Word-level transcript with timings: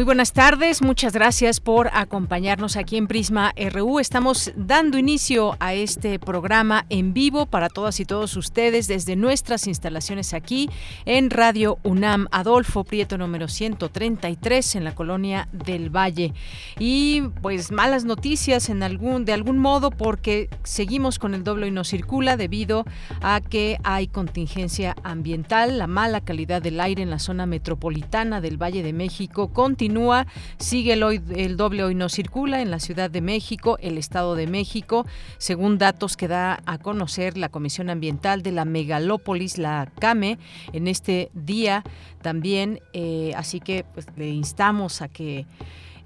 Muy 0.00 0.06
buenas 0.06 0.32
tardes, 0.32 0.80
muchas 0.80 1.12
gracias 1.12 1.60
por 1.60 1.90
acompañarnos 1.92 2.78
aquí 2.78 2.96
en 2.96 3.06
Prisma 3.06 3.52
RU. 3.70 3.98
Estamos 3.98 4.50
dando 4.56 4.96
inicio 4.96 5.58
a 5.60 5.74
este 5.74 6.18
programa 6.18 6.86
en 6.88 7.12
vivo 7.12 7.44
para 7.44 7.68
todas 7.68 8.00
y 8.00 8.06
todos 8.06 8.34
ustedes 8.38 8.88
desde 8.88 9.14
nuestras 9.14 9.66
instalaciones 9.66 10.32
aquí 10.32 10.70
en 11.04 11.28
Radio 11.28 11.78
UNAM 11.82 12.28
Adolfo 12.30 12.82
Prieto 12.82 13.18
número 13.18 13.46
133 13.46 14.76
en 14.76 14.84
la 14.84 14.94
colonia 14.94 15.50
del 15.52 15.94
Valle. 15.94 16.32
Y 16.78 17.20
pues 17.42 17.70
malas 17.70 18.06
noticias 18.06 18.70
en 18.70 18.82
algún 18.82 19.26
de 19.26 19.34
algún 19.34 19.58
modo 19.58 19.90
porque 19.90 20.48
seguimos 20.62 21.18
con 21.18 21.34
el 21.34 21.44
doble 21.44 21.68
y 21.68 21.72
no 21.72 21.84
circula 21.84 22.38
debido 22.38 22.86
a 23.20 23.42
que 23.42 23.76
hay 23.84 24.06
contingencia 24.06 24.96
ambiental, 25.02 25.76
la 25.76 25.86
mala 25.86 26.22
calidad 26.22 26.62
del 26.62 26.80
aire 26.80 27.02
en 27.02 27.10
la 27.10 27.18
zona 27.18 27.44
metropolitana 27.44 28.40
del 28.40 28.56
Valle 28.56 28.82
de 28.82 28.94
México 28.94 29.52
con 29.52 29.76
continúa, 29.90 30.26
sigue 30.58 30.92
el, 30.92 31.56
doble 31.56 31.82
hoy 31.82 31.96
no 31.96 32.08
circula 32.08 32.62
en 32.62 32.70
la 32.70 32.78
Ciudad 32.78 33.10
de 33.10 33.20
México, 33.20 33.76
el 33.80 33.98
Estado 33.98 34.36
de 34.36 34.46
México, 34.46 35.04
según 35.38 35.78
datos 35.78 36.16
que 36.16 36.28
da 36.28 36.60
a 36.64 36.78
conocer 36.78 37.36
la 37.36 37.48
Comisión 37.48 37.90
Ambiental 37.90 38.44
de 38.44 38.52
la 38.52 38.64
Megalópolis, 38.64 39.58
la 39.58 39.90
CAME, 39.98 40.38
en 40.72 40.86
este 40.86 41.30
día 41.34 41.82
también, 42.22 42.80
eh, 42.92 43.32
así 43.36 43.58
que 43.58 43.84
pues, 43.92 44.06
le 44.16 44.28
instamos 44.28 45.02
a 45.02 45.08
que 45.08 45.46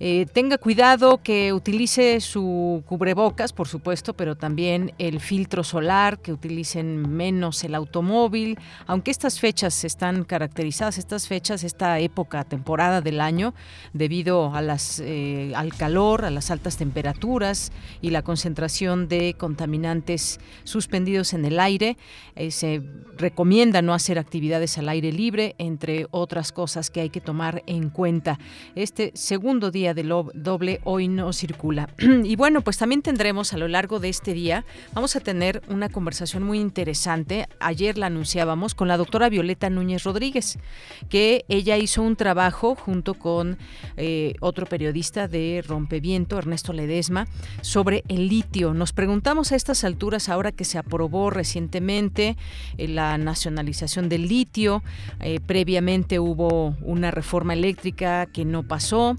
eh, 0.00 0.26
tenga 0.32 0.58
cuidado 0.58 1.22
que 1.22 1.52
utilice 1.52 2.20
su 2.20 2.82
cubrebocas, 2.86 3.52
por 3.52 3.68
supuesto, 3.68 4.14
pero 4.14 4.36
también 4.36 4.92
el 4.98 5.20
filtro 5.20 5.62
solar, 5.62 6.18
que 6.18 6.32
utilicen 6.32 7.08
menos 7.16 7.62
el 7.64 7.74
automóvil, 7.74 8.58
aunque 8.86 9.10
estas 9.10 9.38
fechas 9.38 9.84
están 9.84 10.24
caracterizadas, 10.24 10.98
estas 10.98 11.28
fechas, 11.28 11.64
esta 11.64 11.98
época, 12.00 12.44
temporada 12.44 13.00
del 13.00 13.20
año, 13.20 13.54
debido 13.92 14.52
las, 14.60 15.00
eh, 15.00 15.52
al 15.54 15.74
calor, 15.74 16.24
a 16.24 16.30
las 16.30 16.50
altas 16.50 16.76
temperaturas 16.76 17.72
y 18.00 18.10
la 18.10 18.22
concentración 18.22 19.08
de 19.08 19.34
contaminantes 19.34 20.40
suspendidos 20.64 21.32
en 21.34 21.44
el 21.44 21.60
aire, 21.60 21.96
eh, 22.34 22.50
se 22.50 22.82
recomienda 23.16 23.82
no 23.82 23.94
hacer 23.94 24.18
actividades 24.18 24.78
al 24.78 24.88
aire 24.88 25.12
libre, 25.12 25.54
entre 25.58 26.06
otras 26.10 26.52
cosas 26.52 26.90
que 26.90 27.00
hay 27.00 27.10
que 27.10 27.20
tomar 27.20 27.62
en 27.66 27.90
cuenta. 27.90 28.38
Este 28.74 29.12
segundo 29.14 29.70
día 29.70 29.83
de 29.92 30.04
lo 30.04 30.30
doble 30.32 30.80
hoy 30.84 31.08
no 31.08 31.32
circula. 31.32 31.90
y 32.24 32.36
bueno, 32.36 32.62
pues 32.62 32.78
también 32.78 33.02
tendremos 33.02 33.52
a 33.52 33.58
lo 33.58 33.68
largo 33.68 34.00
de 34.00 34.08
este 34.08 34.32
día, 34.32 34.64
vamos 34.94 35.16
a 35.16 35.20
tener 35.20 35.62
una 35.68 35.88
conversación 35.88 36.42
muy 36.44 36.60
interesante. 36.60 37.48
Ayer 37.60 37.98
la 37.98 38.06
anunciábamos 38.06 38.74
con 38.74 38.88
la 38.88 38.96
doctora 38.96 39.28
Violeta 39.28 39.68
Núñez 39.68 40.04
Rodríguez, 40.04 40.58
que 41.08 41.44
ella 41.48 41.76
hizo 41.76 42.02
un 42.02 42.16
trabajo 42.16 42.76
junto 42.76 43.14
con 43.14 43.58
eh, 43.96 44.34
otro 44.40 44.66
periodista 44.66 45.28
de 45.28 45.62
Rompeviento, 45.66 46.38
Ernesto 46.38 46.72
Ledesma, 46.72 47.26
sobre 47.60 48.04
el 48.08 48.28
litio. 48.28 48.72
Nos 48.74 48.92
preguntamos 48.92 49.52
a 49.52 49.56
estas 49.56 49.84
alturas, 49.84 50.28
ahora 50.28 50.52
que 50.52 50.64
se 50.64 50.78
aprobó 50.78 51.30
recientemente 51.30 52.36
eh, 52.78 52.88
la 52.88 53.18
nacionalización 53.18 54.08
del 54.08 54.28
litio, 54.28 54.82
eh, 55.20 55.40
previamente 55.44 56.18
hubo 56.18 56.76
una 56.82 57.10
reforma 57.10 57.52
eléctrica 57.52 58.26
que 58.26 58.44
no 58.44 58.62
pasó 58.62 59.16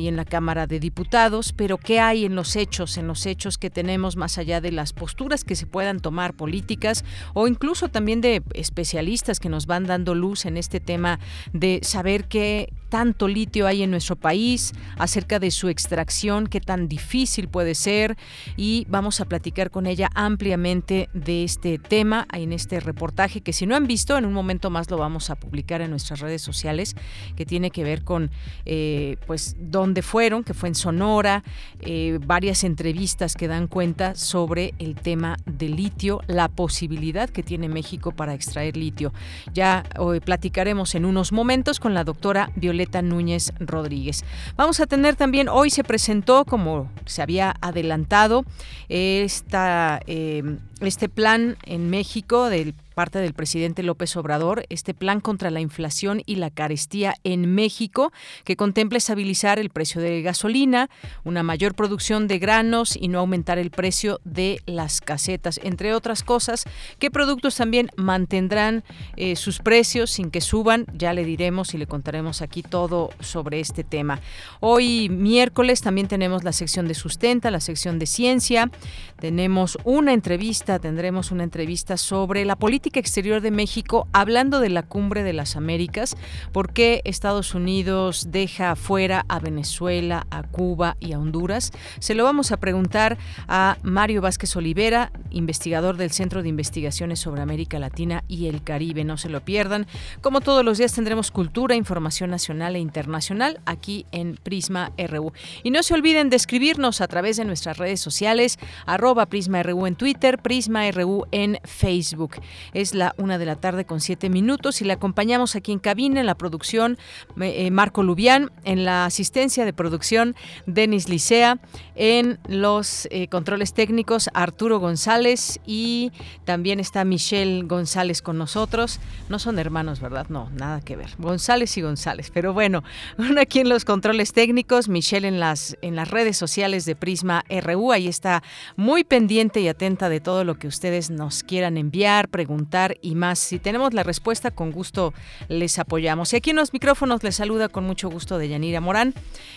ahí 0.00 0.08
en 0.08 0.16
la 0.16 0.24
Cámara 0.24 0.66
de 0.66 0.80
Diputados, 0.80 1.52
pero 1.52 1.78
¿qué 1.78 2.00
hay 2.00 2.24
en 2.24 2.34
los 2.34 2.56
hechos, 2.56 2.96
en 2.96 3.06
los 3.06 3.26
hechos 3.26 3.58
que 3.58 3.70
tenemos 3.70 4.16
más 4.16 4.38
allá 4.38 4.60
de 4.60 4.72
las 4.72 4.92
posturas 4.92 5.44
que 5.44 5.56
se 5.56 5.66
puedan 5.66 6.00
tomar 6.00 6.34
políticas 6.34 7.04
o 7.34 7.46
incluso 7.46 7.88
también 7.88 8.20
de 8.20 8.42
especialistas 8.54 9.40
que 9.40 9.48
nos 9.48 9.66
van 9.66 9.86
dando 9.86 10.14
luz 10.14 10.46
en 10.46 10.56
este 10.56 10.80
tema 10.80 11.20
de 11.52 11.80
saber 11.82 12.24
qué 12.28 12.72
tanto 12.90 13.28
litio 13.28 13.66
hay 13.66 13.82
en 13.82 13.90
nuestro 13.90 14.16
país, 14.16 14.72
acerca 14.98 15.38
de 15.38 15.50
su 15.50 15.68
extracción, 15.68 16.46
qué 16.46 16.60
tan 16.60 16.88
difícil 16.88 17.48
puede 17.48 17.74
ser 17.74 18.18
y 18.56 18.84
vamos 18.90 19.20
a 19.20 19.24
platicar 19.24 19.70
con 19.70 19.86
ella 19.86 20.10
ampliamente 20.14 21.08
de 21.14 21.44
este 21.44 21.78
tema 21.78 22.26
en 22.32 22.52
este 22.52 22.80
reportaje 22.80 23.40
que 23.40 23.52
si 23.52 23.64
no 23.64 23.76
han 23.76 23.86
visto, 23.86 24.18
en 24.18 24.26
un 24.26 24.32
momento 24.32 24.70
más 24.70 24.90
lo 24.90 24.98
vamos 24.98 25.30
a 25.30 25.36
publicar 25.36 25.80
en 25.80 25.90
nuestras 25.90 26.20
redes 26.20 26.42
sociales, 26.42 26.96
que 27.36 27.46
tiene 27.46 27.70
que 27.70 27.84
ver 27.84 28.02
con 28.02 28.30
eh, 28.66 29.16
pues 29.26 29.56
dónde 29.58 29.89
fueron, 30.02 30.44
que 30.44 30.54
fue 30.54 30.68
en 30.68 30.74
Sonora, 30.74 31.42
eh, 31.80 32.18
varias 32.24 32.64
entrevistas 32.64 33.34
que 33.34 33.48
dan 33.48 33.66
cuenta 33.66 34.14
sobre 34.14 34.74
el 34.78 34.94
tema 34.94 35.36
del 35.46 35.76
litio, 35.76 36.20
la 36.26 36.48
posibilidad 36.48 37.28
que 37.28 37.42
tiene 37.42 37.68
México 37.68 38.12
para 38.12 38.34
extraer 38.34 38.76
litio. 38.76 39.12
Ya 39.52 39.84
hoy 39.98 40.20
platicaremos 40.20 40.94
en 40.94 41.04
unos 41.04 41.32
momentos 41.32 41.80
con 41.80 41.94
la 41.94 42.04
doctora 42.04 42.50
Violeta 42.56 43.02
Núñez 43.02 43.52
Rodríguez. 43.58 44.24
Vamos 44.56 44.80
a 44.80 44.86
tener 44.86 45.16
también, 45.16 45.48
hoy 45.48 45.70
se 45.70 45.84
presentó, 45.84 46.44
como 46.44 46.90
se 47.06 47.22
había 47.22 47.54
adelantado, 47.60 48.44
esta, 48.88 50.00
eh, 50.06 50.58
este 50.88 51.08
plan 51.08 51.56
en 51.64 51.90
México 51.90 52.48
del 52.48 52.74
parte 53.00 53.18
del 53.20 53.32
presidente 53.32 53.82
López 53.82 54.14
Obrador 54.16 54.66
este 54.68 54.92
plan 54.92 55.20
contra 55.20 55.50
la 55.50 55.60
inflación 55.60 56.20
y 56.26 56.34
la 56.34 56.50
carestía 56.50 57.14
en 57.24 57.54
México, 57.54 58.12
que 58.44 58.56
contempla 58.56 58.98
estabilizar 58.98 59.58
el 59.58 59.70
precio 59.70 60.02
de 60.02 60.20
gasolina, 60.20 60.90
una 61.24 61.42
mayor 61.42 61.74
producción 61.74 62.28
de 62.28 62.38
granos 62.38 62.98
y 63.00 63.08
no 63.08 63.20
aumentar 63.20 63.58
el 63.58 63.70
precio 63.70 64.20
de 64.24 64.60
las 64.66 65.00
casetas, 65.00 65.58
entre 65.62 65.94
otras 65.94 66.22
cosas. 66.22 66.64
¿Qué 66.98 67.10
productos 67.10 67.56
también 67.56 67.88
mantendrán 67.96 68.84
eh, 69.16 69.34
sus 69.34 69.60
precios 69.60 70.10
sin 70.10 70.30
que 70.30 70.42
suban? 70.42 70.84
Ya 70.92 71.14
le 71.14 71.24
diremos 71.24 71.72
y 71.72 71.78
le 71.78 71.86
contaremos 71.86 72.42
aquí 72.42 72.62
todo 72.62 73.08
sobre 73.20 73.60
este 73.60 73.82
tema. 73.82 74.20
Hoy 74.60 75.08
miércoles 75.08 75.80
también 75.80 76.06
tenemos 76.06 76.44
la 76.44 76.52
sección 76.52 76.86
de 76.86 76.92
sustenta, 76.92 77.50
la 77.50 77.60
sección 77.60 77.98
de 77.98 78.04
ciencia. 78.04 78.70
Tenemos 79.18 79.78
una 79.84 80.12
entrevista, 80.12 80.69
tendremos 80.78 81.32
una 81.32 81.44
entrevista 81.44 81.96
sobre 81.96 82.44
la 82.44 82.56
política 82.56 83.00
exterior 83.00 83.40
de 83.40 83.50
México 83.50 84.06
hablando 84.12 84.60
de 84.60 84.68
la 84.68 84.82
cumbre 84.82 85.22
de 85.22 85.32
las 85.32 85.56
Américas, 85.56 86.16
por 86.52 86.72
qué 86.72 87.00
Estados 87.04 87.54
Unidos 87.54 88.28
deja 88.30 88.76
fuera 88.76 89.24
a 89.28 89.40
Venezuela, 89.40 90.26
a 90.30 90.42
Cuba 90.42 90.96
y 91.00 91.12
a 91.12 91.18
Honduras. 91.18 91.72
Se 91.98 92.14
lo 92.14 92.24
vamos 92.24 92.52
a 92.52 92.58
preguntar 92.58 93.18
a 93.48 93.78
Mario 93.82 94.22
Vázquez 94.22 94.54
Olivera, 94.56 95.10
investigador 95.30 95.96
del 95.96 96.10
Centro 96.10 96.42
de 96.42 96.48
Investigaciones 96.48 97.20
sobre 97.20 97.42
América 97.42 97.78
Latina 97.78 98.22
y 98.28 98.46
el 98.46 98.62
Caribe. 98.62 99.04
No 99.04 99.16
se 99.16 99.28
lo 99.28 99.40
pierdan. 99.40 99.86
Como 100.20 100.40
todos 100.40 100.64
los 100.64 100.78
días 100.78 100.92
tendremos 100.92 101.30
cultura, 101.30 101.74
información 101.74 102.30
nacional 102.30 102.76
e 102.76 102.78
internacional 102.78 103.60
aquí 103.64 104.06
en 104.12 104.36
Prisma 104.36 104.92
RU. 104.98 105.32
Y 105.62 105.70
no 105.70 105.82
se 105.82 105.94
olviden 105.94 106.30
de 106.30 106.36
escribirnos 106.36 107.00
a 107.00 107.08
través 107.08 107.36
de 107.36 107.44
nuestras 107.44 107.78
redes 107.78 108.00
sociales, 108.00 108.58
arroba 108.86 109.26
Prisma 109.26 109.62
RU 109.62 109.86
en 109.86 109.96
Twitter, 109.96 110.38
Prisma 110.38 110.59
RU 110.68 111.26
en 111.32 111.58
Facebook. 111.64 112.36
Es 112.74 112.94
la 112.94 113.14
una 113.18 113.38
de 113.38 113.46
la 113.46 113.56
tarde 113.56 113.84
con 113.84 114.00
siete 114.00 114.28
minutos 114.28 114.80
y 114.80 114.84
le 114.84 114.92
acompañamos 114.92 115.56
aquí 115.56 115.72
en 115.72 115.78
cabina 115.78 116.20
en 116.20 116.26
la 116.26 116.34
producción 116.34 116.98
eh, 117.40 117.70
Marco 117.70 118.02
Lubián, 118.02 118.50
en 118.64 118.84
la 118.84 119.04
asistencia 119.04 119.64
de 119.64 119.72
producción 119.72 120.34
Denis 120.66 121.08
Licea, 121.08 121.58
en 121.94 122.38
los 122.48 123.06
eh, 123.10 123.28
controles 123.28 123.74
técnicos 123.74 124.30
Arturo 124.34 124.78
González 124.78 125.60
y 125.66 126.12
también 126.44 126.80
está 126.80 127.04
Michelle 127.04 127.62
González 127.62 128.22
con 128.22 128.38
nosotros. 128.38 129.00
No 129.28 129.38
son 129.38 129.58
hermanos, 129.58 130.00
¿verdad? 130.00 130.26
No, 130.28 130.50
nada 130.50 130.80
que 130.80 130.96
ver. 130.96 131.10
González 131.18 131.76
y 131.76 131.82
González. 131.82 132.30
Pero 132.32 132.52
bueno, 132.52 132.82
aquí 133.40 133.60
en 133.60 133.68
los 133.68 133.84
controles 133.84 134.32
técnicos, 134.32 134.88
Michelle 134.88 135.28
en 135.28 135.40
las, 135.40 135.76
en 135.82 135.96
las 135.96 136.10
redes 136.10 136.36
sociales 136.36 136.84
de 136.84 136.96
Prisma 136.96 137.44
RU, 137.48 137.92
ahí 137.92 138.08
está 138.08 138.42
muy 138.76 139.04
pendiente 139.04 139.60
y 139.60 139.68
atenta 139.68 140.08
de 140.08 140.20
todo 140.20 140.44
lo 140.44 140.49
que 140.54 140.68
ustedes 140.68 141.10
nos 141.10 141.42
quieran 141.42 141.76
enviar, 141.76 142.28
preguntar 142.28 142.96
y 143.02 143.14
más. 143.14 143.38
Si 143.38 143.58
tenemos 143.58 143.94
la 143.94 144.02
respuesta, 144.02 144.50
con 144.50 144.72
gusto 144.72 145.12
les 145.48 145.78
apoyamos. 145.78 146.32
Y 146.32 146.36
aquí 146.36 146.50
en 146.50 146.56
los 146.56 146.72
micrófonos 146.72 147.22
les 147.22 147.36
saluda 147.36 147.68
con 147.68 147.84
mucho 147.84 148.08
gusto 148.08 148.38
de 148.38 148.48
Yanira 148.48 148.80
Morán 148.80 149.14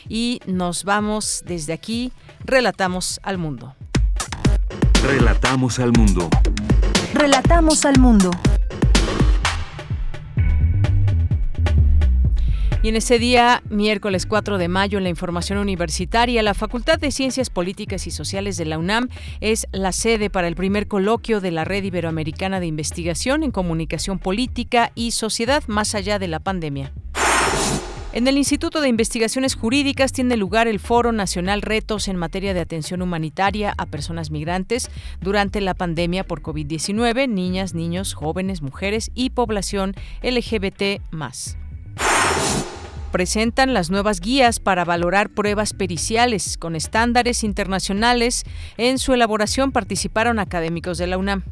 y 0.07 0.41
nos 0.45 0.83
vamos 0.83 1.43
desde 1.45 1.73
aquí, 1.73 2.11
relatamos 2.45 3.19
al 3.23 3.37
mundo. 3.37 3.75
Relatamos 5.03 5.79
al 5.79 5.91
mundo. 5.91 6.29
Relatamos 7.13 7.85
al 7.85 7.99
mundo. 7.99 8.31
Y 12.83 12.89
en 12.89 12.97
ese 12.97 13.17
día, 13.17 13.63
miércoles 13.69 14.25
4 14.25 14.57
de 14.57 14.67
mayo, 14.67 14.97
en 14.97 15.05
la 15.05 15.09
información 15.09 15.57
universitaria, 15.57 16.43
la 16.43 16.53
Facultad 16.53 16.99
de 16.99 17.11
Ciencias 17.11 17.49
Políticas 17.49 18.07
y 18.07 18.11
Sociales 18.11 18.57
de 18.57 18.65
la 18.65 18.77
UNAM 18.77 19.07
es 19.39 19.67
la 19.71 19.93
sede 19.93 20.29
para 20.29 20.49
el 20.49 20.55
primer 20.55 20.89
coloquio 20.89 21.39
de 21.39 21.51
la 21.51 21.63
Red 21.63 21.85
Iberoamericana 21.85 22.59
de 22.59 22.65
Investigación 22.65 23.43
en 23.43 23.51
Comunicación 23.51 24.19
Política 24.19 24.91
y 24.95 25.11
Sociedad 25.11 25.63
más 25.67 25.95
allá 25.95 26.19
de 26.19 26.27
la 26.27 26.41
pandemia. 26.41 26.91
En 28.11 28.27
el 28.27 28.37
Instituto 28.37 28.81
de 28.81 28.89
Investigaciones 28.89 29.55
Jurídicas 29.55 30.11
tiene 30.11 30.35
lugar 30.35 30.67
el 30.67 30.81
Foro 30.81 31.13
Nacional 31.13 31.61
Retos 31.61 32.09
en 32.09 32.17
materia 32.17 32.53
de 32.53 32.59
atención 32.59 33.01
humanitaria 33.01 33.73
a 33.77 33.85
personas 33.85 34.29
migrantes 34.29 34.91
durante 35.21 35.61
la 35.61 35.73
pandemia 35.73 36.25
por 36.25 36.41
COVID-19, 36.41 37.29
niñas, 37.29 37.73
niños, 37.73 38.13
jóvenes, 38.13 38.61
mujeres 38.61 39.09
y 39.15 39.29
población 39.29 39.95
LGBT 40.21 41.01
presentan 43.13 43.75
las 43.75 43.91
nuevas 43.91 44.19
guías 44.19 44.59
para 44.59 44.85
valorar 44.85 45.29
pruebas 45.29 45.73
periciales 45.73 46.57
con 46.57 46.75
estándares 46.75 47.43
internacionales. 47.43 48.43
En 48.75 48.97
su 48.97 49.13
elaboración 49.13 49.71
participaron 49.71 50.39
académicos 50.39 50.97
de 50.97 51.05
la 51.05 51.19
UNAM. 51.19 51.43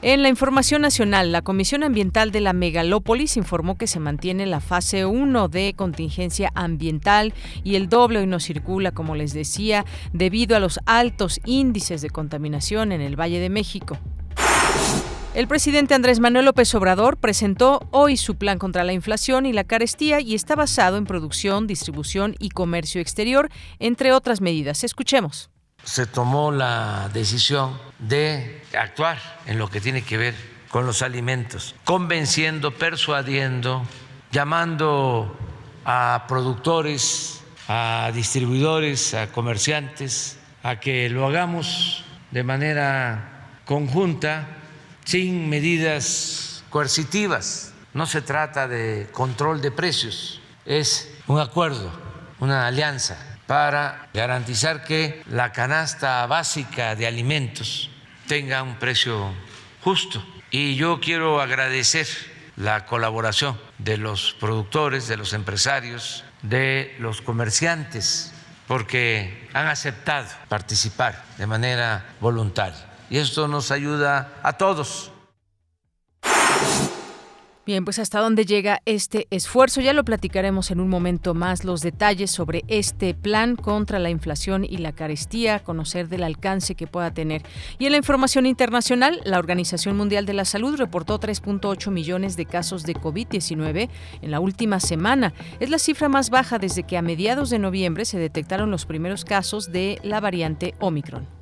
En 0.00 0.22
la 0.22 0.28
información 0.28 0.82
nacional, 0.82 1.32
la 1.32 1.42
Comisión 1.42 1.82
Ambiental 1.82 2.30
de 2.30 2.40
la 2.40 2.52
Megalópolis 2.52 3.36
informó 3.36 3.76
que 3.76 3.88
se 3.88 3.98
mantiene 3.98 4.46
la 4.46 4.60
fase 4.60 5.06
1 5.06 5.48
de 5.48 5.74
contingencia 5.74 6.52
ambiental 6.54 7.34
y 7.64 7.74
el 7.74 7.88
doble 7.88 8.20
hoy 8.20 8.26
no 8.28 8.38
circula, 8.38 8.92
como 8.92 9.16
les 9.16 9.32
decía, 9.32 9.84
debido 10.12 10.56
a 10.56 10.60
los 10.60 10.78
altos 10.86 11.40
índices 11.46 12.00
de 12.00 12.10
contaminación 12.10 12.92
en 12.92 13.00
el 13.00 13.18
Valle 13.18 13.40
de 13.40 13.50
México. 13.50 13.98
El 15.34 15.48
presidente 15.48 15.94
Andrés 15.94 16.20
Manuel 16.20 16.44
López 16.44 16.74
Obrador 16.74 17.16
presentó 17.16 17.88
hoy 17.90 18.18
su 18.18 18.36
plan 18.36 18.58
contra 18.58 18.84
la 18.84 18.92
inflación 18.92 19.46
y 19.46 19.54
la 19.54 19.64
carestía 19.64 20.20
y 20.20 20.34
está 20.34 20.56
basado 20.56 20.98
en 20.98 21.06
producción, 21.06 21.66
distribución 21.66 22.34
y 22.38 22.50
comercio 22.50 23.00
exterior, 23.00 23.48
entre 23.78 24.12
otras 24.12 24.42
medidas. 24.42 24.84
Escuchemos. 24.84 25.48
Se 25.84 26.04
tomó 26.04 26.52
la 26.52 27.08
decisión 27.14 27.78
de 27.98 28.60
actuar 28.78 29.18
en 29.46 29.56
lo 29.56 29.70
que 29.70 29.80
tiene 29.80 30.02
que 30.02 30.18
ver 30.18 30.34
con 30.68 30.84
los 30.84 31.00
alimentos, 31.00 31.74
convenciendo, 31.84 32.72
persuadiendo, 32.72 33.86
llamando 34.32 35.34
a 35.86 36.26
productores, 36.28 37.42
a 37.68 38.10
distribuidores, 38.14 39.14
a 39.14 39.32
comerciantes, 39.32 40.36
a 40.62 40.78
que 40.78 41.08
lo 41.08 41.26
hagamos 41.26 42.04
de 42.32 42.44
manera 42.44 43.48
conjunta 43.64 44.58
sin 45.04 45.48
medidas 45.48 46.64
coercitivas. 46.70 47.72
No 47.94 48.06
se 48.06 48.22
trata 48.22 48.68
de 48.68 49.08
control 49.12 49.60
de 49.60 49.70
precios, 49.70 50.40
es 50.64 51.12
un 51.26 51.40
acuerdo, 51.40 51.92
una 52.40 52.66
alianza 52.66 53.18
para 53.46 54.08
garantizar 54.14 54.84
que 54.84 55.22
la 55.28 55.52
canasta 55.52 56.26
básica 56.26 56.94
de 56.94 57.06
alimentos 57.06 57.90
tenga 58.26 58.62
un 58.62 58.76
precio 58.76 59.32
justo. 59.82 60.24
Y 60.50 60.76
yo 60.76 61.00
quiero 61.00 61.40
agradecer 61.40 62.06
la 62.56 62.86
colaboración 62.86 63.58
de 63.78 63.98
los 63.98 64.34
productores, 64.38 65.08
de 65.08 65.16
los 65.16 65.32
empresarios, 65.32 66.24
de 66.42 66.94
los 66.98 67.20
comerciantes, 67.20 68.32
porque 68.68 69.48
han 69.52 69.66
aceptado 69.66 70.28
participar 70.48 71.24
de 71.36 71.46
manera 71.46 72.06
voluntaria 72.20 72.91
y 73.12 73.18
esto 73.18 73.46
nos 73.46 73.70
ayuda 73.70 74.40
a 74.42 74.54
todos. 74.54 75.12
Bien, 77.66 77.84
pues 77.84 77.98
hasta 77.98 78.20
dónde 78.20 78.46
llega 78.46 78.80
este 78.86 79.28
esfuerzo, 79.30 79.82
ya 79.82 79.92
lo 79.92 80.02
platicaremos 80.02 80.70
en 80.70 80.80
un 80.80 80.88
momento 80.88 81.34
más 81.34 81.62
los 81.62 81.82
detalles 81.82 82.30
sobre 82.30 82.64
este 82.68 83.12
plan 83.12 83.54
contra 83.54 83.98
la 83.98 84.08
inflación 84.08 84.64
y 84.64 84.78
la 84.78 84.92
carestía, 84.92 85.60
conocer 85.60 86.08
del 86.08 86.22
alcance 86.22 86.74
que 86.74 86.86
pueda 86.86 87.12
tener. 87.12 87.42
Y 87.78 87.84
en 87.84 87.92
la 87.92 87.98
información 87.98 88.46
internacional, 88.46 89.20
la 89.24 89.38
Organización 89.38 89.94
Mundial 89.94 90.24
de 90.24 90.32
la 90.32 90.46
Salud 90.46 90.76
reportó 90.76 91.20
3.8 91.20 91.90
millones 91.90 92.36
de 92.36 92.46
casos 92.46 92.82
de 92.82 92.94
COVID-19 92.94 93.90
en 94.22 94.30
la 94.30 94.40
última 94.40 94.80
semana. 94.80 95.34
Es 95.60 95.68
la 95.68 95.78
cifra 95.78 96.08
más 96.08 96.30
baja 96.30 96.58
desde 96.58 96.84
que 96.84 96.96
a 96.96 97.02
mediados 97.02 97.50
de 97.50 97.58
noviembre 97.58 98.06
se 98.06 98.18
detectaron 98.18 98.70
los 98.70 98.86
primeros 98.86 99.26
casos 99.26 99.70
de 99.70 100.00
la 100.02 100.18
variante 100.18 100.74
Omicron. 100.80 101.41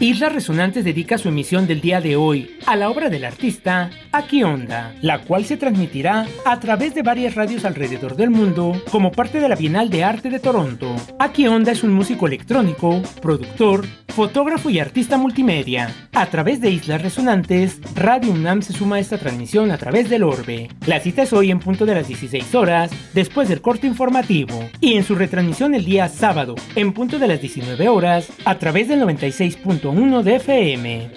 Islas 0.00 0.32
Resonantes 0.32 0.84
dedica 0.84 1.18
su 1.18 1.28
emisión 1.28 1.66
del 1.66 1.80
día 1.80 2.00
de 2.00 2.14
hoy 2.14 2.56
a 2.66 2.76
la 2.76 2.88
obra 2.88 3.10
del 3.10 3.24
artista 3.24 3.90
Aquí 4.12 4.44
Onda, 4.44 4.94
la 5.02 5.22
cual 5.22 5.44
se 5.44 5.56
transmitirá 5.56 6.24
a 6.44 6.60
través 6.60 6.94
de 6.94 7.02
varias 7.02 7.34
radios 7.34 7.64
alrededor 7.64 8.14
del 8.14 8.30
mundo 8.30 8.80
como 8.92 9.10
parte 9.10 9.40
de 9.40 9.48
la 9.48 9.56
Bienal 9.56 9.90
de 9.90 10.04
Arte 10.04 10.30
de 10.30 10.38
Toronto. 10.38 10.94
Aquí 11.18 11.48
Onda 11.48 11.72
es 11.72 11.82
un 11.82 11.92
músico 11.92 12.28
electrónico, 12.28 13.02
productor, 13.20 13.86
fotógrafo 14.06 14.70
y 14.70 14.78
artista 14.78 15.16
multimedia. 15.16 15.94
A 16.12 16.26
través 16.26 16.60
de 16.60 16.70
Islas 16.70 17.02
Resonantes, 17.02 17.80
Radio 17.94 18.32
UNAM 18.32 18.62
se 18.62 18.72
suma 18.72 18.96
a 18.96 18.98
esta 19.00 19.18
transmisión 19.18 19.70
a 19.70 19.78
través 19.78 20.08
del 20.08 20.24
Orbe. 20.24 20.68
La 20.86 20.98
cita 20.98 21.22
es 21.22 21.32
hoy 21.32 21.50
en 21.50 21.60
punto 21.60 21.86
de 21.86 21.94
las 21.94 22.08
16 22.08 22.54
horas, 22.56 22.90
después 23.14 23.48
del 23.48 23.60
corte 23.60 23.86
informativo, 23.86 24.58
y 24.80 24.94
en 24.94 25.04
su 25.04 25.14
retransmisión 25.14 25.74
el 25.74 25.84
día 25.84 26.08
sábado, 26.08 26.56
en 26.74 26.92
punto 26.92 27.18
de 27.18 27.28
las 27.28 27.40
19 27.40 27.88
horas, 27.88 28.28
a 28.44 28.58
través 28.58 28.88
del 28.88 28.98
96. 29.00 29.56
1 29.90 30.22
de 30.22 30.36
FM. 30.36 31.10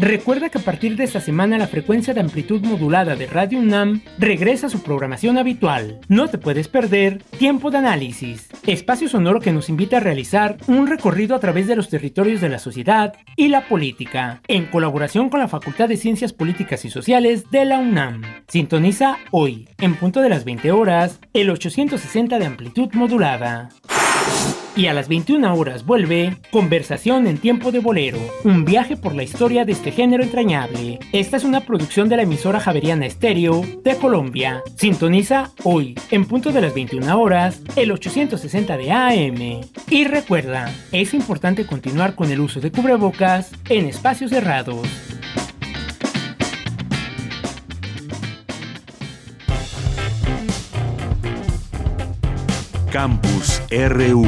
Recuerda 0.00 0.48
que 0.48 0.56
a 0.56 0.62
partir 0.62 0.96
de 0.96 1.04
esta 1.04 1.20
semana 1.20 1.58
la 1.58 1.66
frecuencia 1.66 2.14
de 2.14 2.20
amplitud 2.20 2.62
modulada 2.62 3.16
de 3.16 3.26
Radio 3.26 3.58
UNAM 3.58 4.00
regresa 4.16 4.68
a 4.68 4.70
su 4.70 4.82
programación 4.82 5.36
habitual. 5.36 6.00
No 6.08 6.28
te 6.28 6.38
puedes 6.38 6.68
perder 6.68 7.22
Tiempo 7.38 7.70
de 7.70 7.78
Análisis, 7.78 8.48
espacio 8.66 9.10
sonoro 9.10 9.40
que 9.40 9.52
nos 9.52 9.68
invita 9.68 9.98
a 9.98 10.00
realizar 10.00 10.56
un 10.68 10.86
recorrido 10.86 11.36
a 11.36 11.38
través 11.38 11.66
de 11.66 11.76
los 11.76 11.90
territorios 11.90 12.40
de 12.40 12.48
la 12.48 12.58
sociedad 12.58 13.12
y 13.36 13.48
la 13.48 13.68
política, 13.68 14.40
en 14.48 14.64
colaboración 14.64 15.28
con 15.28 15.40
la 15.40 15.48
Facultad 15.48 15.90
de 15.90 15.98
Ciencias 15.98 16.32
Políticas 16.32 16.82
y 16.86 16.90
Sociales 16.90 17.50
de 17.50 17.66
la 17.66 17.78
UNAM. 17.78 18.22
Sintoniza 18.48 19.18
hoy, 19.32 19.68
en 19.76 19.96
punto 19.96 20.22
de 20.22 20.30
las 20.30 20.46
20 20.46 20.72
horas, 20.72 21.20
el 21.34 21.50
860 21.50 22.38
de 22.38 22.46
amplitud 22.46 22.88
modulada. 22.94 23.68
Y 24.76 24.86
a 24.86 24.94
las 24.94 25.08
21 25.08 25.54
horas 25.54 25.84
vuelve 25.84 26.36
Conversación 26.50 27.26
en 27.26 27.38
tiempo 27.38 27.70
de 27.72 27.80
bolero, 27.80 28.18
un 28.44 28.64
viaje 28.64 28.96
por 28.96 29.14
la 29.14 29.22
historia 29.22 29.64
de 29.64 29.72
este 29.72 29.92
género 29.92 30.22
entrañable. 30.22 30.98
Esta 31.12 31.36
es 31.36 31.44
una 31.44 31.60
producción 31.60 32.08
de 32.08 32.16
la 32.16 32.22
emisora 32.22 32.60
Javeriana 32.60 33.04
Estéreo 33.04 33.62
de 33.84 33.96
Colombia. 33.96 34.62
Sintoniza 34.76 35.50
hoy, 35.64 35.96
en 36.10 36.24
punto 36.24 36.52
de 36.52 36.60
las 36.62 36.74
21 36.74 37.20
horas, 37.20 37.60
el 37.76 37.92
860 37.92 38.76
de 38.76 38.92
AM. 38.92 39.60
Y 39.90 40.04
recuerda, 40.04 40.72
es 40.92 41.14
importante 41.14 41.66
continuar 41.66 42.14
con 42.14 42.30
el 42.30 42.40
uso 42.40 42.60
de 42.60 42.70
cubrebocas 42.70 43.50
en 43.68 43.86
espacios 43.86 44.30
cerrados. 44.30 45.19
Campus 52.92 53.62
RU 53.70 54.24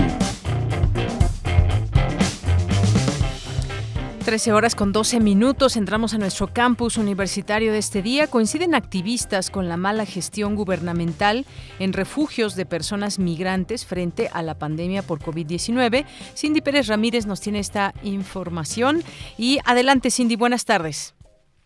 13 4.24 4.52
horas 4.52 4.76
con 4.76 4.92
12 4.92 5.18
minutos 5.18 5.76
entramos 5.76 6.14
a 6.14 6.18
nuestro 6.18 6.46
campus 6.46 6.96
universitario 6.96 7.72
de 7.72 7.78
este 7.78 8.02
día. 8.02 8.28
Coinciden 8.28 8.76
activistas 8.76 9.50
con 9.50 9.68
la 9.68 9.76
mala 9.76 10.06
gestión 10.06 10.54
gubernamental 10.54 11.44
en 11.80 11.92
refugios 11.92 12.54
de 12.54 12.64
personas 12.64 13.18
migrantes 13.18 13.84
frente 13.84 14.28
a 14.32 14.42
la 14.42 14.54
pandemia 14.54 15.02
por 15.02 15.18
COVID-19. 15.18 16.04
Cindy 16.36 16.60
Pérez 16.60 16.86
Ramírez 16.86 17.26
nos 17.26 17.40
tiene 17.40 17.58
esta 17.58 17.94
información. 18.04 19.00
Y 19.36 19.58
adelante, 19.66 20.10
Cindy, 20.12 20.36
buenas 20.36 20.64
tardes. 20.64 21.16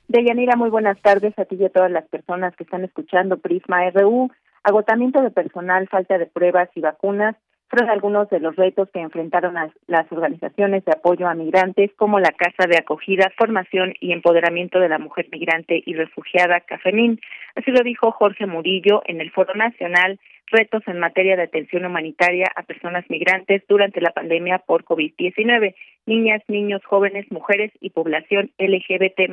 Deyanira, 0.09 0.57
muy 0.57 0.71
buenas 0.71 0.99
tardes 1.03 1.38
a 1.38 1.45
ti 1.45 1.57
y 1.61 1.65
a 1.67 1.69
todas 1.69 1.91
las 1.91 2.09
personas 2.09 2.57
que 2.57 2.65
están 2.65 2.85
escuchando 2.85 3.37
Prisma 3.37 3.91
RU. 3.91 4.31
Agotamiento 4.66 5.23
de 5.23 5.30
personal, 5.30 5.87
falta 5.87 6.18
de 6.18 6.26
pruebas 6.26 6.68
y 6.75 6.80
vacunas 6.80 7.37
fueron 7.70 7.88
algunos 7.88 8.28
de 8.30 8.40
los 8.40 8.56
retos 8.56 8.88
que 8.92 9.00
enfrentaron 9.00 9.54
las 9.87 10.11
organizaciones 10.11 10.85
de 10.85 10.90
apoyo 10.90 11.28
a 11.28 11.35
migrantes 11.35 11.92
como 11.94 12.18
la 12.18 12.32
Casa 12.32 12.66
de 12.68 12.76
Acogida, 12.76 13.30
Formación 13.38 13.94
y 14.00 14.11
Empoderamiento 14.11 14.80
de 14.80 14.88
la 14.88 14.99
Mujer 14.99 15.28
Migrante 15.30 15.80
y 15.87 15.94
Refugiada, 15.94 16.62
CAFEMIN. 16.62 17.20
Así 17.54 17.70
lo 17.70 17.85
dijo 17.85 18.11
Jorge 18.11 18.46
Murillo 18.46 19.02
en 19.06 19.20
el 19.20 19.30
Foro 19.30 19.54
Nacional 19.54 20.18
Retos 20.49 20.82
en 20.88 20.99
materia 20.99 21.37
de 21.37 21.44
atención 21.44 21.85
humanitaria 21.85 22.46
a 22.56 22.64
personas 22.64 23.04
migrantes 23.08 23.62
durante 23.68 24.00
la 24.00 24.11
pandemia 24.11 24.58
por 24.58 24.85
COVID-19, 24.85 25.76
niñas, 26.06 26.42
niños, 26.49 26.82
jóvenes, 26.85 27.30
mujeres 27.30 27.70
y 27.80 27.90
población 27.90 28.50
LGBT+. 28.58 29.30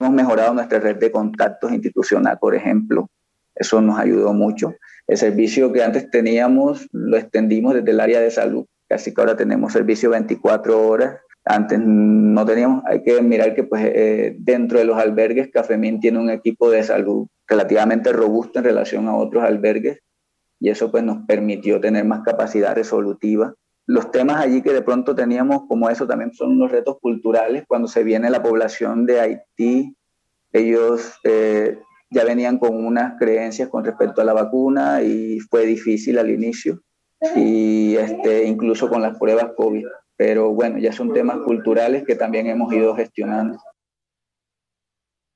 Hemos 0.00 0.12
mejorado 0.12 0.54
nuestra 0.54 0.80
red 0.80 0.96
de 0.96 1.12
contactos 1.12 1.70
institucional, 1.70 2.36
por 2.40 2.56
ejemplo. 2.56 3.08
Eso 3.60 3.82
nos 3.82 3.98
ayudó 3.98 4.32
mucho. 4.32 4.74
El 5.06 5.18
servicio 5.18 5.70
que 5.70 5.84
antes 5.84 6.10
teníamos 6.10 6.88
lo 6.92 7.18
extendimos 7.18 7.74
desde 7.74 7.90
el 7.90 8.00
área 8.00 8.18
de 8.20 8.30
salud, 8.30 8.64
así 8.88 9.12
que 9.12 9.20
ahora 9.20 9.36
tenemos 9.36 9.74
servicio 9.74 10.08
24 10.08 10.88
horas. 10.88 11.18
Antes 11.44 11.78
no 11.78 12.46
teníamos, 12.46 12.82
hay 12.86 13.02
que 13.02 13.20
mirar 13.20 13.54
que 13.54 13.64
pues 13.64 13.84
eh, 13.84 14.34
dentro 14.38 14.78
de 14.78 14.86
los 14.86 14.96
albergues 14.96 15.50
Cafemín 15.52 16.00
tiene 16.00 16.18
un 16.18 16.30
equipo 16.30 16.70
de 16.70 16.82
salud 16.82 17.26
relativamente 17.46 18.12
robusto 18.12 18.60
en 18.60 18.64
relación 18.64 19.08
a 19.08 19.16
otros 19.16 19.44
albergues 19.44 19.98
y 20.58 20.70
eso 20.70 20.90
pues 20.90 21.04
nos 21.04 21.26
permitió 21.26 21.80
tener 21.80 22.06
más 22.06 22.22
capacidad 22.22 22.74
resolutiva. 22.74 23.54
Los 23.86 24.10
temas 24.10 24.42
allí 24.42 24.62
que 24.62 24.72
de 24.72 24.82
pronto 24.82 25.14
teníamos 25.14 25.66
como 25.68 25.90
eso 25.90 26.06
también 26.06 26.32
son 26.32 26.58
los 26.58 26.70
retos 26.70 26.98
culturales. 27.00 27.64
Cuando 27.66 27.88
se 27.88 28.04
viene 28.04 28.30
la 28.30 28.42
población 28.42 29.04
de 29.04 29.20
Haití, 29.20 29.96
ellos 30.52 31.14
eh, 31.24 31.78
ya 32.10 32.24
venían 32.24 32.58
con 32.58 32.84
unas 32.84 33.18
creencias 33.18 33.68
con 33.68 33.84
respecto 33.84 34.20
a 34.20 34.24
la 34.24 34.32
vacuna 34.32 35.02
y 35.02 35.38
fue 35.40 35.64
difícil 35.64 36.18
al 36.18 36.30
inicio, 36.30 36.80
y 37.36 37.96
este, 37.96 38.46
incluso 38.46 38.88
con 38.88 39.02
las 39.02 39.18
pruebas 39.18 39.52
COVID. 39.56 39.86
Pero 40.16 40.52
bueno, 40.52 40.78
ya 40.78 40.92
son 40.92 41.12
temas 41.12 41.38
culturales 41.38 42.04
que 42.04 42.14
también 42.14 42.46
hemos 42.46 42.72
ido 42.72 42.94
gestionando. 42.94 43.58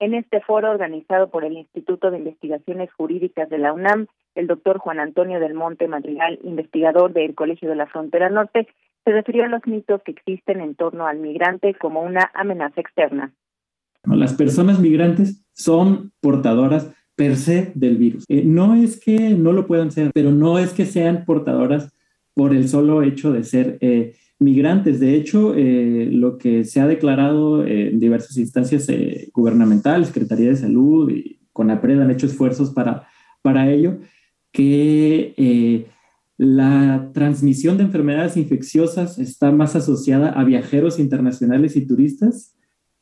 En 0.00 0.12
este 0.12 0.40
foro 0.40 0.70
organizado 0.70 1.30
por 1.30 1.44
el 1.44 1.54
Instituto 1.54 2.10
de 2.10 2.18
Investigaciones 2.18 2.92
Jurídicas 2.92 3.48
de 3.48 3.58
la 3.58 3.72
UNAM, 3.72 4.08
el 4.34 4.46
doctor 4.46 4.78
Juan 4.78 4.98
Antonio 4.98 5.40
del 5.40 5.54
Monte 5.54 5.88
Madrigal, 5.88 6.38
investigador 6.42 7.12
del 7.12 7.34
Colegio 7.34 7.70
de 7.70 7.76
la 7.76 7.86
Frontera 7.86 8.28
Norte, 8.28 8.68
se 9.04 9.12
refirió 9.12 9.44
a 9.44 9.48
los 9.48 9.66
mitos 9.66 10.02
que 10.02 10.10
existen 10.10 10.60
en 10.60 10.74
torno 10.74 11.06
al 11.06 11.18
migrante 11.18 11.74
como 11.74 12.02
una 12.02 12.30
amenaza 12.34 12.80
externa. 12.80 13.32
Las 14.06 14.34
personas 14.34 14.80
migrantes 14.80 15.42
son 15.54 16.12
portadoras 16.20 16.90
per 17.16 17.36
se 17.36 17.72
del 17.74 17.96
virus. 17.96 18.24
Eh, 18.28 18.42
no 18.44 18.74
es 18.74 19.00
que 19.00 19.30
no 19.30 19.52
lo 19.52 19.66
puedan 19.66 19.90
ser, 19.90 20.10
pero 20.12 20.32
no 20.32 20.58
es 20.58 20.72
que 20.72 20.84
sean 20.84 21.24
portadoras 21.24 21.92
por 22.34 22.54
el 22.54 22.68
solo 22.68 23.02
hecho 23.02 23.32
de 23.32 23.44
ser 23.44 23.78
eh, 23.80 24.16
migrantes. 24.38 25.00
De 25.00 25.14
hecho, 25.14 25.54
eh, 25.54 26.08
lo 26.10 26.38
que 26.38 26.64
se 26.64 26.80
ha 26.80 26.86
declarado 26.86 27.64
en 27.64 28.00
diversas 28.00 28.36
instancias 28.36 28.88
gubernamentales, 29.32 30.08
Secretaría 30.08 30.48
de 30.48 30.56
Salud 30.56 31.10
y 31.10 31.40
CONAPRED 31.52 32.00
han 32.00 32.10
hecho 32.10 32.26
esfuerzos 32.26 32.70
para, 32.70 33.06
para 33.42 33.70
ello, 33.70 33.98
que 34.50 35.86
la 36.36 37.10
transmisión 37.14 37.76
de 37.76 37.84
enfermedades 37.84 38.36
infecciosas 38.36 39.20
está 39.20 39.52
más 39.52 39.76
asociada 39.76 40.30
a 40.30 40.42
viajeros 40.42 40.98
internacionales 40.98 41.76
y 41.76 41.86
turistas 41.86 42.53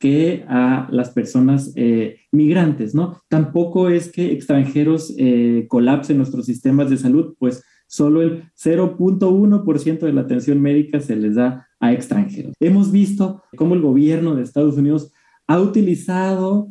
que 0.03 0.43
a 0.49 0.89
las 0.91 1.11
personas 1.11 1.71
eh, 1.77 2.17
migrantes, 2.29 2.93
¿no? 2.93 3.21
Tampoco 3.29 3.87
es 3.87 4.11
que 4.11 4.33
extranjeros 4.33 5.15
eh, 5.17 5.65
colapsen 5.69 6.17
nuestros 6.17 6.45
sistemas 6.45 6.89
de 6.89 6.97
salud, 6.97 7.35
pues 7.39 7.63
solo 7.87 8.21
el 8.21 8.43
0.1% 8.61 9.99
de 9.99 10.11
la 10.11 10.19
atención 10.19 10.61
médica 10.61 10.99
se 10.99 11.15
les 11.15 11.35
da 11.35 11.69
a 11.79 11.93
extranjeros. 11.93 12.53
Hemos 12.59 12.91
visto 12.91 13.43
cómo 13.55 13.75
el 13.75 13.81
gobierno 13.81 14.35
de 14.35 14.43
Estados 14.43 14.75
Unidos 14.75 15.09
ha 15.47 15.61
utilizado 15.61 16.67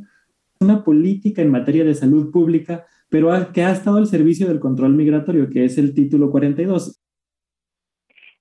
una 0.61 0.85
política 0.85 1.41
en 1.41 1.51
materia 1.51 1.85
de 1.85 1.95
salud 1.95 2.31
pública, 2.31 2.85
pero 3.09 3.31
que 3.55 3.65
ha 3.65 3.73
estado 3.73 3.97
al 3.97 4.09
servicio 4.09 4.47
del 4.47 4.61
control 4.61 4.93
migratorio, 4.93 5.49
que 5.49 5.65
es 5.65 5.79
el 5.79 5.95
título 5.95 6.31
42. 6.31 7.02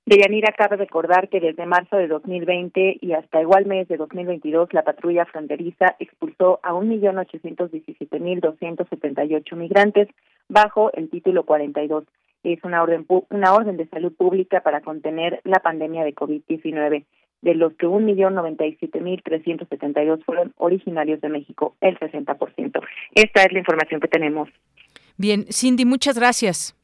Deyanira, 0.06 0.54
cabe 0.58 0.78
recordar 0.78 1.30
que 1.30 1.40
desde 1.40 1.68
marzo 1.68 1.96
de 1.96 2.08
2020 2.08 2.98
y 3.02 3.14
hasta 3.14 3.40
igual 3.40 3.68
mes 3.68 3.88
de 3.88 3.98
2022, 3.98 4.74
la 4.74 4.82
patrulla 4.84 5.26
fronteriza 5.26 5.96
expulsó 6.00 6.60
a 6.64 6.74
1.817.278 6.74 9.56
migrantes 9.56 10.08
bajo 10.50 10.92
el 10.94 11.08
título 11.10 11.46
42. 11.46 12.06
Es 12.44 12.64
una 12.64 12.82
orden, 12.82 13.06
una 13.30 13.54
orden 13.54 13.78
de 13.78 13.88
salud 13.90 14.12
pública 14.12 14.62
para 14.62 14.82
contener 14.82 15.40
la 15.44 15.60
pandemia 15.60 16.04
de 16.04 16.16
COVID-19, 16.16 17.06
de 17.44 17.56
los 17.56 17.74
que 17.74 17.86
1.097.372 17.86 20.26
fueron 20.26 20.52
originarios 20.58 21.22
de 21.22 21.30
México, 21.30 21.76
el 21.80 22.00
60%. 22.00 22.82
Esta 23.14 23.44
es 23.44 23.54
la 23.54 23.60
información 23.60 24.02
que 24.02 24.08
tenemos. 24.08 24.50
Bien, 25.18 25.46
Cindy, 25.52 25.86
muchas 25.86 26.18
gracias. 26.18 26.76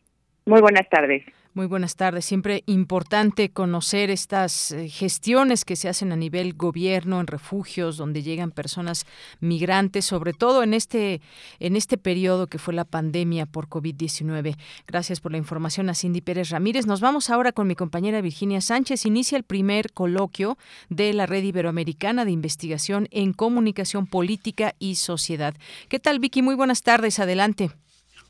Muy 0.45 0.61
buenas 0.61 0.87
tardes. 0.89 1.23
Muy 1.57 1.65
buenas 1.65 1.95
tardes. 1.95 2.23
Siempre 2.23 2.61
importante 2.67 3.49
conocer 3.49 4.11
estas 4.11 4.71
eh, 4.71 4.89
gestiones 4.89 5.65
que 5.65 5.75
se 5.75 5.89
hacen 5.89 6.11
a 6.11 6.15
nivel 6.15 6.53
gobierno 6.53 7.19
en 7.19 7.25
refugios 7.25 7.97
donde 7.97 8.21
llegan 8.21 8.51
personas 8.51 9.07
migrantes, 9.39 10.05
sobre 10.05 10.33
todo 10.33 10.61
en 10.61 10.75
este 10.75 11.19
en 11.59 11.75
este 11.75 11.97
periodo 11.97 12.45
que 12.45 12.59
fue 12.59 12.75
la 12.75 12.85
pandemia 12.85 13.47
por 13.47 13.69
COVID-19. 13.69 14.55
Gracias 14.85 15.19
por 15.19 15.31
la 15.31 15.39
información 15.39 15.89
a 15.89 15.95
Cindy 15.95 16.21
Pérez 16.21 16.51
Ramírez. 16.51 16.85
Nos 16.85 17.01
vamos 17.01 17.31
ahora 17.31 17.51
con 17.51 17.65
mi 17.65 17.73
compañera 17.73 18.21
Virginia 18.21 18.61
Sánchez. 18.61 19.07
Inicia 19.07 19.35
el 19.35 19.43
primer 19.43 19.93
coloquio 19.93 20.59
de 20.89 21.11
la 21.13 21.25
Red 21.25 21.43
Iberoamericana 21.43 22.23
de 22.23 22.29
Investigación 22.29 23.07
en 23.09 23.33
Comunicación 23.33 24.05
Política 24.05 24.75
y 24.77 24.97
Sociedad. 24.97 25.55
¿Qué 25.89 25.97
tal, 25.97 26.19
Vicky? 26.19 26.43
Muy 26.43 26.53
buenas 26.53 26.83
tardes. 26.83 27.17
Adelante. 27.17 27.71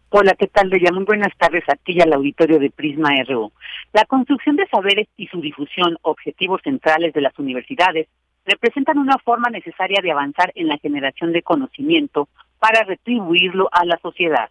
Hola, 0.10 0.36
¿qué 0.40 0.48
tal, 0.48 0.70
Deya? 0.70 0.94
Muy 0.94 1.04
buenas 1.04 1.36
tardes 1.38 1.66
a 1.68 1.76
ti 1.76 2.00
al 2.00 2.14
auditorio 2.14 2.60
de 2.60 2.70
Prisma 2.70 3.10
RU. 3.28 3.52
La 3.92 4.06
construcción 4.06 4.56
de 4.56 4.66
saberes 4.68 5.10
y 5.18 5.28
su 5.28 5.42
difusión, 5.42 5.98
objetivos 6.02 6.62
centrales 6.64 7.14
de 7.14 7.20
las 7.20 7.38
universidades, 7.38 8.08
representan 8.46 9.00
una 9.00 9.18
forma 9.18 9.50
necesaria 9.50 10.00
de 10.02 10.12
avanzar 10.12 10.54
en 10.56 10.70
la 10.70 10.78
generación 10.78 11.34
de 11.34 11.42
conocimiento 11.42 12.30
para 12.58 12.86
retribuirlo 12.86 13.68
a 13.70 13.84
la 13.84 13.98
sociedad. 13.98 14.50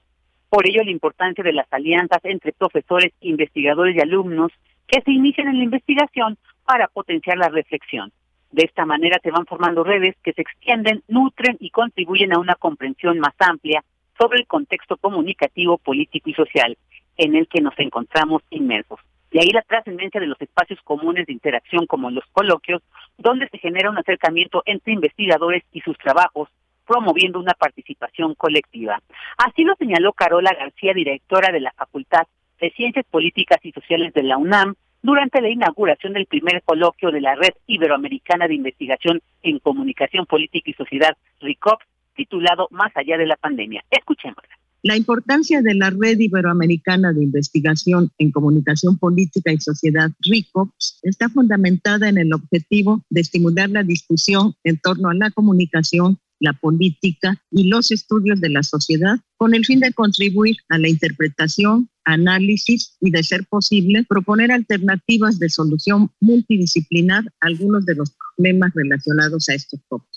Por 0.50 0.68
ello, 0.68 0.82
la 0.84 0.90
importancia 0.90 1.42
de 1.42 1.54
las 1.54 1.72
alianzas 1.72 2.20
entre 2.24 2.52
profesores, 2.52 3.14
investigadores 3.22 3.96
y 3.96 4.00
alumnos 4.00 4.52
que 4.86 5.00
se 5.00 5.10
inician 5.10 5.48
en 5.48 5.56
la 5.56 5.64
investigación 5.64 6.36
para 6.66 6.88
potenciar 6.88 7.38
la 7.38 7.48
reflexión. 7.48 8.12
De 8.52 8.64
esta 8.64 8.84
manera 8.84 9.18
se 9.22 9.30
van 9.30 9.46
formando 9.46 9.84
redes 9.84 10.16
que 10.22 10.34
se 10.34 10.42
extienden, 10.42 11.02
nutren 11.08 11.56
y 11.60 11.70
contribuyen 11.70 12.34
a 12.34 12.38
una 12.38 12.56
comprensión 12.56 13.18
más 13.20 13.34
amplia 13.38 13.82
sobre 14.18 14.40
el 14.40 14.46
contexto 14.46 14.96
comunicativo, 14.96 15.78
político 15.78 16.30
y 16.30 16.34
social 16.34 16.76
en 17.16 17.34
el 17.34 17.48
que 17.48 17.60
nos 17.60 17.78
encontramos 17.78 18.42
inmersos. 18.50 19.00
De 19.30 19.40
ahí 19.40 19.50
la 19.50 19.62
trascendencia 19.62 20.20
de 20.20 20.26
los 20.26 20.40
espacios 20.40 20.80
comunes 20.82 21.26
de 21.26 21.32
interacción 21.32 21.86
como 21.86 22.10
los 22.10 22.24
coloquios, 22.32 22.82
donde 23.18 23.48
se 23.48 23.58
genera 23.58 23.90
un 23.90 23.98
acercamiento 23.98 24.62
entre 24.66 24.92
investigadores 24.92 25.64
y 25.72 25.80
sus 25.80 25.98
trabajos, 25.98 26.48
promoviendo 26.86 27.40
una 27.40 27.54
participación 27.54 28.34
colectiva. 28.34 29.00
Así 29.38 29.64
lo 29.64 29.74
señaló 29.74 30.12
Carola 30.12 30.54
García, 30.58 30.94
directora 30.94 31.52
de 31.52 31.60
la 31.60 31.72
Facultad 31.72 32.26
de 32.60 32.70
Ciencias 32.70 33.04
Políticas 33.10 33.58
y 33.62 33.72
Sociales 33.72 34.14
de 34.14 34.22
la 34.22 34.38
UNAM, 34.38 34.74
durante 35.02 35.40
la 35.40 35.50
inauguración 35.50 36.14
del 36.14 36.26
primer 36.26 36.62
coloquio 36.62 37.10
de 37.10 37.20
la 37.20 37.34
Red 37.34 37.54
Iberoamericana 37.66 38.48
de 38.48 38.54
Investigación 38.54 39.20
en 39.42 39.58
Comunicación 39.58 40.26
Política 40.26 40.70
y 40.70 40.74
Sociedad, 40.74 41.16
RICOP, 41.40 41.80
titulado 42.16 42.68
Más 42.70 42.90
allá 42.96 43.16
de 43.16 43.26
la 43.26 43.36
pandemia. 43.36 43.84
Escuchémosla. 43.90 44.56
La 44.82 44.96
importancia 44.96 45.62
de 45.62 45.74
la 45.74 45.90
Red 45.90 46.20
Iberoamericana 46.20 47.12
de 47.12 47.24
Investigación 47.24 48.10
en 48.18 48.30
Comunicación 48.30 48.98
Política 48.98 49.52
y 49.52 49.58
Sociedad, 49.58 50.12
RICOPS, 50.20 51.00
está 51.02 51.28
fundamentada 51.28 52.08
en 52.08 52.18
el 52.18 52.32
objetivo 52.32 53.02
de 53.10 53.22
estimular 53.22 53.68
la 53.68 53.82
discusión 53.82 54.54
en 54.62 54.78
torno 54.78 55.08
a 55.08 55.14
la 55.14 55.32
comunicación, 55.32 56.18
la 56.38 56.52
política 56.52 57.42
y 57.50 57.68
los 57.68 57.90
estudios 57.90 58.40
de 58.40 58.50
la 58.50 58.62
sociedad 58.62 59.16
con 59.36 59.54
el 59.54 59.64
fin 59.64 59.80
de 59.80 59.92
contribuir 59.92 60.56
a 60.68 60.78
la 60.78 60.88
interpretación, 60.88 61.88
análisis 62.04 62.96
y, 63.00 63.10
de 63.10 63.24
ser 63.24 63.44
posible, 63.46 64.04
proponer 64.08 64.52
alternativas 64.52 65.40
de 65.40 65.48
solución 65.48 66.10
multidisciplinar 66.20 67.24
a 67.40 67.46
algunos 67.48 67.84
de 67.86 67.96
los 67.96 68.12
problemas 68.12 68.72
relacionados 68.74 69.48
a 69.48 69.54
estos 69.54 69.80
tópicos. 69.88 70.15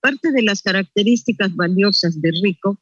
Parte 0.00 0.30
de 0.30 0.42
las 0.42 0.62
características 0.62 1.54
valiosas 1.56 2.20
de 2.20 2.30
RICO 2.30 2.78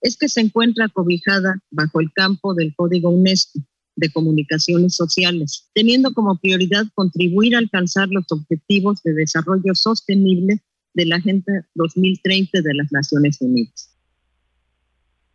es 0.00 0.16
que 0.16 0.28
se 0.28 0.40
encuentra 0.40 0.88
cobijada 0.88 1.56
bajo 1.70 2.00
el 2.00 2.12
campo 2.12 2.54
del 2.54 2.74
Código 2.74 3.10
UNESCO 3.10 3.60
de 3.96 4.10
Comunicaciones 4.12 4.96
Sociales, 4.96 5.70
teniendo 5.74 6.12
como 6.14 6.38
prioridad 6.38 6.84
contribuir 6.94 7.54
a 7.54 7.58
alcanzar 7.58 8.08
los 8.08 8.24
objetivos 8.30 9.02
de 9.02 9.12
desarrollo 9.12 9.74
sostenible 9.74 10.60
de 10.94 11.06
la 11.06 11.16
Agenda 11.16 11.66
2030 11.74 12.62
de 12.62 12.74
las 12.74 12.90
Naciones 12.92 13.38
Unidas. 13.40 13.96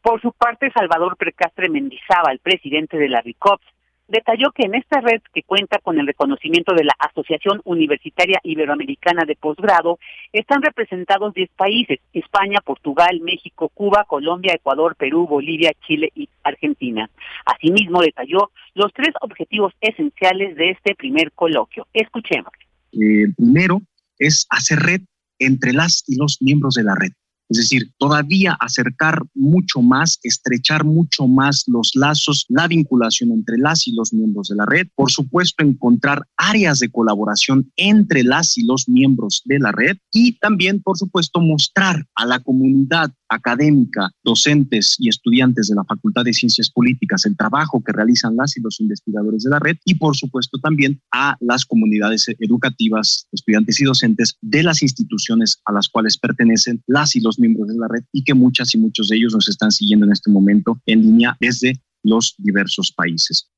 Por 0.01 0.21
su 0.21 0.31
parte, 0.33 0.71
Salvador 0.71 1.17
Precastre 1.17 1.69
Mendizábal, 1.69 2.39
presidente 2.39 2.97
de 2.97 3.09
la 3.09 3.21
RICOPS, 3.21 3.65
detalló 4.07 4.51
que 4.51 4.63
en 4.63 4.75
esta 4.75 5.01
red, 5.01 5.21
que 5.33 5.43
cuenta 5.43 5.79
con 5.79 5.99
el 5.99 6.07
reconocimiento 6.07 6.73
de 6.73 6.83
la 6.83 6.93
Asociación 6.99 7.61
Universitaria 7.63 8.39
Iberoamericana 8.43 9.25
de 9.25 9.35
Posgrado, 9.35 9.99
están 10.31 10.61
representados 10.61 11.33
10 11.33 11.49
países, 11.55 11.99
España, 12.13 12.59
Portugal, 12.63 13.19
México, 13.21 13.69
Cuba, 13.69 14.05
Colombia, 14.07 14.53
Ecuador, 14.53 14.95
Perú, 14.95 15.27
Bolivia, 15.27 15.71
Chile 15.87 16.11
y 16.15 16.29
Argentina. 16.43 17.09
Asimismo, 17.45 18.01
detalló 18.01 18.51
los 18.73 18.93
tres 18.93 19.13
objetivos 19.21 19.73
esenciales 19.81 20.55
de 20.55 20.71
este 20.71 20.95
primer 20.95 21.31
coloquio. 21.31 21.87
Escuchemos. 21.93 22.51
El 22.91 23.33
primero 23.35 23.81
es 24.19 24.45
hacer 24.49 24.79
red 24.79 25.01
entre 25.39 25.73
las 25.73 26.03
y 26.07 26.17
los 26.17 26.37
miembros 26.41 26.75
de 26.75 26.83
la 26.83 26.95
red. 26.95 27.11
Es 27.49 27.57
decir, 27.57 27.91
todavía 27.97 28.57
acercar 28.59 29.21
mucho 29.33 29.81
más, 29.81 30.19
estrechar 30.23 30.83
mucho 30.83 31.27
más 31.27 31.63
los 31.67 31.91
lazos, 31.95 32.45
la 32.49 32.67
vinculación 32.67 33.31
entre 33.31 33.57
las 33.57 33.87
y 33.87 33.95
los 33.95 34.13
miembros 34.13 34.49
de 34.49 34.55
la 34.55 34.65
red. 34.65 34.87
Por 34.95 35.11
supuesto, 35.11 35.63
encontrar 35.63 36.27
áreas 36.37 36.79
de 36.79 36.89
colaboración 36.89 37.71
entre 37.75 38.23
las 38.23 38.57
y 38.57 38.65
los 38.65 38.89
miembros 38.89 39.43
de 39.45 39.59
la 39.59 39.71
red 39.71 39.97
y 40.11 40.37
también, 40.39 40.81
por 40.81 40.97
supuesto, 40.97 41.39
mostrar 41.39 42.05
a 42.15 42.25
la 42.25 42.39
comunidad 42.39 43.11
académica, 43.35 44.09
docentes 44.23 44.95
y 44.99 45.09
estudiantes 45.09 45.67
de 45.67 45.75
la 45.75 45.83
Facultad 45.83 46.23
de 46.23 46.33
Ciencias 46.33 46.69
Políticas 46.69 47.25
el 47.25 47.37
trabajo 47.37 47.83
que 47.83 47.91
realizan 47.91 48.35
las 48.35 48.57
y 48.57 48.61
los 48.61 48.79
investigadores 48.79 49.43
de 49.43 49.49
la 49.49 49.59
red 49.59 49.77
y, 49.85 49.95
por 49.95 50.15
supuesto, 50.15 50.57
también 50.59 51.01
a 51.11 51.35
las 51.39 51.65
comunidades 51.65 52.27
educativas, 52.39 53.27
estudiantes 53.31 53.79
y 53.79 53.85
docentes 53.85 54.37
de 54.41 54.63
las 54.63 54.81
instituciones 54.81 55.61
a 55.65 55.73
las 55.73 55.89
cuales 55.89 56.17
pertenecen 56.17 56.81
las 56.87 57.15
y 57.15 57.21
los 57.21 57.39
miembros 57.39 57.67
de 57.67 57.77
la 57.77 57.87
red 57.87 58.03
y 58.11 58.23
que 58.23 58.33
muchas 58.33 58.73
y 58.75 58.77
muchos 58.77 59.09
de 59.09 59.17
ellos 59.17 59.33
nos 59.33 59.47
están 59.47 59.71
siguiendo 59.71 60.05
en 60.05 60.11
este 60.11 60.31
momento 60.31 60.79
en 60.85 61.01
línea 61.01 61.37
desde 61.39 61.79
los 62.03 62.35
diversos 62.37 62.91
países. 62.91 63.49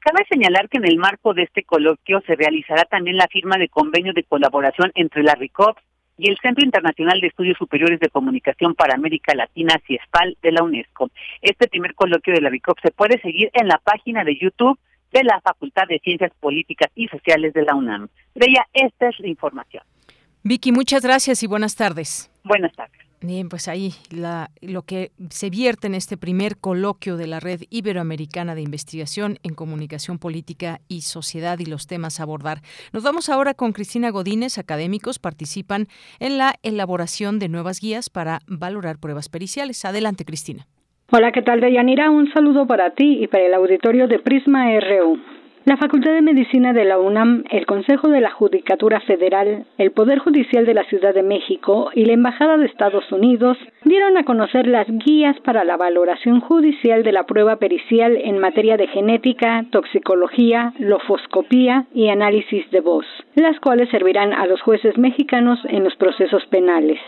Cabe 0.00 0.24
señalar 0.30 0.68
que 0.70 0.78
en 0.78 0.86
el 0.86 0.96
marco 0.96 1.34
de 1.34 1.42
este 1.42 1.62
coloquio 1.62 2.22
se 2.26 2.34
realizará 2.34 2.84
también 2.84 3.16
la 3.16 3.28
firma 3.28 3.58
de 3.58 3.68
convenio 3.68 4.14
de 4.14 4.24
colaboración 4.24 4.90
entre 4.94 5.22
la 5.22 5.34
RICOPS 5.34 5.82
y 6.20 6.28
el 6.28 6.38
Centro 6.42 6.64
Internacional 6.64 7.20
de 7.20 7.28
Estudios 7.28 7.56
Superiores 7.56 7.98
de 7.98 8.10
Comunicación 8.10 8.74
para 8.74 8.94
América 8.94 9.34
Latina, 9.34 9.80
CIESPAL, 9.86 10.36
de 10.42 10.52
la 10.52 10.62
UNESCO. 10.62 11.10
Este 11.40 11.66
primer 11.66 11.94
coloquio 11.94 12.34
de 12.34 12.42
la 12.42 12.50
RICOP 12.50 12.78
se 12.82 12.90
puede 12.90 13.18
seguir 13.22 13.50
en 13.54 13.68
la 13.68 13.78
página 13.78 14.22
de 14.22 14.36
YouTube 14.36 14.78
de 15.12 15.24
la 15.24 15.40
Facultad 15.40 15.88
de 15.88 15.98
Ciencias 16.00 16.32
Políticas 16.38 16.90
y 16.94 17.08
Sociales 17.08 17.54
de 17.54 17.62
la 17.62 17.74
UNAM. 17.74 18.08
Creía, 18.34 18.66
esta 18.74 19.08
es 19.08 19.18
la 19.18 19.28
información. 19.28 19.82
Vicky, 20.42 20.72
muchas 20.72 21.02
gracias 21.02 21.42
y 21.42 21.46
buenas 21.46 21.74
tardes. 21.74 22.30
Buenas 22.44 22.72
tardes. 22.74 23.09
Bien, 23.22 23.50
pues 23.50 23.68
ahí 23.68 23.92
lo 24.62 24.82
que 24.82 25.10
se 25.28 25.50
vierte 25.50 25.86
en 25.86 25.94
este 25.94 26.16
primer 26.16 26.56
coloquio 26.56 27.18
de 27.18 27.26
la 27.26 27.38
Red 27.38 27.60
Iberoamericana 27.68 28.54
de 28.54 28.62
Investigación 28.62 29.36
en 29.42 29.54
Comunicación 29.54 30.18
Política 30.18 30.80
y 30.88 31.02
Sociedad 31.02 31.58
y 31.58 31.66
los 31.66 31.86
temas 31.86 32.18
a 32.18 32.22
abordar. 32.22 32.62
Nos 32.94 33.02
vamos 33.02 33.28
ahora 33.28 33.52
con 33.52 33.72
Cristina 33.72 34.08
Godínez. 34.08 34.56
Académicos 34.56 35.18
participan 35.18 35.88
en 36.18 36.38
la 36.38 36.54
elaboración 36.62 37.38
de 37.38 37.50
nuevas 37.50 37.80
guías 37.80 38.08
para 38.08 38.38
valorar 38.46 38.98
pruebas 38.98 39.28
periciales. 39.28 39.84
Adelante, 39.84 40.24
Cristina. 40.24 40.66
Hola, 41.12 41.30
¿qué 41.32 41.42
tal, 41.42 41.60
Deyanira? 41.60 42.10
Un 42.10 42.32
saludo 42.32 42.66
para 42.66 42.94
ti 42.94 43.22
y 43.22 43.26
para 43.26 43.44
el 43.44 43.52
auditorio 43.52 44.08
de 44.08 44.18
Prisma 44.18 44.64
RU. 44.80 45.18
La 45.66 45.76
Facultad 45.76 46.14
de 46.14 46.22
Medicina 46.22 46.72
de 46.72 46.86
la 46.86 46.98
UNAM, 46.98 47.44
el 47.50 47.66
Consejo 47.66 48.08
de 48.08 48.22
la 48.22 48.30
Judicatura 48.30 48.98
Federal, 49.00 49.66
el 49.76 49.90
Poder 49.92 50.18
Judicial 50.18 50.64
de 50.64 50.72
la 50.72 50.84
Ciudad 50.84 51.12
de 51.12 51.22
México 51.22 51.90
y 51.94 52.06
la 52.06 52.14
Embajada 52.14 52.56
de 52.56 52.64
Estados 52.64 53.12
Unidos 53.12 53.58
dieron 53.84 54.16
a 54.16 54.24
conocer 54.24 54.66
las 54.66 54.86
guías 54.88 55.38
para 55.40 55.64
la 55.64 55.76
valoración 55.76 56.40
judicial 56.40 57.02
de 57.02 57.12
la 57.12 57.24
prueba 57.24 57.56
pericial 57.56 58.16
en 58.16 58.38
materia 58.38 58.78
de 58.78 58.86
genética, 58.86 59.66
toxicología, 59.70 60.72
lofoscopía 60.78 61.84
y 61.92 62.08
análisis 62.08 62.68
de 62.70 62.80
voz, 62.80 63.04
las 63.34 63.60
cuales 63.60 63.90
servirán 63.90 64.32
a 64.32 64.46
los 64.46 64.62
jueces 64.62 64.96
mexicanos 64.96 65.58
en 65.68 65.84
los 65.84 65.94
procesos 65.96 66.42
penales. 66.46 66.98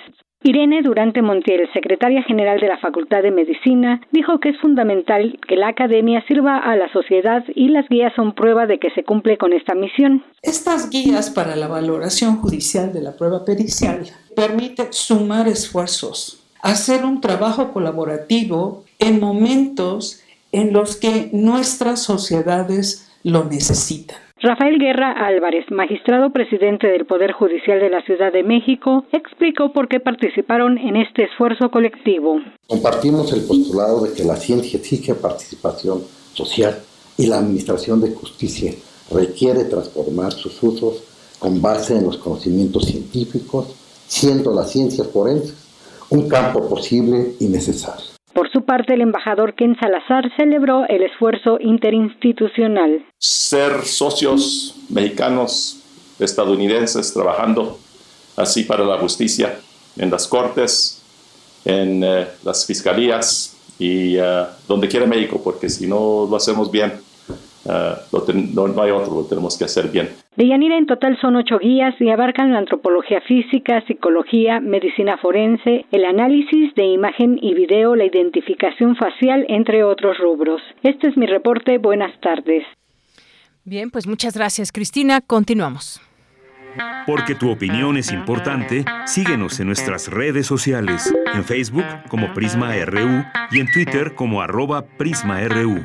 Irene 0.44 0.82
Durante 0.82 1.22
Montiel, 1.22 1.68
secretaria 1.72 2.22
general 2.24 2.58
de 2.58 2.66
la 2.66 2.78
Facultad 2.78 3.22
de 3.22 3.30
Medicina, 3.30 4.00
dijo 4.10 4.40
que 4.40 4.48
es 4.48 4.60
fundamental 4.60 5.38
que 5.46 5.54
la 5.54 5.68
academia 5.68 6.24
sirva 6.26 6.58
a 6.58 6.74
la 6.74 6.92
sociedad 6.92 7.44
y 7.54 7.68
las 7.68 7.88
guías 7.88 8.12
son 8.16 8.34
prueba 8.34 8.66
de 8.66 8.80
que 8.80 8.90
se 8.90 9.04
cumple 9.04 9.38
con 9.38 9.52
esta 9.52 9.74
misión. 9.74 10.24
Estas 10.42 10.90
guías 10.90 11.30
para 11.30 11.54
la 11.54 11.68
valoración 11.68 12.36
judicial 12.38 12.92
de 12.92 13.02
la 13.02 13.12
prueba 13.12 13.44
pericial 13.44 14.02
permiten 14.34 14.88
sumar 14.90 15.46
esfuerzos, 15.46 16.42
hacer 16.60 17.04
un 17.04 17.20
trabajo 17.20 17.72
colaborativo 17.72 18.84
en 18.98 19.20
momentos 19.20 20.22
en 20.50 20.72
los 20.72 20.96
que 20.96 21.30
nuestras 21.32 22.02
sociedades 22.02 23.12
lo 23.22 23.44
necesitan. 23.44 24.18
Rafael 24.42 24.76
Guerra 24.80 25.12
Álvarez, 25.12 25.66
magistrado 25.70 26.30
presidente 26.30 26.88
del 26.88 27.06
Poder 27.06 27.30
Judicial 27.30 27.78
de 27.78 27.90
la 27.90 28.02
Ciudad 28.02 28.32
de 28.32 28.42
México, 28.42 29.04
explicó 29.12 29.72
por 29.72 29.86
qué 29.86 30.00
participaron 30.00 30.78
en 30.78 30.96
este 30.96 31.22
esfuerzo 31.22 31.70
colectivo. 31.70 32.40
Compartimos 32.66 33.32
el 33.32 33.44
postulado 33.44 34.00
de 34.00 34.12
que 34.14 34.24
la 34.24 34.34
ciencia 34.34 34.80
exige 34.80 35.14
participación 35.14 36.02
social 36.34 36.76
y 37.16 37.28
la 37.28 37.38
administración 37.38 38.00
de 38.00 38.10
justicia 38.10 38.72
requiere 39.12 39.62
transformar 39.66 40.32
sus 40.32 40.60
usos 40.60 41.04
con 41.38 41.62
base 41.62 41.96
en 41.96 42.04
los 42.04 42.18
conocimientos 42.18 42.86
científicos, 42.86 43.76
siendo 44.08 44.52
la 44.52 44.64
ciencia 44.64 45.04
forense 45.04 45.54
un 46.10 46.28
campo 46.28 46.68
posible 46.68 47.36
y 47.38 47.46
necesario. 47.46 48.11
Por 48.34 48.50
su 48.50 48.64
parte, 48.64 48.94
el 48.94 49.02
embajador 49.02 49.54
Ken 49.54 49.76
Salazar 49.78 50.24
celebró 50.36 50.86
el 50.88 51.02
esfuerzo 51.02 51.58
interinstitucional. 51.60 53.04
Ser 53.18 53.84
socios 53.84 54.76
mexicanos, 54.88 55.80
estadounidenses, 56.18 57.12
trabajando 57.12 57.78
así 58.36 58.64
para 58.64 58.84
la 58.84 58.98
justicia 58.98 59.58
en 59.96 60.10
las 60.10 60.26
cortes, 60.26 61.02
en 61.64 62.02
eh, 62.02 62.26
las 62.42 62.64
fiscalías 62.64 63.56
y 63.78 64.16
eh, 64.16 64.44
donde 64.66 64.88
quiera 64.88 65.06
México, 65.06 65.40
porque 65.42 65.68
si 65.68 65.86
no 65.86 66.26
lo 66.30 66.36
hacemos 66.36 66.70
bien, 66.70 66.92
uh, 67.64 68.32
no, 68.54 68.82
hay 68.82 68.90
otro, 68.90 69.14
lo 69.14 69.24
tenemos 69.24 69.56
que 69.56 69.64
hacer 69.64 69.88
bien. 69.90 70.10
De 70.36 70.48
Yanira 70.48 70.78
en 70.78 70.86
total 70.86 71.18
son 71.20 71.36
ocho 71.36 71.58
guías 71.58 71.94
y 72.00 72.08
abarcan 72.10 72.52
la 72.52 72.58
antropología 72.58 73.20
física, 73.20 73.84
psicología, 73.86 74.60
medicina 74.60 75.18
forense, 75.18 75.84
el 75.90 76.04
análisis 76.04 76.74
de 76.74 76.84
imagen 76.84 77.38
y 77.40 77.54
video, 77.54 77.94
la 77.96 78.04
identificación 78.04 78.96
facial, 78.96 79.44
entre 79.48 79.84
otros 79.84 80.16
rubros. 80.18 80.62
Este 80.82 81.08
es 81.08 81.16
mi 81.16 81.26
reporte. 81.26 81.78
Buenas 81.78 82.18
tardes. 82.20 82.64
Bien, 83.64 83.90
pues 83.90 84.06
muchas 84.06 84.34
gracias, 84.36 84.72
Cristina. 84.72 85.20
Continuamos. 85.20 86.00
Porque 87.06 87.34
tu 87.34 87.50
opinión 87.50 87.96
es 87.96 88.12
importante, 88.12 88.84
síguenos 89.06 89.60
en 89.60 89.66
nuestras 89.66 90.08
redes 90.08 90.46
sociales, 90.46 91.12
en 91.34 91.44
Facebook 91.44 91.84
como 92.08 92.32
Prisma 92.32 92.74
RU 92.84 93.24
y 93.50 93.60
en 93.60 93.70
Twitter 93.70 94.14
como 94.14 94.40
arroba 94.40 94.82
PrismaRU. 94.96 95.82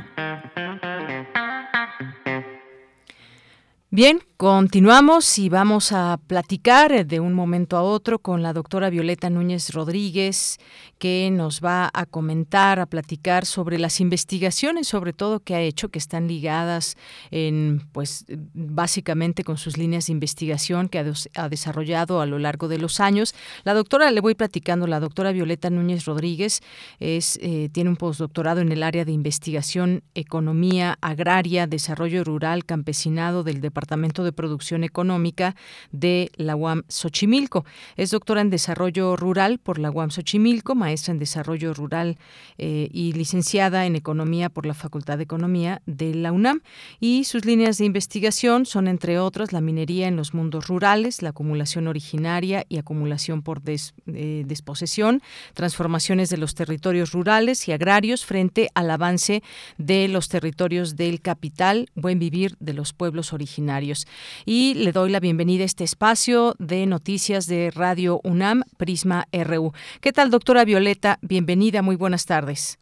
Bien, 3.97 4.19
continuamos 4.38 5.39
y 5.39 5.50
vamos 5.50 5.91
a 5.91 6.19
platicar 6.28 7.08
de 7.08 7.19
un 7.19 7.34
momento 7.34 7.76
a 7.76 7.82
otro 7.82 8.19
con 8.19 8.43
la 8.43 8.54
doctora 8.54 8.91
Violeta 8.91 9.32
Núñez 9.32 9.71
Rodríguez, 9.71 10.60
que 11.00 11.30
nos 11.32 11.60
va 11.62 11.89
a 11.93 12.06
comentar, 12.06 12.80
a 12.80 12.86
platicar 12.86 13.45
sobre 13.45 13.80
las 13.80 14.00
investigaciones, 14.00 14.88
sobre 14.88 15.12
todo 15.13 15.39
que 15.39 15.56
ha 15.56 15.62
hecho, 15.62 15.89
que 15.89 15.97
están 15.97 16.28
ligadas 16.28 16.97
en, 17.32 17.88
pues, 17.91 18.26
básicamente 18.54 19.43
con 19.43 19.58
sus 19.58 19.78
líneas 19.78 20.06
de 20.06 20.13
investigación 20.13 20.88
que 20.88 21.00
ha, 21.00 21.50
desarrollado 21.50 22.21
a 22.21 22.26
lo 22.26 22.38
largo 22.38 22.67
de 22.67 22.78
los 22.78 23.00
años. 23.00 23.34
La 23.63 23.73
doctora, 23.73 24.12
le 24.12 24.21
voy 24.21 24.36
platicando, 24.36 24.86
la 24.86 25.00
doctora 25.00 25.32
Violeta 25.32 25.69
Núñez 25.69 26.06
Rodríguez 26.06 26.62
eh, 27.00 27.69
tiene 27.71 27.89
un 27.89 27.95
postdoctorado 27.95 28.62
en 28.62 28.71
el 28.71 28.84
área 28.84 29.04
de 29.04 29.12
investigación, 29.12 30.04
economía 30.13 30.97
agraria, 31.02 31.65
desarrollo 31.65 32.23
rural, 32.23 32.65
campesinado 32.65 33.43
del 33.43 33.62
Departamento 33.62 33.78
Departamento 33.78 34.26
de 34.27 34.33
Producción 34.33 34.83
Económica 34.83 35.55
de 35.91 36.31
la 36.35 36.55
UAM 36.55 36.83
Xochimilco. 36.87 37.65
Es 37.95 38.11
doctora 38.11 38.41
en 38.41 38.49
Desarrollo 38.49 39.15
Rural 39.15 39.57
por 39.57 39.79
la 39.79 39.89
UAM 39.89 40.11
Xochimilco, 40.11 40.75
maestra 40.75 41.13
en 41.13 41.19
Desarrollo 41.19 41.73
Rural 41.73 42.17
eh, 42.57 42.89
y 42.91 43.13
licenciada 43.13 43.85
en 43.85 43.95
Economía 43.95 44.49
por 44.49 44.65
la 44.65 44.73
Facultad 44.73 45.17
de 45.17 45.23
Economía 45.23 45.81
de 45.85 46.13
la 46.13 46.31
UNAM. 46.31 46.61
Y 46.99 47.23
sus 47.23 47.45
líneas 47.45 47.77
de 47.77 47.85
investigación 47.85 48.65
son, 48.65 48.87
entre 48.87 49.19
otras, 49.19 49.53
la 49.53 49.61
minería 49.61 50.07
en 50.07 50.15
los 50.15 50.33
mundos 50.33 50.67
rurales, 50.67 51.21
la 51.21 51.29
acumulación 51.29 51.87
originaria 51.87 52.65
y 52.69 52.77
acumulación 52.77 53.41
por 53.41 53.61
eh, 53.65 54.43
desposesión, 54.45 55.21
transformaciones 55.53 56.29
de 56.29 56.37
los 56.37 56.53
territorios 56.53 57.11
rurales 57.11 57.67
y 57.67 57.71
agrarios 57.71 58.25
frente 58.25 58.69
al 58.73 58.91
avance 58.91 59.41
de 59.77 60.07
los 60.07 60.29
territorios 60.29 60.95
del 60.95 61.21
capital, 61.21 61.89
buen 61.95 62.19
vivir 62.19 62.55
de 62.59 62.73
los 62.73 62.93
pueblos 62.93 63.33
originarios 63.33 64.07
y 64.45 64.73
le 64.75 64.91
doy 64.91 65.10
la 65.10 65.19
bienvenida 65.19 65.63
a 65.63 65.65
este 65.65 65.84
espacio 65.84 66.53
de 66.60 66.86
noticias 66.86 67.47
de 67.47 67.71
Radio 67.71 68.19
UNAM, 68.23 68.63
Prisma 68.77 69.25
RU. 69.32 69.71
¿Qué 70.01 70.12
tal, 70.12 70.32
doctora 70.32 70.65
Violeta? 70.65 71.17
Bienvenida, 71.21 71.82
muy 71.82 71.95
buenas 71.95 72.25
tardes. 72.25 72.80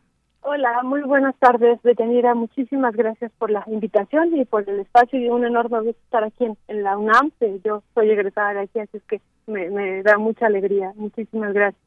Hola, 0.48 0.84
muy 0.84 1.02
buenas 1.02 1.36
tardes, 1.40 1.82
Detenida. 1.82 2.36
Muchísimas 2.36 2.96
gracias 2.96 3.32
por 3.40 3.50
la 3.50 3.64
invitación 3.66 4.36
y 4.38 4.46
por 4.46 4.70
el 4.70 4.82
espacio 4.82 5.20
y 5.20 5.28
un 5.28 5.44
enorme 5.44 5.80
gusto 5.80 6.00
estar 6.04 6.24
aquí 6.24 6.46
en, 6.68 6.84
la 6.84 6.98
UNAM. 6.98 7.32
Yo 7.64 7.82
soy 7.96 8.12
egresada 8.12 8.54
de 8.54 8.60
aquí, 8.62 8.80
así 8.80 8.98
es 8.98 9.04
que 9.06 9.22
me, 9.48 9.72
me 9.72 10.04
da 10.04 10.20
mucha 10.20 10.46
alegría. 10.46 10.94
Muchísimas 10.96 11.52
gracias. 11.52 11.85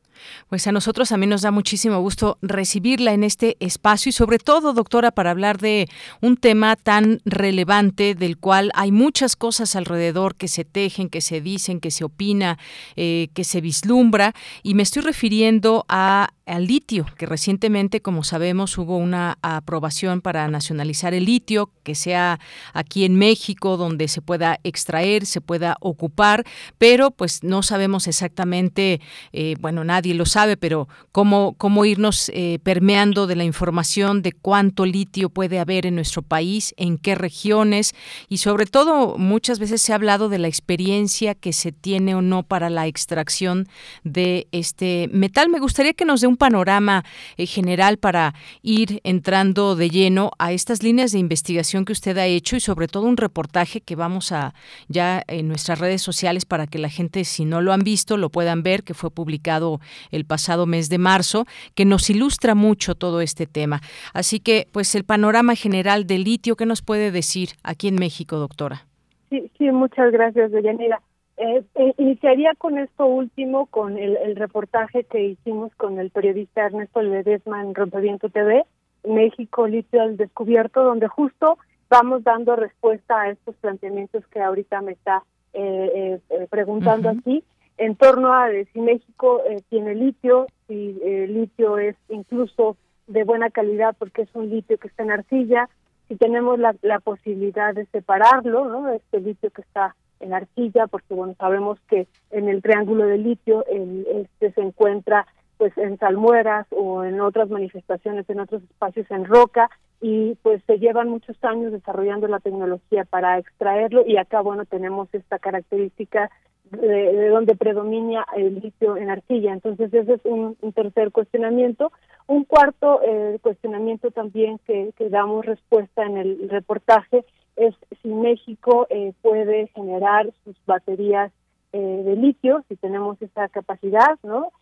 Pues 0.49 0.67
a 0.67 0.73
nosotros 0.73 1.09
también 1.09 1.31
nos 1.31 1.43
da 1.43 1.51
muchísimo 1.51 2.01
gusto 2.01 2.39
recibirla 2.43 3.13
en 3.13 3.25
este 3.25 3.57
espacio 3.61 4.11
y 4.11 4.13
sobre 4.13 4.39
todo, 4.39 4.73
doctora, 4.73 5.11
para 5.11 5.31
hablar 5.31 5.59
de 5.59 5.89
un 6.21 6.37
tema 6.37 6.77
tan 6.77 7.21
relevante 7.25 8.15
del 8.15 8.39
cual 8.39 8.71
hay 8.75 8.93
muchas 8.93 9.37
cosas 9.37 9.77
alrededor 9.77 10.37
que 10.37 10.49
se 10.49 10.65
tejen, 10.65 11.09
que 11.09 11.21
se 11.21 11.41
dicen, 11.41 11.81
que 11.81 11.91
se 11.91 12.05
opina, 12.05 12.59
eh, 12.97 13.29
que 13.35 13.45
se 13.45 13.61
vislumbra. 13.61 14.35
Y 14.63 14.75
me 14.75 14.83
estoy 14.83 15.03
refiriendo 15.03 15.85
a 15.89 16.31
al 16.49 16.67
litio, 16.67 17.07
que 17.17 17.27
recientemente, 17.27 18.01
como 18.01 18.25
sabemos, 18.25 18.77
hubo 18.79 18.97
una 18.97 19.39
aprobación 19.43 20.21
para 20.21 20.49
nacionalizar 20.49 21.15
el 21.15 21.27
litio, 21.27 21.71
que 21.83 21.95
sea 21.95 22.41
aquí 22.73 23.05
en 23.05 23.17
México 23.17 23.77
donde 23.77 24.09
se 24.09 24.23
pueda 24.23 24.59
extraer, 24.65 25.27
se 25.27 25.41
pueda 25.41 25.77
ocupar, 25.81 26.45
pero 26.79 27.11
pues 27.11 27.45
no 27.45 27.63
sabemos 27.63 28.07
exactamente, 28.09 29.01
eh, 29.33 29.57
bueno, 29.61 29.85
nadie 29.85 30.15
lo 30.15 30.27
sabe, 30.27 30.57
pero 30.57 30.89
cómo, 31.13 31.55
cómo 31.59 31.85
irnos 31.85 32.31
eh, 32.35 32.59
permeando 32.63 33.27
de 33.27 33.37
la 33.37 33.45
información 33.45 34.23
de 34.23 34.33
cuánto 34.33 34.87
litio 34.87 35.29
puede 35.29 35.59
haber 35.59 35.87
en 35.87 35.95
nuestro 35.95 36.23
país, 36.23 36.75
en 36.77 36.97
qué 36.99 37.15
regiones 37.15 37.95
y 38.29 38.39
sobre 38.39 38.67
todo 38.67 39.19
muchas 39.19 39.59
veces 39.59 39.83
se 39.83 39.93
ha 39.93 39.97
hablado 39.97 40.29
de 40.29 40.39
la 40.39 40.49
experiencia 40.49 41.35
que 41.35 41.53
se 41.53 41.73
tiene 41.73 42.15
o 42.15 42.23
no 42.23 42.43
para 42.43 42.71
la 42.71 42.87
extracción 42.87 43.69
de 44.05 44.49
este 44.53 45.09
metal. 45.13 45.49
Me 45.49 45.61
gustaría 45.61 45.93
que 45.93 46.05
nos 46.05 46.21
dé 46.21 46.27
un 46.27 46.37
panorama 46.39 47.05
eh, 47.37 47.47
general 47.47 47.99
para 47.99 48.35
ir 48.63 49.01
entrando 49.05 49.77
de 49.77 49.91
lleno 49.91 50.31
a 50.39 50.53
estas 50.53 50.83
líneas 50.83 51.13
de 51.13 51.19
investigación 51.19 51.85
que 51.85 51.93
usted 51.93 52.17
ha 52.17 52.27
hecho 52.27 52.57
y 52.57 52.61
sobre 52.61 52.89
todo 52.89 53.05
un 53.05 53.17
reportaje 53.17 53.81
que 53.81 53.97
vamos 53.97 54.33
a 54.33 54.55
ya 54.89 55.23
en 55.27 55.49
nuestras 55.49 55.79
redes 55.79 56.01
sociales 56.01 56.47
para 56.47 56.67
que 56.67 56.79
la 56.79 56.89
gente 56.89 57.25
si 57.25 57.45
no 57.45 57.61
lo 57.61 57.73
han 57.73 57.81
visto 57.81 58.17
lo 58.17 58.31
puedan 58.31 58.63
ver 58.63 58.85
que 58.85 58.95
fue 58.95 59.11
publicado 59.11 59.81
el 60.11 60.25
pasado 60.25 60.67
mes 60.67 60.89
de 60.89 60.99
marzo, 60.99 61.45
que 61.75 61.85
nos 61.85 62.09
ilustra 62.11 62.55
mucho 62.55 62.95
todo 62.95 63.21
este 63.21 63.47
tema. 63.47 63.81
Así 64.15 64.41
que, 64.41 64.67
pues, 64.73 64.95
el 64.95 65.05
panorama 65.05 65.55
general 65.55 66.07
del 66.07 66.25
litio, 66.25 66.57
¿qué 66.57 66.67
nos 66.67 66.83
puede 66.83 67.11
decir 67.11 67.51
aquí 67.63 67.89
en 67.89 67.97
México, 67.97 68.37
doctora? 68.37 68.87
Sí, 69.31 69.51
sí, 69.59 69.71
muchas 69.71 70.13
gracias, 70.13 70.51
Deyanira. 70.53 71.01
Eh, 71.39 71.65
eh, 71.77 71.95
iniciaría 71.99 72.53
con 72.57 72.79
esto 72.79 73.07
último, 73.07 73.67
con 73.67 73.97
el, 73.97 74.37
reportaje 74.37 75.05
que 75.05 75.25
hicimos 75.25 75.73
con 75.77 75.99
el 75.99 76.11
periodista 76.11 76.67
Ernesto 76.67 77.01
Ledesma 77.01 77.63
en 77.63 77.75
Rompeviento 77.75 78.29
TV, 78.29 78.65
México 79.05 79.67
Litio 79.69 80.03
al 80.03 80.17
Descubierto, 80.17 80.83
donde 80.83 81.07
justo 81.07 81.59
vamos 81.89 82.25
dando 82.25 82.57
respuesta 82.57 83.21
a 83.21 83.31
estos 83.31 83.55
planteamientos 83.57 84.27
que 84.29 84.41
ahorita 84.41 84.83
me 84.83 84.93
está 84.93 85.23
eh, 85.53 86.21
eh 86.29 86.47
preguntando 86.51 87.09
aquí 87.09 87.45
en 87.79 87.95
torno 87.95 88.33
a 88.33 88.49
si 88.73 88.81
México 88.81 89.43
eh, 89.49 89.63
tiene 89.71 89.95
litio, 89.95 90.47
si 90.67 90.99
el 91.03 91.03
eh, 91.03 91.29
litio 91.29 91.79
es 91.79 91.97
incluso 92.09 92.77
de 93.07 93.25
buena 93.25 93.51
calidad 93.51 93.97
porque 93.99 94.23
es 94.23 94.29
un 94.35 94.51
litio 94.51 94.77
que 94.79 94.89
está 94.89 95.05
en 95.05 95.13
arcilla, 95.13 95.69
si 96.09 96.17
tenemos 96.17 96.59
la, 96.59 96.75
la 96.83 96.99
posibilidad 96.99 97.73
de 97.75 97.87
separarlo, 97.87 98.65
¿no? 98.69 98.89
Este 98.91 99.21
litio 99.21 99.51
que 99.51 99.63
está 99.63 99.95
en 100.21 100.35
arcilla, 100.35 100.87
porque 100.87 101.15
bueno, 101.15 101.35
sabemos 101.39 101.79
que 101.89 102.07
en 102.31 102.49
el 102.49 102.63
triángulo 102.63 103.07
de 103.07 103.19
litio 103.19 103.65
el, 103.67 104.07
este 104.11 104.53
se 104.53 104.61
encuentra 104.61 105.27
pues 105.57 105.77
en 105.77 105.99
salmueras 105.99 106.67
o 106.71 107.05
en 107.05 107.21
otras 107.21 107.51
manifestaciones, 107.51 108.29
en 108.31 108.41
otros 108.41 108.63
espacios 108.63 109.11
en 109.11 109.25
roca 109.25 109.69
y 110.01 110.37
pues 110.43 110.63
se 110.67 110.79
llevan 110.79 111.09
muchos 111.09 111.37
años 111.43 111.73
desarrollando 111.73 112.29
la 112.29 112.39
tecnología 112.39 113.05
para 113.05 113.39
extraerlo 113.39 114.05
y 114.07 114.17
acá 114.17 114.41
bueno 114.41 114.65
tenemos 114.65 115.09
esta 115.13 115.41
característica 115.41 116.31
de, 116.71 117.29
donde 117.29 117.57
predomina 117.57 118.25
el 118.37 118.61
litio 118.61 118.97
en 118.97 119.11
arcilla. 119.11 119.53
Entonces 119.53 119.93
ese 119.93 120.15
es 120.15 120.21
un, 120.25 120.57
tercer 120.75 121.11
cuestionamiento. 121.13 121.93
Un 122.27 122.45
cuarto 122.45 123.01
eh, 123.03 123.39
cuestionamiento 123.41 124.11
también 124.11 124.59
que, 124.67 124.93
que, 124.97 125.09
damos 125.09 125.47
respuesta 125.47 126.05
en 126.05 126.19
el 126.19 126.49
reportaje 126.49 127.25
es 127.59 127.75
si 128.03 128.09
México 128.09 128.87
eh, 128.91 129.13
puede 129.21 129.69
generar 129.69 130.31
sus 130.45 130.57
baterías 130.67 131.33
eh, 131.73 131.79
de 131.79 132.17
litio, 132.17 132.65
si 132.69 132.77
tenemos 132.77 133.21
esa 133.21 133.49
capacidad, 133.49 134.19
¿no? 134.23 134.53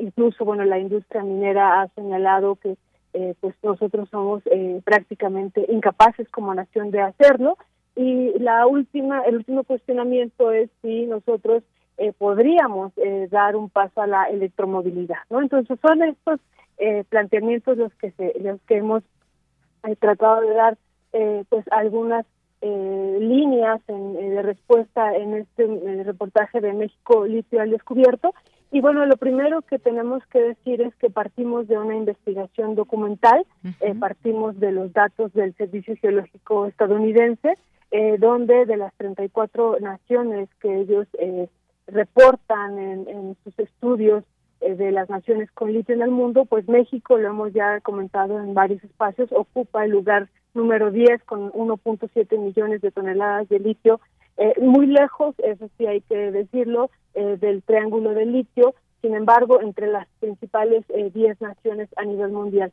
incluso, 0.00 0.44
bueno, 0.44 0.64
la 0.64 0.78
industria 0.78 1.24
minera 1.24 1.80
ha 1.80 1.88
señalado 1.94 2.56
que 2.56 2.76
pues 3.40 3.54
nosotros 3.62 4.08
somos 4.10 4.42
prácticamente 4.84 5.64
incapaces 5.68 6.28
como 6.28 6.54
nación 6.54 6.90
de 6.90 7.00
hacerlo 7.00 7.56
y 7.96 8.38
la 8.38 8.66
última, 8.66 9.22
el 9.22 9.36
último 9.36 9.64
cuestionamiento 9.64 10.50
es 10.52 10.70
si 10.82 11.06
nosotros 11.06 11.62
eh, 11.98 12.12
podríamos 12.16 12.92
eh, 12.96 13.28
dar 13.30 13.54
un 13.54 13.68
paso 13.68 14.00
a 14.00 14.06
la 14.06 14.24
electromovilidad, 14.24 15.18
¿no? 15.28 15.42
Entonces 15.42 15.78
son 15.86 16.02
estos 16.02 16.40
eh, 16.78 17.04
planteamientos 17.08 17.76
los 17.76 17.94
que 17.94 18.12
se, 18.12 18.32
los 18.40 18.60
que 18.62 18.78
hemos 18.78 19.02
tratado 19.98 20.40
de 20.42 20.54
dar, 20.54 20.78
pues 21.48 21.64
algunas 21.70 22.24
líneas 22.62 23.80
de 23.88 24.42
respuesta 24.42 25.16
en 25.16 25.34
este 25.34 25.66
reportaje 26.04 26.60
de 26.60 26.72
México 26.72 27.26
Litio 27.26 27.60
al 27.60 27.70
descubierto. 27.70 28.32
Y 28.70 28.80
bueno, 28.80 29.04
lo 29.04 29.16
primero 29.16 29.62
que 29.62 29.78
tenemos 29.78 30.24
que 30.26 30.40
decir 30.40 30.80
es 30.80 30.94
que 30.96 31.10
partimos 31.10 31.68
de 31.68 31.76
una 31.76 31.96
investigación 31.96 32.74
documental, 32.74 33.44
partimos 34.00 34.58
de 34.60 34.72
los 34.72 34.92
datos 34.92 35.32
del 35.34 35.54
Servicio 35.56 35.96
Geológico 36.00 36.66
estadounidense, 36.66 37.58
eh, 37.94 38.16
donde 38.18 38.64
de 38.64 38.78
las 38.78 38.94
34 38.94 39.78
naciones 39.80 40.48
que 40.60 40.80
ellos 40.80 41.06
eh, 41.18 41.46
reportan 41.86 42.78
en, 42.78 43.36
sus 43.44 43.58
estudios 43.58 44.24
eh, 44.62 44.74
de 44.74 44.92
las 44.92 45.10
naciones 45.10 45.50
con 45.52 45.74
litio 45.74 45.94
en 45.94 46.00
el 46.00 46.10
mundo, 46.10 46.46
pues 46.46 46.66
México, 46.68 47.18
lo 47.18 47.28
hemos 47.28 47.52
ya 47.52 47.80
comentado 47.80 48.40
en 48.40 48.54
varios 48.54 48.82
espacios, 48.82 49.30
ocupa 49.32 49.84
el 49.84 49.90
lugar 49.90 50.30
número 50.54 50.90
10 50.90 51.22
con 51.24 51.50
1.7 51.52 52.38
millones 52.38 52.80
de 52.80 52.90
toneladas 52.90 53.48
de 53.48 53.58
litio, 53.58 54.00
muy 54.60 54.86
lejos, 54.86 55.34
eso 55.38 55.68
sí 55.76 55.86
hay 55.86 56.00
que 56.00 56.16
decirlo, 56.32 56.90
del 57.14 57.62
triángulo 57.62 58.12
de 58.14 58.26
litio, 58.26 58.74
sin 59.00 59.14
embargo, 59.14 59.60
entre 59.60 59.86
las 59.86 60.08
principales 60.20 60.84
10 60.88 61.40
naciones 61.40 61.88
a 61.96 62.04
nivel 62.04 62.32
mundial. 62.32 62.72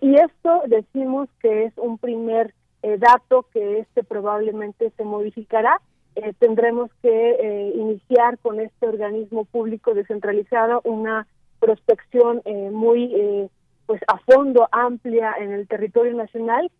y 0.00 0.14
esto 0.14 0.62
decimos 0.66 1.28
que 1.40 1.64
es 1.64 1.72
un 1.76 1.98
primer 1.98 2.54
eh, 2.84 2.98
dato 2.98 3.46
que 3.50 3.78
este 3.78 4.04
probablemente 4.04 4.92
se 4.98 5.04
modificará. 5.04 5.80
Eh, 6.16 6.34
tendremos 6.38 6.90
que 7.00 7.30
eh, 7.30 7.72
iniciar 7.76 8.36
con 8.40 8.60
este 8.60 8.86
organismo 8.86 9.46
público 9.46 9.94
descentralizado 9.94 10.82
una 10.84 11.26
prospección 11.60 12.42
muy 12.72 13.48
pues 13.86 14.02
a 14.06 14.18
fondo 14.18 14.68
amplia 14.70 15.34
en 15.38 15.52
el 15.52 15.66
territorio 15.66 16.12
nacional 16.12 16.70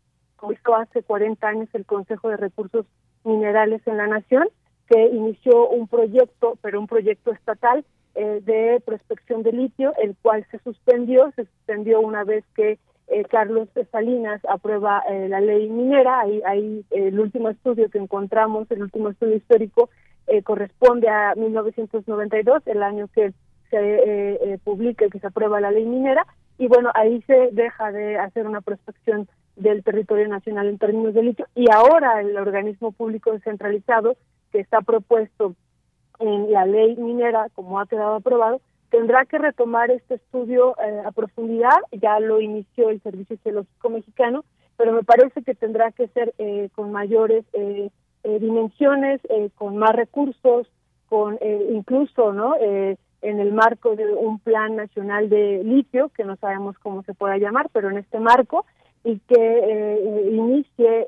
hizo 0.52 0.74
hace 0.74 1.02
40 1.02 1.46
años 1.46 1.68
el 1.72 1.84
Consejo 1.84 2.28
de 2.28 2.36
Recursos 2.36 2.86
Minerales 3.24 3.82
en 3.86 3.96
la 3.96 4.06
Nación 4.06 4.48
que 4.88 5.06
inició 5.08 5.68
un 5.68 5.88
proyecto 5.88 6.58
pero 6.60 6.80
un 6.80 6.86
proyecto 6.86 7.32
estatal 7.32 7.84
de 8.14 8.80
prospección 8.86 9.42
de 9.42 9.50
litio 9.50 9.92
el 10.00 10.14
cual 10.22 10.46
se 10.52 10.60
suspendió 10.60 11.32
se 11.34 11.46
suspendió 11.46 12.00
una 12.00 12.22
vez 12.22 12.44
que 12.54 12.78
eh, 13.06 13.24
Carlos 13.24 13.68
Salinas 13.92 14.40
aprueba 14.48 15.02
eh, 15.10 15.28
la 15.28 15.40
ley 15.40 15.68
minera, 15.68 16.20
ahí, 16.20 16.40
ahí 16.46 16.84
el 16.90 17.20
último 17.20 17.50
estudio 17.50 17.90
que 17.90 17.98
encontramos, 17.98 18.70
el 18.70 18.82
último 18.82 19.10
estudio 19.10 19.36
histórico, 19.36 19.90
eh, 20.26 20.42
corresponde 20.42 21.08
a 21.08 21.34
1992, 21.36 22.62
el 22.66 22.82
año 22.82 23.08
que 23.08 23.32
se 23.70 24.60
publica 24.62 25.08
que 25.08 25.18
se 25.18 25.26
aprueba 25.26 25.60
la 25.60 25.72
ley 25.72 25.84
minera, 25.84 26.24
y 26.58 26.68
bueno, 26.68 26.90
ahí 26.94 27.20
se 27.22 27.50
deja 27.50 27.90
de 27.90 28.16
hacer 28.18 28.46
una 28.46 28.60
prospección 28.60 29.28
del 29.56 29.84
territorio 29.84 30.28
nacional 30.28 30.68
en 30.68 30.78
términos 30.78 31.14
de 31.14 31.22
litio, 31.22 31.46
y 31.54 31.70
ahora 31.70 32.20
el 32.20 32.36
organismo 32.36 32.92
público 32.92 33.32
descentralizado 33.32 34.16
que 34.52 34.60
está 34.60 34.80
propuesto 34.80 35.54
en 36.18 36.52
la 36.52 36.64
ley 36.66 36.96
minera, 36.96 37.48
como 37.54 37.80
ha 37.80 37.86
quedado 37.86 38.14
aprobado, 38.14 38.60
tendrá 38.90 39.24
que 39.24 39.38
retomar 39.38 39.90
este 39.90 40.14
estudio 40.14 40.76
eh, 40.80 41.02
a 41.04 41.10
profundidad, 41.10 41.78
ya 41.90 42.20
lo 42.20 42.40
inició 42.40 42.90
el 42.90 43.02
Servicio 43.02 43.36
Geológico 43.42 43.90
Mexicano, 43.90 44.44
pero 44.76 44.92
me 44.92 45.02
parece 45.02 45.42
que 45.42 45.54
tendrá 45.54 45.90
que 45.90 46.06
ser 46.08 46.32
eh, 46.38 46.68
con 46.74 46.92
mayores 46.92 47.44
eh, 47.54 47.90
dimensiones, 48.22 49.20
con 49.56 49.76
más 49.76 49.94
recursos, 49.94 50.68
con 51.08 51.38
incluso 51.70 52.32
no 52.32 52.54
en 52.56 53.40
el 53.40 53.52
marco 53.52 53.96
de 53.96 54.14
un 54.14 54.38
plan 54.38 54.76
nacional 54.76 55.28
de 55.28 55.62
litio, 55.62 56.08
que 56.10 56.24
no 56.24 56.36
sabemos 56.36 56.78
cómo 56.78 57.02
se 57.02 57.12
pueda 57.12 57.36
llamar, 57.36 57.68
pero 57.72 57.90
en 57.90 57.98
este 57.98 58.20
marco, 58.20 58.64
y 59.04 59.18
que 59.20 60.28
inicie 60.32 61.06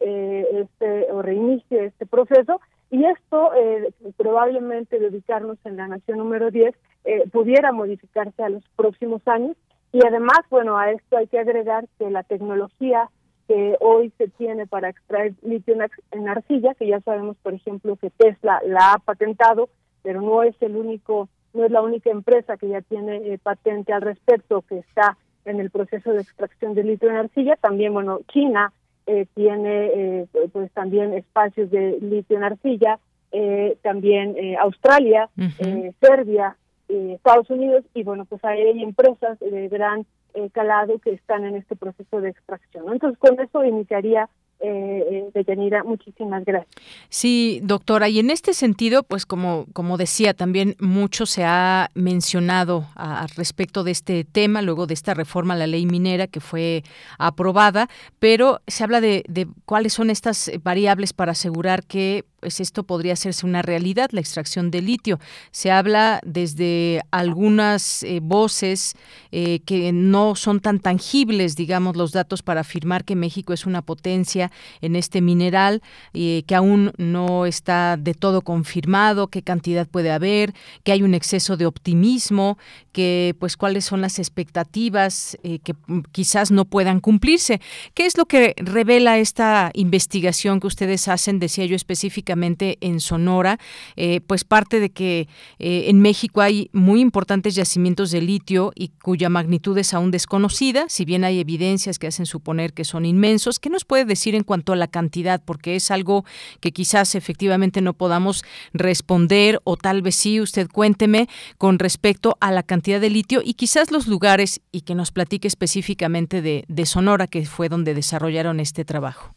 este 0.60 1.10
o 1.10 1.22
reinicie 1.22 1.86
este 1.86 2.06
proceso. 2.06 2.60
Y 2.90 3.04
esto 3.04 3.52
eh, 3.54 3.90
probablemente 4.16 4.98
dedicarnos 4.98 5.58
en 5.64 5.76
la 5.76 5.88
nación 5.88 6.18
número 6.18 6.50
10 6.50 6.74
eh, 7.04 7.28
pudiera 7.30 7.72
modificarse 7.72 8.42
a 8.42 8.48
los 8.48 8.62
próximos 8.76 9.26
años. 9.26 9.56
Y 9.92 10.06
además, 10.06 10.38
bueno, 10.50 10.76
a 10.76 10.90
esto 10.90 11.16
hay 11.16 11.26
que 11.26 11.38
agregar 11.38 11.86
que 11.98 12.10
la 12.10 12.22
tecnología 12.22 13.10
que 13.48 13.76
hoy 13.80 14.12
se 14.18 14.28
tiene 14.28 14.66
para 14.66 14.88
extraer 14.88 15.34
litio 15.42 15.76
en 16.10 16.28
arcilla, 16.28 16.74
que 16.74 16.88
ya 16.88 17.00
sabemos, 17.00 17.36
por 17.42 17.54
ejemplo, 17.54 17.96
que 17.96 18.10
Tesla 18.10 18.60
la 18.66 18.94
ha 18.94 18.98
patentado, 18.98 19.68
pero 20.02 20.20
no 20.20 20.42
es 20.42 20.54
el 20.60 20.76
único, 20.76 21.28
no 21.54 21.64
es 21.64 21.70
la 21.70 21.82
única 21.82 22.10
empresa 22.10 22.56
que 22.56 22.68
ya 22.68 22.82
tiene 22.82 23.16
eh, 23.18 23.38
patente 23.38 23.92
al 23.92 24.02
respecto, 24.02 24.62
que 24.62 24.78
está 24.78 25.16
en 25.46 25.60
el 25.60 25.70
proceso 25.70 26.12
de 26.12 26.20
extracción 26.20 26.74
de 26.74 26.84
litio 26.84 27.08
en 27.08 27.16
arcilla. 27.16 27.56
También, 27.56 27.94
bueno, 27.94 28.20
China 28.28 28.72
eh, 29.06 29.26
tiene 29.34 29.86
eh, 29.86 30.26
pues 30.52 30.70
también 30.72 31.14
espacios 31.14 31.70
de 31.70 31.98
litio 32.00 32.36
en 32.36 32.44
arcilla, 32.44 32.98
también 33.82 34.34
Australia, 34.58 35.28
Serbia, 36.00 36.56
Estados 36.88 37.50
Unidos, 37.50 37.84
y 37.92 38.02
bueno, 38.02 38.24
pues 38.24 38.42
hay 38.44 38.82
empresas 38.82 39.38
de 39.40 39.68
gran 39.68 40.06
eh, 40.36 40.50
calado 40.52 40.98
que 40.98 41.12
están 41.12 41.46
en 41.46 41.56
este 41.56 41.76
proceso 41.76 42.20
de 42.20 42.28
extracción. 42.28 42.92
Entonces, 42.92 43.18
con 43.18 43.40
eso 43.40 43.64
iniciaría 43.64 44.28
eh, 44.60 45.24
detenida. 45.34 45.82
Muchísimas 45.84 46.44
gracias. 46.44 46.70
Sí, 47.08 47.60
doctora, 47.62 48.08
y 48.08 48.18
en 48.18 48.30
este 48.30 48.54
sentido, 48.54 49.02
pues 49.02 49.26
como, 49.26 49.66
como 49.72 49.96
decía, 49.96 50.34
también 50.34 50.76
mucho 50.80 51.26
se 51.26 51.44
ha 51.44 51.90
mencionado 51.94 52.86
al 52.94 53.28
respecto 53.30 53.84
de 53.84 53.90
este 53.90 54.24
tema, 54.24 54.62
luego 54.62 54.86
de 54.86 54.94
esta 54.94 55.14
reforma 55.14 55.54
a 55.54 55.58
la 55.58 55.66
ley 55.66 55.86
minera 55.86 56.26
que 56.26 56.40
fue 56.40 56.84
aprobada, 57.18 57.88
pero 58.18 58.60
se 58.66 58.84
habla 58.84 59.00
de, 59.00 59.24
de 59.28 59.46
cuáles 59.64 59.92
son 59.92 60.10
estas 60.10 60.50
variables 60.62 61.12
para 61.12 61.32
asegurar 61.32 61.84
que 61.84 62.24
pues 62.46 62.60
esto 62.60 62.84
podría 62.84 63.14
hacerse 63.14 63.44
una 63.44 63.60
realidad, 63.62 64.10
la 64.12 64.20
extracción 64.20 64.70
de 64.70 64.80
litio. 64.80 65.18
Se 65.50 65.72
habla 65.72 66.20
desde 66.24 67.02
algunas 67.10 68.04
eh, 68.04 68.20
voces 68.22 68.94
eh, 69.32 69.60
que 69.66 69.92
no 69.92 70.36
son 70.36 70.60
tan 70.60 70.78
tangibles, 70.78 71.56
digamos, 71.56 71.96
los 71.96 72.12
datos 72.12 72.42
para 72.42 72.60
afirmar 72.60 73.04
que 73.04 73.16
México 73.16 73.52
es 73.52 73.66
una 73.66 73.82
potencia 73.82 74.45
en 74.80 74.96
este 74.96 75.20
mineral, 75.20 75.82
eh, 76.14 76.42
que 76.46 76.54
aún 76.54 76.92
no 76.96 77.46
está 77.46 77.96
de 77.96 78.14
todo 78.14 78.42
confirmado, 78.42 79.28
qué 79.28 79.42
cantidad 79.42 79.86
puede 79.86 80.10
haber, 80.10 80.54
que 80.84 80.92
hay 80.92 81.02
un 81.02 81.14
exceso 81.14 81.56
de 81.56 81.66
optimismo, 81.66 82.58
que 82.96 83.36
pues 83.38 83.58
cuáles 83.58 83.84
son 83.84 84.00
las 84.00 84.18
expectativas 84.18 85.36
que 85.42 85.74
quizás 86.12 86.50
no 86.50 86.64
puedan 86.64 87.00
cumplirse. 87.00 87.60
¿Qué 87.92 88.06
es 88.06 88.16
lo 88.16 88.24
que 88.24 88.54
revela 88.56 89.18
esta 89.18 89.70
investigación 89.74 90.60
que 90.60 90.66
ustedes 90.66 91.06
hacen, 91.08 91.38
decía 91.38 91.66
yo 91.66 91.76
específicamente? 91.76 92.78
en 92.80 93.00
Sonora, 93.00 93.58
eh, 93.96 94.20
pues 94.26 94.44
parte 94.44 94.80
de 94.80 94.90
que 94.90 95.28
eh, 95.58 95.84
en 95.88 96.00
México 96.00 96.40
hay 96.40 96.70
muy 96.72 97.00
importantes 97.00 97.54
yacimientos 97.54 98.10
de 98.10 98.20
litio 98.20 98.72
y 98.74 98.88
cuya 98.88 99.28
magnitud 99.28 99.76
es 99.78 99.92
aún 99.92 100.10
desconocida, 100.10 100.86
si 100.88 101.04
bien 101.04 101.24
hay 101.24 101.40
evidencias 101.40 101.98
que 101.98 102.06
hacen 102.06 102.26
suponer 102.26 102.72
que 102.72 102.84
son 102.84 103.04
inmensos. 103.04 103.58
¿Qué 103.58 103.70
nos 103.70 103.84
puede 103.84 104.04
decir 104.04 104.34
en 104.34 104.44
cuanto 104.44 104.72
a 104.72 104.76
la 104.76 104.88
cantidad? 104.88 105.42
Porque 105.44 105.76
es 105.76 105.90
algo 105.90 106.24
que 106.60 106.72
quizás 106.72 107.14
efectivamente 107.14 107.80
no 107.80 107.92
podamos 107.92 108.44
responder 108.72 109.60
o 109.64 109.76
tal 109.76 110.02
vez 110.02 110.16
sí, 110.16 110.40
usted 110.40 110.68
cuénteme 110.70 111.28
con 111.58 111.78
respecto 111.78 112.36
a 112.40 112.50
la 112.50 112.62
cantidad 112.62 112.85
de 112.86 113.10
litio 113.10 113.40
y 113.44 113.54
quizás 113.54 113.90
los 113.90 114.06
lugares 114.06 114.60
y 114.72 114.82
que 114.82 114.94
nos 114.94 115.10
platique 115.12 115.48
específicamente 115.48 116.40
de 116.42 116.86
Sonora, 116.86 117.26
que 117.26 117.44
fue 117.44 117.68
donde 117.68 117.94
desarrollaron 117.94 118.60
este 118.60 118.84
trabajo. 118.84 119.34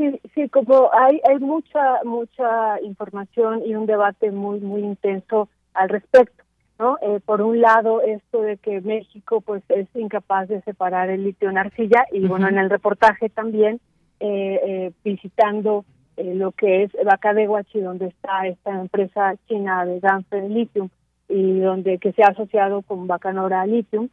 Sí, 0.00 0.18
sí, 0.34 0.48
como 0.48 0.88
hay, 0.94 1.20
hay 1.28 1.38
mucha, 1.40 2.02
mucha 2.04 2.80
información 2.82 3.60
y 3.66 3.74
un 3.74 3.84
debate 3.84 4.30
muy, 4.30 4.58
muy 4.58 4.80
intenso 4.80 5.50
al 5.74 5.90
respecto, 5.90 6.42
¿no? 6.78 6.96
Eh, 7.02 7.20
por 7.22 7.42
un 7.42 7.60
lado, 7.60 8.00
esto 8.00 8.40
de 8.40 8.56
que 8.56 8.80
México, 8.80 9.42
pues, 9.42 9.62
es 9.68 9.88
incapaz 9.94 10.48
de 10.48 10.62
separar 10.62 11.10
el 11.10 11.24
litio 11.24 11.50
en 11.50 11.58
arcilla 11.58 12.06
y, 12.12 12.26
bueno, 12.26 12.48
en 12.48 12.56
el 12.56 12.70
reportaje 12.70 13.28
también, 13.28 13.78
eh, 14.20 14.60
eh, 14.64 14.92
visitando 15.04 15.84
lo 16.16 16.52
que 16.52 16.82
es 16.82 16.92
Bacadehuachi, 17.04 17.80
donde 17.80 18.06
está 18.08 18.46
esta 18.46 18.70
empresa 18.78 19.34
china 19.48 19.84
de 19.84 20.00
Ganfeng 20.00 20.52
Lithium 20.52 20.88
y 21.30 21.60
donde 21.60 21.98
que 21.98 22.12
se 22.12 22.22
ha 22.22 22.28
asociado 22.28 22.82
con 22.82 23.06
Bacanora 23.06 23.64
Lithium, 23.64 24.08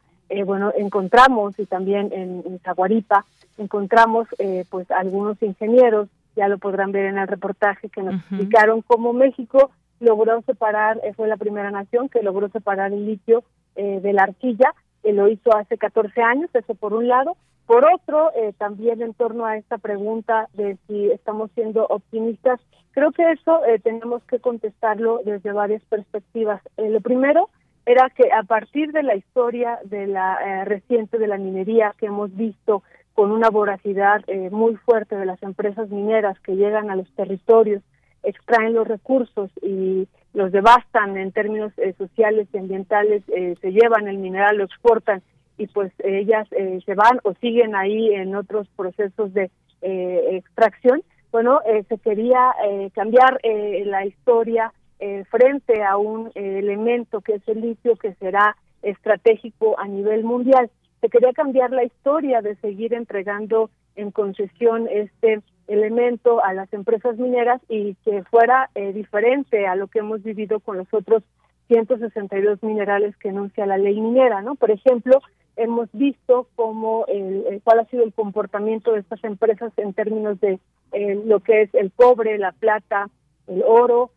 bueno, 0.46 0.72
encontramos 0.76 1.58
y 1.58 1.66
también 1.66 2.10
en, 2.12 2.42
en 2.46 2.58
Zaguaripa 2.60 3.24
encontramos 3.58 4.28
eh, 4.38 4.64
pues 4.70 4.90
algunos 4.90 5.40
ingenieros, 5.42 6.08
ya 6.36 6.48
lo 6.48 6.58
podrán 6.58 6.92
ver 6.92 7.06
en 7.06 7.18
el 7.18 7.28
reportaje, 7.28 7.88
que 7.88 8.02
nos 8.02 8.14
explicaron 8.14 8.82
cómo 8.82 9.12
México 9.12 9.70
logró 10.00 10.40
separar, 10.42 11.00
eh, 11.02 11.12
fue 11.14 11.28
la 11.28 11.36
primera 11.36 11.70
nación 11.70 12.08
que 12.08 12.22
logró 12.22 12.48
separar 12.48 12.92
el 12.92 13.04
litio 13.04 13.42
eh, 13.74 14.00
de 14.00 14.12
la 14.12 14.22
arcilla, 14.22 14.74
lo 15.04 15.26
hizo 15.26 15.56
hace 15.56 15.78
14 15.78 16.20
años, 16.20 16.50
eso 16.52 16.74
por 16.74 16.92
un 16.92 17.08
lado. 17.08 17.34
Por 17.64 17.86
otro, 17.90 18.30
también 18.58 19.00
en 19.00 19.14
torno 19.14 19.46
a 19.46 19.56
esta 19.56 19.78
pregunta 19.78 20.48
de 20.52 20.76
si 20.86 21.10
estamos 21.10 21.50
siendo 21.54 21.86
optimistas, 21.86 22.60
creo 22.98 23.12
que 23.12 23.30
eso 23.30 23.60
tenemos 23.84 24.24
que 24.24 24.40
contestarlo 24.40 25.20
desde 25.24 25.52
varias 25.52 25.82
perspectivas. 25.84 26.60
lo 26.76 27.00
primero 27.00 27.48
era 27.86 28.10
que 28.10 28.32
a 28.32 28.42
partir 28.42 28.90
de 28.90 29.04
la 29.04 29.14
historia 29.14 29.78
de 29.84 30.08
la 30.08 30.64
reciente 30.64 31.16
de 31.18 31.28
la 31.28 31.38
minería 31.38 31.94
que 31.96 32.06
hemos 32.06 32.34
visto 32.34 32.82
con 33.14 33.30
una 33.30 33.50
voracidad 33.50 34.22
eh, 34.26 34.50
muy 34.50 34.74
fuerte 34.76 35.16
de 35.16 35.26
las 35.26 35.42
empresas 35.42 35.88
mineras 35.90 36.38
que 36.40 36.56
llegan 36.56 36.90
a 36.90 36.96
los 36.96 37.08
territorios, 37.14 37.82
extraen 38.24 38.74
los 38.74 38.86
recursos 38.86 39.50
y 39.62 40.08
los 40.34 40.50
devastan 40.50 41.16
en 41.16 41.30
términos 41.30 41.72
eh, 41.78 41.94
sociales 41.98 42.48
y 42.52 42.58
ambientales, 42.58 43.22
eh, 43.28 43.54
se 43.60 43.72
llevan 43.72 44.08
el 44.08 44.18
mineral, 44.18 44.58
lo 44.58 44.64
exportan 44.64 45.22
y 45.56 45.68
pues 45.68 45.92
ellas 46.04 46.48
se 46.48 46.94
van 46.94 47.20
o 47.22 47.32
siguen 47.34 47.74
ahí 47.74 48.12
en 48.14 48.34
otros 48.34 48.68
procesos 48.76 49.32
de 49.34 49.50
extracción. 49.80 51.02
Bueno, 51.30 51.60
se 51.88 51.98
quería 51.98 52.54
cambiar 52.94 53.38
la 53.44 54.06
historia 54.06 54.72
frente 55.30 55.84
a 55.84 55.96
un 55.96 56.30
elemento 56.34 57.20
que 57.20 57.34
es 57.34 57.48
el 57.48 57.60
litio 57.60 57.96
que 57.96 58.14
será 58.14 58.56
estratégico 58.82 59.78
a 59.78 59.86
nivel 59.86 60.24
mundial 60.24 60.70
se 61.00 61.08
quería 61.08 61.32
cambiar 61.32 61.70
la 61.70 61.84
historia 61.84 62.42
de 62.42 62.56
seguir 62.56 62.94
entregando 62.94 63.70
en 63.96 64.10
concesión 64.10 64.88
este 64.90 65.40
elemento 65.66 66.42
a 66.42 66.54
las 66.54 66.72
empresas 66.72 67.16
mineras 67.18 67.60
y 67.68 67.94
que 68.04 68.22
fuera 68.24 68.70
eh, 68.74 68.92
diferente 68.92 69.66
a 69.66 69.76
lo 69.76 69.86
que 69.88 70.00
hemos 70.00 70.22
vivido 70.22 70.60
con 70.60 70.78
los 70.78 70.88
otros 70.92 71.22
162 71.68 72.62
minerales 72.62 73.16
que 73.18 73.28
enuncia 73.28 73.66
la 73.66 73.76
ley 73.76 74.00
minera, 74.00 74.40
¿no? 74.40 74.54
Por 74.54 74.70
ejemplo, 74.70 75.20
hemos 75.56 75.88
visto 75.92 76.48
cómo 76.56 77.04
el, 77.08 77.60
cuál 77.62 77.80
ha 77.80 77.84
sido 77.86 78.04
el 78.04 78.14
comportamiento 78.14 78.92
de 78.92 79.00
estas 79.00 79.22
empresas 79.22 79.72
en 79.76 79.92
términos 79.92 80.40
de 80.40 80.58
eh, 80.92 81.20
lo 81.24 81.40
que 81.40 81.62
es 81.62 81.74
el 81.74 81.92
cobre, 81.92 82.38
la 82.38 82.52
plata, 82.52 83.08
el 83.46 83.62
oro, 83.66 84.10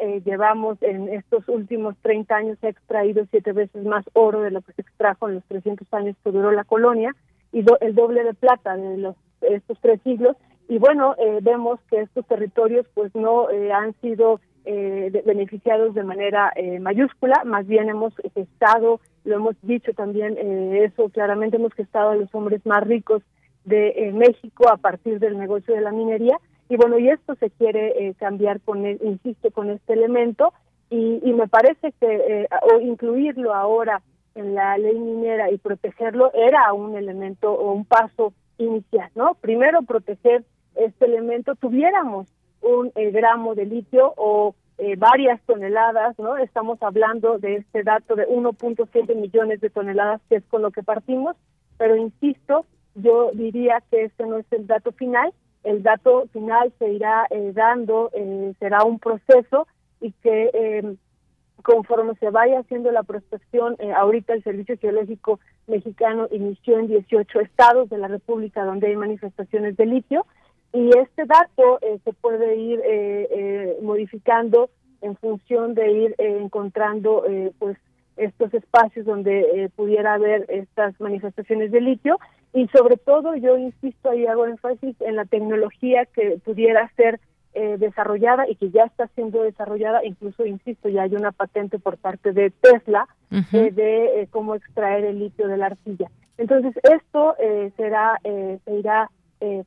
eh, 0.00 0.22
llevamos 0.24 0.82
en 0.82 1.10
estos 1.10 1.46
últimos 1.48 1.96
30 2.00 2.34
años, 2.34 2.58
se 2.60 2.68
ha 2.68 2.70
extraído 2.70 3.26
siete 3.30 3.52
veces 3.52 3.84
más 3.84 4.06
oro 4.14 4.40
de 4.40 4.50
lo 4.50 4.62
que 4.62 4.72
se 4.72 4.80
extrajo 4.80 5.28
en 5.28 5.34
los 5.34 5.44
300 5.44 5.92
años 5.92 6.16
que 6.24 6.30
duró 6.30 6.50
la 6.50 6.64
colonia 6.64 7.14
y 7.52 7.62
el 7.80 7.94
doble 7.94 8.24
de 8.24 8.32
plata 8.32 8.74
de 8.74 8.96
los 8.96 9.16
estos 9.42 9.78
tres 9.82 10.00
siglos. 10.02 10.34
Y 10.68 10.78
bueno, 10.78 11.14
eh, 11.18 11.40
vemos 11.42 11.78
que 11.90 12.00
estos 12.00 12.26
territorios 12.26 12.86
pues 12.94 13.14
no 13.14 13.50
eh, 13.50 13.70
han 13.72 13.92
sido 14.00 14.40
beneficiados 15.24 15.94
de 15.94 16.02
manera 16.02 16.52
mayúscula, 16.80 17.44
más 17.44 17.68
bien 17.68 17.88
hemos 17.88 18.12
estado, 18.34 18.98
lo 19.22 19.36
hemos 19.36 19.54
dicho 19.62 19.92
también, 19.92 20.36
eso 20.36 21.08
claramente 21.10 21.56
hemos 21.56 21.70
estado 21.78 22.10
a 22.10 22.16
los 22.16 22.34
hombres 22.34 22.66
más 22.66 22.82
ricos 22.82 23.22
de 23.66 24.10
México 24.14 24.68
a 24.68 24.78
partir 24.78 25.18
del 25.18 25.38
negocio 25.38 25.74
de 25.74 25.82
la 25.82 25.92
minería 25.92 26.38
y 26.68 26.76
bueno, 26.76 26.98
y 26.98 27.08
esto 27.08 27.34
se 27.36 27.50
quiere 27.50 28.08
eh, 28.08 28.14
cambiar 28.14 28.60
con, 28.60 28.84
el, 28.86 28.98
insisto, 29.02 29.50
con 29.50 29.70
este 29.70 29.92
elemento 29.92 30.52
y, 30.90 31.20
y 31.22 31.32
me 31.32 31.48
parece 31.48 31.92
que 32.00 32.06
eh, 32.42 32.48
o 32.74 32.80
incluirlo 32.80 33.54
ahora 33.54 34.02
en 34.34 34.54
la 34.54 34.76
ley 34.76 34.98
minera 34.98 35.50
y 35.50 35.58
protegerlo 35.58 36.32
era 36.34 36.72
un 36.72 36.96
elemento 36.96 37.52
o 37.52 37.72
un 37.72 37.84
paso 37.84 38.32
inicial, 38.58 39.10
¿no? 39.14 39.34
Primero 39.34 39.82
proteger 39.82 40.44
este 40.74 41.06
elemento, 41.06 41.54
tuviéramos 41.54 42.26
un 42.60 42.90
eh, 42.96 43.10
gramo 43.10 43.54
de 43.54 43.66
litio 43.66 44.12
o 44.16 44.54
varias 44.98 45.40
toneladas, 45.46 46.18
¿no? 46.18 46.36
Estamos 46.36 46.76
hablando 46.82 47.38
de 47.38 47.56
este 47.56 47.82
dato 47.82 48.14
de 48.14 48.28
1.7 48.28 49.14
millones 49.14 49.62
de 49.62 49.70
toneladas, 49.70 50.20
que 50.28 50.36
es 50.36 50.44
con 50.50 50.60
lo 50.60 50.70
que 50.70 50.82
partimos, 50.82 51.34
pero 51.78 51.96
insisto, 51.96 52.66
yo 52.96 53.30
diría 53.32 53.82
que 53.90 54.04
este 54.04 54.26
no 54.26 54.38
es 54.38 54.46
el 54.50 54.66
dato 54.66 54.92
final, 54.92 55.32
el 55.64 55.82
dato 55.82 56.26
final 56.32 56.72
se 56.78 56.92
irá 56.92 57.26
eh, 57.30 57.52
dando, 57.54 58.10
eh, 58.14 58.54
será 58.58 58.84
un 58.84 58.98
proceso 58.98 59.66
y 60.00 60.12
que 60.22 60.50
eh, 60.52 60.96
conforme 61.62 62.14
se 62.16 62.30
vaya 62.30 62.60
haciendo 62.60 62.92
la 62.92 63.02
prospección, 63.02 63.76
ahorita 63.96 64.34
el 64.34 64.44
Servicio 64.44 64.78
Geológico 64.78 65.40
Mexicano 65.66 66.28
inició 66.30 66.78
en 66.78 66.86
18 66.86 67.40
estados 67.40 67.88
de 67.88 67.98
la 67.98 68.08
República 68.08 68.64
donde 68.64 68.88
hay 68.88 68.96
manifestaciones 68.96 69.76
de 69.76 69.86
litio 69.86 70.26
y 70.72 70.90
este 70.96 71.24
dato 71.24 71.80
se 72.04 72.12
puede 72.12 72.56
ir 72.56 72.80
modificando 73.82 74.70
en 75.00 75.16
función 75.16 75.74
de 75.74 75.90
ir 75.90 76.14
encontrando 76.18 77.24
pues 77.58 77.76
estos 78.16 78.52
espacios 78.54 79.06
donde 79.06 79.40
eh, 79.40 79.68
pudiera 79.74 80.14
haber 80.14 80.46
estas 80.48 80.98
manifestaciones 81.00 81.70
de 81.70 81.80
litio 81.80 82.18
y 82.52 82.68
sobre 82.68 82.96
todo 82.96 83.34
yo 83.36 83.58
insisto 83.58 84.14
y 84.14 84.26
hago 84.26 84.46
énfasis 84.46 84.96
en 85.00 85.16
la 85.16 85.24
tecnología 85.24 86.06
que 86.06 86.38
pudiera 86.44 86.90
ser 86.96 87.20
eh, 87.54 87.76
desarrollada 87.78 88.48
y 88.48 88.56
que 88.56 88.70
ya 88.70 88.84
está 88.84 89.08
siendo 89.14 89.42
desarrollada, 89.42 90.04
incluso 90.04 90.44
insisto, 90.44 90.88
ya 90.88 91.02
hay 91.02 91.14
una 91.14 91.32
patente 91.32 91.78
por 91.78 91.96
parte 91.96 92.32
de 92.32 92.50
Tesla 92.50 93.08
eh, 93.30 93.70
de 93.72 94.28
cómo 94.30 94.54
extraer 94.54 95.04
el 95.04 95.18
litio 95.18 95.48
de 95.48 95.56
la 95.56 95.66
arcilla. 95.66 96.10
Entonces 96.38 96.74
esto 96.82 97.34
será 97.76 98.18
se 98.22 98.74
irá 98.74 99.10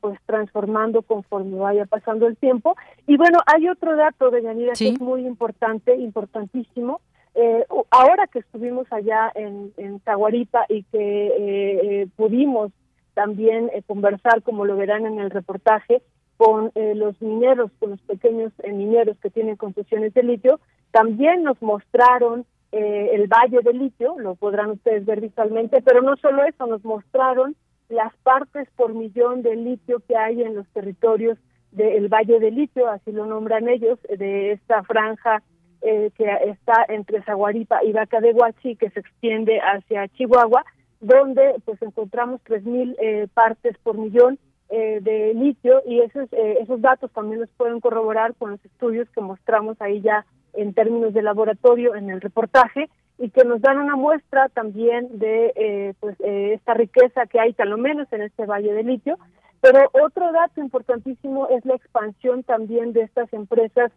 pues 0.00 0.18
transformando 0.26 1.02
conforme 1.02 1.58
vaya 1.58 1.84
pasando 1.86 2.28
el 2.28 2.36
tiempo. 2.36 2.76
Y 3.08 3.16
bueno, 3.16 3.40
hay 3.46 3.68
otro 3.68 3.96
dato 3.96 4.30
de 4.30 4.42
Yanira 4.42 4.72
que 4.78 4.88
es 4.88 5.00
muy 5.00 5.26
importante, 5.26 5.96
importantísimo, 5.96 7.00
eh, 7.34 7.64
ahora 7.90 8.26
que 8.26 8.40
estuvimos 8.40 8.86
allá 8.92 9.30
en, 9.34 9.72
en 9.76 10.00
Zaguaripa 10.00 10.66
y 10.68 10.82
que 10.84 11.26
eh, 11.26 11.80
eh, 11.82 12.08
pudimos 12.16 12.72
también 13.14 13.70
conversar, 13.86 14.42
como 14.42 14.64
lo 14.64 14.76
verán 14.76 15.06
en 15.06 15.18
el 15.20 15.30
reportaje, 15.30 16.02
con 16.36 16.72
los 16.74 17.20
mineros, 17.20 17.70
con 17.78 17.90
los 17.90 18.00
pequeños 18.00 18.50
mineros 18.64 19.18
que 19.18 19.28
tienen 19.28 19.56
concesiones 19.56 20.14
de 20.14 20.22
litio, 20.22 20.58
también 20.90 21.42
nos 21.42 21.60
mostraron 21.60 22.46
el 22.72 23.26
valle 23.26 23.58
de 23.62 23.74
litio, 23.74 24.18
lo 24.18 24.36
podrán 24.36 24.70
ustedes 24.70 25.04
ver 25.04 25.20
visualmente, 25.20 25.82
pero 25.82 26.00
no 26.00 26.16
solo 26.16 26.42
eso, 26.44 26.66
nos 26.66 26.82
mostraron 26.82 27.56
las 27.90 28.16
partes 28.22 28.68
por 28.74 28.94
millón 28.94 29.42
de 29.42 29.54
litio 29.54 30.00
que 30.08 30.16
hay 30.16 30.42
en 30.42 30.54
los 30.54 30.66
territorios 30.68 31.36
del 31.72 32.08
Valle 32.08 32.40
de 32.40 32.50
Litio, 32.50 32.88
así 32.88 33.12
lo 33.12 33.26
nombran 33.26 33.68
ellos, 33.68 33.98
de 34.08 34.52
esta 34.52 34.82
franja 34.82 35.42
eh, 35.82 36.10
que 36.16 36.26
está 36.44 36.84
entre 36.88 37.22
Zaguaripa 37.22 37.82
y 37.82 37.92
Vaca 37.92 38.20
de 38.20 38.32
Huachi, 38.32 38.76
que 38.76 38.90
se 38.90 39.00
extiende 39.00 39.60
hacia 39.60 40.08
Chihuahua, 40.08 40.64
donde 41.00 41.54
pues 41.64 41.80
encontramos 41.80 42.42
3.000 42.44 42.96
eh, 43.00 43.28
partes 43.32 43.78
por 43.78 43.96
millón 43.96 44.38
eh, 44.68 44.98
de 45.00 45.32
litio 45.32 45.82
y 45.86 46.00
esos, 46.00 46.28
esos 46.32 46.80
datos 46.82 47.10
también 47.12 47.40
los 47.40 47.48
pueden 47.56 47.80
corroborar 47.80 48.34
con 48.34 48.50
los 48.50 48.64
estudios 48.64 49.08
que 49.10 49.22
mostramos 49.22 49.80
ahí 49.80 50.02
ya 50.02 50.26
en 50.52 50.74
términos 50.74 51.14
de 51.14 51.22
laboratorio 51.22 51.94
en 51.94 52.10
el 52.10 52.20
reportaje 52.20 52.90
y 53.18 53.30
que 53.30 53.44
nos 53.44 53.62
dan 53.62 53.78
una 53.78 53.96
muestra 53.96 54.48
también 54.50 55.18
de 55.18 55.94
pues 55.98 56.16
esta 56.20 56.74
riqueza 56.74 57.26
que 57.26 57.40
hay, 57.40 57.52
tal 57.54 57.70
lo 57.70 57.78
menos 57.78 58.06
en 58.12 58.22
este 58.22 58.44
valle 58.46 58.72
de 58.72 58.82
litio. 58.82 59.18
Pero 59.60 59.90
otro 59.92 60.32
dato 60.32 60.60
importantísimo 60.60 61.48
es 61.48 61.64
la 61.64 61.74
expansión 61.74 62.42
también 62.42 62.92
de 62.92 63.02
estas 63.02 63.32
empresas 63.32 63.92
eh, 63.92 63.94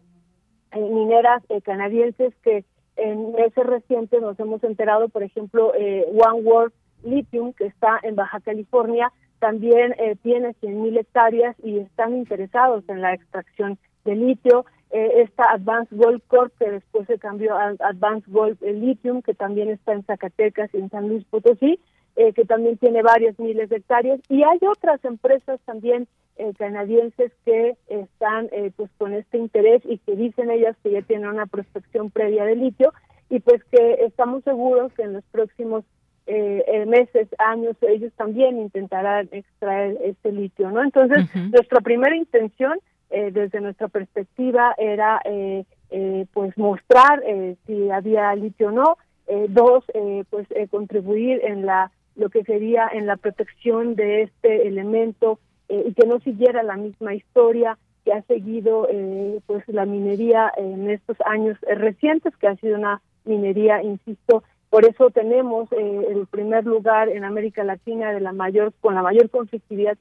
mineras 0.80 1.42
eh, 1.48 1.60
canadienses 1.60 2.34
que 2.42 2.64
en 2.96 3.32
meses 3.32 3.66
recientes 3.66 4.20
nos 4.20 4.38
hemos 4.38 4.62
enterado, 4.62 5.08
por 5.08 5.22
ejemplo, 5.22 5.72
eh, 5.74 6.04
One 6.08 6.42
World 6.42 6.72
Lithium, 7.02 7.52
que 7.52 7.66
está 7.66 7.98
en 8.02 8.14
Baja 8.14 8.40
California, 8.40 9.12
también 9.40 9.94
eh, 9.98 10.16
tiene 10.22 10.54
100.000 10.62 11.00
hectáreas 11.00 11.56
y 11.62 11.78
están 11.78 12.16
interesados 12.16 12.84
en 12.88 13.00
la 13.00 13.12
extracción 13.12 13.78
de 14.04 14.14
litio. 14.14 14.64
esta 14.90 15.50
Advanced 15.50 15.96
Gold 15.96 16.22
Corp, 16.28 16.52
que 16.56 16.70
después 16.70 17.06
se 17.08 17.18
cambió 17.18 17.56
a 17.56 17.74
Advanced 17.80 18.30
Gold 18.30 18.62
Lithium, 18.62 19.22
que 19.22 19.34
también 19.34 19.68
está 19.70 19.92
en 19.92 20.04
Zacatecas 20.04 20.72
y 20.72 20.78
en 20.78 20.88
San 20.88 21.08
Luis 21.08 21.24
Potosí, 21.24 21.80
que 22.14 22.44
también 22.44 22.78
tiene 22.78 23.02
varias 23.02 23.36
miles 23.40 23.68
de 23.70 23.76
hectáreas. 23.78 24.20
Y 24.28 24.44
hay 24.44 24.60
otras 24.70 25.04
empresas 25.04 25.58
también 25.64 26.06
eh, 26.36 26.52
canadienses 26.58 27.30
que 27.44 27.76
están 27.86 28.48
eh, 28.50 28.72
pues 28.76 28.90
con 28.98 29.12
este 29.12 29.38
interés 29.38 29.82
y 29.84 29.98
que 29.98 30.16
dicen 30.16 30.50
ellas 30.50 30.76
que 30.82 30.90
ya 30.90 31.02
tienen 31.02 31.28
una 31.28 31.46
prospección 31.46 32.10
previa 32.10 32.44
de 32.44 32.56
litio 32.56 32.92
y 33.30 33.38
pues 33.38 33.62
que 33.70 34.04
estamos 34.04 34.42
seguros 34.42 34.92
que 34.94 35.02
en 35.02 35.12
los 35.12 35.24
próximos 35.30 35.84
eh, 36.26 36.84
meses, 36.86 37.28
años, 37.38 37.76
ellos 37.82 38.12
también 38.16 38.58
intentarán 38.58 39.28
extraer 39.30 39.96
este 40.02 40.32
litio, 40.32 40.70
¿no? 40.70 40.82
Entonces, 40.82 41.24
nuestra 41.52 41.80
primera 41.80 42.16
intención 42.16 42.80
desde 43.10 43.60
nuestra 43.60 43.86
perspectiva 43.86 44.74
era 44.76 45.20
pues 46.32 46.58
mostrar 46.58 47.22
si 47.66 47.90
había 47.90 48.34
litio 48.34 48.68
o 48.68 48.72
no, 48.72 48.96
dos, 49.50 49.84
pues 50.30 50.48
contribuir 50.70 51.40
en 51.44 51.66
la 51.66 51.92
lo 52.16 52.30
que 52.30 52.44
sería 52.44 52.88
en 52.92 53.06
la 53.06 53.16
protección 53.16 53.94
de 53.94 54.22
este 54.22 54.66
elemento 54.66 55.38
eh, 55.68 55.84
y 55.86 55.94
que 55.94 56.06
no 56.06 56.20
siguiera 56.20 56.62
la 56.62 56.76
misma 56.76 57.14
historia 57.14 57.78
que 58.04 58.12
ha 58.12 58.22
seguido 58.22 58.86
eh, 58.90 59.40
pues 59.46 59.66
la 59.68 59.86
minería 59.86 60.52
en 60.56 60.90
estos 60.90 61.16
años 61.24 61.56
eh, 61.66 61.74
recientes, 61.74 62.36
que 62.36 62.48
ha 62.48 62.56
sido 62.56 62.76
una 62.76 63.00
minería, 63.24 63.82
insisto, 63.82 64.44
por 64.68 64.84
eso 64.84 65.10
tenemos 65.10 65.70
el 65.70 66.26
primer 66.26 66.66
lugar 66.66 67.08
en 67.08 67.22
América 67.22 67.62
Latina 67.62 68.12
de 68.12 68.20
la 68.20 68.32
mayor 68.32 68.72
con 68.80 68.96
la 68.96 69.02
mayor 69.02 69.30
conflictividad 69.30 69.96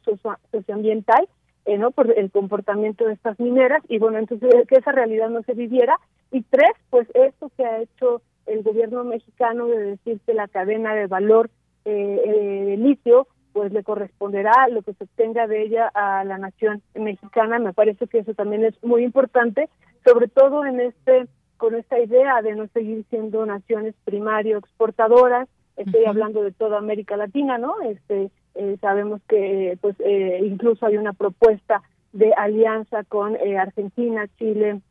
socioambiental, 0.52 1.30
no 1.78 1.91
por 1.91 2.12
el 2.17 2.32
comportamiento 2.32 3.06
de 3.06 3.13
estas 3.13 3.39
mineras. 3.39 3.84
Y 3.88 3.99
bueno 3.99 4.17
entonces 4.17 4.49
que 4.67 4.80
esa 4.80 4.91
realidad 4.91 5.30
no 5.30 5.43
se 5.43 5.54
viviera. 5.54 5.99
Y 6.32 6.41
tres 6.41 6.71
pues 6.89 7.08
esto 7.13 7.52
que 7.56 7.63
ha 7.63 7.84
hecho 7.84 8.23
el 8.47 8.63
gobierno 8.63 9.04
mexicano 9.04 9.67
de 9.67 9.91
decir 9.91 10.19
que 10.26 10.34
la 10.34 10.47
cadena 10.47 10.95
de 10.95 11.06
valor 11.06 11.52
de 11.86 12.76
litio 12.80 13.28
pues 13.54 13.72
le 13.72 13.84
corresponderá 13.84 14.68
lo 14.70 14.82
que 14.82 14.94
se 14.94 15.04
obtenga 15.06 15.48
de 15.48 15.62
ella 15.62 15.89
a 15.94 16.24
la 16.26 16.38
nación 16.38 16.82
mexicana. 16.96 17.60
Me 17.60 17.74
parece 17.74 18.08
que 18.08 18.20
eso 18.20 18.34
también 18.34 18.66
es 18.66 18.84
muy 18.84 19.04
importante, 19.04 19.70
sobre 20.04 20.28
todo 20.28 20.66
en 20.66 20.80
este 20.80 21.28
con 21.58 21.76
esta 21.76 21.98
idea 21.98 22.42
de 22.42 22.56
no 22.56 22.68
seguir 22.74 23.06
siendo 23.10 23.46
naciones 23.46 23.96
primario 24.04 24.58
exportadoras. 24.58 25.48
Estoy 25.78 26.06
hablando 26.06 26.44
de 26.44 26.52
toda 26.52 26.78
América 26.78 27.16
Latina, 27.16 27.58
¿no? 27.58 27.80
Este 27.82 28.30
eh, 28.56 28.78
sabemos 28.82 29.22
que 29.30 29.78
pues 29.80 29.96
eh, 30.00 30.42
incluso 30.44 30.86
hay 30.86 30.98
una 30.98 31.13
propuesta 31.13 31.82
de 32.12 32.34
alianza 32.34 33.04
con 33.06 33.36
eh, 33.36 33.58
Argentina, 33.58 34.28
Chile, 34.38 34.82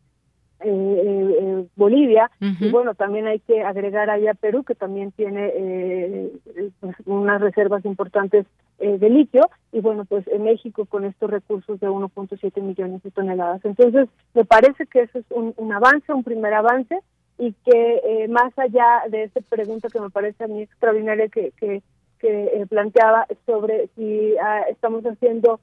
eh, 0.65 1.37
eh, 1.41 1.67
Bolivia. 1.77 2.31
Y 2.41 2.71
bueno 2.71 2.95
también 2.95 3.27
hay 3.27 3.41
que 3.41 3.63
agregar 3.63 4.11
ahí 4.11 4.27
a 4.27 4.35
Perú 4.35 4.65
que 4.65 4.75
también 4.75 5.13
tiene 5.13 5.53
eh, 5.55 6.33
pues, 6.81 6.97
unas 7.07 7.41
reservas 7.41 7.85
importantes 7.85 8.47
eh, 8.79 8.99
de 8.99 9.11
litio. 9.11 9.49
Y 9.73 9.81
bueno 9.81 10.05
pues 10.05 10.27
en 10.29 10.45
México 10.45 10.87
con 10.87 11.05
estos 11.05 11.31
recursos 11.31 11.81
de 11.81 11.89
1.7 11.89 12.63
millones 12.63 13.03
de 13.03 13.11
toneladas. 13.11 13.65
Entonces 13.65 14.09
me 14.35 14.45
parece 14.45 14.87
que 14.87 15.03
eso 15.03 15.19
es 15.19 15.25
un, 15.31 15.55
un 15.57 15.73
avance 15.73 16.13
un 16.13 16.25
primer 16.25 16.55
avance. 16.55 16.99
Y 17.39 17.55
que 17.65 18.27
más 18.29 18.57
allá 18.57 19.03
de 19.09 19.25
esta 19.25 19.41
pregunta 19.41 19.89
que 19.89 19.99
me 19.99 20.11
parece 20.11 20.45
a 20.45 20.47
mí 20.47 20.63
extraordinaria 20.63 21.29
que 21.29 21.53
que, 21.57 21.83
que 22.21 22.67
planteaba 22.69 23.27
sobre 23.47 23.89
si 23.97 24.37
ah, 24.37 24.63
estamos 24.71 25.03
haciendo 25.05 25.61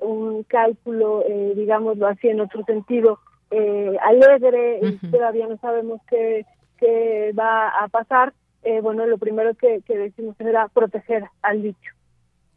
un 0.00 0.42
cálculo 0.44 1.22
digámoslo 1.54 2.06
así 2.06 2.28
en 2.28 2.40
otro 2.40 2.64
sentido 2.64 3.18
eh, 3.50 3.96
alegre 4.02 4.80
y 4.82 5.10
todavía 5.10 5.46
no 5.46 5.56
sabemos 5.58 6.00
qué, 6.08 6.44
qué 6.78 7.32
va 7.38 7.68
a 7.68 7.88
pasar, 7.88 8.32
eh, 8.62 8.80
bueno, 8.80 9.06
lo 9.06 9.18
primero 9.18 9.54
que, 9.54 9.80
que 9.86 9.96
decimos 9.96 10.34
era 10.40 10.68
proteger 10.68 11.24
al 11.42 11.62
bicho. 11.62 11.95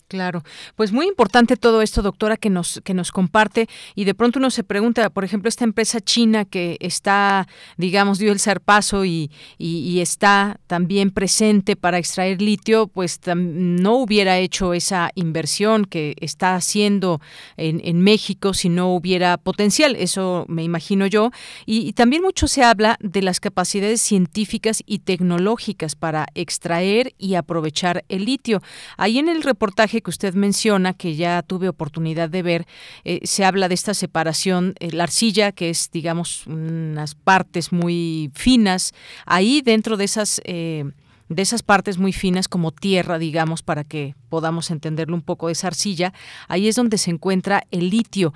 Claro, 0.09 0.41
pues 0.75 0.91
muy 0.91 1.05
importante 1.05 1.55
todo 1.55 1.83
esto, 1.83 2.01
doctora, 2.01 2.35
que 2.35 2.49
nos 2.49 2.81
que 2.83 2.95
nos 2.95 3.11
comparte 3.11 3.69
y 3.93 4.05
de 4.05 4.15
pronto 4.15 4.39
uno 4.39 4.49
se 4.49 4.63
pregunta, 4.63 5.11
por 5.11 5.23
ejemplo, 5.23 5.49
esta 5.49 5.65
empresa 5.65 6.01
china 6.01 6.45
que 6.45 6.77
está, 6.79 7.47
digamos, 7.77 8.17
dio 8.17 8.31
el 8.31 8.39
zarpazo 8.39 9.05
y, 9.05 9.29
y, 9.59 9.99
está 9.99 10.59
también 10.65 11.11
presente 11.11 11.75
para 11.75 11.99
extraer 11.99 12.41
litio, 12.41 12.87
pues 12.87 13.19
no 13.35 13.97
hubiera 13.97 14.39
hecho 14.39 14.73
esa 14.73 15.11
inversión 15.13 15.85
que 15.85 16.15
está 16.21 16.55
haciendo 16.55 17.21
en, 17.55 17.79
en, 17.83 18.01
México 18.01 18.55
si 18.55 18.69
no 18.69 18.95
hubiera 18.95 19.37
potencial, 19.37 19.95
eso 19.95 20.45
me 20.47 20.63
imagino 20.63 21.05
yo. 21.05 21.29
Y, 21.67 21.87
y 21.87 21.93
también 21.93 22.23
mucho 22.23 22.47
se 22.47 22.63
habla 22.63 22.97
de 22.99 23.21
las 23.21 23.39
capacidades 23.39 24.01
científicas 24.01 24.81
y 24.87 24.99
tecnológicas 24.99 25.93
para 25.93 26.25
extraer 26.33 27.13
y 27.19 27.35
aprovechar 27.35 28.05
el 28.09 28.25
litio. 28.25 28.63
Ahí 28.97 29.19
en 29.19 29.29
el 29.29 29.43
reportaje 29.43 29.98
que 30.01 30.09
usted 30.09 30.33
menciona, 30.33 30.93
que 30.93 31.15
ya 31.15 31.41
tuve 31.41 31.69
oportunidad 31.69 32.29
de 32.29 32.43
ver, 32.43 32.67
eh, 33.03 33.19
se 33.23 33.45
habla 33.45 33.67
de 33.67 33.75
esta 33.75 33.93
separación, 33.93 34.75
eh, 34.79 34.91
la 34.91 35.03
arcilla, 35.03 35.51
que 35.51 35.69
es, 35.69 35.89
digamos, 35.91 36.45
unas 36.47 37.15
partes 37.15 37.71
muy 37.71 38.31
finas, 38.33 38.93
ahí 39.25 39.61
dentro 39.61 39.97
de 39.97 40.05
esas... 40.05 40.41
Eh, 40.45 40.85
de 41.31 41.43
esas 41.43 41.61
partes 41.61 41.99
muy 41.99 42.11
finas 42.11 42.47
como 42.47 42.71
tierra, 42.71 43.19
digamos, 43.19 43.61
para 43.61 43.83
que 43.83 44.15
podamos 44.29 44.71
entenderlo 44.71 45.15
un 45.15 45.21
poco 45.21 45.51
esa 45.51 45.67
arcilla, 45.67 46.11
ahí 46.47 46.67
es 46.67 46.75
donde 46.75 46.97
se 46.97 47.11
encuentra 47.11 47.67
el 47.69 47.91
litio. 47.91 48.33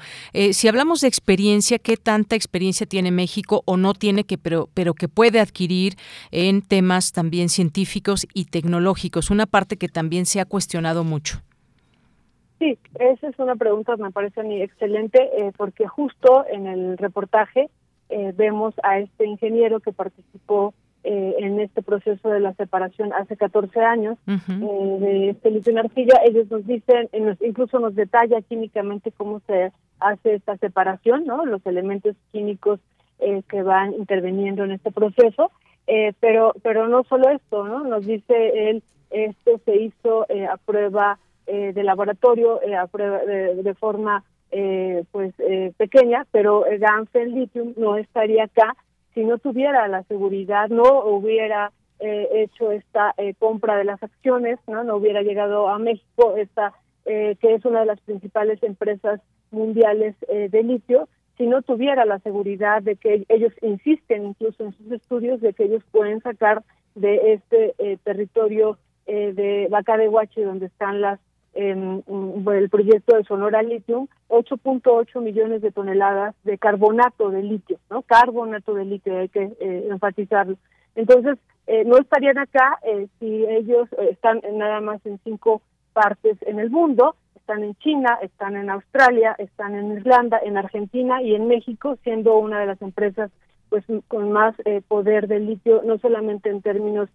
si 0.51 0.67
hablamos 0.67 1.01
de 1.01 1.07
experiencia, 1.07 1.79
¿qué 1.79 1.97
tanta 1.97 2.35
experiencia 2.35 2.85
tiene 2.85 3.09
México 3.09 3.63
o 3.65 3.77
no 3.77 3.95
tiene 3.95 4.25
que, 4.25 4.37
pero, 4.37 4.69
pero 4.75 4.93
que 4.93 5.07
puede 5.07 5.39
adquirir 5.39 5.97
en 6.29 6.61
temas 6.61 7.13
también 7.13 7.49
científicos 7.49 8.27
y 8.31 8.45
tecnológicos? 8.45 9.31
Una 9.31 9.47
parte 9.47 9.77
que 9.77 9.89
también 9.89 10.27
se 10.27 10.39
ha 10.39 10.45
cuestionado 10.45 11.03
mucho. 11.03 11.41
Sí, 12.63 12.77
esa 12.97 13.27
es 13.27 13.37
una 13.39 13.57
pregunta, 13.57 13.97
me 13.97 14.11
parece 14.11 14.39
a 14.39 14.43
mí 14.43 14.61
excelente, 14.61 15.19
eh, 15.37 15.51
porque 15.57 15.85
justo 15.85 16.45
en 16.49 16.65
el 16.65 16.97
reportaje 16.97 17.69
eh, 18.07 18.31
vemos 18.37 18.73
a 18.83 18.99
este 18.99 19.25
ingeniero 19.25 19.81
que 19.81 19.91
participó 19.91 20.73
eh, 21.03 21.35
en 21.39 21.59
este 21.59 21.81
proceso 21.81 22.29
de 22.29 22.39
la 22.39 22.53
separación 22.53 23.11
hace 23.11 23.35
14 23.35 23.81
años 23.81 24.17
eh, 24.27 24.37
de 24.47 25.29
este 25.31 25.51
litio 25.51 25.73
en 25.73 25.79
arcilla. 25.79 26.21
Ellos 26.25 26.49
nos 26.49 26.65
dicen, 26.65 27.09
nos, 27.19 27.41
incluso 27.41 27.79
nos 27.79 27.95
detalla 27.95 28.41
químicamente 28.41 29.11
cómo 29.11 29.41
se 29.41 29.73
hace 29.99 30.35
esta 30.35 30.55
separación, 30.55 31.25
¿no? 31.25 31.45
Los 31.45 31.65
elementos 31.65 32.15
químicos 32.31 32.79
que 33.49 33.61
van 33.61 33.93
interviniendo 33.93 34.63
en 34.63 34.71
este 34.71 34.89
proceso. 34.91 35.51
pero 36.21 36.53
pero 36.63 36.87
no 36.87 37.03
solo 37.03 37.27
esto, 37.29 37.67
¿no? 37.67 37.83
Nos 37.83 38.05
dice 38.05 38.69
él, 38.69 38.83
esto 39.11 39.59
se 39.65 39.81
hizo 39.81 40.23
a 40.23 40.57
prueba 40.65 41.19
de 41.45 41.83
laboratorio, 41.83 42.59
a 42.79 42.87
prueba 42.87 43.19
de, 43.19 43.55
de 43.55 43.73
forma 43.75 44.23
eh, 44.55 45.03
pues 45.11 45.33
eh, 45.39 45.73
pequeña, 45.77 46.27
pero 46.29 46.67
el 46.67 46.77
Ganfen 46.77 47.33
Lithium 47.33 47.73
no 47.75 47.97
estaría 47.97 48.43
acá. 48.43 48.75
Si 49.15 49.23
no 49.23 49.39
tuviera 49.39 49.87
la 49.87 50.03
seguridad, 50.03 50.69
no 50.69 51.05
hubiera 51.05 51.71
eh, 51.99 52.29
hecho 52.31 52.71
esta 52.71 53.15
compra 53.39 53.77
de 53.77 53.85
las 53.85 54.03
acciones, 54.03 54.59
no 54.67 54.83
no 54.83 54.97
hubiera 54.97 55.23
llegado 55.23 55.69
a 55.69 55.79
México 55.79 56.35
esta 56.37 56.71
que 57.03 57.37
es 57.41 57.65
una 57.65 57.81
de 57.81 57.87
las 57.87 57.99
principales 58.01 58.63
empresas 58.63 59.19
mundiales 59.51 60.15
de 60.29 60.63
litio, 60.63 61.09
si 61.37 61.47
no 61.47 61.61
tuviera 61.61 62.05
la 62.05 62.19
seguridad 62.19 62.81
de 62.81 62.95
que 62.95 63.25
ellos 63.27 63.51
insisten 63.61 64.25
incluso 64.25 64.63
en 64.63 64.71
sus 64.77 64.89
estudios 64.89 65.41
de 65.41 65.51
que 65.51 65.65
ellos 65.65 65.83
pueden 65.91 66.21
sacar 66.21 66.63
de 66.95 67.33
este 67.33 67.97
territorio 68.05 68.77
Vaca 69.69 69.97
de 69.97 70.07
Huachi 70.07 70.43
donde 70.43 70.67
están 70.67 71.01
las 71.01 71.19
en, 71.53 72.03
el 72.53 72.69
proyecto 72.69 73.15
de 73.15 73.23
Sonora 73.23 73.61
Lithium 73.61 74.07
8.8 74.29 75.21
millones 75.21 75.61
de 75.61 75.71
toneladas 75.71 76.35
de 76.43 76.57
carbonato 76.57 77.29
de 77.29 77.43
litio, 77.43 77.79
¿no? 77.89 78.01
Carbonato 78.01 78.73
de 78.73 78.85
litio, 78.85 79.17
hay 79.17 79.29
que 79.29 79.53
eh, 79.59 79.87
enfatizarlo. 79.89 80.57
Entonces, 80.95 81.37
eh, 81.67 81.83
no 81.85 81.97
estarían 81.97 82.37
acá 82.37 82.79
eh, 82.83 83.07
si 83.19 83.45
ellos 83.45 83.87
están 84.09 84.41
nada 84.53 84.81
más 84.81 85.05
en 85.05 85.19
cinco 85.23 85.61
partes 85.93 86.37
en 86.41 86.59
el 86.59 86.71
mundo, 86.71 87.15
están 87.35 87.63
en 87.63 87.75
China, 87.75 88.17
están 88.21 88.55
en 88.55 88.69
Australia, 88.69 89.35
están 89.37 89.75
en 89.75 89.91
Irlanda, 89.91 90.39
en 90.43 90.57
Argentina 90.57 91.21
y 91.21 91.35
en 91.35 91.47
México, 91.47 91.97
siendo 92.03 92.37
una 92.37 92.59
de 92.59 92.65
las 92.65 92.81
empresas 92.81 93.31
pues 93.69 93.83
con 94.07 94.31
más 94.31 94.55
poder 94.87 95.27
de 95.27 95.39
litio, 95.39 95.81
no 95.83 95.97
solamente 95.97 96.49
en 96.49 96.61
términos 96.61 97.09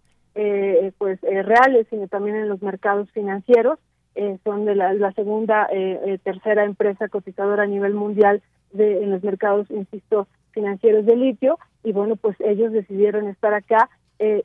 pues 0.97 1.19
reales, 1.21 1.87
sino 1.89 2.07
también 2.07 2.35
en 2.35 2.49
los 2.49 2.61
mercados 2.61 3.09
financieros. 3.11 3.79
Eh, 4.15 4.37
son 4.43 4.65
de 4.65 4.75
la, 4.75 5.11
segunda, 5.13 5.67
eh, 5.71 5.99
eh, 6.05 6.17
tercera 6.21 6.65
empresa 6.65 7.07
cotizadora 7.07 7.63
a 7.63 7.67
nivel 7.67 7.93
mundial 7.93 8.41
de, 8.73 9.03
en 9.03 9.11
los 9.11 9.23
mercados, 9.23 9.69
insisto, 9.69 10.27
financieros 10.51 11.05
de 11.05 11.15
litio, 11.15 11.59
y 11.83 11.91
bueno, 11.91 12.15
pues 12.15 12.35
ellos 12.41 12.73
decidieron 12.73 13.27
estar 13.27 13.53
acá 13.53 13.89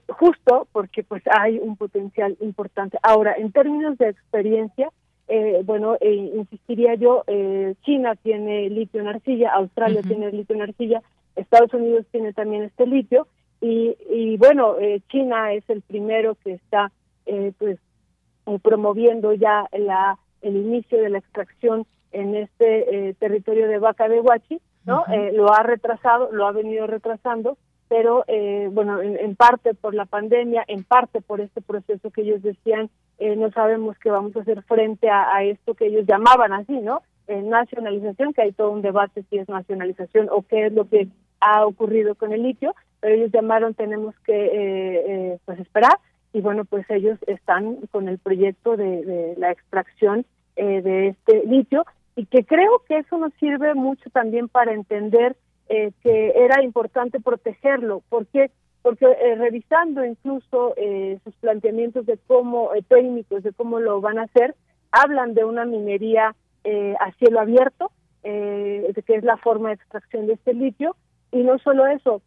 justo 0.09 0.69
porque 0.71 1.03
pues 1.03 1.25
hay 1.27 1.59
un 1.59 1.77
potencial 1.77 2.37
importante. 2.39 2.97
Ahora, 3.03 3.35
en 3.37 3.51
términos 3.51 3.99
de 3.99 4.11
experiencia, 4.11 4.89
bueno, 5.65 5.97
insistiría 6.01 6.95
yo, 6.95 7.25
China 7.83 8.15
tiene 8.23 8.71
litio 8.71 9.01
en 9.01 9.09
arcilla, 9.09 9.51
Australia 9.55 10.03
tiene 10.03 10.31
litio 10.31 10.55
en 10.55 10.63
arcilla, 10.63 11.03
Estados 11.35 11.75
Unidos 11.75 12.07
tiene 12.13 12.33
también 12.33 12.63
este 12.63 12.87
litio, 12.87 13.27
y, 13.61 13.97
y 14.09 14.37
bueno, 14.37 14.77
China 15.09 15.53
es 15.53 15.69
el 15.69 15.83
primero 15.83 16.37
que 16.45 16.53
está 16.53 16.93
pues 17.59 17.81
eh, 18.47 18.59
promoviendo 18.63 19.33
ya 19.33 19.67
la 19.73 20.19
el 20.43 20.57
inicio 20.57 21.01
de 21.01 21.09
la 21.09 21.19
extracción 21.19 21.87
en 22.13 22.35
este 22.35 23.09
eh, 23.09 23.15
territorio 23.15 23.67
de 23.67 23.79
Vaca 23.79 24.07
de 24.09 24.21
Huachi, 24.21 24.61
¿no? 24.85 25.05
Eh, 25.11 25.33
lo 25.33 25.51
ha 25.51 25.63
retrasado, 25.63 26.31
lo 26.31 26.47
ha 26.47 26.53
venido 26.53 26.87
retrasando, 26.87 27.57
pero 27.89 28.25
bueno, 28.73 29.01
en, 29.01 29.37
parte 29.37 29.73
por 29.73 29.95
la 29.95 30.05
pandemia, 30.05 30.65
en 30.67 30.85
parte 30.85 31.23
por 31.23 31.41
este 31.41 31.63
proceso 31.63 32.11
que 32.11 32.23
ellos 32.23 32.43
decían, 32.43 32.91
no 33.21 33.51
sabemos 33.53 33.97
qué 33.99 34.11
vamos 34.11 34.37
a 34.37 34.41
hacer 34.41 34.63
frente 34.65 35.09
a, 35.09 35.43
esto 35.45 35.75
que 35.75 35.87
ellos 35.87 36.05
llamaban 36.07 36.53
así, 36.53 36.73
¿no? 36.73 37.03
nacionalización, 37.29 38.33
que 38.33 38.43
hay 38.43 38.53
todo 38.53 38.71
un 38.71 38.83
debate 38.83 39.25
si 39.31 39.39
es 39.39 39.49
nacionalización 39.49 40.29
o 40.31 40.43
qué 40.43 40.67
es 40.67 40.73
lo 40.73 40.89
que 40.89 41.09
ha 41.41 41.65
ocurrido 41.65 42.17
con 42.17 42.33
el 42.33 42.43
litio, 42.43 42.75
pero 43.01 43.15
ellos 43.15 43.31
llamaron 43.33 43.75
tenemos 43.75 44.15
que 44.27 45.39
pues 45.45 45.61
esperar 45.61 45.99
y 46.35 46.41
bueno, 46.41 46.65
pues 46.65 46.85
ellos 46.91 47.17
están 47.29 47.77
con 47.93 48.09
el 48.09 48.19
proyecto 48.19 48.77
de, 48.77 49.35
la 49.39 49.53
extracción 49.53 50.27
eh, 50.57 50.83
de 50.83 51.09
este 51.09 51.47
litio 51.47 51.87
y 52.17 52.27
que 52.27 52.45
creo 52.45 52.83
que 52.89 52.99
eso 52.99 53.17
nos 53.19 53.33
sirve 53.35 53.75
mucho 53.75 54.11
también 54.11 54.49
para 54.49 54.73
entender 54.73 55.37
eh, 55.69 55.93
que 56.03 56.33
era 56.37 56.63
importante 56.63 57.21
protegerlo, 57.21 58.03
porque 58.11 58.51
porque 58.83 59.07
eh, 59.07 59.37
revisando 59.37 60.05
incluso 60.05 60.75
sus 61.25 61.35
planteamientos 61.37 62.05
de 62.05 62.19
cómo 62.27 62.71
técnicos 62.89 63.43
de 63.43 63.53
cómo 63.53 63.79
lo 63.79 64.01
van 64.03 64.19
a 64.19 64.25
hacer, 64.25 64.55
hablan 64.91 65.33
de 65.35 65.45
una 65.45 65.65
minería 65.65 66.35
a 67.01 67.13
cielo 67.13 67.41
abierto, 67.41 67.93
que 68.23 69.15
es 69.15 69.25
la 69.25 69.39
forma 69.39 69.69
de 69.69 69.77
extracción 69.77 70.27
de 70.27 70.35
este 70.35 70.53
litio, 70.53 70.97
y 71.33 71.45
no 71.45 71.59
solo 71.61 71.87
eso, 71.87 72.21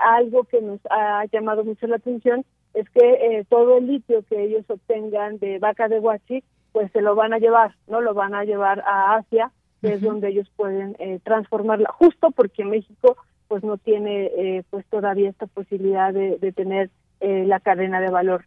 algo 0.00 0.44
que 0.44 0.62
nos 0.62 0.80
ha 0.88 1.26
llamado 1.26 1.62
mucho 1.62 1.86
la 1.86 1.96
atención 1.96 2.46
es 2.74 2.88
que 2.90 3.00
eh, 3.00 3.44
todo 3.48 3.78
el 3.78 3.86
litio 3.86 4.22
que 4.28 4.42
ellos 4.42 4.64
obtengan 4.68 5.38
de 5.38 5.58
vaca 5.58 5.88
de 5.88 6.00
Huachi, 6.00 6.42
pues 6.72 6.90
se 6.92 7.02
lo 7.02 7.14
van 7.14 7.32
a 7.32 7.38
llevar, 7.38 7.74
¿no? 7.86 8.00
Lo 8.00 8.14
van 8.14 8.34
a 8.34 8.44
llevar 8.44 8.80
a 8.86 9.16
Asia, 9.16 9.50
que 9.80 9.94
es 9.94 10.00
donde 10.00 10.28
ellos 10.28 10.50
pueden 10.56 10.96
eh, 10.98 11.20
transformarla, 11.22 11.90
justo 11.92 12.30
porque 12.30 12.64
México 12.64 13.16
pues 13.48 13.62
no 13.62 13.76
tiene 13.76 14.30
eh, 14.36 14.62
pues 14.70 14.86
todavía 14.86 15.28
esta 15.28 15.46
posibilidad 15.46 16.12
de, 16.14 16.52
tener 16.52 16.90
la 17.20 17.60
cadena 17.60 18.00
de 18.00 18.10
valor 18.10 18.44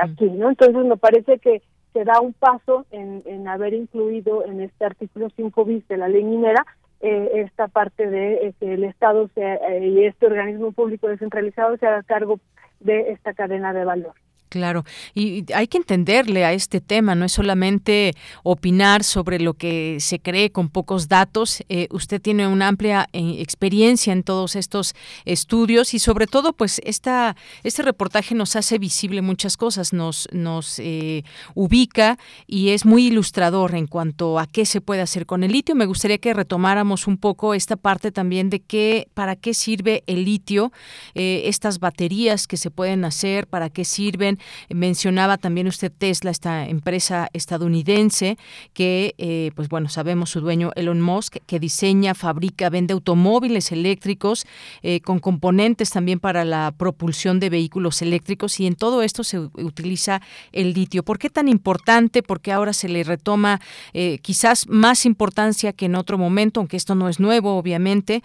aquí, 0.00 0.30
¿no? 0.30 0.48
Entonces 0.48 0.82
me 0.84 0.96
parece 0.96 1.38
que 1.38 1.60
se 1.92 2.04
da 2.04 2.20
un 2.20 2.32
paso 2.32 2.86
en, 2.90 3.22
en 3.26 3.48
haber 3.48 3.74
incluido 3.74 4.46
en 4.46 4.60
este 4.60 4.86
artículo 4.86 5.28
5 5.36 5.64
bis 5.66 5.86
de 5.88 5.98
la 5.98 6.08
ley 6.08 6.24
minera 6.24 6.64
esta 7.00 7.68
parte 7.68 8.08
de 8.08 8.54
que 8.58 8.74
el 8.74 8.84
Estado 8.84 9.28
sea, 9.34 9.78
y 9.78 10.04
este 10.04 10.26
organismo 10.26 10.72
público 10.72 11.08
descentralizado 11.08 11.76
se 11.76 11.86
haga 11.86 12.02
cargo 12.02 12.40
de 12.80 13.12
esta 13.12 13.34
cadena 13.34 13.72
de 13.72 13.84
valor. 13.84 14.14
Claro, 14.48 14.84
y 15.14 15.44
hay 15.52 15.68
que 15.68 15.76
entenderle 15.76 16.46
a 16.46 16.54
este 16.54 16.80
tema, 16.80 17.14
no 17.14 17.26
es 17.26 17.32
solamente 17.32 18.14
opinar 18.42 19.04
sobre 19.04 19.38
lo 19.38 19.52
que 19.52 19.98
se 20.00 20.20
cree 20.20 20.50
con 20.50 20.70
pocos 20.70 21.06
datos. 21.06 21.62
Eh, 21.68 21.86
usted 21.90 22.20
tiene 22.20 22.46
una 22.46 22.68
amplia 22.68 23.08
eh, 23.12 23.36
experiencia 23.40 24.10
en 24.12 24.22
todos 24.22 24.56
estos 24.56 24.94
estudios 25.26 25.92
y 25.92 25.98
sobre 25.98 26.26
todo, 26.26 26.54
pues 26.54 26.80
esta, 26.84 27.36
este 27.62 27.82
reportaje 27.82 28.34
nos 28.34 28.56
hace 28.56 28.78
visible 28.78 29.20
muchas 29.20 29.58
cosas, 29.58 29.92
nos, 29.92 30.28
nos 30.32 30.78
eh, 30.78 31.24
ubica 31.54 32.18
y 32.46 32.70
es 32.70 32.86
muy 32.86 33.08
ilustrador 33.08 33.74
en 33.74 33.86
cuanto 33.86 34.38
a 34.38 34.46
qué 34.46 34.64
se 34.64 34.80
puede 34.80 35.02
hacer 35.02 35.26
con 35.26 35.44
el 35.44 35.52
litio. 35.52 35.74
Me 35.74 35.84
gustaría 35.84 36.16
que 36.16 36.32
retomáramos 36.32 37.06
un 37.06 37.18
poco 37.18 37.52
esta 37.52 37.76
parte 37.76 38.12
también 38.12 38.48
de 38.48 38.60
qué, 38.60 39.08
para 39.12 39.36
qué 39.36 39.52
sirve 39.52 40.04
el 40.06 40.24
litio, 40.24 40.72
estas 41.14 41.80
baterías 41.80 42.46
que 42.46 42.56
se 42.56 42.70
pueden 42.70 43.04
hacer, 43.04 43.46
para 43.46 43.68
qué 43.68 43.84
sirven 43.84 44.37
Mencionaba 44.68 45.38
también 45.38 45.66
usted 45.66 45.92
Tesla, 45.96 46.30
esta 46.30 46.66
empresa 46.66 47.28
estadounidense 47.32 48.38
que, 48.72 49.14
eh, 49.18 49.50
pues 49.54 49.68
bueno, 49.68 49.88
sabemos 49.88 50.30
su 50.30 50.40
dueño 50.40 50.70
Elon 50.76 51.00
Musk, 51.00 51.36
que 51.46 51.58
diseña, 51.58 52.14
fabrica, 52.14 52.70
vende 52.70 52.92
automóviles 52.92 53.72
eléctricos 53.72 54.46
eh, 54.82 55.00
con 55.00 55.18
componentes 55.18 55.90
también 55.90 56.20
para 56.20 56.44
la 56.44 56.72
propulsión 56.76 57.40
de 57.40 57.50
vehículos 57.50 58.02
eléctricos 58.02 58.60
y 58.60 58.66
en 58.66 58.74
todo 58.74 59.02
esto 59.02 59.24
se 59.24 59.38
utiliza 59.38 60.20
el 60.52 60.72
litio. 60.72 61.02
¿Por 61.02 61.18
qué 61.18 61.30
tan 61.30 61.48
importante? 61.48 62.22
Porque 62.22 62.52
ahora 62.52 62.72
se 62.72 62.88
le 62.88 63.04
retoma 63.04 63.60
eh, 63.92 64.18
quizás 64.22 64.68
más 64.68 65.06
importancia 65.06 65.72
que 65.72 65.86
en 65.86 65.94
otro 65.94 66.18
momento, 66.18 66.60
aunque 66.60 66.76
esto 66.76 66.94
no 66.94 67.08
es 67.08 67.20
nuevo, 67.20 67.56
obviamente, 67.56 68.22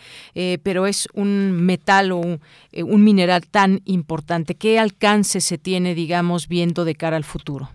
pero 0.64 0.88
es 0.88 1.08
un 1.14 1.52
metal 1.52 2.12
o 2.12 2.18
un, 2.18 2.42
un 2.74 3.04
mineral 3.04 3.46
tan 3.48 3.82
importante. 3.86 4.56
¿Qué 4.56 4.80
alcance 4.80 5.42
se 5.42 5.58
tiene, 5.58 5.96
digamos, 5.96 6.03
viendo 6.48 6.86
de 6.86 6.96
cara 6.96 7.18
al 7.18 7.24
futuro? 7.24 7.70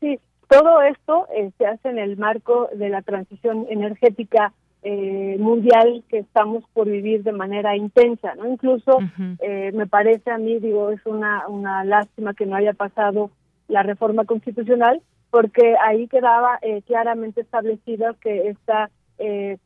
Sí, 0.00 0.18
todo 0.48 0.82
esto 0.82 1.26
eh, 1.34 1.50
se 1.56 1.66
hace 1.66 1.88
en 1.88 1.98
el 1.98 2.16
marco 2.16 2.68
de 2.74 2.88
la 2.90 3.02
transición 3.02 3.66
energética 3.70 4.52
eh, 4.82 5.36
mundial 5.38 6.02
que 6.08 6.18
estamos 6.18 6.64
por 6.72 6.90
vivir 6.90 7.22
de 7.22 7.32
manera 7.32 7.76
intensa, 7.76 8.34
¿no? 8.34 8.48
Incluso 8.48 8.98
eh, 9.38 9.70
me 9.72 9.86
parece 9.86 10.30
a 10.30 10.38
mí, 10.38 10.58
digo, 10.58 10.90
es 10.90 11.00
una, 11.06 11.46
una 11.48 11.84
lástima 11.84 12.34
que 12.34 12.46
no 12.46 12.56
haya 12.56 12.72
pasado 12.72 13.30
la 13.68 13.82
reforma 13.82 14.24
constitucional, 14.24 15.00
porque 15.30 15.76
ahí 15.82 16.08
quedaba 16.08 16.58
claramente 16.86 17.40
establecido 17.40 18.16
que 18.20 18.48
esta 18.48 18.90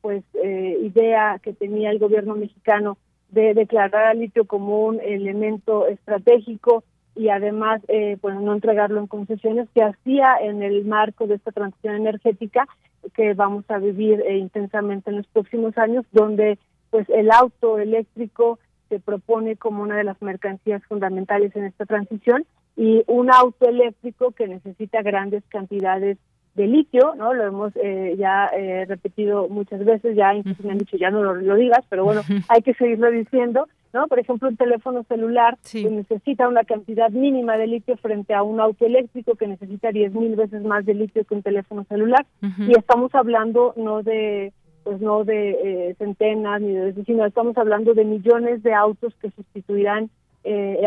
pues 0.03 0.23
idea 0.43 1.41
que 1.43 1.55
tenía 1.55 1.91
el 1.91 1.99
gobierno 1.99 2.37
mexicano 2.37 2.99
de 3.31 3.55
declarar 3.55 4.07
al 4.07 4.21
litio 4.21 4.45
como 4.45 4.85
un 4.87 5.01
elemento 5.01 5.87
estratégico 5.87 6.85
y 7.15 7.31
además 7.31 7.81
eh, 7.89 8.19
pues 8.21 8.37
no 8.37 8.53
entregarlo 8.53 9.01
en 9.01 9.07
concesiones 9.07 9.69
que 9.75 9.83
hacía 9.83 10.37
en 10.41 10.63
el 10.63 10.85
marco 10.85 11.27
de 11.27 11.37
esta 11.37 11.51
transición 11.51 11.97
energética 11.97 12.67
que 13.15 13.35
vamos 13.35 13.65
a 13.69 13.79
vivir 13.79 14.21
eh, 14.21 14.37
intensamente 14.37 15.11
en 15.11 15.17
los 15.19 15.27
próximos 15.29 15.77
años 15.79 16.05
donde 16.13 16.59
pues 16.91 17.09
el 17.09 17.31
auto 17.31 17.79
eléctrico 17.79 18.59
se 18.89 19.01
propone 19.01 19.57
como 19.57 19.83
una 19.83 19.97
de 19.97 20.05
las 20.05 20.21
mercancías 20.23 20.83
fundamentales 20.85 21.55
en 21.57 21.65
esta 21.65 21.87
transición 21.87 22.45
y 22.77 23.03
un 23.07 23.33
auto 23.33 23.69
eléctrico 23.69 24.33
que 24.33 24.47
necesita 24.47 25.03
grandes 25.03 25.43
cantidades 25.49 26.19
de 26.57 26.67
litio, 26.67 27.15
¿no? 27.17 27.35
Lo 27.35 27.45
hemos 27.45 27.73
eh, 27.77 28.17
ya 28.19 28.47
eh, 28.47 28.87
repetido 28.87 29.49
muchas 29.49 29.85
veces, 29.85 30.17
ya 30.17 30.35
incluso 30.35 30.63
me 30.63 30.73
han 30.73 30.79
dicho 30.79 30.97
ya 30.97 31.11
no 31.11 31.23
lo, 31.23 31.55
digas, 31.55 31.85
pero 31.89 32.05
bueno, 32.05 32.23
hay 32.49 32.63
que 32.63 32.75
seguirlo 32.75 33.11
diciendo, 33.11 33.69
¿no? 33.93 34.09
Por 34.09 34.19
ejemplo, 34.19 34.49
un 34.49 34.57
teléfono 34.57 35.05
celular 35.05 35.59
que 35.71 35.89
necesita 35.89 36.49
una 36.49 36.65
cantidad 36.65 37.11
mínima 37.11 37.59
de 37.59 37.67
litio 37.67 37.97
frente 37.99 38.35
a 38.35 38.43
un 38.43 38.59
auto 38.61 38.87
eléctrico 38.87 39.35
que 39.35 39.47
necesita 39.47 39.93
10 39.93 40.15
mil 40.15 40.35
veces 40.35 40.63
más 40.63 40.87
de 40.87 40.95
litio 40.95 41.25
que 41.25 41.35
un 41.35 41.43
teléfono 41.43 41.85
celular. 41.85 42.27
Y 42.59 42.77
estamos 42.77 43.15
hablando 43.15 43.75
no 43.77 44.03
de 44.03 44.53
pues 44.83 45.01
no 45.01 45.25
de 45.25 45.51
eh, 45.51 45.95
centenas 45.99 46.61
ni 46.61 46.73
de 46.73 46.95
sino 47.05 47.27
estamos 47.27 47.59
hablando 47.59 47.93
de 47.93 48.05
millones 48.05 48.63
de 48.63 48.73
autos 48.73 49.15
que 49.21 49.31
sustituirán 49.31 50.11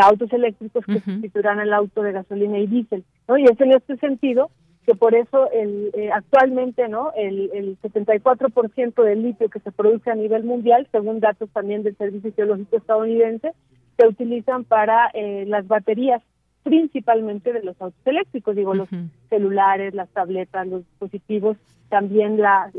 autos 0.02 0.32
eléctricos 0.32 0.86
que 0.86 1.02
sustituirán 1.02 1.60
al 1.60 1.74
auto 1.74 2.02
de 2.02 2.14
gasolina 2.14 2.58
y 2.60 2.68
diésel, 2.68 3.04
¿no? 3.28 3.38
Y 3.38 3.44
es 3.44 3.60
en 3.60 3.74
este 3.74 3.98
sentido 3.98 4.50
que 4.90 4.96
por 4.96 5.14
eso 5.14 5.52
el, 5.52 5.92
eh, 5.94 6.10
actualmente 6.12 6.88
no 6.88 7.12
el, 7.16 7.52
el 7.54 7.78
74% 7.82 9.04
del 9.04 9.22
litio 9.22 9.48
que 9.48 9.60
se 9.60 9.72
produce 9.72 10.10
a 10.10 10.16
nivel 10.16 10.44
mundial, 10.44 10.88
según 10.92 11.20
datos 11.20 11.48
también 11.52 11.84
del 11.84 11.96
Servicio 11.96 12.34
Geológico 12.36 12.78
estadounidense, 12.78 13.52
se 13.98 14.08
utilizan 14.08 14.64
para 14.64 15.12
eh, 15.14 15.46
las 15.48 15.68
baterías 15.68 16.24
principalmente 16.64 17.54
de 17.54 17.62
los 17.62 17.80
autos 17.80 18.02
eléctricos, 18.04 18.56
digo, 18.56 18.74
los 18.74 18.90
celulares, 19.30 19.94
las 19.94 20.10
tabletas, 20.10 20.66
los 20.66 20.84
dispositivos 20.84 21.56
también 21.90 22.42
la, 22.42 22.72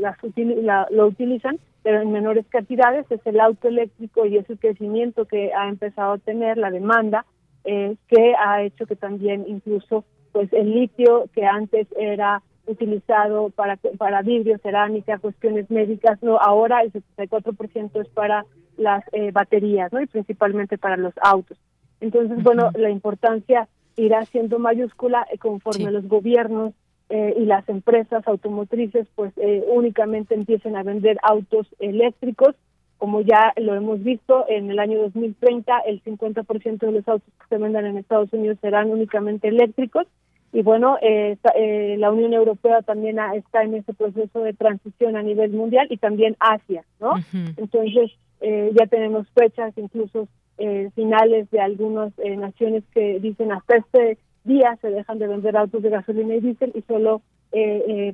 lo 0.89 1.07
utilizan, 1.07 1.59
pero 1.83 2.01
en 2.01 2.11
menores 2.11 2.45
cantidades 2.49 3.09
es 3.09 3.25
el 3.25 3.39
auto 3.39 3.69
eléctrico 3.69 4.25
y 4.25 4.35
es 4.35 4.49
el 4.49 4.59
crecimiento 4.59 5.23
que 5.23 5.53
ha 5.53 5.69
empezado 5.69 6.11
a 6.11 6.17
tener 6.17 6.57
la 6.57 6.71
demanda 6.71 7.25
eh, 7.63 7.95
que 8.09 8.33
ha 8.37 8.63
hecho 8.63 8.85
que 8.85 8.97
también 8.97 9.45
incluso 9.47 10.03
pues 10.31 10.51
el 10.53 10.73
litio 10.73 11.25
que 11.33 11.45
antes 11.45 11.87
era 11.97 12.41
utilizado 12.65 13.49
para 13.49 13.77
para 13.97 14.21
vidrio, 14.21 14.57
cerámica, 14.59 15.19
cuestiones 15.19 15.69
médicas, 15.69 16.21
no, 16.21 16.37
ahora 16.37 16.81
el 16.81 16.91
74% 16.91 18.01
es 18.01 18.07
para 18.09 18.45
las 18.77 19.03
eh, 19.11 19.31
baterías, 19.31 19.91
¿no? 19.91 20.01
Y 20.01 20.07
principalmente 20.07 20.77
para 20.77 20.97
los 20.97 21.13
autos. 21.21 21.57
Entonces, 21.99 22.41
bueno, 22.43 22.71
la 22.75 22.89
importancia 22.89 23.67
irá 23.95 24.25
siendo 24.25 24.59
mayúscula 24.59 25.25
eh, 25.31 25.37
conforme 25.37 25.91
los 25.91 26.07
gobiernos 26.07 26.73
eh, 27.09 27.35
y 27.37 27.45
las 27.45 27.67
empresas 27.67 28.25
automotrices 28.27 29.07
pues 29.15 29.33
únicamente 29.67 30.33
empiecen 30.33 30.75
a 30.77 30.83
vender 30.83 31.17
autos 31.21 31.67
eléctricos, 31.79 32.55
como 32.97 33.21
ya 33.21 33.53
lo 33.57 33.75
hemos 33.75 34.01
visto 34.01 34.45
en 34.47 34.71
el 34.71 34.79
año 34.79 34.99
2030 34.99 35.79
el 35.79 36.01
50% 36.03 36.79
de 36.79 36.91
los 36.91 37.07
autos 37.07 37.33
que 37.39 37.47
se 37.49 37.57
vendan 37.57 37.85
en 37.85 37.97
Estados 37.97 38.31
Unidos 38.31 38.57
serán 38.61 38.89
únicamente 38.89 39.49
eléctricos 39.49 40.07
y 40.53 40.63
bueno, 40.63 40.97
eh, 41.01 41.37
eh, 41.55 41.95
la 41.97 42.11
Unión 42.11 42.33
Europea 42.33 42.81
también 42.81 43.17
está 43.35 43.63
en 43.63 43.75
ese 43.75 43.93
proceso 43.93 44.41
de 44.41 44.53
transición 44.53 45.15
a 45.15 45.23
nivel 45.23 45.51
mundial 45.51 45.87
y 45.89 45.97
también 45.97 46.35
Asia, 46.39 46.83
¿no? 46.99 47.13
Entonces, 47.55 48.11
eh, 48.41 48.71
ya 48.77 48.85
tenemos 48.87 49.27
fechas, 49.29 49.73
incluso 49.77 50.27
finales 50.93 51.49
de 51.49 51.59
algunas 51.59 52.13
naciones 52.37 52.83
que 52.93 53.19
dicen 53.19 53.51
hasta 53.51 53.77
este 53.77 54.19
día 54.43 54.77
se 54.79 54.91
dejan 54.91 55.17
de 55.17 55.25
vender 55.25 55.57
autos 55.57 55.81
de 55.81 55.89
gasolina 55.89 56.35
y 56.35 56.39
diésel 56.39 56.71
y 56.75 56.83
solo 56.83 57.23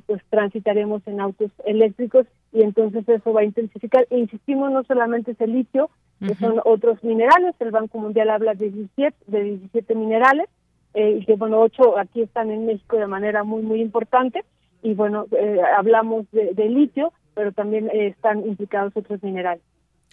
pues 0.06 0.22
transitaremos 0.30 1.06
en 1.06 1.20
autos 1.20 1.50
eléctricos 1.66 2.26
y 2.50 2.62
entonces 2.62 3.06
eso 3.06 3.34
va 3.34 3.42
a 3.42 3.44
intensificar. 3.44 4.06
E 4.08 4.20
insistimos, 4.20 4.72
no 4.72 4.82
solamente 4.84 5.32
es 5.32 5.40
el 5.42 5.52
litio, 5.52 5.90
que 6.26 6.34
son 6.36 6.62
otros 6.64 7.04
minerales, 7.04 7.54
el 7.60 7.70
Banco 7.70 7.98
Mundial 7.98 8.30
habla 8.30 8.54
de 8.54 8.70
17, 8.70 9.14
de 9.26 9.42
17 9.42 9.94
minerales, 9.94 10.48
eh, 10.94 11.18
y 11.20 11.24
que 11.24 11.34
bueno, 11.34 11.60
ocho 11.60 11.98
aquí 11.98 12.22
están 12.22 12.50
en 12.50 12.66
México 12.66 12.96
de 12.96 13.06
manera 13.06 13.44
muy, 13.44 13.62
muy 13.62 13.80
importante. 13.80 14.44
Y 14.82 14.94
bueno, 14.94 15.26
eh, 15.32 15.60
hablamos 15.76 16.30
de, 16.30 16.54
de, 16.54 16.68
litio, 16.68 17.12
pero 17.34 17.52
también 17.52 17.88
eh, 17.88 18.08
están 18.08 18.46
implicados 18.46 18.96
otros 18.96 19.22
minerales. 19.22 19.62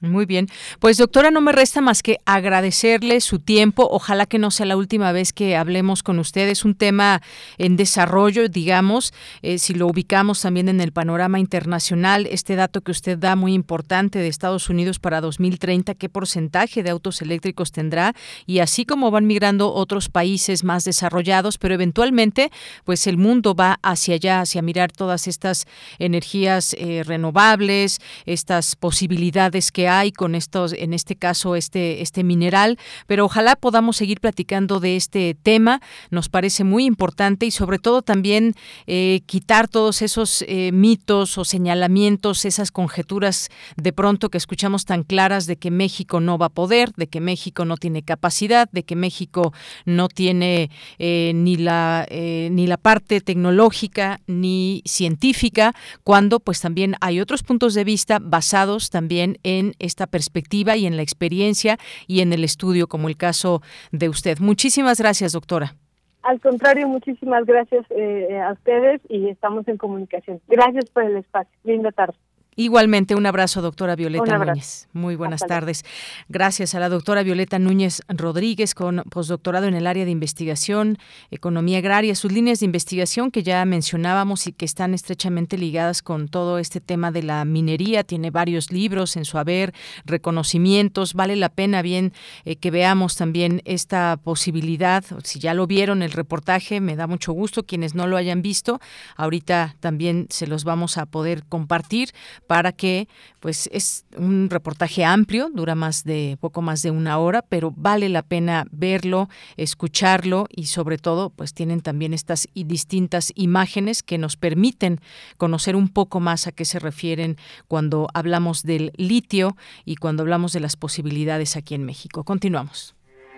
Muy 0.02 0.26
bien. 0.26 0.50
Pues 0.82 0.98
doctora, 0.98 1.32
no 1.32 1.40
me 1.40 1.54
resta 1.54 1.80
más 1.80 2.04
que 2.04 2.18
agradecerle 2.26 3.22
su 3.22 3.40
tiempo. 3.40 3.88
Ojalá 3.90 4.26
que 4.26 4.40
no 4.40 4.52
sea 4.52 4.66
la 4.66 4.76
última 4.76 5.14
vez 5.14 5.32
que 5.32 5.56
hablemos 5.56 6.04
con 6.04 6.20
usted. 6.20 6.50
Es 6.50 6.66
un 6.66 6.76
tema 6.76 7.22
en 7.58 7.78
desarrollo, 7.78 8.50
digamos, 8.50 9.14
eh, 9.42 9.58
si 9.58 9.74
lo 9.74 9.88
ubicamos 9.88 10.42
también 10.42 10.68
en 10.68 10.82
el 10.82 10.92
panorama 10.92 11.40
internacional. 11.40 12.28
Este 12.30 12.58
dato 12.58 12.82
que 12.82 12.92
usted 12.92 13.18
da 13.18 13.38
muy 13.38 13.54
importante 13.54 14.20
de 14.20 14.28
Estados 14.28 14.70
Unidos 14.70 15.00
para 15.00 15.22
2030, 15.22 15.96
qué 15.96 16.10
porcentaje 16.10 16.84
de 16.84 16.90
autos 16.90 17.22
eléctricos 17.22 17.72
tendrá 17.72 18.14
y 18.46 18.60
así 18.60 18.86
como 18.86 19.12
van 19.12 19.28
migrando 19.28 19.74
otros 19.74 20.10
países 20.10 20.66
más 20.66 20.84
desarrollados, 20.84 21.58
pero 21.58 21.74
eventualmente, 21.74 22.52
pues 22.84 23.08
el 23.08 23.18
mundo 23.18 23.56
va 23.56 23.80
hacia 23.82 24.16
allá, 24.16 24.42
hacia 24.42 24.62
mirar 24.62 24.92
todas 24.92 25.30
estas 25.30 25.68
energías 26.00 26.76
eh, 26.78 27.04
renovables, 27.06 28.02
estas 28.26 28.76
posibilidades 28.76 29.72
que 29.72 29.85
hay 29.88 30.12
con 30.12 30.36
estos, 30.36 30.74
en 30.74 30.94
este 30.94 31.16
caso, 31.16 31.56
este, 31.56 32.02
este 32.02 32.24
mineral, 32.24 32.78
pero 33.08 33.26
ojalá 33.26 33.56
podamos 33.56 33.98
seguir 33.98 34.20
platicando 34.20 34.80
de 34.80 34.96
este 34.96 35.36
tema. 35.42 35.82
Nos 36.10 36.30
parece 36.30 36.64
muy 36.64 36.86
importante 36.86 37.46
y 37.46 37.52
sobre 37.52 37.80
todo 37.80 38.02
también 38.02 38.56
eh, 38.88 39.22
quitar 39.26 39.68
todos 39.68 40.02
esos 40.02 40.44
eh, 40.48 40.72
mitos 40.72 41.38
o 41.38 41.46
señalamientos, 41.46 42.46
esas 42.46 42.72
conjeturas 42.72 43.50
de 43.76 43.94
pronto 43.94 44.30
que 44.30 44.38
escuchamos 44.38 44.86
tan 44.86 45.04
claras 45.04 45.46
de 45.46 45.58
que 45.58 45.72
México 45.72 46.20
no 46.20 46.38
va 46.38 46.48
a 46.48 46.50
poder, 46.50 46.92
de 46.96 47.08
que 47.08 47.22
México 47.22 47.66
no 47.66 47.78
tiene 47.78 48.04
capacidad, 48.04 48.70
de 48.72 48.84
que 48.84 48.96
México 48.96 49.54
no 49.86 50.08
tiene 50.08 50.70
eh, 51.00 51.32
ni 51.36 51.58
la 51.58 52.06
ni 52.10 52.68
la 52.68 52.78
parte 52.78 53.22
tecnológica 53.22 54.22
ni 54.28 54.82
científica, 54.86 55.74
cuando 56.04 56.40
pues 56.40 56.62
también 56.62 56.96
hay 57.02 57.20
otros 57.20 57.44
puntos 57.44 57.74
de 57.74 57.84
vista 57.84 58.20
basados 58.20 58.90
también 58.90 59.38
en 59.44 59.75
esta 59.80 60.08
perspectiva 60.08 60.76
y 60.76 60.86
en 60.86 60.98
la 60.98 61.04
experiencia 61.04 61.78
y 62.08 62.22
en 62.22 62.34
el 62.34 62.44
estudio, 62.44 62.88
como 62.88 63.08
el 63.08 63.18
caso 63.18 63.62
de 63.92 64.10
usted. 64.10 64.40
Muchísimas 64.40 65.00
gracias, 65.00 65.34
doctora. 65.34 65.76
Al 66.24 66.40
contrario, 66.42 66.88
muchísimas 66.88 67.46
gracias 67.46 67.86
eh, 67.92 68.40
a 68.40 68.54
ustedes 68.54 69.00
y 69.10 69.30
estamos 69.30 69.68
en 69.68 69.78
comunicación. 69.78 70.42
Gracias 70.48 70.90
por 70.90 71.04
el 71.04 71.18
espacio. 71.18 71.56
Linda 71.64 71.92
tarde. 71.92 72.16
Igualmente, 72.58 73.16
un 73.16 73.26
abrazo, 73.26 73.62
doctora 73.62 73.98
Violeta 73.98 74.38
Núñez. 74.38 74.88
Muy 74.94 75.18
buenas 75.18 75.42
tardes. 75.42 75.84
Gracias 76.30 76.74
a 76.74 76.80
la 76.80 76.88
doctora 76.88 77.22
Violeta 77.22 77.60
Núñez 77.60 78.02
Rodríguez, 78.08 78.74
con 78.74 79.04
postdoctorado 79.10 79.68
en 79.68 79.74
el 79.74 79.86
área 79.86 80.06
de 80.06 80.12
investigación, 80.12 80.98
economía 81.32 81.80
agraria, 81.80 82.16
sus 82.16 82.32
líneas 82.32 82.62
de 82.62 82.68
investigación 82.68 83.30
que 83.30 83.44
ya 83.44 83.66
mencionábamos 83.66 84.48
y 84.48 84.54
que 84.54 84.64
están 84.64 84.94
estrechamente 84.94 85.58
ligadas 85.58 86.02
con 86.02 86.30
todo 86.30 86.58
este 86.58 86.80
tema 86.80 87.12
de 87.12 87.24
la 87.24 87.44
minería. 87.44 88.06
Tiene 88.06 88.32
varios 88.32 88.72
libros 88.72 89.18
en 89.18 89.26
su 89.26 89.38
haber, 89.38 89.74
reconocimientos. 90.06 91.14
Vale 91.14 91.36
la 91.36 91.50
pena 91.50 91.82
bien 91.82 92.14
eh, 92.46 92.56
que 92.56 92.72
veamos 92.72 93.18
también 93.18 93.64
esta 93.66 94.16
posibilidad. 94.24 95.04
Si 95.26 95.40
ya 95.40 95.54
lo 95.54 95.68
vieron 95.68 96.02
el 96.02 96.14
reportaje, 96.14 96.80
me 96.80 96.96
da 96.96 97.06
mucho 97.06 97.34
gusto. 97.34 97.66
Quienes 97.66 97.96
no 97.96 98.08
lo 98.08 98.16
hayan 98.16 98.42
visto, 98.42 98.80
ahorita 99.18 99.76
también 99.82 100.28
se 100.30 100.48
los 100.48 100.64
vamos 100.64 100.98
a 100.98 101.06
poder 101.06 101.44
compartir 101.50 102.14
para 102.48 102.72
que, 102.72 103.08
pues 103.40 103.70
es 103.72 104.06
un 104.18 104.50
reportaje 104.50 105.04
amplio, 105.04 105.50
dura 105.54 105.76
más 105.76 106.04
de 106.04 106.38
poco 106.40 106.62
más 106.62 106.82
de 106.82 106.92
una 106.92 107.18
hora, 107.18 107.42
pero 107.42 107.74
vale 107.76 108.10
la 108.10 108.24
pena 108.24 108.66
verlo, 108.72 109.30
escucharlo 109.58 110.48
y 110.50 110.66
sobre 110.66 110.98
todo, 110.98 111.30
pues 111.30 111.54
tienen 111.54 111.82
también 111.82 112.14
estas 112.14 112.48
distintas 112.54 113.32
imágenes 113.36 114.04
que 114.04 114.18
nos 114.18 114.38
permiten 114.38 115.00
conocer 115.38 115.76
un 115.76 115.90
poco 115.90 116.20
más 116.20 116.48
a 116.48 116.52
qué 116.52 116.66
se 116.66 116.80
refieren 116.80 117.38
cuando 117.68 118.08
hablamos 118.14 118.64
del 118.64 118.92
litio 118.98 119.56
y 119.86 119.96
cuando 119.96 120.24
hablamos 120.24 120.54
de 120.54 120.60
las 120.60 120.76
posibilidades 120.76 121.56
aquí 121.56 121.76
en 121.76 121.86
México. 121.86 122.24
Continuamos. 122.24 122.96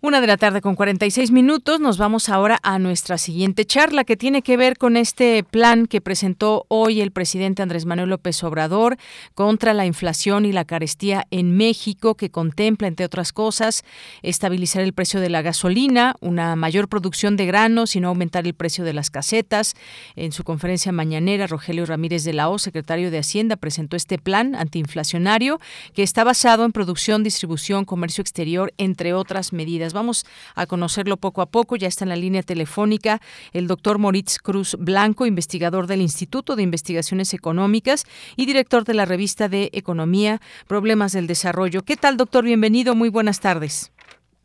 Una 0.00 0.20
de 0.20 0.28
la 0.28 0.36
tarde 0.36 0.60
con 0.60 0.76
46 0.76 1.32
minutos. 1.32 1.80
Nos 1.80 1.98
vamos 1.98 2.28
ahora 2.28 2.60
a 2.62 2.78
nuestra 2.78 3.18
siguiente 3.18 3.64
charla 3.64 4.04
que 4.04 4.16
tiene 4.16 4.42
que 4.42 4.56
ver 4.56 4.78
con 4.78 4.96
este 4.96 5.42
plan 5.42 5.88
que 5.88 6.00
presentó 6.00 6.66
hoy 6.68 7.00
el 7.00 7.10
presidente 7.10 7.62
Andrés 7.62 7.84
Manuel 7.84 8.10
López 8.10 8.44
Obrador 8.44 8.96
contra 9.34 9.74
la 9.74 9.86
inflación 9.86 10.44
y 10.46 10.52
la 10.52 10.64
carestía 10.64 11.26
en 11.32 11.56
México, 11.56 12.14
que 12.14 12.30
contempla, 12.30 12.86
entre 12.86 13.06
otras 13.06 13.32
cosas, 13.32 13.82
estabilizar 14.22 14.82
el 14.82 14.92
precio 14.92 15.18
de 15.18 15.30
la 15.30 15.42
gasolina, 15.42 16.14
una 16.20 16.54
mayor 16.54 16.86
producción 16.86 17.36
de 17.36 17.46
granos 17.46 17.96
y 17.96 18.00
no 18.00 18.06
aumentar 18.06 18.46
el 18.46 18.54
precio 18.54 18.84
de 18.84 18.92
las 18.92 19.10
casetas. 19.10 19.74
En 20.14 20.30
su 20.30 20.44
conferencia 20.44 20.92
mañanera, 20.92 21.48
Rogelio 21.48 21.84
Ramírez 21.86 22.22
de 22.22 22.34
la 22.34 22.50
O, 22.50 22.60
secretario 22.60 23.10
de 23.10 23.18
Hacienda, 23.18 23.56
presentó 23.56 23.96
este 23.96 24.16
plan 24.18 24.54
antiinflacionario 24.54 25.58
que 25.92 26.04
está 26.04 26.22
basado 26.22 26.64
en 26.64 26.70
producción, 26.70 27.24
distribución, 27.24 27.84
comercio 27.84 28.22
exterior, 28.22 28.72
entre 28.78 29.12
otras 29.12 29.52
medidas 29.52 29.87
Vamos 29.92 30.26
a 30.54 30.66
conocerlo 30.66 31.16
poco 31.16 31.42
a 31.42 31.46
poco. 31.46 31.76
Ya 31.76 31.88
está 31.88 32.04
en 32.04 32.10
la 32.10 32.16
línea 32.16 32.42
telefónica 32.42 33.20
el 33.52 33.66
doctor 33.66 33.98
Moritz 33.98 34.38
Cruz 34.38 34.76
Blanco, 34.78 35.26
investigador 35.26 35.86
del 35.86 36.00
Instituto 36.00 36.56
de 36.56 36.62
Investigaciones 36.62 37.34
Económicas 37.34 38.04
y 38.36 38.46
director 38.46 38.84
de 38.84 38.94
la 38.94 39.04
revista 39.04 39.48
de 39.48 39.70
Economía, 39.72 40.40
Problemas 40.66 41.12
del 41.12 41.26
Desarrollo. 41.26 41.82
¿Qué 41.82 41.96
tal, 41.96 42.16
doctor? 42.16 42.44
Bienvenido. 42.44 42.94
Muy 42.94 43.08
buenas 43.08 43.40
tardes. 43.40 43.92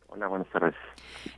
Hola, 0.08 0.28
buenas 0.28 0.48
tardes. 0.48 0.74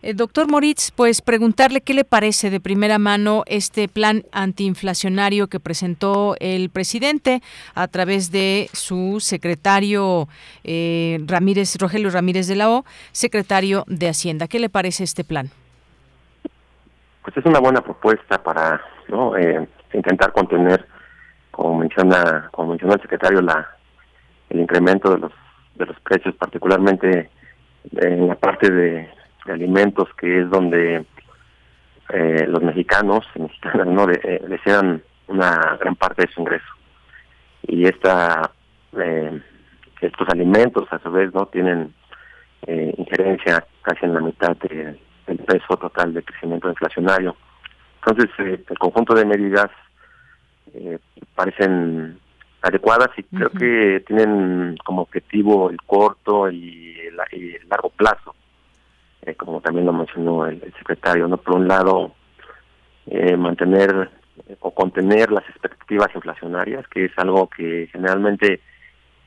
Eh, 0.02 0.14
doctor 0.14 0.48
Moritz, 0.48 0.90
pues 0.90 1.22
preguntarle 1.22 1.80
qué 1.80 1.94
le 1.94 2.04
parece 2.04 2.50
de 2.50 2.60
primera 2.60 2.98
mano 2.98 3.42
este 3.46 3.88
plan 3.88 4.24
antiinflacionario 4.32 5.48
que 5.48 5.60
presentó 5.60 6.36
el 6.40 6.70
presidente 6.70 7.42
a 7.74 7.88
través 7.88 8.30
de 8.30 8.68
su 8.72 9.18
secretario 9.20 10.28
eh, 10.64 11.18
Ramírez, 11.26 11.76
Rogelio 11.78 12.10
Ramírez 12.10 12.46
de 12.46 12.56
la 12.56 12.70
O, 12.70 12.84
secretario 13.12 13.84
de 13.86 14.08
Hacienda. 14.08 14.48
¿Qué 14.48 14.58
le 14.58 14.68
parece 14.68 15.04
este 15.04 15.24
plan? 15.24 15.50
Pues 17.22 17.36
es 17.36 17.44
una 17.44 17.58
buena 17.58 17.80
propuesta 17.80 18.42
para 18.42 18.80
¿no? 19.08 19.36
Eh, 19.36 19.66
intentar 19.92 20.32
contener, 20.32 20.86
como 21.50 21.78
menciona, 21.78 22.48
como 22.52 22.70
mencionó 22.70 22.94
el 22.94 23.02
secretario, 23.02 23.40
la 23.40 23.68
el 24.48 24.60
incremento 24.60 25.10
de 25.10 25.18
los 25.18 25.32
de 25.74 25.86
los 25.86 26.00
precios, 26.00 26.34
particularmente 26.36 27.30
en 27.92 28.28
la 28.28 28.34
parte 28.34 28.70
de 28.70 29.08
de 29.46 29.52
alimentos, 29.52 30.08
que 30.18 30.42
es 30.42 30.50
donde 30.50 31.06
eh, 32.08 32.46
los 32.48 32.62
mexicanos 32.62 33.26
mexicanas 33.36 33.86
no 33.86 34.06
de, 34.06 34.20
eh, 34.22 34.42
desean 34.48 35.02
una 35.28 35.76
gran 35.80 35.96
parte 35.96 36.22
de 36.22 36.32
su 36.32 36.40
ingreso. 36.40 36.66
Y 37.62 37.86
esta 37.86 38.50
eh, 38.96 39.40
estos 40.00 40.28
alimentos 40.28 40.86
a 40.92 40.98
su 40.98 41.10
vez 41.10 41.32
no 41.34 41.46
tienen 41.46 41.94
injerencia 42.68 43.64
casi 43.82 44.06
en 44.06 44.14
la 44.14 44.20
mitad 44.20 44.56
del 44.56 45.38
peso 45.46 45.76
total 45.76 46.12
de 46.12 46.22
crecimiento 46.22 46.68
inflacionario. 46.68 47.36
Entonces 48.00 48.30
el 48.38 48.78
conjunto 48.78 49.14
de 49.14 49.24
medidas 49.24 49.70
parecen 51.36 52.18
adecuadas 52.62 53.10
y 53.16 53.22
creo 53.22 53.50
que 53.50 54.02
tienen 54.06 54.76
como 54.84 55.02
objetivo 55.02 55.70
el 55.70 55.80
corto 55.82 56.50
y 56.50 56.98
el 56.98 57.68
largo 57.68 57.90
plazo 57.90 58.34
eh, 59.26 59.34
como 59.34 59.60
también 59.60 59.86
lo 59.86 59.92
mencionó 59.92 60.46
el, 60.46 60.60
secretario, 60.78 61.26
no 61.26 61.36
por 61.36 61.56
un 61.56 61.66
lado 61.66 62.12
eh, 63.06 63.36
mantener 63.36 64.08
eh, 64.46 64.56
o 64.60 64.72
contener 64.72 65.32
las 65.32 65.42
expectativas 65.48 66.14
inflacionarias, 66.14 66.86
que 66.86 67.06
es 67.06 67.12
algo 67.16 67.48
que 67.50 67.88
generalmente 67.90 68.60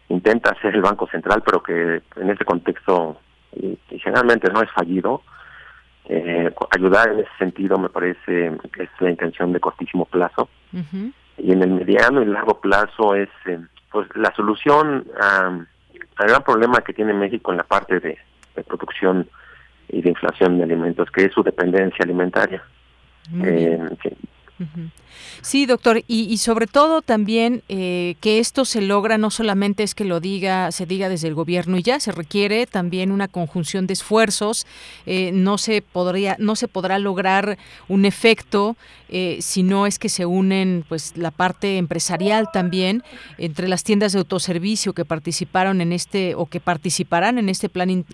intenta 0.07 0.51
hacer 0.51 0.73
el 0.73 0.81
Banco 0.81 1.05
Central, 1.07 1.43
pero 1.45 1.61
que 1.61 2.01
en 2.15 2.29
este 2.29 2.45
contexto 2.45 3.19
y, 3.53 3.77
generalmente 3.89 4.49
no 4.49 4.61
es 4.61 4.71
fallido. 4.71 5.21
ayudar 6.71 7.09
en 7.09 7.19
ese 7.19 7.37
sentido 7.37 7.77
me 7.77 7.89
parece 7.89 8.57
que 8.71 8.83
es 8.83 8.89
la 9.01 9.09
intención 9.09 9.51
de 9.51 9.59
cortísimo 9.59 10.05
plazo. 10.05 10.47
Y 11.37 11.51
en 11.51 11.61
el 11.61 11.71
mediano 11.71 12.21
y 12.21 12.25
largo 12.25 12.61
plazo 12.61 13.15
es 13.15 13.29
pues 13.91 14.07
la 14.15 14.33
solución 14.33 15.05
al 15.19 15.67
gran 16.27 16.43
problema 16.43 16.81
que 16.81 16.93
tiene 16.93 17.13
México 17.13 17.51
en 17.51 17.57
la 17.57 17.63
parte 17.63 17.99
de 17.99 18.17
producción 18.65 19.27
y 19.89 20.01
de 20.01 20.09
inflación 20.09 20.57
de 20.57 20.63
alimentos, 20.63 21.09
que 21.11 21.25
es 21.25 21.33
su 21.33 21.43
dependencia 21.43 22.03
alimentaria. 22.03 22.63
Eh, 23.43 23.79
Sí, 25.41 25.65
doctor, 25.65 26.03
y, 26.07 26.37
sobre 26.37 26.67
todo 26.67 27.01
también 27.01 27.63
eh, 27.69 28.15
que 28.19 28.39
esto 28.39 28.65
se 28.65 28.81
logra 28.81 29.17
no 29.17 29.29
solamente 29.31 29.83
es 29.83 29.95
que 29.95 30.03
lo 30.03 30.19
diga, 30.19 30.71
se 30.71 30.85
diga 30.85 31.07
desde 31.07 31.29
el 31.29 31.33
gobierno 31.33 31.77
y 31.77 31.83
ya, 31.83 31.99
se 31.99 32.11
requiere 32.11 32.65
también 32.67 33.11
una 33.11 33.29
conjunción 33.29 33.87
de 33.87 33.93
esfuerzos. 33.93 34.67
Eh, 35.05 35.31
no 35.33 35.57
se 35.57 35.81
podría, 35.81 36.35
no 36.39 36.55
se 36.55 36.67
podrá 36.67 36.99
lograr 36.99 37.57
un 37.87 38.05
efecto 38.05 38.75
eh, 39.09 39.39
si 39.41 39.63
no 39.63 39.85
es 39.85 39.99
que 39.99 40.09
se 40.09 40.25
unen, 40.25 40.85
pues, 40.87 41.17
la 41.17 41.31
parte 41.31 41.77
empresarial 41.77 42.49
también 42.51 43.03
entre 43.37 43.67
las 43.67 43.83
tiendas 43.83 44.13
de 44.13 44.19
autoservicio 44.19 44.93
que 44.93 45.05
participaron 45.05 45.81
en 45.81 45.91
este 45.91 46.35
o 46.35 46.45
que 46.45 46.59
participarán 46.59 47.37
en 47.37 47.49
este 47.49 47.69
plan 47.69 48.05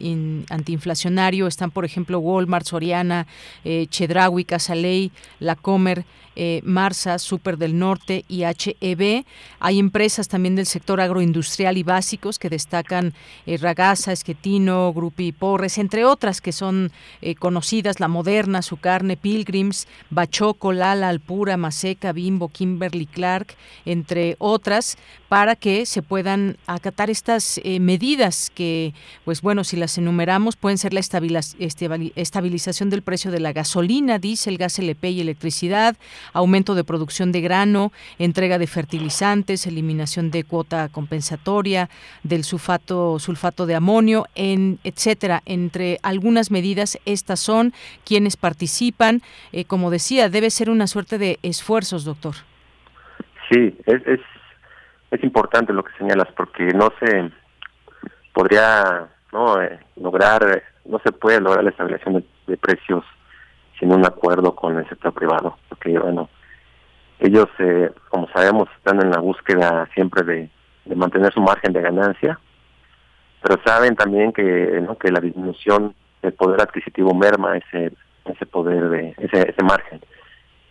antiinflacionario. 0.50 1.48
Están, 1.48 1.72
por 1.72 1.86
ejemplo, 1.86 2.20
Walmart, 2.20 2.66
Soriana, 2.66 3.28
eh, 3.64 3.88
Chedraui, 3.90 4.46
Casaley, 4.46 5.12
La 5.40 5.56
Comer 5.56 6.06
eh, 6.38 6.60
Marsa, 6.66 7.18
Super 7.18 7.58
del 7.58 7.80
Norte 7.80 8.26
y 8.28 8.44
HEB. 8.44 9.24
Hay 9.60 9.80
empresas 9.80 10.28
también 10.28 10.56
del 10.56 10.66
sector 10.66 11.00
agroindustrial 11.00 11.78
y 11.78 11.84
básicos 11.84 12.40
que 12.40 12.50
destacan 12.50 13.14
eh, 13.46 13.58
Esquetino, 14.08 14.92
Grupi 14.94 15.32
Porres, 15.32 15.78
entre 15.78 16.04
otras 16.04 16.42
que 16.42 16.52
son 16.52 16.92
eh, 17.22 17.36
conocidas, 17.36 18.02
La 18.02 18.10
Moderna, 18.10 18.62
Su 18.62 18.78
Carne, 18.78 19.16
Pilgrims, 19.16 19.88
Bachoco, 20.10 20.74
Alpura, 20.92 21.58
Maseca, 21.58 22.12
Bimbo, 22.12 22.50
Kimberly 22.50 23.06
Clark, 23.06 23.56
entre 23.86 24.36
otras, 24.40 24.98
para 25.30 25.56
que 25.56 25.86
se 25.86 26.02
puedan 26.02 26.58
acatar 26.68 27.10
estas 27.10 27.60
eh, 27.64 27.80
medidas 27.80 28.52
que, 28.54 28.94
pues 29.26 29.42
bueno, 29.42 29.64
si 29.64 29.76
las 29.76 29.98
enumeramos, 29.98 30.56
pueden 30.56 30.78
ser 30.78 30.94
la 30.94 31.00
estabilización 31.00 32.90
del 32.90 33.02
precio 33.02 33.32
de 33.32 33.40
la 33.40 33.52
gasolina, 33.52 34.20
diésel, 34.20 34.58
gas 34.58 34.80
LP 34.80 35.10
y 35.10 35.22
electricidad, 35.22 35.98
aumento 36.34 36.76
de 36.76 36.84
producción 36.84 37.32
de 37.32 37.42
grano, 37.42 37.92
entrega 38.20 38.58
de 38.58 38.68
fertilizantes, 38.68 39.66
eliminación 39.68 40.32
de 40.32 40.44
cuota 40.44 40.90
compensatoria, 40.90 41.90
del 42.24 42.44
sulfato, 42.44 43.20
sulfato 43.20 43.66
de 43.66 43.76
amonio, 43.76 44.28
en, 44.36 44.80
etcétera. 44.84 45.42
Entre 45.46 46.00
algunas 46.04 46.52
medidas, 46.52 46.98
estas 47.06 47.40
son 47.40 47.74
quienes 48.04 48.38
participan. 48.38 49.22
Eh, 49.52 49.66
como 49.66 49.90
decía, 49.90 50.30
debe 50.30 50.50
ser 50.50 50.70
una 50.76 50.88
suerte 50.88 51.18
de 51.18 51.40
esfuerzos, 51.42 52.06
doctor. 52.06 52.36
Sí, 53.50 53.78
es, 53.86 54.02
es, 54.06 55.24
importante 55.24 55.72
lo 55.72 55.84
que 55.84 55.94
señalas 55.98 56.28
porque 56.36 56.66
no 56.74 56.92
se 57.00 57.32
podría 58.34 59.08
no 59.32 59.62
eh, 59.62 59.80
lograr, 59.96 60.62
no 60.84 61.00
se 61.00 61.14
puede 61.14 61.40
lograr 61.40 61.64
la 61.64 61.70
estabilización 61.70 62.26
de 62.48 62.58
precios 62.58 63.04
sin 63.80 63.94
un 63.94 64.06
acuerdo 64.06 64.54
con 64.54 64.78
el 64.78 64.88
sector 64.90 65.14
privado, 65.14 65.58
porque 65.70 65.98
bueno, 65.98 66.30
ellos, 67.20 67.48
eh, 67.60 67.92
como 68.10 68.28
sabemos, 68.30 68.68
están 68.78 69.02
en 69.02 69.12
la 69.12 69.20
búsqueda 69.20 69.88
siempre 69.94 70.24
de, 70.24 70.50
mantener 70.96 71.34
su 71.34 71.42
margen 71.42 71.72
de 71.72 71.82
ganancia, 71.82 72.40
pero 73.42 73.60
saben 73.66 73.96
también 73.96 74.34
que, 74.34 74.82
¿no? 74.82 74.98
que 74.98 75.12
la 75.12 75.22
disminución 75.22 75.96
del 76.22 76.34
poder 76.34 76.62
adquisitivo 76.62 77.14
merma 77.14 77.58
ese 77.58 77.94
ese 78.26 78.46
poder 78.46 78.90
de 78.90 79.16
ese, 79.18 79.50
ese 79.50 79.64
margen. 79.64 80.02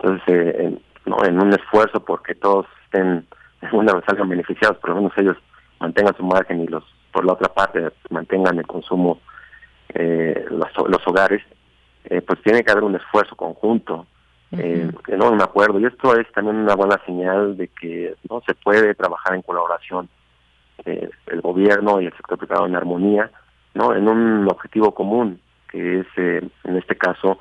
Entonces, 0.05 0.29
eh, 0.29 0.55
en, 0.59 0.83
no 1.07 1.25
en 1.25 1.41
un 1.41 1.53
esfuerzo 1.55 2.05
porque 2.05 2.35
todos 2.35 2.67
estén 2.85 3.27
una 3.73 3.93
salgan 4.07 4.29
beneficiados, 4.29 4.79
por 4.79 4.91
lo 4.91 4.97
menos 4.97 5.13
ellos 5.17 5.37
mantengan 5.81 6.17
su 6.17 6.25
margen 6.25 6.61
y 6.61 6.67
los 6.67 6.85
por 7.13 7.25
la 7.25 7.33
otra 7.35 7.49
parte 7.49 7.93
mantengan 8.11 8.59
el 8.59 8.67
consumo 8.67 9.21
eh, 9.95 10.45
los, 10.51 10.69
los 10.89 11.07
hogares 11.07 11.43
eh, 12.05 12.21
pues 12.21 12.43
tiene 12.43 12.63
que 12.63 12.71
haber 12.71 12.85
un 12.85 12.97
esfuerzo 12.97 13.35
conjunto, 13.35 14.07
eh, 14.53 14.91
no 15.17 15.31
un 15.31 15.43
acuerdo. 15.43 15.81
Y 15.81 15.87
esto 15.87 16.15
es 16.19 16.31
también 16.33 16.57
una 16.57 16.75
buena 16.75 17.01
señal 17.07 17.57
de 17.57 17.69
que 17.69 18.15
no 18.29 18.43
se 18.47 18.55
puede 18.55 18.95
trabajar 18.95 19.35
en 19.35 19.43
colaboración 19.43 20.09
eh, 20.85 21.09
el 21.27 21.41
gobierno 21.41 22.01
y 22.01 22.07
el 22.07 22.13
sector 22.13 22.37
privado 22.39 22.67
en 22.67 22.77
armonía, 22.77 23.31
no 23.73 23.95
en 23.95 24.07
un 24.07 24.47
objetivo 24.51 24.95
común 24.95 25.41
que 25.69 26.01
es 26.01 26.07
en 26.17 26.77
este 26.77 26.95
caso 26.97 27.39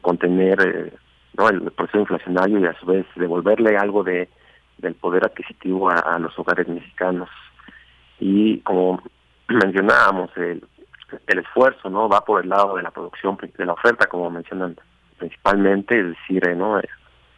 contener 0.00 0.92
no 1.36 1.48
el 1.48 1.60
proceso 1.72 2.00
inflacionario 2.00 2.58
y 2.58 2.66
a 2.66 2.78
su 2.78 2.86
vez 2.86 3.06
devolverle 3.16 3.76
algo 3.76 4.02
de 4.04 4.28
del 4.78 4.94
poder 4.94 5.24
adquisitivo 5.24 5.90
a, 5.90 5.98
a 5.98 6.18
los 6.20 6.38
hogares 6.38 6.68
mexicanos. 6.68 7.28
Y 8.20 8.58
como 8.60 9.02
mencionábamos 9.48 10.30
el 10.36 10.62
el 11.26 11.38
esfuerzo 11.38 11.88
no 11.90 12.08
va 12.08 12.24
por 12.24 12.42
el 12.42 12.50
lado 12.50 12.76
de 12.76 12.82
la 12.82 12.90
producción 12.90 13.38
de 13.56 13.64
la 13.64 13.72
oferta 13.72 14.06
como 14.06 14.30
mencionan 14.30 14.76
principalmente 15.18 15.98
es 15.98 16.06
decir 16.08 16.46
eh, 16.48 16.54
no 16.54 16.80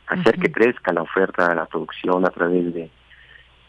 hacer 0.06 0.38
que 0.38 0.50
crezca 0.50 0.92
la 0.92 1.02
oferta 1.02 1.48
de 1.48 1.54
la 1.54 1.66
producción 1.66 2.26
a 2.26 2.30
través 2.30 2.74
de 2.74 2.90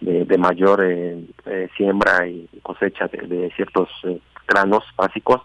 de, 0.01 0.37
mayor 0.39 0.83
eh, 0.83 1.23
eh, 1.45 1.69
siembra 1.77 2.27
y 2.27 2.49
cosecha 2.63 3.07
de, 3.07 3.51
ciertos 3.55 3.87
granos 4.47 4.83
básicos. 4.97 5.43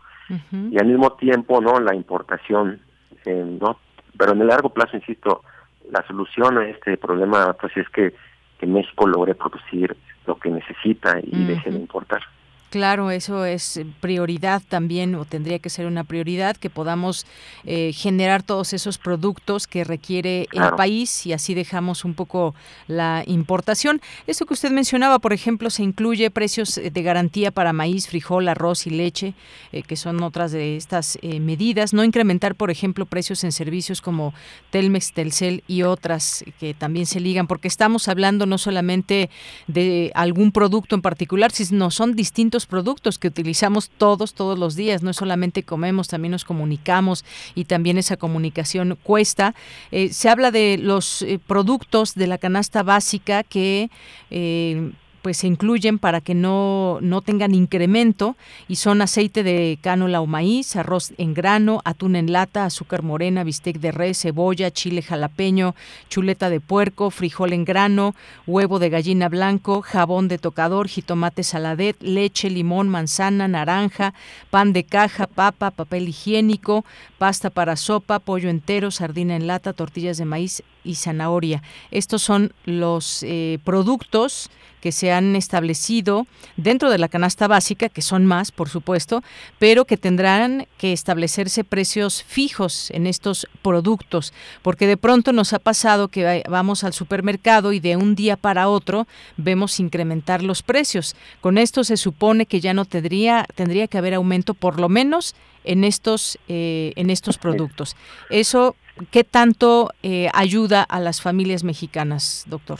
Y 0.50 0.78
al 0.78 0.86
mismo 0.86 1.12
tiempo 1.12 1.60
no 1.60 1.78
la 1.78 1.94
importación 1.94 2.80
no 3.26 3.78
pero 4.16 4.32
en 4.32 4.40
el 4.40 4.48
largo 4.48 4.70
plazo 4.70 4.96
insisto 4.96 5.42
la 5.90 6.06
solución 6.06 6.58
a 6.58 6.68
este 6.68 6.96
problema 6.96 7.52
pues 7.54 7.76
es 7.76 7.88
que 7.90 8.14
que 8.58 8.66
México 8.66 9.06
logre 9.06 9.34
producir 9.34 9.96
lo 10.26 10.36
que 10.36 10.50
necesita 10.50 11.18
y 11.22 11.44
deje 11.44 11.70
de 11.70 11.76
importar 11.76 12.22
Claro, 12.70 13.12
eso 13.12 13.44
es 13.44 13.80
prioridad 14.00 14.60
también, 14.68 15.14
o 15.14 15.24
tendría 15.24 15.60
que 15.60 15.70
ser 15.70 15.86
una 15.86 16.02
prioridad, 16.02 16.56
que 16.56 16.68
podamos 16.68 17.24
eh, 17.64 17.92
generar 17.92 18.42
todos 18.42 18.72
esos 18.72 18.98
productos 18.98 19.68
que 19.68 19.84
requiere 19.84 20.48
el 20.52 20.70
país 20.76 21.26
y 21.26 21.32
así 21.32 21.54
dejamos 21.54 22.04
un 22.04 22.14
poco 22.14 22.56
la 22.88 23.22
importación. 23.26 24.00
Esto 24.26 24.46
que 24.46 24.54
usted 24.54 24.72
mencionaba, 24.72 25.20
por 25.20 25.32
ejemplo, 25.32 25.70
se 25.70 25.84
incluye 25.84 26.28
precios 26.30 26.76
eh, 26.78 26.90
de 26.90 27.02
garantía 27.02 27.52
para 27.52 27.72
maíz, 27.72 28.08
frijol, 28.08 28.48
arroz 28.48 28.88
y 28.88 28.90
leche, 28.90 29.34
eh, 29.70 29.84
que 29.84 29.94
son 29.94 30.20
otras 30.24 30.50
de 30.50 30.76
estas 30.76 31.18
medidas. 31.22 31.94
No 31.94 32.02
incrementar, 32.02 32.56
por 32.56 32.70
ejemplo, 32.70 33.06
precios 33.06 33.44
en 33.44 33.52
servicios 33.52 34.00
como 34.00 34.34
Telmex, 34.70 35.12
Telcel 35.12 35.62
y 35.68 35.82
otras 35.82 36.44
que 36.58 36.74
también 36.74 37.06
se 37.06 37.20
ligan, 37.20 37.46
porque 37.46 37.68
estamos 37.68 38.08
hablando 38.08 38.44
no 38.46 38.58
solamente 38.58 39.30
de 39.68 40.10
algún 40.14 40.50
producto 40.50 40.96
en 40.96 41.02
particular, 41.02 41.52
sino 41.52 41.90
son 41.90 42.14
distintos 42.14 42.55
productos 42.64 43.18
que 43.18 43.28
utilizamos 43.28 43.90
todos, 43.90 44.32
todos 44.32 44.58
los 44.58 44.76
días. 44.76 45.02
No 45.02 45.12
solamente 45.12 45.62
comemos, 45.64 46.08
también 46.08 46.32
nos 46.32 46.46
comunicamos 46.46 47.26
y 47.54 47.66
también 47.66 47.98
esa 47.98 48.16
comunicación 48.16 48.96
cuesta. 49.02 49.54
Eh, 49.90 50.10
se 50.14 50.30
habla 50.30 50.50
de 50.50 50.78
los 50.78 51.20
eh, 51.20 51.38
productos 51.46 52.14
de 52.14 52.28
la 52.28 52.38
canasta 52.38 52.82
básica 52.82 53.42
que 53.42 53.90
eh, 54.30 54.92
pues 55.26 55.38
se 55.38 55.48
incluyen 55.48 55.98
para 55.98 56.20
que 56.20 56.36
no, 56.36 56.98
no 57.00 57.20
tengan 57.20 57.52
incremento 57.52 58.36
y 58.68 58.76
son 58.76 59.02
aceite 59.02 59.42
de 59.42 59.76
cánola 59.82 60.20
o 60.20 60.26
maíz, 60.26 60.76
arroz 60.76 61.14
en 61.18 61.34
grano, 61.34 61.80
atún 61.84 62.14
en 62.14 62.30
lata, 62.30 62.64
azúcar 62.64 63.02
morena, 63.02 63.42
bistec 63.42 63.80
de 63.80 63.90
res, 63.90 64.20
cebolla, 64.20 64.70
chile 64.70 65.02
jalapeño, 65.02 65.74
chuleta 66.08 66.48
de 66.48 66.60
puerco, 66.60 67.10
frijol 67.10 67.54
en 67.54 67.64
grano, 67.64 68.14
huevo 68.46 68.78
de 68.78 68.88
gallina 68.88 69.28
blanco, 69.28 69.82
jabón 69.82 70.28
de 70.28 70.38
tocador, 70.38 70.86
jitomate 70.86 71.42
saladet, 71.42 72.00
leche, 72.00 72.48
limón, 72.48 72.88
manzana, 72.88 73.48
naranja, 73.48 74.14
pan 74.50 74.72
de 74.72 74.84
caja, 74.84 75.26
papa, 75.26 75.72
papel 75.72 76.08
higiénico, 76.08 76.84
pasta 77.18 77.50
para 77.50 77.74
sopa, 77.74 78.20
pollo 78.20 78.48
entero, 78.48 78.92
sardina 78.92 79.34
en 79.34 79.48
lata, 79.48 79.72
tortillas 79.72 80.18
de 80.18 80.24
maíz 80.24 80.62
y 80.84 80.94
zanahoria. 80.94 81.64
Estos 81.90 82.22
son 82.22 82.52
los 82.64 83.24
eh, 83.24 83.58
productos 83.64 84.50
que 84.86 84.92
se 84.92 85.10
han 85.10 85.34
establecido 85.34 86.28
dentro 86.56 86.90
de 86.90 86.98
la 86.98 87.08
canasta 87.08 87.48
básica, 87.48 87.88
que 87.88 88.02
son 88.02 88.24
más, 88.24 88.52
por 88.52 88.68
supuesto, 88.68 89.24
pero 89.58 89.84
que 89.84 89.96
tendrán 89.96 90.68
que 90.78 90.92
establecerse 90.92 91.64
precios 91.64 92.22
fijos 92.22 92.92
en 92.92 93.08
estos 93.08 93.48
productos, 93.62 94.32
porque 94.62 94.86
de 94.86 94.96
pronto 94.96 95.32
nos 95.32 95.52
ha 95.54 95.58
pasado 95.58 96.06
que 96.06 96.44
vamos 96.48 96.84
al 96.84 96.92
supermercado 96.92 97.72
y 97.72 97.80
de 97.80 97.96
un 97.96 98.14
día 98.14 98.36
para 98.36 98.68
otro 98.68 99.08
vemos 99.36 99.80
incrementar 99.80 100.40
los 100.40 100.62
precios. 100.62 101.16
Con 101.40 101.58
esto 101.58 101.82
se 101.82 101.96
supone 101.96 102.46
que 102.46 102.60
ya 102.60 102.72
no 102.72 102.84
tendría, 102.84 103.44
tendría 103.56 103.88
que 103.88 103.98
haber 103.98 104.14
aumento 104.14 104.54
por 104.54 104.78
lo 104.78 104.88
menos 104.88 105.34
en 105.64 105.82
estos, 105.82 106.38
eh, 106.46 106.92
en 106.94 107.10
estos 107.10 107.38
productos. 107.38 107.96
Eso, 108.30 108.76
¿qué 109.10 109.24
tanto 109.24 109.90
eh, 110.04 110.28
ayuda 110.32 110.84
a 110.84 111.00
las 111.00 111.20
familias 111.20 111.64
mexicanas, 111.64 112.44
doctor? 112.46 112.78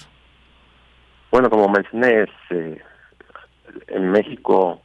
Bueno, 1.30 1.50
como 1.50 1.68
mencioné, 1.68 2.26
eh, 2.50 2.82
en 3.88 4.10
México 4.10 4.82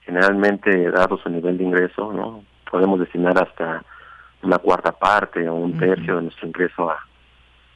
generalmente, 0.00 0.90
dado 0.90 1.16
su 1.18 1.28
nivel 1.28 1.58
de 1.58 1.64
ingreso, 1.64 2.12
no 2.12 2.44
podemos 2.70 2.98
destinar 2.98 3.40
hasta 3.40 3.84
una 4.42 4.58
cuarta 4.58 4.92
parte 4.92 5.48
o 5.48 5.54
un 5.54 5.78
tercio 5.78 6.16
de 6.16 6.22
nuestro 6.22 6.48
ingreso 6.48 6.90
a, 6.90 6.98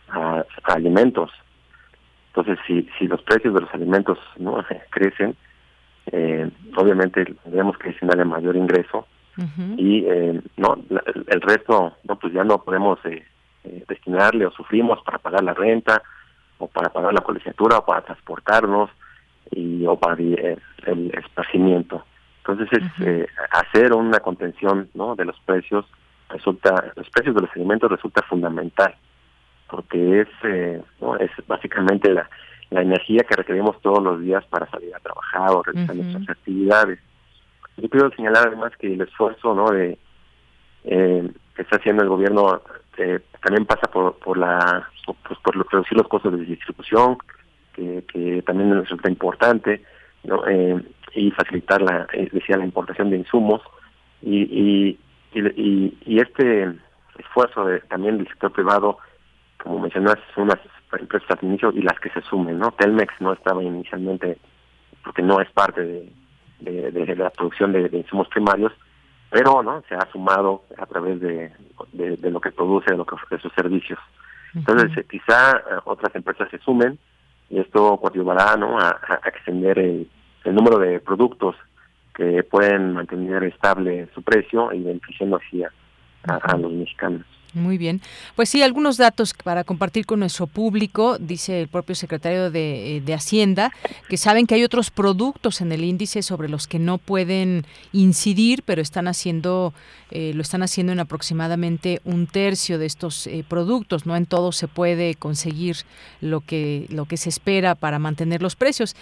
a, 0.08 0.44
alimentos. 0.64 1.30
Entonces, 2.28 2.58
si, 2.66 2.88
si 2.98 3.06
los 3.06 3.22
precios 3.22 3.54
de 3.54 3.60
los 3.60 3.72
alimentos 3.72 4.18
no 4.38 4.64
crecen, 4.90 5.36
eh, 6.06 6.50
obviamente 6.76 7.24
tendríamos 7.24 7.78
que 7.78 7.88
destinarle 7.88 8.24
mayor 8.24 8.56
ingreso 8.56 9.06
y 9.76 10.04
eh, 10.06 10.40
no 10.56 10.78
el 11.26 11.40
resto 11.42 11.92
no 12.04 12.18
pues 12.18 12.32
ya 12.32 12.42
no 12.42 12.62
podemos 12.62 12.98
eh, 13.04 13.22
eh, 13.64 13.84
destinarle 13.86 14.46
o 14.46 14.50
sufrimos 14.50 15.02
para 15.02 15.18
pagar 15.18 15.44
la 15.44 15.52
renta 15.52 16.02
o 16.58 16.68
para 16.68 16.90
pagar 16.90 17.12
la 17.12 17.20
colegiatura 17.20 17.78
o 17.78 17.84
para 17.84 18.02
transportarnos 18.02 18.90
y 19.50 19.86
o 19.86 19.96
para 19.96 20.14
el, 20.14 21.12
esparcimiento. 21.14 22.04
Entonces 22.38 22.68
es 22.72 23.28
hacer 23.50 23.92
una 23.92 24.20
contención 24.20 24.88
no 24.94 25.16
de 25.16 25.24
los 25.24 25.38
precios 25.40 25.84
resulta 26.28 26.92
los 26.96 27.08
precios 27.10 27.34
de 27.34 27.42
los 27.42 27.50
alimentos 27.54 27.90
resulta 27.90 28.22
fundamental 28.22 28.94
porque 29.68 30.20
es 30.22 30.28
no 31.00 31.16
es 31.16 31.30
básicamente 31.46 32.12
la 32.12 32.28
la 32.70 32.82
energía 32.82 33.22
que 33.28 33.36
requerimos 33.36 33.80
todos 33.80 34.02
los 34.02 34.20
días 34.20 34.44
para 34.46 34.68
salir 34.70 34.94
a 34.94 35.00
trabajar 35.00 35.50
o 35.50 35.62
realizar 35.62 35.94
nuestras 35.94 36.28
actividades. 36.36 36.98
Yo 37.76 37.88
quiero 37.88 38.10
señalar 38.10 38.48
además 38.48 38.72
que 38.78 38.92
el 38.92 39.00
esfuerzo 39.00 39.54
¿no? 39.54 39.70
de 39.70 39.98
eh, 40.84 41.30
que 41.54 41.62
está 41.62 41.76
haciendo 41.76 42.02
el 42.02 42.08
gobierno 42.08 42.60
eh, 42.98 43.20
también 43.42 43.66
pasa 43.66 43.90
por, 43.90 44.16
por 44.18 44.38
la 44.38 44.88
pues 45.06 45.38
por 45.40 45.72
reducir 45.72 45.96
los 45.96 46.08
costos 46.08 46.32
de 46.32 46.44
distribución, 46.44 47.18
que, 47.74 48.04
que 48.12 48.42
también 48.42 48.74
resulta 48.80 49.08
importante, 49.08 49.82
¿no? 50.24 50.46
Eh, 50.48 50.82
y 51.14 51.30
facilitar 51.30 51.80
la, 51.80 52.06
decía, 52.32 52.56
la 52.56 52.64
importación 52.64 53.10
de 53.10 53.18
insumos 53.18 53.62
y, 54.20 54.42
y, 54.42 54.98
y, 55.34 55.98
y 56.04 56.20
este 56.20 56.74
esfuerzo 57.18 57.64
de, 57.64 57.80
también 57.80 58.18
del 58.18 58.28
sector 58.28 58.52
privado, 58.52 58.98
como 59.62 59.80
mencionas, 59.80 60.16
son 60.34 60.48
las 60.48 60.58
empresas 60.98 61.30
al 61.30 61.38
inicio 61.42 61.72
y 61.72 61.82
las 61.82 61.98
que 62.00 62.10
se 62.10 62.20
sumen, 62.22 62.58
¿no? 62.58 62.72
Telmex 62.72 63.14
no 63.20 63.32
estaba 63.32 63.62
inicialmente 63.62 64.38
porque 65.04 65.22
no 65.22 65.40
es 65.40 65.50
parte 65.52 65.82
de, 65.82 66.12
de, 66.60 67.16
la 67.16 67.30
producción 67.30 67.72
de, 67.72 67.88
insumos 67.92 68.28
primarios, 68.28 68.72
pero 69.30 69.62
no 69.62 69.82
se 69.88 69.94
ha 69.94 70.06
sumado 70.12 70.62
a 70.78 70.86
través 70.86 71.20
de, 71.20 71.52
de, 71.92 72.30
lo 72.30 72.40
que 72.40 72.52
produce, 72.52 72.90
de 72.90 72.96
lo 72.96 73.04
que 73.04 73.14
ofrece 73.14 73.42
sus 73.42 73.52
servicios. 73.52 73.98
Entonces, 74.54 74.96
eh, 74.96 75.06
quizá 75.10 75.58
eh, 75.58 75.62
otras 75.84 76.14
empresas 76.14 76.48
se 76.50 76.58
sumen 76.58 76.98
y 77.50 77.58
esto 77.58 77.96
contribuirá 77.98 78.56
¿no? 78.56 78.78
a, 78.78 78.98
extender 79.26 79.78
el, 79.78 80.08
número 80.44 80.78
de 80.78 81.00
productos 81.00 81.56
que 82.14 82.44
pueden 82.44 82.94
mantener 82.94 83.42
estable 83.44 84.08
su 84.14 84.22
precio 84.22 84.72
y 84.72 84.80
beneficiando 84.80 85.36
así 85.36 85.62
a 85.64 86.56
los 86.56 86.72
mexicanos. 86.72 87.26
Muy 87.56 87.78
bien. 87.78 88.02
Pues 88.34 88.50
sí, 88.50 88.60
algunos 88.60 88.98
datos 88.98 89.32
para 89.32 89.64
compartir 89.64 90.04
con 90.04 90.20
nuestro 90.20 90.46
público, 90.46 91.16
dice 91.16 91.62
el 91.62 91.68
propio 91.68 91.94
secretario 91.94 92.50
de, 92.50 92.98
eh, 92.98 93.14
Hacienda, 93.14 93.72
que 94.10 94.18
saben 94.18 94.46
que 94.46 94.56
hay 94.56 94.62
otros 94.62 94.90
productos 94.90 95.62
en 95.62 95.72
el 95.72 95.82
índice 95.82 96.20
sobre 96.20 96.50
los 96.50 96.66
que 96.66 96.78
no 96.78 96.98
pueden 96.98 97.64
incidir, 97.94 98.62
pero 98.62 98.82
están 98.82 99.08
haciendo, 99.08 99.72
eh, 100.10 100.32
lo 100.34 100.42
están 100.42 100.62
haciendo 100.62 100.92
en 100.92 101.00
aproximadamente 101.00 102.02
un 102.04 102.26
tercio 102.26 102.78
de 102.78 102.84
estos 102.84 103.26
eh, 103.26 103.42
productos. 103.48 104.04
No 104.04 104.16
en 104.16 104.26
todo 104.26 104.52
se 104.52 104.68
puede 104.68 105.14
conseguir 105.14 105.78
lo 106.20 106.42
que, 106.42 106.84
lo 106.90 107.06
que 107.06 107.16
se 107.16 107.30
espera 107.30 107.74
para 107.74 107.98
mantener 107.98 108.42
los 108.42 108.54
precios. 108.54 108.96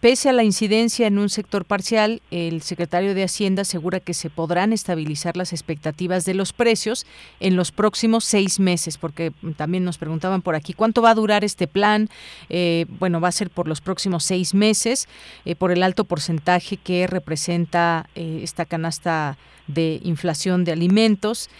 pese 0.00 0.30
a 0.30 0.32
la 0.32 0.44
incidencia 0.44 1.06
en 1.06 1.18
un 1.18 1.28
sector 1.28 1.66
parcial, 1.66 2.22
el 2.30 2.62
secretario 2.62 3.14
de 3.14 3.24
Hacienda 3.24 3.62
asegura 3.62 4.00
que 4.00 4.14
se 4.14 4.30
podrán 4.30 4.72
estabilizar 4.72 5.36
las 5.36 5.52
expectativas 5.52 6.24
de 6.24 6.32
los 6.32 6.54
precios 6.54 7.04
en 7.40 7.54
los 7.54 7.70
próximos 7.70 7.97
próximos 7.98 8.24
seis 8.26 8.60
meses, 8.60 8.96
porque 8.96 9.32
también 9.56 9.84
nos 9.84 9.98
preguntaban 9.98 10.40
por 10.40 10.54
aquí 10.54 10.72
cuánto 10.72 11.02
va 11.02 11.10
a 11.10 11.14
durar 11.16 11.42
este 11.42 11.66
plan. 11.66 12.08
Eh, 12.48 12.86
bueno, 13.00 13.20
va 13.20 13.26
a 13.26 13.32
ser 13.32 13.50
por 13.50 13.66
los 13.66 13.80
próximos 13.80 14.22
seis 14.22 14.54
meses, 14.54 15.08
eh, 15.44 15.56
por 15.56 15.72
el 15.72 15.82
alto 15.82 16.04
porcentaje 16.04 16.76
que 16.76 17.08
representa 17.08 18.08
eh, 18.14 18.38
esta 18.44 18.66
canasta 18.66 19.36
de 19.66 20.00
inflación 20.04 20.62
de 20.64 20.72
alimentos. 20.72 21.50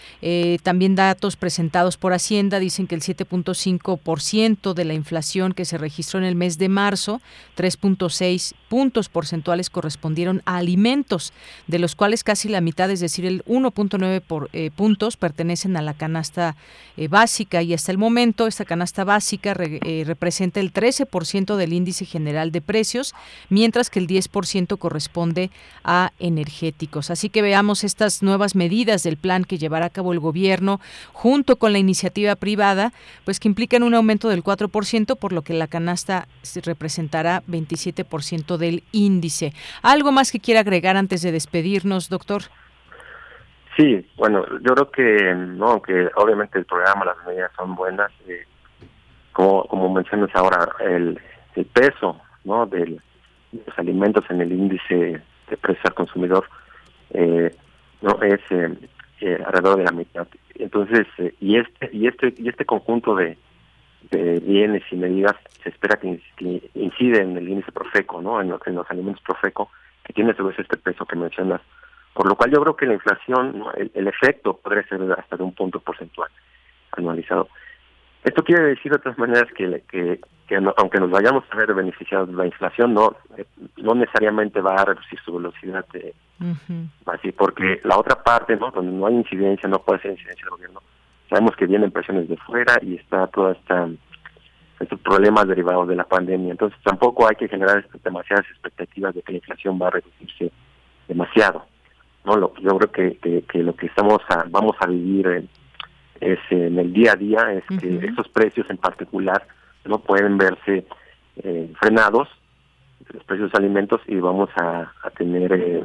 También 0.62 0.95
datos 0.95 1.36
presentados 1.36 1.99
por 1.99 2.14
Hacienda 2.14 2.59
dicen 2.59 2.86
que 2.86 2.95
el 2.95 3.03
7.5% 3.03 4.72
de 4.72 4.84
la 4.86 4.95
inflación 4.95 5.53
que 5.53 5.66
se 5.66 5.76
registró 5.76 6.18
en 6.18 6.24
el 6.24 6.34
mes 6.34 6.57
de 6.57 6.70
marzo, 6.70 7.20
3.6 7.59 8.55
puntos 8.68 9.08
porcentuales 9.08 9.70
correspondieron 9.70 10.42
a 10.44 10.56
alimentos, 10.56 11.32
de 11.66 11.78
los 11.78 11.94
cuales 11.94 12.24
casi 12.24 12.48
la 12.48 12.60
mitad, 12.60 12.90
es 12.90 13.00
decir, 13.00 13.26
el 13.26 13.44
1.9 13.44 14.20
por, 14.20 14.50
eh, 14.52 14.70
puntos, 14.74 15.16
pertenecen 15.16 15.76
a 15.76 15.82
la 15.82 15.94
canasta 15.94 16.56
eh, 16.96 17.08
básica 17.08 17.62
y 17.62 17.74
hasta 17.74 17.92
el 17.92 17.98
momento 17.98 18.46
esta 18.46 18.64
canasta 18.64 19.04
básica 19.04 19.54
representa 19.54 20.60
el 20.60 20.72
13% 20.72 21.56
del 21.56 21.72
índice 21.72 22.04
general 22.04 22.52
de 22.52 22.60
precios, 22.60 23.14
mientras 23.48 23.90
que 23.90 23.98
el 23.98 24.06
10% 24.06 24.78
corresponde 24.78 25.50
a 25.84 26.12
energéticos. 26.18 27.10
Así 27.10 27.28
que 27.28 27.42
veamos 27.42 27.84
estas 27.84 28.22
nuevas 28.22 28.54
medidas 28.54 29.02
del 29.02 29.16
plan 29.16 29.44
que 29.44 29.58
llevará 29.58 29.86
a 29.86 29.90
cabo 29.90 30.12
el 30.12 30.20
gobierno 30.20 30.80
junto 31.12 31.56
con 31.56 31.72
la 31.72 31.78
iniciativa 31.78 32.36
privada, 32.36 32.92
pues 33.24 33.40
que 33.40 33.48
implican 33.48 33.82
un 33.82 33.94
aumento 33.94 34.28
del 34.28 34.44
4%, 34.44 35.16
por 35.16 35.32
lo 35.32 35.42
que 35.42 35.54
la 35.54 35.66
canasta 35.66 36.28
representará 36.62 37.42
27% 37.48 38.57
del 38.59 38.82
índice. 38.92 39.52
¿Algo 39.82 40.12
más 40.12 40.30
que 40.32 40.40
quiera 40.40 40.61
agregar 40.61 40.96
antes 40.96 41.22
de 41.22 41.32
despedirnos, 41.32 42.09
doctor? 42.09 42.42
Sí, 43.76 44.04
bueno, 44.16 44.44
yo 44.61 44.74
creo 44.74 44.90
que, 44.90 45.34
no, 45.34 45.80
que 45.80 46.09
obviamente 46.16 46.59
el 46.59 46.64
programa, 46.64 47.04
las 47.04 47.16
medidas 47.26 47.52
son 47.56 47.76
buenas. 47.76 48.11
Eh, 48.26 48.44
como, 49.32 49.64
como 49.68 49.92
mencionas 49.92 50.30
ahora, 50.34 50.68
el, 50.80 51.18
el 51.54 51.64
peso 51.66 52.20
¿no? 52.44 52.66
Del, 52.66 53.00
de 53.52 53.62
los 53.66 53.78
alimentos 53.78 54.24
en 54.30 54.40
el 54.40 54.52
índice 54.52 55.22
de 55.48 55.56
precios 55.56 55.84
al 55.84 55.94
consumidor 55.94 56.44
eh, 57.11 57.54
no 58.02 58.20
es 58.22 58.40
eh, 58.50 59.38
alrededor 59.44 59.78
de 59.78 59.84
la 59.84 59.92
mitad. 59.92 60.26
Entonces, 60.54 61.06
y 61.40 61.56
este 61.56 61.90
y 61.92 62.09
este 62.09 62.34
y 62.36 62.48
este 62.48 62.64
conjunto 62.64 63.14
de, 63.14 63.38
de 64.11 64.40
bienes 64.40 64.82
y 64.90 64.96
medidas 64.96 65.34
se 65.62 65.70
espera 65.70 65.98
que, 65.98 66.20
incide 66.74 67.22
en 67.22 67.36
el 67.36 67.48
índice 67.48 67.72
Profeco, 67.72 68.22
¿no? 68.22 68.40
En, 68.40 68.54
en 68.66 68.74
los 68.74 68.90
alimentos 68.90 69.22
Profeco, 69.22 69.70
que 70.04 70.12
tiene 70.12 70.34
sobre 70.34 70.56
este 70.61 70.76
peso 70.76 71.04
que 71.04 71.16
mencionas. 71.16 71.61
Por 72.14 72.26
lo 72.28 72.34
cual 72.34 72.50
yo 72.50 72.61
creo 72.62 72.76
que 72.76 72.86
la 72.86 72.94
inflación, 72.94 73.62
el, 73.94 74.09
efecto 74.09 74.56
podría 74.56 74.82
ser 74.88 75.00
hasta 75.12 75.36
de 75.36 75.42
un 75.42 75.54
punto 75.54 75.78
porcentual 75.78 76.28
anualizado. 76.92 77.48
Esto 78.24 78.42
quiere 78.42 78.64
decir 78.64 78.90
de 78.90 78.96
otras 78.96 79.16
maneras 79.18 79.46
que, 79.56 79.82
que, 79.88 80.20
aunque 80.76 80.98
nos 80.98 81.11
vayamos 81.11 81.44
a 81.50 81.56
ver 81.56 81.72
beneficiados 81.74 82.28
de 82.28 82.34
la 82.34 82.46
inflación, 82.46 82.92
no 82.92 83.14
eh, 83.36 83.44
no 83.76 83.94
necesariamente 83.94 84.61
va 84.61 84.74
a 84.74 84.84
reducir 84.86 85.18
su 85.20 85.34
velocidad 85.34 85.86
de, 85.92 86.12
así 87.06 87.32
porque 87.32 87.80
la 87.84 87.98
otra 87.98 88.22
parte, 88.22 88.56
¿no? 88.56 88.70
donde 88.70 88.92
no 88.92 89.06
hay 89.06 89.14
incidencia, 89.14 89.68
no 89.68 89.78
puede 89.80 90.00
ser 90.00 90.12
incidencia 90.12 90.44
del 90.44 90.50
gobierno, 90.50 90.82
sabemos 91.28 91.56
que 91.56 91.66
vienen 91.66 91.90
presiones 91.90 92.28
de 92.28 92.36
fuera 92.36 92.78
y 92.82 92.96
está 92.96 93.26
toda 93.28 93.52
esta 93.52 93.88
estos 94.80 95.00
problemas 95.00 95.48
derivados 95.48 95.88
de 95.88 95.96
la 95.96 96.04
pandemia. 96.04 96.52
Entonces 96.52 96.78
tampoco 96.82 97.28
hay 97.28 97.36
que 97.36 97.48
generar 97.48 97.84
demasiadas 98.04 98.46
expectativas 98.50 99.14
de 99.14 99.22
que 99.22 99.32
la 99.32 99.38
inflación 99.38 99.78
va 99.80 99.88
a 99.88 99.90
reducirse 99.90 100.52
demasiado. 101.08 101.64
no 102.24 102.36
lo, 102.36 102.54
Yo 102.56 102.78
creo 102.78 102.92
que, 102.92 103.42
que, 103.46 103.58
lo 103.62 103.74
que 103.74 103.86
estamos 103.86 104.18
vamos 104.50 104.76
a 104.80 104.86
vivir 104.86 105.48
es 106.20 106.38
en 106.50 106.78
el 106.78 106.92
día 106.92 107.12
a 107.12 107.16
día 107.16 107.52
es 107.52 107.64
que 107.78 108.06
estos 108.06 108.28
precios 108.28 108.68
en 108.70 108.76
particular 108.76 109.46
no 109.84 109.98
pueden 109.98 110.36
verse 110.36 110.84
eh, 111.36 111.72
frenados 111.80 112.28
los 113.12 113.24
precios 113.24 113.50
de 113.52 113.58
alimentos 113.58 114.00
y 114.06 114.16
vamos 114.16 114.50
a, 114.56 114.92
tener 115.16 115.52
eh, 115.52 115.82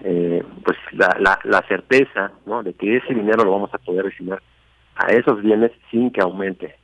eh, 0.00 0.42
pues 0.64 0.76
la, 0.92 1.16
la, 1.20 1.38
la 1.44 1.62
certeza 1.68 2.32
¿no? 2.46 2.62
de 2.62 2.74
que 2.74 2.96
ese 2.96 3.14
dinero 3.14 3.44
lo 3.44 3.52
vamos 3.52 3.72
a 3.72 3.78
poder 3.78 4.06
destinar 4.06 4.42
a 4.96 5.06
esos 5.12 5.42
bienes 5.42 5.72
sin 5.90 6.10
que 6.10 6.20
aumente 6.20 6.76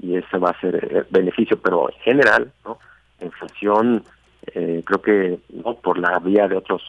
y 0.00 0.16
eso 0.16 0.38
va 0.38 0.50
a 0.50 0.60
ser 0.60 0.76
eh, 0.76 1.04
beneficio, 1.10 1.60
pero 1.60 1.90
en 1.90 1.98
general, 2.00 2.52
¿no? 2.64 2.78
La 3.20 3.26
inflación, 3.26 4.04
eh, 4.54 4.82
creo 4.84 5.02
que 5.02 5.38
no 5.50 5.74
por 5.74 5.98
la 5.98 6.18
vía 6.18 6.46
de 6.46 6.56
otros 6.56 6.82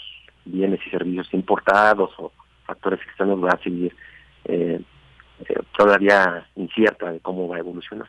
bienes 0.46 0.80
y 0.86 0.90
servicios 0.90 1.34
importados 1.34 2.12
o 2.18 2.32
factores 2.66 3.02
externos 3.02 3.44
va 3.44 3.52
a 3.52 3.64
seguir 3.64 3.96
eh, 4.46 4.80
todavía 5.76 6.46
incierta 6.56 7.12
de 7.12 7.20
cómo 7.20 7.48
va 7.48 7.58
a 7.58 7.60
evolucionar. 7.60 8.08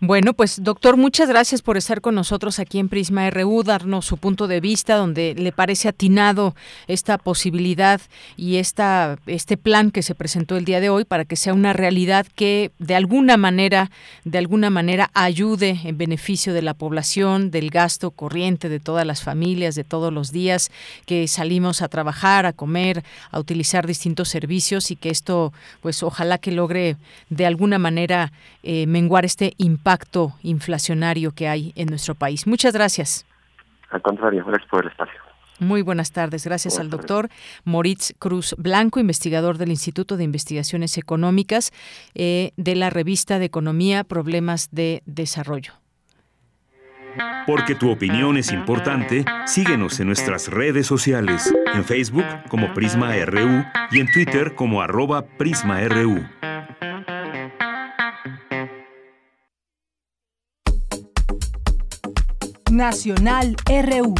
Bueno, 0.00 0.34
pues 0.34 0.62
doctor, 0.62 0.96
muchas 0.96 1.28
gracias 1.28 1.62
por 1.62 1.76
estar 1.76 2.00
con 2.00 2.14
nosotros 2.14 2.58
aquí 2.58 2.78
en 2.78 2.88
Prisma 2.88 3.30
RU, 3.30 3.62
darnos 3.62 4.04
su 4.04 4.18
punto 4.18 4.46
de 4.46 4.60
vista, 4.60 4.96
donde 4.96 5.34
le 5.34 5.50
parece 5.50 5.88
atinado 5.88 6.54
esta 6.88 7.16
posibilidad 7.16 8.00
y 8.36 8.56
esta, 8.56 9.18
este 9.26 9.56
plan 9.56 9.90
que 9.90 10.02
se 10.02 10.14
presentó 10.14 10.56
el 10.56 10.64
día 10.64 10.80
de 10.80 10.90
hoy 10.90 11.04
para 11.04 11.24
que 11.24 11.36
sea 11.36 11.54
una 11.54 11.72
realidad 11.72 12.26
que 12.34 12.70
de 12.78 12.96
alguna 12.96 13.36
manera, 13.36 13.90
de 14.24 14.38
alguna 14.38 14.68
manera 14.68 15.10
ayude 15.14 15.80
en 15.84 15.96
beneficio 15.96 16.52
de 16.52 16.62
la 16.62 16.74
población, 16.74 17.50
del 17.50 17.70
gasto 17.70 18.10
corriente 18.10 18.68
de 18.68 18.80
todas 18.80 19.06
las 19.06 19.22
familias, 19.22 19.74
de 19.74 19.84
todos 19.84 20.12
los 20.12 20.32
días 20.32 20.70
que 21.06 21.26
salimos 21.28 21.80
a 21.82 21.88
trabajar, 21.88 22.46
a 22.46 22.52
comer, 22.52 23.04
a 23.30 23.38
utilizar 23.38 23.86
distintos 23.86 24.28
servicios 24.28 24.90
y 24.90 24.96
que 24.96 25.10
esto, 25.10 25.52
pues 25.80 26.02
ojalá 26.02 26.38
que 26.38 26.52
logre 26.52 26.96
de 27.30 27.46
alguna 27.46 27.78
manera 27.78 28.32
eh, 28.62 28.86
menguar 28.88 29.24
este 29.24 29.54
impacto 29.58 30.32
inflacionario 30.42 31.32
que 31.32 31.48
hay 31.48 31.72
en 31.76 31.88
nuestro 31.88 32.14
país. 32.14 32.46
Muchas 32.46 32.72
gracias. 32.72 33.26
Al 33.90 34.02
contrario, 34.02 34.44
gracias 34.44 34.68
por 34.70 34.84
el 34.84 34.90
espacio. 34.90 35.28
Muy 35.60 35.82
buenas 35.82 36.12
tardes. 36.12 36.44
Gracias 36.44 36.78
al 36.78 36.88
doctor 36.88 37.28
Moritz 37.64 38.14
Cruz 38.18 38.54
Blanco, 38.58 39.00
investigador 39.00 39.58
del 39.58 39.70
Instituto 39.70 40.16
de 40.16 40.24
Investigaciones 40.24 40.96
Económicas 40.98 41.72
eh, 42.14 42.52
de 42.56 42.76
la 42.76 42.90
revista 42.90 43.38
de 43.38 43.46
Economía 43.46 44.04
Problemas 44.04 44.68
de 44.70 45.02
Desarrollo. 45.04 45.72
Porque 47.46 47.74
tu 47.74 47.90
opinión 47.90 48.36
es 48.36 48.52
importante, 48.52 49.24
síguenos 49.46 49.98
en 49.98 50.06
nuestras 50.06 50.48
redes 50.48 50.86
sociales, 50.86 51.52
en 51.74 51.82
Facebook 51.84 52.26
como 52.48 52.72
Prisma 52.74 53.12
RU 53.24 53.64
y 53.90 54.00
en 54.00 54.12
Twitter 54.12 54.54
como 54.54 54.82
arroba 54.82 55.22
PrismaRU. 55.22 56.24
Nacional 62.78 63.56
RU. 63.66 64.14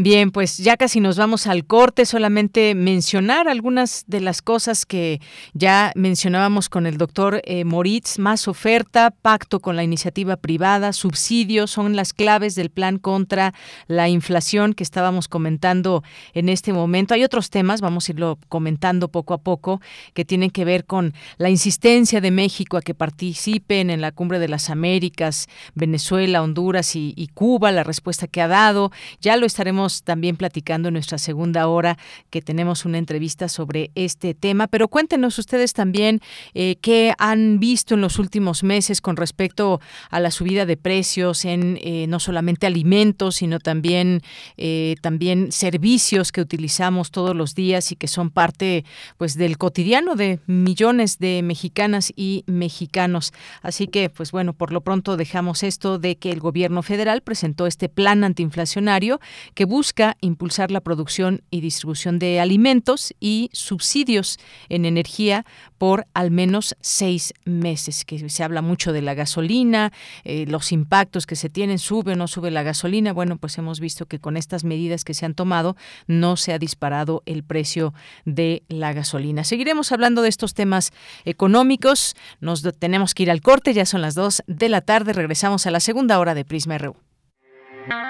Bien, 0.00 0.30
pues 0.30 0.58
ya 0.58 0.76
casi 0.76 1.00
nos 1.00 1.16
vamos 1.16 1.48
al 1.48 1.64
corte, 1.64 2.06
solamente 2.06 2.76
mencionar 2.76 3.48
algunas 3.48 4.04
de 4.06 4.20
las 4.20 4.42
cosas 4.42 4.86
que 4.86 5.20
ya 5.54 5.90
mencionábamos 5.96 6.68
con 6.68 6.86
el 6.86 6.98
doctor 6.98 7.42
eh, 7.42 7.64
Moritz, 7.64 8.20
más 8.20 8.46
oferta, 8.46 9.10
pacto 9.10 9.58
con 9.58 9.74
la 9.74 9.82
iniciativa 9.82 10.36
privada, 10.36 10.92
subsidios, 10.92 11.72
son 11.72 11.96
las 11.96 12.12
claves 12.12 12.54
del 12.54 12.70
plan 12.70 12.98
contra 12.98 13.54
la 13.88 14.08
inflación 14.08 14.72
que 14.72 14.84
estábamos 14.84 15.26
comentando 15.26 16.04
en 16.32 16.48
este 16.48 16.72
momento. 16.72 17.14
Hay 17.14 17.24
otros 17.24 17.50
temas, 17.50 17.80
vamos 17.80 18.08
a 18.08 18.12
irlo 18.12 18.38
comentando 18.48 19.08
poco 19.08 19.34
a 19.34 19.38
poco, 19.38 19.80
que 20.14 20.24
tienen 20.24 20.50
que 20.50 20.64
ver 20.64 20.84
con 20.84 21.12
la 21.38 21.50
insistencia 21.50 22.20
de 22.20 22.30
México 22.30 22.76
a 22.76 22.82
que 22.82 22.94
participen 22.94 23.90
en 23.90 24.00
la 24.00 24.12
Cumbre 24.12 24.38
de 24.38 24.46
las 24.46 24.70
Américas, 24.70 25.48
Venezuela, 25.74 26.40
Honduras 26.40 26.94
y, 26.94 27.14
y 27.16 27.26
Cuba, 27.26 27.72
la 27.72 27.82
respuesta 27.82 28.28
que 28.28 28.40
ha 28.40 28.46
dado. 28.46 28.92
Ya 29.20 29.36
lo 29.36 29.44
estaremos 29.44 29.87
también 30.02 30.36
platicando 30.36 30.88
en 30.88 30.94
nuestra 30.94 31.18
segunda 31.18 31.68
hora 31.68 31.98
que 32.30 32.42
tenemos 32.42 32.84
una 32.84 32.98
entrevista 32.98 33.48
sobre 33.48 33.90
este 33.94 34.34
tema, 34.34 34.66
pero 34.66 34.88
cuéntenos 34.88 35.38
ustedes 35.38 35.72
también 35.72 36.20
eh, 36.54 36.76
qué 36.80 37.12
han 37.18 37.58
visto 37.58 37.94
en 37.94 38.00
los 38.00 38.18
últimos 38.18 38.62
meses 38.62 39.00
con 39.00 39.16
respecto 39.16 39.80
a 40.10 40.20
la 40.20 40.30
subida 40.30 40.66
de 40.66 40.76
precios 40.76 41.44
en 41.44 41.78
eh, 41.82 42.06
no 42.08 42.20
solamente 42.20 42.66
alimentos, 42.66 43.36
sino 43.36 43.58
también, 43.58 44.22
eh, 44.56 44.96
también 45.00 45.52
servicios 45.52 46.32
que 46.32 46.40
utilizamos 46.40 47.10
todos 47.10 47.34
los 47.34 47.54
días 47.54 47.92
y 47.92 47.96
que 47.96 48.08
son 48.08 48.30
parte 48.30 48.84
pues 49.16 49.36
del 49.36 49.58
cotidiano 49.58 50.14
de 50.14 50.40
millones 50.46 51.18
de 51.18 51.42
mexicanas 51.42 52.12
y 52.16 52.44
mexicanos. 52.46 53.32
Así 53.62 53.86
que, 53.86 54.10
pues 54.10 54.32
bueno, 54.32 54.52
por 54.52 54.72
lo 54.72 54.80
pronto 54.80 55.16
dejamos 55.16 55.62
esto 55.62 55.98
de 55.98 56.16
que 56.16 56.30
el 56.30 56.40
gobierno 56.40 56.82
federal 56.82 57.22
presentó 57.22 57.66
este 57.66 57.88
plan 57.88 58.24
antiinflacionario 58.24 59.20
que 59.54 59.64
busca 59.64 59.77
busca 59.78 60.16
impulsar 60.20 60.72
la 60.72 60.80
producción 60.80 61.42
y 61.52 61.60
distribución 61.60 62.18
de 62.18 62.40
alimentos 62.40 63.14
y 63.20 63.48
subsidios 63.52 64.40
en 64.68 64.84
energía 64.84 65.46
por 65.78 66.08
al 66.14 66.32
menos 66.32 66.74
seis 66.80 67.32
meses, 67.44 68.04
que 68.04 68.28
se 68.28 68.42
habla 68.42 68.60
mucho 68.60 68.92
de 68.92 69.02
la 69.02 69.14
gasolina, 69.14 69.92
eh, 70.24 70.46
los 70.48 70.72
impactos 70.72 71.26
que 71.28 71.36
se 71.36 71.48
tienen, 71.48 71.78
sube 71.78 72.14
o 72.14 72.16
no 72.16 72.26
sube 72.26 72.50
la 72.50 72.64
gasolina. 72.64 73.12
Bueno, 73.12 73.36
pues 73.36 73.56
hemos 73.56 73.78
visto 73.78 74.06
que 74.06 74.18
con 74.18 74.36
estas 74.36 74.64
medidas 74.64 75.04
que 75.04 75.14
se 75.14 75.26
han 75.26 75.34
tomado 75.34 75.76
no 76.08 76.36
se 76.36 76.52
ha 76.52 76.58
disparado 76.58 77.22
el 77.24 77.44
precio 77.44 77.94
de 78.24 78.64
la 78.66 78.92
gasolina. 78.92 79.44
Seguiremos 79.44 79.92
hablando 79.92 80.22
de 80.22 80.28
estos 80.28 80.54
temas 80.54 80.90
económicos. 81.24 82.16
Nos 82.40 82.64
tenemos 82.80 83.14
que 83.14 83.22
ir 83.22 83.30
al 83.30 83.42
corte, 83.42 83.74
ya 83.74 83.86
son 83.86 84.00
las 84.00 84.16
dos 84.16 84.42
de 84.48 84.68
la 84.70 84.80
tarde. 84.80 85.12
Regresamos 85.12 85.68
a 85.68 85.70
la 85.70 85.78
segunda 85.78 86.18
hora 86.18 86.34
de 86.34 86.44
Prisma 86.44 86.78
RU. 86.78 87.07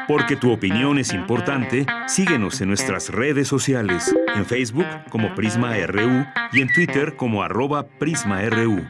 Porque 0.06 0.36
tu 0.36 0.50
opinión 0.52 0.98
es 0.98 1.12
importante, 1.12 1.86
síguenos 2.06 2.60
en 2.60 2.68
nuestras 2.68 3.10
redes 3.10 3.46
sociales, 3.46 4.14
en 4.34 4.46
Facebook 4.46 4.86
como 5.10 5.34
Prisma 5.34 5.76
RU 5.86 6.24
y 6.52 6.62
en 6.62 6.72
Twitter 6.72 7.16
como 7.16 7.42
arroba 7.42 7.86
PrismaRU. 7.98 8.86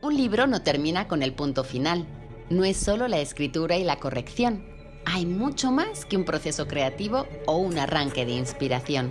Un 0.00 0.16
libro 0.16 0.46
no 0.46 0.62
termina 0.62 1.06
con 1.06 1.22
el 1.22 1.32
punto 1.32 1.64
final. 1.64 2.06
No 2.50 2.64
es 2.64 2.76
solo 2.76 3.08
la 3.08 3.20
escritura 3.20 3.76
y 3.76 3.84
la 3.84 3.96
corrección. 3.96 4.64
Hay 5.04 5.26
mucho 5.26 5.70
más 5.70 6.04
que 6.04 6.16
un 6.16 6.24
proceso 6.24 6.66
creativo 6.66 7.26
o 7.46 7.56
un 7.56 7.78
arranque 7.78 8.24
de 8.24 8.32
inspiración. 8.32 9.10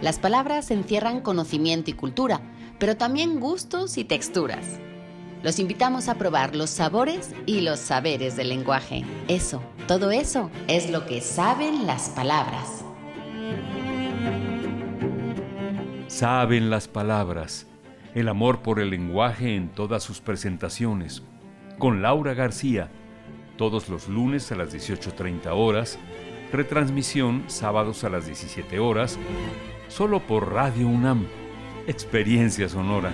Las 0.00 0.18
palabras 0.18 0.70
encierran 0.70 1.20
conocimiento 1.20 1.90
y 1.90 1.94
cultura 1.94 2.40
pero 2.78 2.96
también 2.96 3.40
gustos 3.40 3.98
y 3.98 4.04
texturas. 4.04 4.78
Los 5.42 5.58
invitamos 5.58 6.08
a 6.08 6.16
probar 6.16 6.56
los 6.56 6.70
sabores 6.70 7.32
y 7.46 7.60
los 7.60 7.78
saberes 7.78 8.36
del 8.36 8.48
lenguaje. 8.48 9.04
Eso, 9.28 9.62
todo 9.86 10.10
eso 10.10 10.50
es 10.66 10.90
lo 10.90 11.06
que 11.06 11.20
saben 11.20 11.86
las 11.86 12.08
palabras. 12.10 12.84
Saben 16.08 16.70
las 16.70 16.88
palabras. 16.88 17.66
El 18.14 18.28
amor 18.28 18.62
por 18.62 18.80
el 18.80 18.90
lenguaje 18.90 19.54
en 19.54 19.68
todas 19.68 20.02
sus 20.02 20.20
presentaciones. 20.20 21.22
Con 21.78 22.02
Laura 22.02 22.34
García. 22.34 22.88
Todos 23.56 23.88
los 23.88 24.08
lunes 24.08 24.50
a 24.50 24.56
las 24.56 24.74
18.30 24.74 25.50
horas. 25.52 25.98
Retransmisión 26.52 27.44
sábados 27.48 28.04
a 28.04 28.08
las 28.08 28.26
17 28.26 28.78
horas 28.78 29.18
solo 29.88 30.20
por 30.20 30.52
Radio 30.52 30.88
UNAM. 30.88 31.26
Experiencia 31.86 32.68
sonora. 32.68 33.12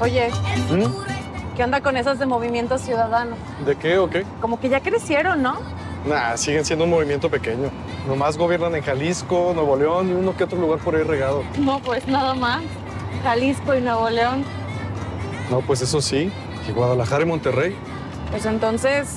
Oye, 0.00 0.28
¿qué 1.56 1.64
onda 1.64 1.80
con 1.80 1.96
esas 1.96 2.18
de 2.18 2.26
Movimiento 2.26 2.76
Ciudadano? 2.76 3.36
¿De 3.64 3.74
qué 3.76 3.96
o 3.96 4.10
qué? 4.10 4.26
Como 4.42 4.60
que 4.60 4.68
ya 4.68 4.80
crecieron, 4.80 5.40
¿no? 5.40 5.56
Nah, 6.06 6.36
siguen 6.36 6.66
siendo 6.66 6.84
un 6.84 6.90
movimiento 6.90 7.30
pequeño. 7.30 7.70
Nomás 8.06 8.36
gobiernan 8.36 8.74
en 8.74 8.82
Jalisco, 8.82 9.52
Nuevo 9.54 9.76
León 9.76 10.10
y 10.10 10.12
uno 10.12 10.36
que 10.36 10.44
otro 10.44 10.58
lugar 10.58 10.80
por 10.80 10.96
ahí 10.96 11.02
regado. 11.02 11.42
No, 11.58 11.78
pues 11.78 12.06
nada 12.06 12.34
más. 12.34 12.62
Jalisco 13.22 13.74
y 13.74 13.80
Nuevo 13.80 14.10
León. 14.10 14.44
No, 15.50 15.60
pues 15.62 15.80
eso 15.80 16.02
sí. 16.02 16.30
Y 16.68 16.72
Guadalajara 16.72 17.22
y 17.22 17.26
Monterrey. 17.26 17.74
Pues 18.30 18.44
entonces, 18.44 19.16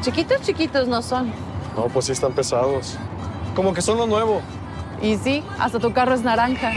chiquitos, 0.00 0.40
chiquitos 0.40 0.88
no 0.88 1.02
son. 1.02 1.32
No, 1.76 1.88
pues 1.88 2.06
sí 2.06 2.12
están 2.12 2.32
pesados. 2.32 2.96
Como 3.54 3.74
que 3.74 3.82
son 3.82 3.98
lo 3.98 4.06
nuevo. 4.06 4.40
Y 5.02 5.16
sí, 5.16 5.44
hasta 5.58 5.78
tu 5.78 5.92
carro 5.92 6.14
es 6.14 6.22
naranja. 6.22 6.72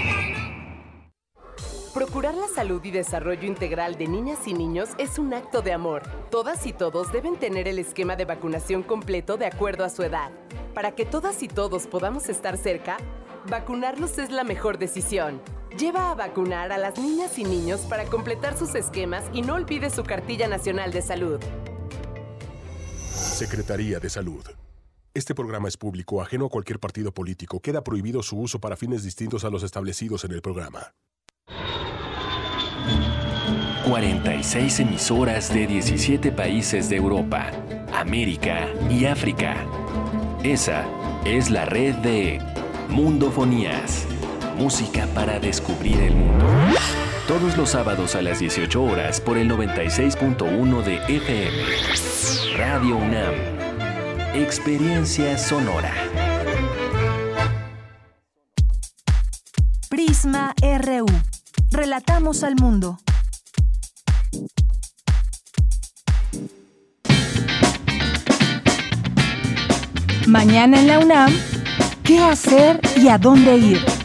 Procurar 1.94 2.36
la 2.36 2.48
salud 2.48 2.84
y 2.84 2.92
desarrollo 2.92 3.48
integral 3.48 3.98
de 3.98 4.08
niñas 4.08 4.40
y 4.46 4.54
niños 4.54 4.90
es 4.98 5.18
un 5.18 5.34
acto 5.34 5.62
de 5.62 5.74
amor. 5.74 6.04
Todas 6.30 6.66
y 6.66 6.74
todos 6.74 7.12
deben 7.12 7.38
tener 7.38 7.68
el 7.68 7.80
esquema 7.80 8.16
de 8.16 8.26
vacunación 8.26 8.84
completo 8.84 9.38
de 9.38 9.48
acuerdo 9.48 9.84
a 9.84 9.90
su 9.90 10.04
edad. 10.04 10.32
Para 10.76 10.92
que 10.92 11.06
todas 11.06 11.42
y 11.44 11.48
todos 11.48 11.88
podamos 11.88 12.30
estar 12.30 12.58
cerca, 12.58 12.98
vacunarlos 13.50 14.18
es 14.18 14.32
la 14.32 14.44
mejor 14.44 14.78
decisión. 14.78 15.42
Lleva 15.78 16.12
a 16.12 16.16
vacunar 16.16 16.72
a 16.72 16.78
las 16.78 16.98
niñas 17.00 17.40
y 17.40 17.44
niños 17.44 17.82
para 17.82 18.06
completar 18.06 18.58
sus 18.58 18.76
esquemas 18.76 19.24
y 19.34 19.42
no 19.42 19.56
olvide 19.56 19.90
su 19.90 20.04
cartilla 20.04 20.48
nacional 20.48 20.92
de 20.92 21.02
salud. 21.02 21.40
Secretaría 23.12 24.00
de 24.00 24.10
Salud. 24.10 24.46
Este 25.20 25.36
programa 25.36 25.68
es 25.68 25.76
público, 25.76 26.22
ajeno 26.22 26.46
a 26.46 26.50
cualquier 26.50 26.80
partido 26.80 27.12
político. 27.12 27.60
Queda 27.60 27.84
prohibido 27.84 28.24
su 28.24 28.40
uso 28.40 28.60
para 28.60 28.78
fines 28.78 29.04
distintos 29.04 29.44
a 29.44 29.50
los 29.50 29.64
establecidos 29.64 30.24
en 30.24 30.32
el 30.32 30.42
programa. 30.42 30.94
46 33.86 34.80
emisoras 34.80 35.54
de 35.54 35.68
17 35.68 36.32
países 36.32 36.88
de 36.88 36.96
Europa, 36.96 37.52
América 37.94 38.70
y 38.90 39.08
África. 39.08 39.58
Esa 40.42 40.88
es 41.26 41.50
la 41.50 41.66
red 41.66 41.96
de 41.96 42.40
Mundofonías. 42.88 44.06
Música 44.56 45.06
para 45.14 45.38
descubrir 45.38 46.00
el 46.00 46.16
mundo. 46.16 46.46
Todos 47.28 47.58
los 47.58 47.72
sábados 47.72 48.16
a 48.16 48.22
las 48.22 48.40
18 48.40 48.82
horas 48.82 49.20
por 49.20 49.38
el 49.38 49.52
96.1 49.52 50.82
de 50.82 50.96
FM. 51.18 52.58
Radio 52.58 52.96
UNAM. 52.96 53.59
Experiencia 54.34 55.40
sonora. 55.40 55.92
Prisma 59.90 60.54
RU. 60.62 61.08
Relatamos 61.72 62.44
al 62.44 62.56
mundo. 62.56 63.00
Mañana 70.28 70.80
en 70.80 70.88
la 70.88 71.00
UNAM, 71.00 71.34
¿qué 72.04 72.20
hacer 72.20 72.80
y 72.98 73.08
a 73.08 73.18
dónde 73.18 73.58
ir? 73.58 73.99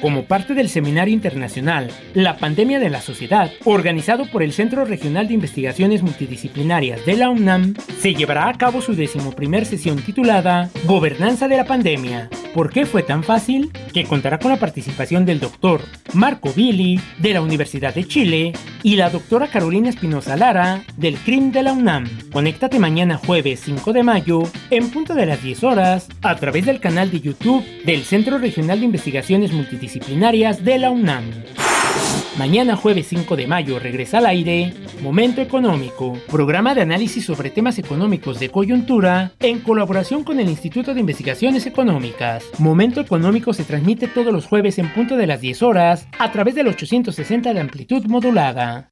Como 0.00 0.26
parte 0.26 0.54
del 0.54 0.68
Seminario 0.68 1.12
Internacional 1.12 1.90
La 2.14 2.36
Pandemia 2.36 2.78
de 2.78 2.88
la 2.88 3.00
Sociedad, 3.00 3.50
organizado 3.64 4.26
por 4.26 4.44
el 4.44 4.52
Centro 4.52 4.84
Regional 4.84 5.26
de 5.26 5.34
Investigaciones 5.34 6.02
Multidisciplinarias 6.02 7.04
de 7.04 7.16
la 7.16 7.30
UNAM, 7.30 7.74
se 8.00 8.14
llevará 8.14 8.48
a 8.48 8.56
cabo 8.56 8.80
su 8.80 8.94
decimoprimer 8.94 9.66
sesión 9.66 10.00
titulada 10.00 10.70
Gobernanza 10.84 11.48
de 11.48 11.56
la 11.56 11.64
Pandemia. 11.64 12.30
¿Por 12.54 12.70
qué 12.72 12.86
fue 12.86 13.02
tan 13.02 13.24
fácil? 13.24 13.72
Que 13.92 14.04
contará 14.04 14.38
con 14.38 14.52
la 14.52 14.58
participación 14.58 15.26
del 15.26 15.40
doctor 15.40 15.80
Marco 16.12 16.52
Billy, 16.52 17.00
de 17.18 17.34
la 17.34 17.42
Universidad 17.42 17.94
de 17.94 18.06
Chile, 18.06 18.52
y 18.82 18.96
la 18.96 19.10
doctora 19.10 19.48
Carolina 19.48 19.90
Espinosa 19.90 20.36
Lara, 20.36 20.84
del 20.96 21.16
CRIM 21.16 21.50
de 21.50 21.62
la 21.64 21.72
UNAM. 21.72 22.08
Conéctate 22.32 22.78
mañana 22.78 23.16
jueves 23.16 23.60
5 23.64 23.92
de 23.92 24.02
mayo, 24.02 24.42
en 24.70 24.90
punto 24.90 25.14
de 25.14 25.26
las 25.26 25.42
10 25.42 25.64
horas, 25.64 26.08
a 26.22 26.36
través 26.36 26.66
del 26.66 26.80
canal 26.80 27.10
de 27.10 27.20
YouTube 27.20 27.64
del 27.84 28.04
Centro 28.04 28.38
Regional 28.38 28.78
de 28.78 28.86
Investigaciones 28.86 29.52
Multidisciplinarias 29.52 29.87
de 30.64 30.78
la 30.78 30.90
UNAM. 30.90 31.24
Mañana 32.36 32.76
jueves 32.76 33.06
5 33.08 33.36
de 33.36 33.46
mayo 33.46 33.78
regresa 33.78 34.18
al 34.18 34.26
aire 34.26 34.74
Momento 35.00 35.40
Económico, 35.40 36.18
programa 36.30 36.74
de 36.74 36.82
análisis 36.82 37.24
sobre 37.24 37.48
temas 37.48 37.78
económicos 37.78 38.38
de 38.38 38.50
coyuntura 38.50 39.32
en 39.40 39.60
colaboración 39.60 40.24
con 40.24 40.40
el 40.40 40.48
Instituto 40.48 40.92
de 40.92 41.00
Investigaciones 41.00 41.64
Económicas. 41.64 42.44
Momento 42.58 43.00
Económico 43.00 43.54
se 43.54 43.64
transmite 43.64 44.08
todos 44.08 44.32
los 44.32 44.46
jueves 44.46 44.78
en 44.78 44.92
punto 44.92 45.16
de 45.16 45.26
las 45.26 45.40
10 45.40 45.62
horas 45.62 46.06
a 46.18 46.30
través 46.32 46.54
del 46.54 46.68
860 46.68 47.54
de 47.54 47.60
amplitud 47.60 48.04
modulada. 48.06 48.90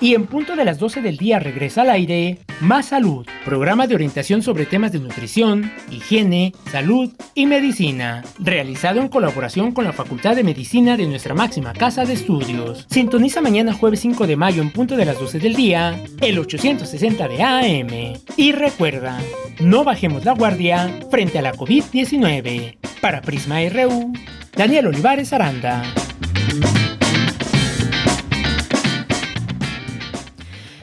Y 0.00 0.14
en 0.14 0.26
punto 0.26 0.54
de 0.54 0.64
las 0.64 0.78
12 0.78 1.02
del 1.02 1.16
día 1.16 1.40
regresa 1.40 1.82
al 1.82 1.90
aire 1.90 2.38
Más 2.60 2.86
Salud, 2.86 3.26
programa 3.44 3.88
de 3.88 3.96
orientación 3.96 4.42
sobre 4.42 4.64
temas 4.64 4.92
de 4.92 5.00
nutrición, 5.00 5.72
higiene, 5.90 6.52
salud 6.70 7.10
y 7.34 7.46
medicina, 7.46 8.22
realizado 8.38 9.00
en 9.00 9.08
colaboración 9.08 9.72
con 9.72 9.84
la 9.84 9.92
Facultad 9.92 10.36
de 10.36 10.44
Medicina 10.44 10.96
de 10.96 11.08
nuestra 11.08 11.34
máxima 11.34 11.72
casa 11.72 12.04
de 12.04 12.14
estudios. 12.14 12.86
Sintoniza 12.88 13.40
mañana 13.40 13.72
jueves 13.72 13.98
5 14.00 14.28
de 14.28 14.36
mayo 14.36 14.62
en 14.62 14.70
punto 14.70 14.96
de 14.96 15.04
las 15.04 15.18
12 15.18 15.40
del 15.40 15.56
día, 15.56 16.00
el 16.20 16.38
860 16.38 17.26
de 17.26 17.42
AM. 17.42 18.20
Y 18.36 18.52
recuerda, 18.52 19.18
no 19.58 19.82
bajemos 19.82 20.24
la 20.24 20.32
guardia 20.32 20.92
frente 21.10 21.40
a 21.40 21.42
la 21.42 21.54
COVID-19. 21.54 22.78
Para 23.00 23.20
Prisma 23.20 23.58
RU, 23.68 24.12
Daniel 24.56 24.86
Olivares 24.86 25.32
Aranda. 25.32 25.82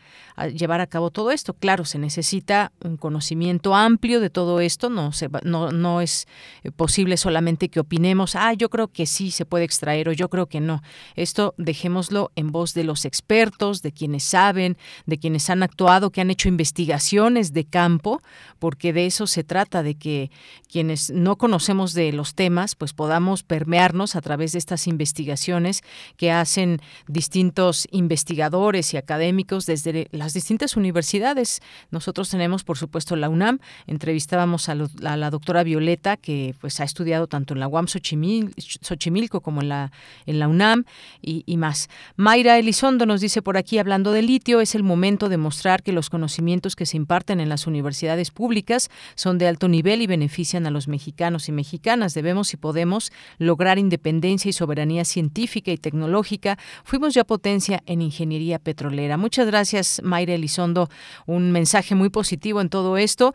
llevar 0.55 0.81
a 0.81 0.87
cabo 0.87 1.11
todo 1.11 1.31
esto? 1.31 1.55
Claro, 1.55 1.85
se 1.85 1.99
necesita 1.99 2.73
un 2.83 2.97
conocimiento 2.97 3.75
amplio 3.75 4.21
de 4.21 4.31
todo 4.31 4.56
esto, 4.61 4.91
no, 4.91 5.13
se 5.13 5.29
no, 5.43 5.71
no 5.71 6.01
es 6.01 6.27
eh, 6.63 6.71
posible 6.71 7.17
solamente 7.17 7.69
que 7.69 7.81
opinemos, 7.81 8.37
ah, 8.37 8.53
yo 8.53 8.71
creo 8.71 8.89
que 8.89 9.07
sí 9.07 9.31
se 9.31 9.45
puede 9.45 9.65
extraer 9.65 10.09
o 10.09 10.13
yo 10.13 10.29
creo 10.29 10.47
que 10.47 10.61
no. 10.61 10.83
Esto 11.15 11.55
dejémoslo 11.57 12.33
en 12.37 12.53
voz 12.53 12.75
de 12.75 12.85
los 12.85 13.05
expertos, 13.05 13.83
de 13.83 13.93
quienes 13.93 14.25
saben, 14.25 14.77
de 15.07 15.19
quienes 15.19 15.51
han 15.51 15.63
actuado, 15.63 16.11
que 16.11 16.21
han 16.21 16.31
hecho 16.31 16.49
investigaciones 16.49 17.53
de 17.53 17.65
campo, 17.65 18.23
porque 18.59 18.93
de 18.93 19.07
eso 19.07 19.27
se 19.27 19.45
trata, 19.45 19.83
de 19.83 19.97
que 19.97 20.31
quienes 20.71 21.11
no 21.11 21.37
conocemos 21.37 21.95
de 21.95 22.13
los 22.13 22.35
temas, 22.35 22.75
pues 22.75 22.93
podamos 22.93 23.43
permearnos 23.43 24.17
a 24.17 24.21
través 24.21 24.53
de 24.53 24.59
estas 24.59 24.87
investigaciones 24.87 25.83
que 26.17 26.31
hacen 26.31 26.81
distintos 27.07 27.89
investigadores 27.91 28.93
y 28.95 28.97
académicos 28.97 29.67
desde 29.67 30.09
las 30.13 30.35
distintas 30.35 30.77
universidades. 30.77 31.61
Nosotros 31.91 32.29
tenemos, 32.31 32.65
por 32.65 32.79
supuesto, 32.79 33.17
la 33.17 33.29
UNAM, 33.29 33.59
entrevistábamos 33.87 34.46
a, 34.69 35.17
la 35.17 35.31
doctora 35.31 35.65
Violeta, 35.65 36.17
que 36.17 36.55
pues 36.61 36.81
ha 36.81 36.85
estudiado 36.85 37.27
tanto 37.27 37.55
en 37.55 37.61
la 37.61 37.69
UAM 37.69 37.87
Xochimilco 37.89 39.41
como 39.41 39.61
en 39.61 39.69
la, 39.69 39.91
UNAM 40.27 40.85
y, 41.21 41.57
más. 41.57 41.89
Mayra 42.17 42.59
Elizondo 42.59 43.07
nos 43.07 43.21
dice 43.21 43.43
por 43.43 43.57
aquí, 43.57 43.79
hablando 43.79 44.13
de 44.13 44.23
litio, 44.23 44.61
es 44.61 44.75
el 44.75 44.83
momento 44.83 45.29
de 45.29 45.37
mostrar 45.37 45.83
que 45.83 45.93
los 45.93 46.11
conocimientos 46.11 46.77
que 46.77 46.87
se 46.87 46.97
imparten 46.97 47.41
en 47.41 47.49
las 47.49 47.67
universidades 47.67 48.31
públicas 48.31 48.91
son 49.15 49.39
de 49.39 49.49
alto 49.49 49.69
nivel 49.69 50.03
y 50.03 50.07
benefician 50.07 50.67
a 50.67 50.71
los 50.71 50.89
mexicanos 50.89 51.49
y 51.49 51.53
mexicanas. 51.53 52.15
Debemos 52.15 52.53
y 52.55 52.57
podemos 52.57 53.13
lograr 53.39 53.79
independencia 53.79 54.49
y 54.49 54.53
soberanía 54.53 55.05
científica 55.05 55.73
y 55.73 55.77
tecnológica. 55.77 56.59
Fuimos 56.85 57.15
ya 57.15 57.25
potencia 57.25 57.83
en 57.87 58.03
ingeniería 58.03 58.59
petrolera. 58.59 59.17
Muchas 59.17 59.47
gracias, 59.47 60.01
Mayra 60.05 60.35
Elizondo. 60.35 60.89
Un 61.27 61.51
mensaje 61.51 61.95
muy 61.95 62.11
positivo 62.11 62.61
en 62.61 62.69
todo 62.69 62.97
esto. 62.97 63.35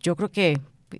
Yo 0.00 0.14
creo 0.16 0.30
que 0.30 0.43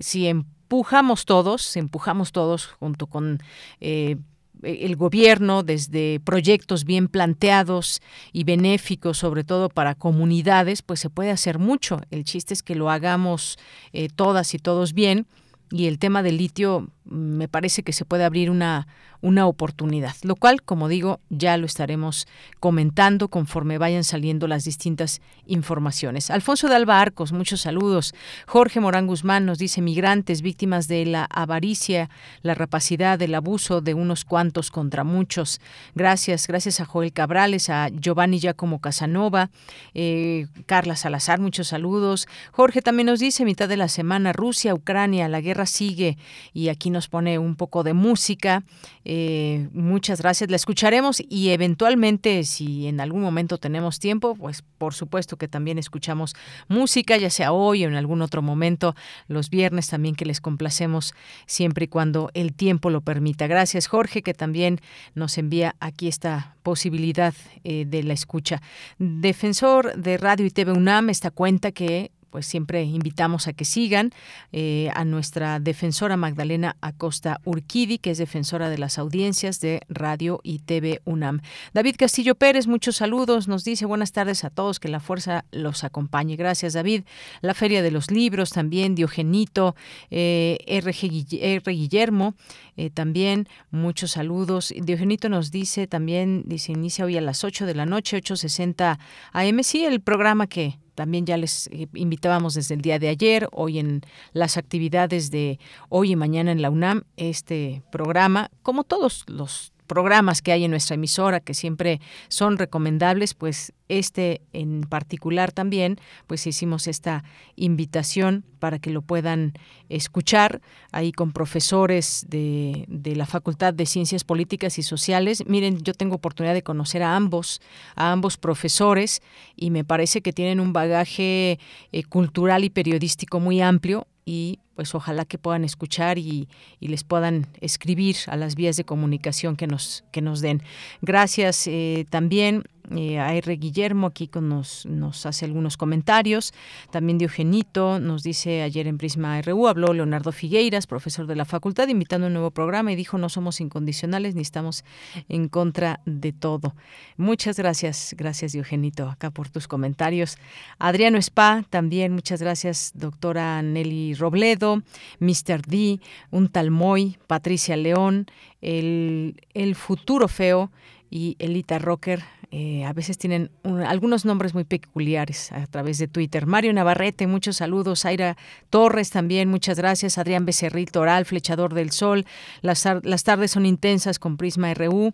si 0.00 0.26
empujamos 0.26 1.24
todos, 1.24 1.76
empujamos 1.76 2.32
todos 2.32 2.66
junto 2.66 3.06
con 3.06 3.38
eh, 3.80 4.16
el 4.62 4.96
gobierno 4.96 5.62
desde 5.62 6.20
proyectos 6.20 6.84
bien 6.84 7.08
planteados 7.08 8.00
y 8.32 8.44
benéficos, 8.44 9.18
sobre 9.18 9.44
todo 9.44 9.68
para 9.68 9.94
comunidades, 9.94 10.82
pues 10.82 11.00
se 11.00 11.10
puede 11.10 11.30
hacer 11.30 11.58
mucho. 11.58 12.00
El 12.10 12.24
chiste 12.24 12.54
es 12.54 12.62
que 12.62 12.74
lo 12.74 12.90
hagamos 12.90 13.58
eh, 13.92 14.08
todas 14.14 14.54
y 14.54 14.58
todos 14.58 14.94
bien. 14.94 15.26
Y 15.70 15.86
el 15.86 15.98
tema 15.98 16.22
del 16.22 16.36
litio 16.36 16.88
me 17.04 17.48
parece 17.48 17.82
que 17.82 17.92
se 17.92 18.04
puede 18.04 18.24
abrir 18.24 18.50
una, 18.50 18.86
una 19.24 19.46
oportunidad, 19.46 20.14
lo 20.22 20.36
cual, 20.36 20.62
como 20.62 20.86
digo, 20.86 21.18
ya 21.30 21.56
lo 21.56 21.64
estaremos 21.64 22.26
comentando 22.60 23.28
conforme 23.28 23.78
vayan 23.78 24.04
saliendo 24.04 24.46
las 24.46 24.64
distintas 24.64 25.22
informaciones. 25.46 26.30
Alfonso 26.30 26.68
de 26.68 26.76
Alba 26.76 27.00
Arcos, 27.00 27.32
muchos 27.32 27.62
saludos. 27.62 28.14
Jorge 28.46 28.80
Morán 28.80 29.06
Guzmán 29.06 29.46
nos 29.46 29.56
dice 29.56 29.80
migrantes 29.80 30.42
víctimas 30.42 30.88
de 30.88 31.06
la 31.06 31.24
avaricia, 31.24 32.10
la 32.42 32.52
rapacidad, 32.52 33.20
el 33.22 33.34
abuso 33.34 33.80
de 33.80 33.94
unos 33.94 34.26
cuantos 34.26 34.70
contra 34.70 35.04
muchos. 35.04 35.60
Gracias, 35.94 36.46
gracias 36.46 36.80
a 36.80 36.84
Joel 36.84 37.14
Cabrales, 37.14 37.70
a 37.70 37.88
Giovanni 37.88 38.40
Giacomo 38.40 38.80
Casanova, 38.80 39.50
eh, 39.94 40.48
Carla 40.66 40.96
Salazar, 40.96 41.40
muchos 41.40 41.68
saludos. 41.68 42.28
Jorge 42.52 42.82
también 42.82 43.06
nos 43.06 43.20
dice 43.20 43.46
mitad 43.46 43.70
de 43.70 43.78
la 43.78 43.88
semana 43.88 44.34
Rusia, 44.34 44.74
Ucrania, 44.74 45.28
la 45.28 45.40
guerra 45.40 45.64
sigue 45.64 46.18
y 46.52 46.68
aquí 46.68 46.90
nos 46.94 47.08
pone 47.08 47.38
un 47.38 47.56
poco 47.56 47.82
de 47.82 47.92
música. 47.92 48.64
Eh, 49.04 49.68
muchas 49.74 50.22
gracias, 50.22 50.48
la 50.48 50.56
escucharemos 50.56 51.22
y 51.28 51.50
eventualmente, 51.50 52.44
si 52.44 52.86
en 52.86 53.00
algún 53.00 53.20
momento 53.20 53.58
tenemos 53.58 53.98
tiempo, 53.98 54.34
pues 54.34 54.62
por 54.78 54.94
supuesto 54.94 55.36
que 55.36 55.48
también 55.48 55.76
escuchamos 55.76 56.34
música, 56.68 57.18
ya 57.18 57.28
sea 57.28 57.52
hoy 57.52 57.84
o 57.84 57.88
en 57.88 57.96
algún 57.96 58.22
otro 58.22 58.40
momento, 58.40 58.94
los 59.28 59.50
viernes 59.50 59.88
también 59.88 60.14
que 60.14 60.24
les 60.24 60.40
complacemos 60.40 61.14
siempre 61.46 61.84
y 61.84 61.88
cuando 61.88 62.30
el 62.32 62.54
tiempo 62.54 62.88
lo 62.88 63.02
permita. 63.02 63.46
Gracias, 63.46 63.86
Jorge, 63.86 64.22
que 64.22 64.32
también 64.32 64.80
nos 65.14 65.36
envía 65.36 65.76
aquí 65.80 66.08
esta 66.08 66.56
posibilidad 66.62 67.34
eh, 67.64 67.84
de 67.86 68.02
la 68.04 68.14
escucha. 68.14 68.62
Defensor 68.98 69.96
de 69.96 70.16
Radio 70.16 70.46
y 70.46 70.50
TV 70.50 70.72
UNAM, 70.72 71.10
esta 71.10 71.30
cuenta 71.30 71.72
que 71.72 72.10
pues 72.34 72.46
siempre 72.46 72.82
invitamos 72.82 73.46
a 73.46 73.52
que 73.52 73.64
sigan 73.64 74.10
eh, 74.50 74.90
a 74.94 75.04
nuestra 75.04 75.60
defensora 75.60 76.16
Magdalena 76.16 76.76
Acosta 76.80 77.40
Urquidi, 77.44 77.98
que 77.98 78.10
es 78.10 78.18
defensora 78.18 78.70
de 78.70 78.76
las 78.76 78.98
audiencias 78.98 79.60
de 79.60 79.82
Radio 79.88 80.40
y 80.42 80.58
TV 80.58 81.00
UNAM. 81.04 81.42
David 81.74 81.94
Castillo 81.96 82.34
Pérez, 82.34 82.66
muchos 82.66 82.96
saludos, 82.96 83.46
nos 83.46 83.62
dice 83.62 83.86
buenas 83.86 84.10
tardes 84.10 84.42
a 84.42 84.50
todos, 84.50 84.80
que 84.80 84.88
la 84.88 84.98
fuerza 84.98 85.44
los 85.52 85.84
acompañe. 85.84 86.34
Gracias, 86.34 86.72
David. 86.72 87.04
La 87.40 87.54
Feria 87.54 87.82
de 87.82 87.92
los 87.92 88.10
Libros 88.10 88.50
también, 88.50 88.96
Diogenito, 88.96 89.76
eh, 90.10 90.58
R. 90.66 90.92
Guillermo, 90.92 92.34
eh, 92.76 92.90
también 92.90 93.48
muchos 93.70 94.12
saludos. 94.12 94.72
Diogenito 94.76 95.28
nos 95.28 95.50
dice 95.50 95.86
también, 95.86 96.44
dice, 96.46 96.72
inicia 96.72 97.04
hoy 97.04 97.16
a 97.16 97.20
las 97.20 97.44
8 97.44 97.66
de 97.66 97.74
la 97.74 97.86
noche, 97.86 98.16
8.60 98.16 98.98
AM, 99.32 99.62
sí, 99.62 99.84
el 99.84 100.00
programa 100.00 100.46
que 100.46 100.78
también 100.94 101.26
ya 101.26 101.36
les 101.36 101.66
eh, 101.68 101.88
invitábamos 101.94 102.54
desde 102.54 102.74
el 102.74 102.80
día 102.80 102.98
de 102.98 103.08
ayer, 103.08 103.48
hoy 103.52 103.78
en 103.78 104.02
las 104.32 104.56
actividades 104.56 105.30
de 105.30 105.58
hoy 105.88 106.12
y 106.12 106.16
mañana 106.16 106.52
en 106.52 106.62
la 106.62 106.70
UNAM, 106.70 107.02
este 107.16 107.82
programa, 107.90 108.50
como 108.62 108.84
todos 108.84 109.24
los 109.26 109.73
programas 109.86 110.42
que 110.42 110.52
hay 110.52 110.64
en 110.64 110.70
nuestra 110.70 110.94
emisora 110.94 111.40
que 111.40 111.54
siempre 111.54 112.00
son 112.28 112.58
recomendables, 112.58 113.34
pues 113.34 113.72
este 113.88 114.40
en 114.52 114.82
particular 114.82 115.52
también, 115.52 115.98
pues 116.26 116.46
hicimos 116.46 116.86
esta 116.86 117.24
invitación 117.56 118.44
para 118.58 118.78
que 118.78 118.90
lo 118.90 119.02
puedan 119.02 119.52
escuchar 119.90 120.62
ahí 120.90 121.12
con 121.12 121.32
profesores 121.32 122.26
de, 122.28 122.86
la 122.88 123.26
Facultad 123.26 123.74
de 123.74 123.84
Ciencias 123.86 124.24
Políticas 124.24 124.78
y 124.78 124.82
Sociales. 124.82 125.44
Miren, 125.46 125.82
yo 125.82 125.92
tengo 125.92 126.16
oportunidad 126.16 126.54
de 126.54 126.62
conocer 126.62 127.02
a 127.02 127.14
ambos, 127.14 127.60
a 127.94 128.10
ambos 128.10 128.38
profesores 128.38 129.22
y 129.54 129.70
me 129.70 129.84
parece 129.84 130.22
que 130.22 130.32
tienen 130.32 130.60
un 130.60 130.72
bagaje 130.72 131.58
eh, 131.92 132.04
cultural 132.04 132.64
y 132.64 132.70
periodístico 132.70 133.38
muy 133.38 133.60
amplio 133.60 134.06
y 134.24 134.60
pues 134.74 134.94
ojalá 134.94 135.24
que 135.24 135.38
puedan 135.38 135.64
escuchar 135.64 136.18
y, 136.18 136.48
les 136.80 137.04
puedan 137.04 137.46
escribir 137.60 138.16
a 138.26 138.36
las 138.36 138.54
vías 138.54 138.76
de 138.76 138.84
comunicación 138.84 139.56
que 139.56 139.66
nos, 139.66 140.04
que 140.12 140.20
nos 140.20 140.40
den. 140.40 140.62
Gracias 141.00 141.66
eh, 141.66 142.06
también 142.10 142.64
eh, 142.90 143.16
R. 143.16 143.56
Guillermo 143.56 144.06
aquí 144.08 144.28
con 144.28 144.48
nos, 144.48 144.86
nos 144.86 145.26
hace 145.26 145.44
algunos 145.44 145.76
comentarios. 145.76 146.52
También 146.90 147.18
Diogenito 147.18 147.98
nos 147.98 148.22
dice 148.22 148.62
ayer 148.62 148.86
en 148.86 148.98
Prisma 148.98 149.40
RU, 149.42 149.68
habló 149.68 149.92
Leonardo 149.92 150.32
Figueiras, 150.32 150.86
profesor 150.86 151.26
de 151.26 151.36
la 151.36 151.44
facultad, 151.44 151.88
invitando 151.88 152.26
un 152.26 152.32
nuevo 152.32 152.50
programa 152.50 152.92
y 152.92 152.96
dijo 152.96 153.18
no 153.18 153.28
somos 153.28 153.60
incondicionales 153.60 154.34
ni 154.34 154.42
estamos 154.42 154.84
en 155.28 155.48
contra 155.48 156.00
de 156.04 156.32
todo. 156.32 156.74
Muchas 157.16 157.56
gracias, 157.56 158.14
gracias 158.18 158.52
Diogenito 158.52 159.08
acá 159.08 159.30
por 159.30 159.48
tus 159.48 159.68
comentarios. 159.68 160.36
Adriano 160.78 161.18
Spa, 161.18 161.64
también 161.70 162.12
muchas 162.12 162.42
gracias, 162.42 162.92
doctora 162.94 163.62
Nelly 163.62 164.14
Robledo, 164.14 164.82
Mr. 165.20 165.62
D, 165.66 166.00
un 166.30 166.48
tal 166.48 166.70
Moy, 166.70 167.16
Patricia 167.26 167.76
León, 167.76 168.26
el, 168.60 169.40
el 169.54 169.74
futuro 169.74 170.28
feo 170.28 170.70
y 171.10 171.36
Elita 171.38 171.78
Rocker 171.78 172.24
Eh, 172.56 172.84
a 172.84 172.92
veces 172.92 173.18
tienen 173.18 173.50
algunos 173.64 174.24
nombres 174.24 174.54
muy 174.54 174.62
peculiares 174.62 175.50
a 175.50 175.66
través 175.66 175.98
de 175.98 176.06
Twitter. 176.06 176.46
Mario 176.46 176.72
Navarrete, 176.72 177.26
muchos 177.26 177.56
saludos. 177.56 178.04
Aira 178.04 178.36
Torres 178.70 179.10
también, 179.10 179.48
muchas 179.48 179.76
gracias. 179.76 180.18
Adrián 180.18 180.46
Becerril 180.46 180.92
Toral, 180.92 181.24
Flechador 181.24 181.74
del 181.74 181.90
Sol. 181.90 182.24
Las, 182.62 182.86
las 183.02 183.24
tardes 183.24 183.50
son 183.50 183.66
intensas 183.66 184.20
con 184.20 184.36
Prisma 184.36 184.72
RU, 184.72 185.12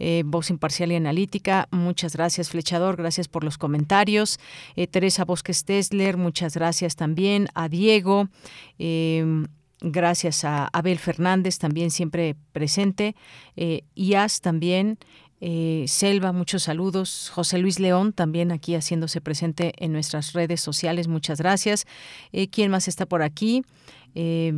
eh, 0.00 0.24
voz 0.26 0.50
imparcial 0.50 0.90
y 0.90 0.96
analítica. 0.96 1.68
Muchas 1.70 2.16
gracias, 2.16 2.50
Flechador. 2.50 2.96
Gracias 2.96 3.28
por 3.28 3.44
los 3.44 3.56
comentarios. 3.56 4.40
Eh, 4.74 4.88
Teresa 4.88 5.24
Bosques 5.24 5.64
Tesler, 5.64 6.16
muchas 6.16 6.56
gracias 6.56 6.96
también. 6.96 7.46
A 7.54 7.68
Diego. 7.68 8.28
Gracias 9.82 10.44
a 10.44 10.66
Abel 10.66 10.98
Fernández, 10.98 11.58
también 11.58 11.92
siempre 11.92 12.34
presente. 12.52 13.14
IAS 13.94 14.40
también. 14.40 14.98
Eh, 15.40 15.84
Selva, 15.88 16.32
muchos 16.32 16.64
saludos. 16.64 17.30
José 17.34 17.58
Luis 17.58 17.80
León, 17.80 18.12
también 18.12 18.52
aquí 18.52 18.74
haciéndose 18.74 19.20
presente 19.20 19.72
en 19.78 19.92
nuestras 19.92 20.32
redes 20.32 20.60
sociales, 20.60 21.08
muchas 21.08 21.38
gracias. 21.38 21.86
Eh, 22.32 22.48
¿Quién 22.48 22.70
más 22.70 22.88
está 22.88 23.06
por 23.06 23.22
aquí? 23.22 23.64
Eh, 24.14 24.52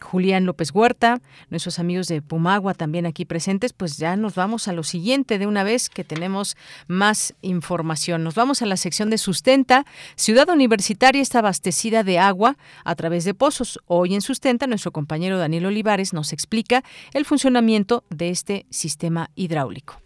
Julián 0.00 0.46
López 0.46 0.70
Huerta, 0.72 1.20
nuestros 1.50 1.78
amigos 1.78 2.08
de 2.08 2.22
Pumagua 2.22 2.74
también 2.74 3.04
aquí 3.04 3.24
presentes, 3.26 3.74
pues 3.74 3.98
ya 3.98 4.16
nos 4.16 4.34
vamos 4.34 4.68
a 4.68 4.72
lo 4.72 4.82
siguiente 4.82 5.38
de 5.38 5.46
una 5.46 5.64
vez 5.64 5.90
que 5.90 6.04
tenemos 6.04 6.56
más 6.86 7.34
información. 7.42 8.24
Nos 8.24 8.34
vamos 8.34 8.62
a 8.62 8.66
la 8.66 8.76
sección 8.76 9.10
de 9.10 9.18
sustenta. 9.18 9.84
Ciudad 10.16 10.48
Universitaria 10.48 11.20
está 11.20 11.40
abastecida 11.40 12.04
de 12.04 12.18
agua 12.18 12.56
a 12.84 12.94
través 12.94 13.24
de 13.24 13.34
pozos. 13.34 13.78
Hoy 13.86 14.14
en 14.14 14.22
sustenta 14.22 14.66
nuestro 14.66 14.92
compañero 14.92 15.38
Daniel 15.38 15.66
Olivares 15.66 16.12
nos 16.12 16.32
explica 16.32 16.82
el 17.12 17.24
funcionamiento 17.24 18.04
de 18.08 18.30
este 18.30 18.66
sistema 18.70 19.30
hidráulico. 19.34 20.05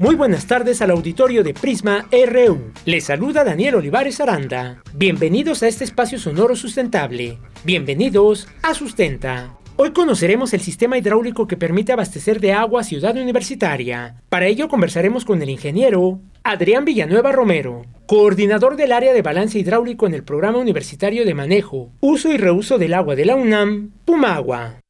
Muy 0.00 0.14
buenas 0.14 0.46
tardes 0.46 0.80
al 0.80 0.92
auditorio 0.92 1.44
de 1.44 1.52
Prisma 1.52 2.08
RU. 2.10 2.72
Les 2.86 3.04
saluda 3.04 3.44
Daniel 3.44 3.74
Olivares 3.74 4.18
Aranda. 4.18 4.82
Bienvenidos 4.94 5.62
a 5.62 5.68
este 5.68 5.84
espacio 5.84 6.18
sonoro 6.18 6.56
sustentable. 6.56 7.36
Bienvenidos 7.64 8.48
a 8.62 8.72
Sustenta. 8.72 9.58
Hoy 9.76 9.90
conoceremos 9.92 10.54
el 10.54 10.62
sistema 10.62 10.96
hidráulico 10.96 11.46
que 11.46 11.58
permite 11.58 11.92
abastecer 11.92 12.40
de 12.40 12.54
agua 12.54 12.80
a 12.80 12.84
Ciudad 12.84 13.14
Universitaria. 13.14 14.22
Para 14.30 14.46
ello 14.46 14.68
conversaremos 14.68 15.26
con 15.26 15.42
el 15.42 15.50
ingeniero 15.50 16.18
Adrián 16.44 16.86
Villanueva 16.86 17.32
Romero, 17.32 17.82
coordinador 18.06 18.76
del 18.76 18.92
área 18.92 19.12
de 19.12 19.20
balance 19.20 19.58
hidráulico 19.58 20.06
en 20.06 20.14
el 20.14 20.24
Programa 20.24 20.56
Universitario 20.56 21.26
de 21.26 21.34
Manejo, 21.34 21.92
Uso 22.00 22.32
y 22.32 22.38
Reuso 22.38 22.78
del 22.78 22.94
Agua 22.94 23.16
de 23.16 23.26
la 23.26 23.36
UNAM, 23.36 23.90
Pumagua. 24.06 24.80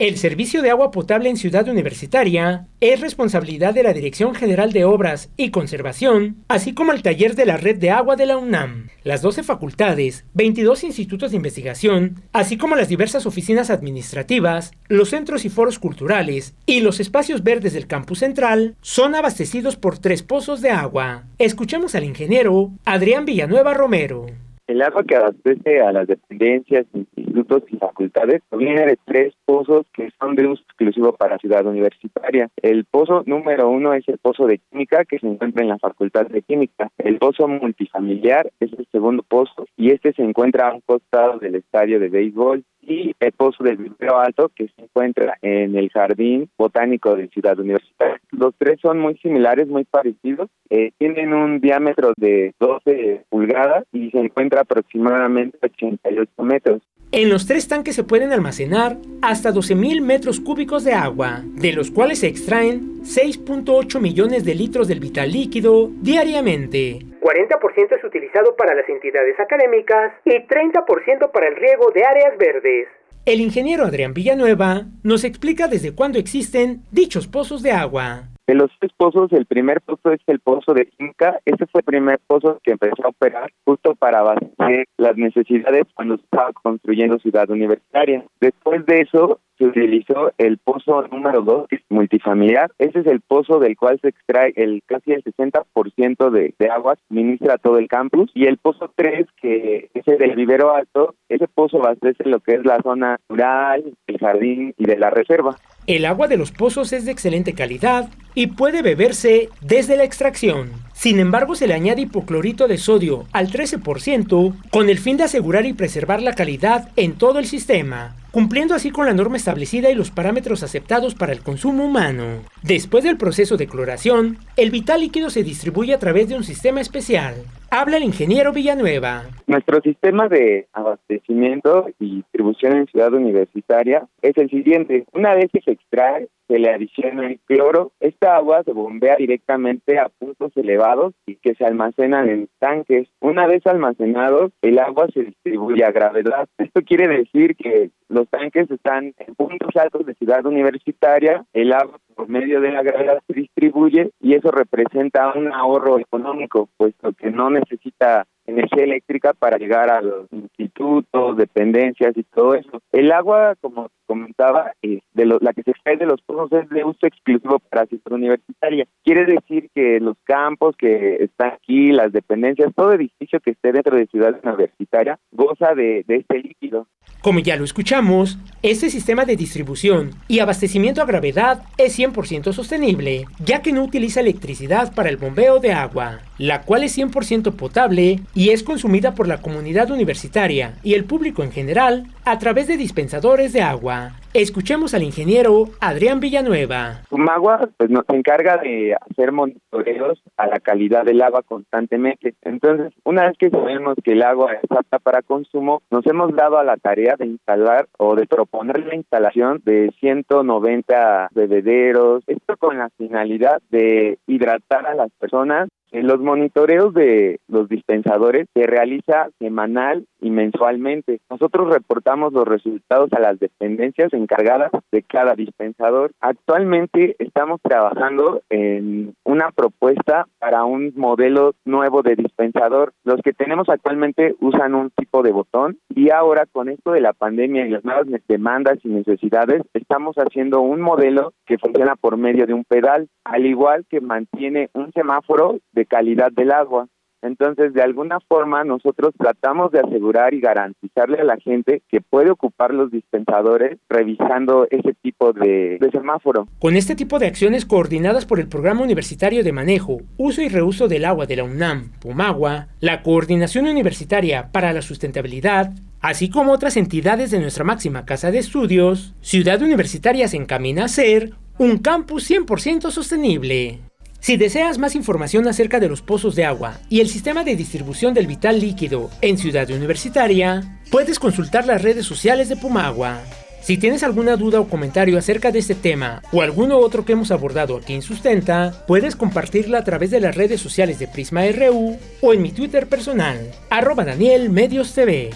El 0.00 0.16
servicio 0.18 0.60
de 0.60 0.70
agua 0.70 0.90
potable 0.90 1.28
en 1.28 1.36
Ciudad 1.36 1.68
Universitaria 1.68 2.66
es 2.80 3.00
responsabilidad 3.00 3.72
de 3.74 3.84
la 3.84 3.92
Dirección 3.92 4.34
General 4.34 4.72
de 4.72 4.84
Obras 4.84 5.30
y 5.36 5.52
Conservación, 5.52 6.42
así 6.48 6.74
como 6.74 6.90
el 6.90 7.00
taller 7.00 7.36
de 7.36 7.46
la 7.46 7.58
Red 7.58 7.76
de 7.76 7.90
Agua 7.92 8.16
de 8.16 8.26
la 8.26 8.36
UNAM. 8.36 8.88
Las 9.04 9.22
12 9.22 9.44
facultades, 9.44 10.24
22 10.34 10.82
institutos 10.82 11.30
de 11.30 11.36
investigación, 11.36 12.24
así 12.32 12.56
como 12.56 12.74
las 12.74 12.88
diversas 12.88 13.24
oficinas 13.24 13.70
administrativas, 13.70 14.72
los 14.88 15.10
centros 15.10 15.44
y 15.44 15.48
foros 15.48 15.78
culturales 15.78 16.54
y 16.66 16.80
los 16.80 16.98
espacios 16.98 17.44
verdes 17.44 17.72
del 17.72 17.86
campus 17.86 18.18
central 18.18 18.74
son 18.80 19.14
abastecidos 19.14 19.76
por 19.76 20.00
tres 20.00 20.24
pozos 20.24 20.60
de 20.60 20.70
agua. 20.70 21.22
Escuchemos 21.38 21.94
al 21.94 22.02
ingeniero 22.02 22.72
Adrián 22.84 23.26
Villanueva 23.26 23.74
Romero. 23.74 24.26
El 24.66 24.80
agua 24.80 25.04
que 25.04 25.14
abastece 25.14 25.82
a 25.82 25.92
las 25.92 26.06
dependencias, 26.06 26.86
institutos 26.94 27.64
y 27.68 27.76
facultades 27.76 28.40
proviene 28.48 28.86
de 28.86 28.98
tres 29.04 29.34
pozos 29.44 29.84
que 29.92 30.10
son 30.18 30.34
de 30.36 30.46
uso 30.46 30.62
exclusivo 30.62 31.12
para 31.12 31.36
Ciudad 31.38 31.66
Universitaria. 31.66 32.48
El 32.62 32.86
pozo 32.86 33.22
número 33.26 33.68
uno 33.68 33.92
es 33.92 34.08
el 34.08 34.16
pozo 34.16 34.46
de 34.46 34.58
química 34.70 35.04
que 35.04 35.18
se 35.18 35.26
encuentra 35.26 35.62
en 35.62 35.68
la 35.68 35.78
Facultad 35.78 36.26
de 36.28 36.40
Química. 36.40 36.90
El 36.96 37.18
pozo 37.18 37.46
multifamiliar 37.46 38.50
es 38.58 38.72
el 38.72 38.86
segundo 38.90 39.22
pozo 39.22 39.66
y 39.76 39.90
este 39.90 40.14
se 40.14 40.22
encuentra 40.22 40.68
a 40.68 40.74
un 40.74 40.80
costado 40.80 41.38
del 41.38 41.56
estadio 41.56 42.00
de 42.00 42.08
béisbol 42.08 42.64
y 42.86 43.14
el 43.18 43.32
pozo 43.32 43.64
del 43.64 43.76
Vivero 43.76 44.18
Alto 44.18 44.50
que 44.54 44.68
se 44.68 44.82
encuentra 44.82 45.38
en 45.42 45.76
el 45.76 45.90
Jardín 45.90 46.48
Botánico 46.56 47.16
de 47.16 47.28
Ciudad 47.28 47.58
Universitaria. 47.58 48.20
Los 48.30 48.54
tres 48.58 48.80
son 48.80 48.98
muy 48.98 49.16
similares, 49.18 49.68
muy 49.68 49.84
parecidos. 49.84 50.50
Eh, 50.70 50.92
tienen 50.98 51.32
un 51.32 51.60
diámetro 51.60 52.12
de 52.16 52.54
12 52.58 53.24
pulgadas 53.28 53.84
y 53.92 54.10
se 54.10 54.18
encuentra 54.18 54.62
aproximadamente 54.62 55.58
88 55.62 56.42
metros. 56.42 56.82
En 57.16 57.28
los 57.28 57.46
tres 57.46 57.68
tanques 57.68 57.94
se 57.94 58.02
pueden 58.02 58.32
almacenar 58.32 58.96
hasta 59.22 59.52
12.000 59.52 60.00
metros 60.00 60.40
cúbicos 60.40 60.82
de 60.82 60.94
agua, 60.94 61.42
de 61.44 61.72
los 61.72 61.92
cuales 61.92 62.18
se 62.18 62.26
extraen 62.26 63.04
6.8 63.04 64.00
millones 64.00 64.44
de 64.44 64.56
litros 64.56 64.88
del 64.88 64.98
vital 64.98 65.30
líquido 65.30 65.92
diariamente. 66.02 66.98
40% 67.20 67.96
es 67.96 68.04
utilizado 68.04 68.56
para 68.56 68.74
las 68.74 68.88
entidades 68.88 69.38
académicas 69.38 70.12
y 70.24 70.32
30% 70.32 71.30
para 71.30 71.46
el 71.46 71.54
riego 71.54 71.92
de 71.94 72.04
áreas 72.04 72.36
verdes. 72.36 72.88
El 73.26 73.40
ingeniero 73.40 73.84
Adrián 73.84 74.12
Villanueva 74.12 74.86
nos 75.04 75.22
explica 75.22 75.68
desde 75.68 75.94
cuándo 75.94 76.18
existen 76.18 76.82
dichos 76.90 77.28
pozos 77.28 77.62
de 77.62 77.70
agua. 77.70 78.33
De 78.46 78.54
los 78.54 78.70
tres 78.78 78.92
pozos, 78.96 79.32
el 79.32 79.46
primer 79.46 79.80
pozo 79.80 80.12
es 80.12 80.20
el 80.26 80.38
pozo 80.38 80.74
de 80.74 80.90
Inca. 80.98 81.40
Este 81.46 81.66
fue 81.66 81.80
el 81.80 81.84
primer 81.84 82.20
pozo 82.26 82.60
que 82.62 82.72
empezó 82.72 83.06
a 83.06 83.08
operar 83.08 83.50
justo 83.64 83.94
para 83.94 84.18
abastecer 84.18 84.86
las 84.98 85.16
necesidades 85.16 85.84
cuando 85.94 86.16
estaba 86.16 86.52
construyendo 86.52 87.18
Ciudad 87.18 87.48
Universitaria. 87.48 88.22
Después 88.40 88.84
de 88.84 89.00
eso, 89.00 89.40
se 89.56 89.64
utilizó 89.64 90.32
el 90.36 90.58
pozo 90.58 91.06
número 91.08 91.40
2, 91.42 91.68
multifamiliar. 91.88 92.70
Ese 92.78 93.00
es 93.00 93.06
el 93.06 93.20
pozo 93.20 93.60
del 93.60 93.76
cual 93.76 93.98
se 94.00 94.08
extrae 94.08 94.52
el 94.56 94.82
casi 94.84 95.12
el 95.12 95.24
60% 95.24 96.30
de, 96.30 96.54
de 96.58 96.68
agua, 96.68 96.96
ministra 97.08 97.56
todo 97.56 97.78
el 97.78 97.88
campus. 97.88 98.30
Y 98.34 98.46
el 98.46 98.58
pozo 98.58 98.90
3, 98.94 99.26
que 99.40 99.90
es 99.94 100.08
el 100.08 100.18
del 100.18 100.34
vivero 100.34 100.74
alto, 100.74 101.14
ese 101.28 101.48
pozo 101.48 101.78
abastece 101.78 102.28
lo 102.28 102.40
que 102.40 102.56
es 102.56 102.64
la 102.64 102.80
zona 102.82 103.18
rural, 103.28 103.84
el 104.06 104.18
jardín 104.18 104.74
y 104.76 104.84
de 104.84 104.98
la 104.98 105.10
reserva. 105.10 105.56
El 105.86 106.06
agua 106.06 106.28
de 106.28 106.38
los 106.38 106.50
pozos 106.50 106.94
es 106.94 107.04
de 107.04 107.12
excelente 107.12 107.52
calidad 107.52 108.08
y 108.34 108.46
puede 108.46 108.80
beberse 108.80 109.50
desde 109.60 109.98
la 109.98 110.04
extracción. 110.04 110.70
Sin 110.94 111.18
embargo, 111.18 111.54
se 111.54 111.66
le 111.66 111.74
añade 111.74 112.02
hipoclorito 112.02 112.68
de 112.68 112.78
sodio 112.78 113.26
al 113.32 113.50
13% 113.50 114.54
con 114.70 114.88
el 114.88 114.98
fin 114.98 115.18
de 115.18 115.24
asegurar 115.24 115.66
y 115.66 115.74
preservar 115.74 116.22
la 116.22 116.32
calidad 116.32 116.88
en 116.96 117.12
todo 117.12 117.38
el 117.38 117.44
sistema, 117.44 118.16
cumpliendo 118.30 118.74
así 118.74 118.90
con 118.90 119.04
la 119.04 119.12
norma 119.12 119.36
establecida 119.36 119.90
y 119.90 119.94
los 119.94 120.10
parámetros 120.10 120.62
aceptados 120.62 121.14
para 121.14 121.32
el 121.32 121.40
consumo 121.40 121.84
humano. 121.84 122.40
Después 122.62 123.04
del 123.04 123.18
proceso 123.18 123.58
de 123.58 123.66
cloración, 123.66 124.38
el 124.56 124.70
vital 124.70 125.02
líquido 125.02 125.28
se 125.28 125.42
distribuye 125.42 125.92
a 125.92 125.98
través 125.98 126.30
de 126.30 126.36
un 126.36 126.44
sistema 126.44 126.80
especial. 126.80 127.34
Habla 127.76 127.96
el 127.96 128.04
ingeniero 128.04 128.52
Villanueva. 128.52 129.24
Nuestro 129.48 129.80
sistema 129.80 130.28
de 130.28 130.68
abastecimiento 130.72 131.88
y 131.98 132.18
distribución 132.18 132.76
en 132.76 132.86
Ciudad 132.86 133.12
Universitaria 133.12 134.06
es 134.22 134.38
el 134.38 134.48
siguiente. 134.48 135.06
Una 135.12 135.34
vez 135.34 135.50
que 135.52 135.60
se 135.60 135.72
extrae, 135.72 136.28
se 136.46 136.60
le 136.60 136.70
adiciona 136.70 137.26
el 137.26 137.40
cloro. 137.40 137.90
Esta 137.98 138.36
agua 138.36 138.62
se 138.62 138.72
bombea 138.72 139.16
directamente 139.16 139.98
a 139.98 140.08
puntos 140.08 140.52
elevados 140.56 141.14
y 141.26 141.34
que 141.34 141.56
se 141.56 141.64
almacenan 141.64 142.28
en 142.28 142.48
tanques. 142.60 143.08
Una 143.20 143.48
vez 143.48 143.66
almacenados, 143.66 144.52
el 144.62 144.78
agua 144.78 145.08
se 145.12 145.24
distribuye 145.24 145.84
a 145.84 145.90
gravedad. 145.90 146.48
Esto 146.58 146.82
quiere 146.82 147.08
decir 147.08 147.56
que 147.56 147.90
los 148.08 148.28
tanques 148.28 148.70
están 148.70 149.14
en 149.18 149.34
puntos 149.34 149.74
altos 149.74 150.06
de 150.06 150.14
ciudad 150.14 150.46
universitaria, 150.46 151.44
el 151.52 151.72
agua 151.72 151.98
por 152.14 152.28
medio 152.28 152.60
de 152.60 152.70
la 152.70 152.82
gravedad 152.82 153.20
se 153.26 153.32
distribuye 153.34 154.10
y 154.20 154.34
eso 154.34 154.50
representa 154.50 155.32
un 155.34 155.52
ahorro 155.52 155.98
económico, 155.98 156.68
puesto 156.76 157.12
que 157.12 157.30
no 157.30 157.50
necesita 157.70 158.26
energía 158.46 158.84
eléctrica 158.84 159.32
para 159.32 159.56
llegar 159.56 159.90
a 159.90 160.02
los 160.02 160.30
institutos, 160.32 161.36
dependencias 161.36 162.16
y 162.16 162.22
todo 162.24 162.54
eso. 162.54 162.82
El 162.92 163.10
agua, 163.12 163.54
como 163.60 163.88
comentaba, 164.06 164.72
eh, 164.82 165.00
de 165.14 165.26
la 165.26 165.52
que 165.54 165.62
se 165.62 165.70
extrae 165.70 165.96
de 165.96 166.06
los 166.06 166.20
pozos 166.22 166.52
es 166.52 166.68
de 166.68 166.84
uso 166.84 167.06
exclusivo 167.06 167.58
para 167.58 167.86
ciudad 167.86 168.12
universitaria. 168.12 168.86
Quiere 169.02 169.24
decir 169.24 169.70
que 169.74 169.98
los 170.00 170.16
campos 170.24 170.76
que 170.76 171.16
están 171.24 171.54
aquí, 171.54 171.92
las 171.92 172.12
dependencias, 172.12 172.74
todo 172.74 172.92
edificio 172.92 173.40
que 173.40 173.52
esté 173.52 173.72
dentro 173.72 173.96
de 173.96 174.06
ciudad 174.06 174.38
universitaria 174.42 175.18
goza 175.32 175.74
de 175.74 176.04
este 176.06 176.38
líquido. 176.38 176.86
Como 177.24 177.38
ya 177.38 177.56
lo 177.56 177.64
escuchamos, 177.64 178.36
este 178.62 178.90
sistema 178.90 179.24
de 179.24 179.34
distribución 179.34 180.10
y 180.28 180.40
abastecimiento 180.40 181.00
a 181.00 181.06
gravedad 181.06 181.62
es 181.78 181.98
100% 181.98 182.52
sostenible, 182.52 183.24
ya 183.42 183.62
que 183.62 183.72
no 183.72 183.82
utiliza 183.82 184.20
electricidad 184.20 184.92
para 184.92 185.08
el 185.08 185.16
bombeo 185.16 185.58
de 185.58 185.72
agua, 185.72 186.20
la 186.36 186.60
cual 186.60 186.84
es 186.84 186.98
100% 186.98 187.54
potable 187.54 188.20
y 188.34 188.50
es 188.50 188.62
consumida 188.62 189.14
por 189.14 189.26
la 189.26 189.40
comunidad 189.40 189.90
universitaria 189.90 190.74
y 190.82 190.92
el 190.92 191.04
público 191.04 191.42
en 191.42 191.50
general 191.50 192.08
a 192.26 192.38
través 192.38 192.66
de 192.66 192.76
dispensadores 192.76 193.54
de 193.54 193.62
agua. 193.62 194.16
Escuchemos 194.34 194.94
al 194.94 195.04
ingeniero 195.04 195.66
Adrián 195.80 196.18
Villanueva. 196.18 197.02
Sumagua 197.08 197.68
pues, 197.76 197.88
nos 197.88 198.02
encarga 198.08 198.56
de 198.56 198.92
hacer 198.92 199.30
monitoreos 199.30 200.20
a 200.36 200.48
la 200.48 200.58
calidad 200.58 201.04
del 201.04 201.22
agua 201.22 201.42
constantemente. 201.44 202.34
Entonces, 202.42 202.92
una 203.04 203.26
vez 203.26 203.38
que 203.38 203.50
sabemos 203.50 203.94
que 204.02 204.10
el 204.10 204.24
agua 204.24 204.54
es 204.54 204.68
apta 204.72 204.98
para 204.98 205.22
consumo, 205.22 205.82
nos 205.88 206.04
hemos 206.06 206.34
dado 206.34 206.58
a 206.58 206.64
la 206.64 206.76
tarea 206.76 207.14
de 207.16 207.26
instalar 207.26 207.86
o 207.96 208.16
de 208.16 208.26
proponer 208.26 208.84
la 208.84 208.96
instalación 208.96 209.62
de 209.64 209.92
190 210.00 211.28
bebederos, 211.32 212.24
esto 212.26 212.56
con 212.56 212.76
la 212.76 212.90
finalidad 212.98 213.62
de 213.70 214.18
hidratar 214.26 214.84
a 214.84 214.96
las 214.96 215.12
personas 215.12 215.68
los 216.02 216.20
monitoreos 216.20 216.92
de 216.92 217.40
los 217.46 217.68
dispensadores 217.68 218.48
se 218.52 218.66
realiza 218.66 219.28
semanal 219.38 220.06
y 220.24 220.30
mensualmente. 220.30 221.20
Nosotros 221.28 221.68
reportamos 221.68 222.32
los 222.32 222.48
resultados 222.48 223.12
a 223.12 223.20
las 223.20 223.38
dependencias 223.38 224.10
encargadas 224.14 224.72
de 224.90 225.02
cada 225.02 225.34
dispensador. 225.34 226.12
Actualmente 226.20 227.14
estamos 227.18 227.60
trabajando 227.60 228.40
en 228.48 229.14
una 229.24 229.50
propuesta 229.50 230.26
para 230.38 230.64
un 230.64 230.94
modelo 230.96 231.54
nuevo 231.66 232.02
de 232.02 232.16
dispensador. 232.16 232.94
Los 233.04 233.20
que 233.20 233.34
tenemos 233.34 233.68
actualmente 233.68 234.34
usan 234.40 234.74
un 234.74 234.90
tipo 234.90 235.22
de 235.22 235.32
botón 235.32 235.76
y 235.90 236.08
ahora 236.10 236.46
con 236.50 236.70
esto 236.70 236.92
de 236.92 237.02
la 237.02 237.12
pandemia 237.12 237.66
y 237.66 237.70
las 237.70 237.84
nuevas 237.84 238.06
demandas 238.26 238.78
y 238.82 238.88
necesidades 238.88 239.60
estamos 239.74 240.16
haciendo 240.16 240.62
un 240.62 240.80
modelo 240.80 241.34
que 241.44 241.58
funciona 241.58 241.96
por 241.96 242.16
medio 242.16 242.46
de 242.46 242.54
un 242.54 242.64
pedal, 242.64 243.08
al 243.24 243.44
igual 243.44 243.84
que 243.90 244.00
mantiene 244.00 244.70
un 244.72 244.90
semáforo 244.92 245.58
de 245.72 245.84
calidad 245.84 246.32
del 246.32 246.50
agua. 246.50 246.88
Entonces, 247.24 247.72
de 247.72 247.80
alguna 247.80 248.20
forma, 248.20 248.64
nosotros 248.64 249.14
tratamos 249.18 249.72
de 249.72 249.80
asegurar 249.80 250.34
y 250.34 250.40
garantizarle 250.40 251.18
a 251.20 251.24
la 251.24 251.38
gente 251.38 251.80
que 251.88 252.02
puede 252.02 252.30
ocupar 252.30 252.74
los 252.74 252.90
dispensadores 252.90 253.78
revisando 253.88 254.66
ese 254.70 254.92
tipo 255.02 255.32
de, 255.32 255.78
semáforo. 255.90 256.46
Con 256.58 256.76
este 256.76 256.94
tipo 256.94 257.18
de 257.18 257.26
acciones 257.26 257.64
coordinadas 257.64 258.26
por 258.26 258.40
el 258.40 258.48
Programa 258.48 258.82
Universitario 258.82 259.42
de 259.42 259.52
Manejo, 259.52 260.02
Uso 260.18 260.42
y 260.42 260.48
Reuso 260.48 260.86
del 260.86 261.06
Agua 261.06 261.24
de 261.24 261.36
la 261.36 261.44
UNAM, 261.44 261.92
Pumagua, 261.98 262.68
la 262.80 263.02
Coordinación 263.02 263.66
Universitaria 263.66 264.50
para 264.52 264.74
la 264.74 264.82
Sustentabilidad, 264.82 265.72
así 266.02 266.28
como 266.28 266.52
otras 266.52 266.76
entidades 266.76 267.30
de 267.30 267.40
nuestra 267.40 267.64
máxima 267.64 268.04
casa 268.04 268.30
de 268.32 268.38
estudios, 268.38 269.14
Ciudad 269.22 269.62
Universitaria 269.62 270.28
se 270.28 270.36
encamina 270.36 270.84
a 270.84 270.88
ser 270.88 271.30
un 271.56 271.78
campus 271.78 272.30
100% 272.30 272.90
sostenible. 272.90 273.80
Si 274.24 274.38
deseas 274.38 274.78
más 274.78 274.94
información 274.94 275.46
acerca 275.48 275.80
de 275.80 275.88
los 275.90 276.00
pozos 276.00 276.34
de 276.34 276.46
agua 276.46 276.78
y 276.88 277.00
el 277.00 277.10
sistema 277.10 277.44
de 277.44 277.56
distribución 277.56 278.14
del 278.14 278.26
vital 278.26 278.58
líquido 278.58 279.10
en 279.20 279.36
Ciudad 279.36 279.68
Universitaria, 279.68 280.80
puedes 280.90 281.18
consultar 281.18 281.66
las 281.66 281.82
redes 281.82 282.06
sociales 282.06 282.48
de 282.48 282.56
Pumagua. 282.56 283.20
Si 283.60 283.76
tienes 283.76 284.02
alguna 284.02 284.36
duda 284.36 284.60
o 284.60 284.68
comentario 284.70 285.18
acerca 285.18 285.52
de 285.52 285.58
este 285.58 285.74
tema 285.74 286.22
o 286.32 286.40
alguno 286.40 286.78
otro 286.78 287.04
que 287.04 287.12
hemos 287.12 287.32
abordado 287.32 287.76
aquí 287.76 287.92
en 287.92 288.00
Sustenta, 288.00 288.86
puedes 288.86 289.14
compartirla 289.14 289.80
a 289.80 289.84
través 289.84 290.10
de 290.10 290.20
las 290.20 290.34
redes 290.34 290.58
sociales 290.58 290.98
de 290.98 291.06
Prisma 291.06 291.42
RU 291.48 291.98
o 292.22 292.32
en 292.32 292.40
mi 292.40 292.50
Twitter 292.50 292.86
personal, 292.86 293.50
arroba 293.68 294.06
Daniel 294.06 294.48
Medios 294.48 294.94
TV. 294.94 295.32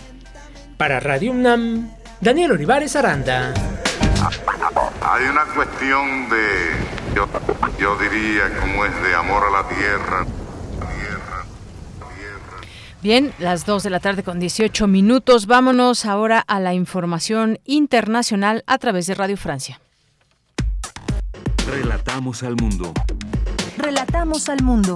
Para 0.78 0.98
Radio 0.98 1.32
UNAM, 1.32 1.90
Daniel 2.22 2.52
Olivares 2.52 2.96
Aranda. 2.96 3.52
Hay 4.20 5.24
una 5.26 5.44
cuestión 5.54 6.28
de 6.28 6.98
yo, 7.78 7.96
diría 7.98 8.58
como 8.60 8.84
es 8.84 9.02
de 9.02 9.14
amor 9.14 9.44
a 9.44 9.62
la 9.62 9.68
tierra. 9.68 10.26
Bien, 13.00 13.32
las 13.38 13.64
2 13.64 13.84
de 13.84 13.90
la 13.90 14.00
tarde 14.00 14.24
con 14.24 14.40
18 14.40 14.88
minutos. 14.88 15.46
Vámonos 15.46 16.04
ahora 16.04 16.40
a 16.40 16.58
la 16.58 16.74
información 16.74 17.60
internacional 17.64 18.64
a 18.66 18.78
través 18.78 19.06
de 19.06 19.14
Radio 19.14 19.36
Francia. 19.36 19.80
Relatamos 21.70 22.42
al 22.42 22.56
mundo. 22.56 22.92
Relatamos 23.76 24.48
al 24.48 24.62
mundo. 24.62 24.94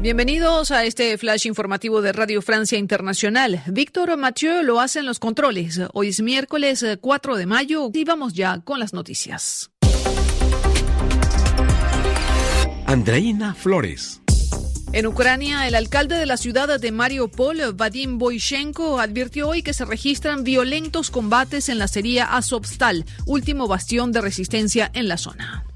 Bienvenidos 0.00 0.70
a 0.70 0.84
este 0.84 1.18
flash 1.18 1.48
informativo 1.48 2.00
de 2.02 2.12
Radio 2.12 2.40
Francia 2.40 2.78
Internacional. 2.78 3.64
Víctor 3.66 4.16
Mathieu 4.16 4.62
lo 4.62 4.78
hace 4.78 5.00
en 5.00 5.06
los 5.06 5.18
controles. 5.18 5.80
Hoy 5.92 6.10
es 6.10 6.22
miércoles 6.22 6.86
4 7.00 7.36
de 7.36 7.46
mayo 7.46 7.90
y 7.92 8.04
vamos 8.04 8.32
ya 8.32 8.60
con 8.60 8.78
las 8.78 8.92
noticias. 8.92 9.72
Andreina 12.86 13.54
Flores. 13.54 14.20
En 14.92 15.04
Ucrania, 15.08 15.66
el 15.66 15.74
alcalde 15.74 16.16
de 16.16 16.26
la 16.26 16.36
ciudad 16.36 16.78
de 16.78 16.92
Mariupol, 16.92 17.74
Vadim 17.74 18.18
Boyshenko, 18.18 19.00
advirtió 19.00 19.48
hoy 19.48 19.62
que 19.62 19.74
se 19.74 19.84
registran 19.84 20.44
violentos 20.44 21.10
combates 21.10 21.68
en 21.68 21.78
la 21.78 21.88
sería 21.88 22.36
Azovstal, 22.36 23.04
último 23.26 23.66
bastión 23.66 24.12
de 24.12 24.20
resistencia 24.20 24.90
en 24.94 25.08
la 25.08 25.18
zona. 25.18 25.67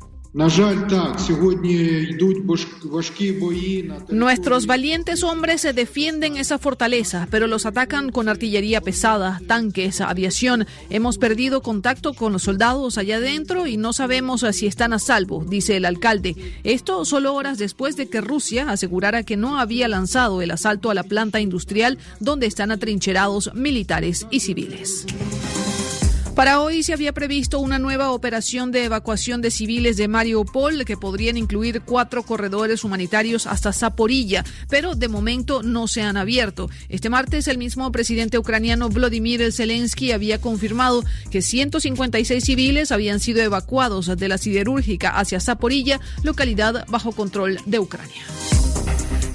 Nuestros 4.09 4.67
valientes 4.67 5.23
hombres 5.25 5.61
se 5.61 5.75
defienden 5.75 6.39
esa 6.39 6.59
fortaleza, 6.59 7.29
pero 7.31 7.47
los 7.47 7.67
atacan 7.67 8.11
con 8.11 8.31
artillería 8.31 8.81
pesada, 8.81 9.43
tanques, 9.47 10.01
aviación. 10.01 10.67
Hemos 10.89 11.19
perdido 11.19 11.61
contacto 11.61 12.15
con 12.15 12.33
los 12.33 12.45
soldados 12.45 12.97
allá 12.97 13.17
adentro 13.17 13.67
y 13.67 13.77
no 13.77 13.93
sabemos 13.93 14.47
si 14.53 14.67
están 14.67 14.95
a 14.95 14.99
salvo, 14.99 15.45
dice 15.47 15.77
el 15.77 15.85
alcalde. 15.85 16.35
Esto 16.65 17.05
solo 17.05 17.35
horas 17.35 17.59
después 17.59 17.97
de 17.97 18.09
que 18.09 18.23
Rusia 18.23 18.71
asegurara 18.71 19.25
que 19.25 19.37
no 19.37 19.59
había 19.59 19.87
lanzado 19.87 20.41
el 20.41 20.51
asalto 20.51 20.91
a 20.91 20.95
la 20.95 21.03
planta 21.03 21.41
industrial 21.41 21.99
donde 22.21 22.47
están 22.47 22.71
atrincherados 22.71 23.53
militares 23.53 24.27
y 24.31 24.41
civiles. 24.41 25.05
Para 26.35 26.61
hoy 26.61 26.83
se 26.83 26.95
había 26.95 27.13
previsto 27.13 27.61
una 27.61 27.79
nueva 27.79 28.11
operación 28.11 28.73
de 28.73 28.85
evacuación 28.85 29.43
de 29.43 29.51
civiles 29.51 29.99
de 29.99 30.09
Mariupol 30.09 30.87
que 30.87 30.97
podrían 30.97 31.37
incluir 31.37 31.83
cuatro 31.83 32.23
corredores 32.23 32.85
humanitarios 32.85 33.47
hasta 33.47 33.73
Zaporilla, 33.73 34.43
pero 34.71 34.95
de 34.95 35.09
momento 35.09 35.63
no 35.63 35.87
se 35.89 36.01
han 36.01 36.17
abierto. 36.17 36.71
Este 36.89 37.11
martes 37.11 37.49
el 37.49 37.59
mismo 37.59 37.93
presidente 37.93 38.39
ucraniano 38.39 38.89
Vladimir 38.89 39.53
Zelensky 39.53 40.13
había 40.13 40.41
confirmado 40.41 41.05
que 41.31 41.43
156 41.43 42.43
civiles 42.43 42.93
habían 42.93 43.21
sido 43.21 43.43
evacuados 43.43 44.07
de 44.17 44.29
la 44.29 44.39
siderúrgica 44.39 45.11
hacia 45.11 45.39
Zaporilla, 45.39 46.01
localidad 46.23 46.87
bajo 46.89 47.13
control 47.13 47.59
de 47.67 47.79
Ucrania. 47.79 48.23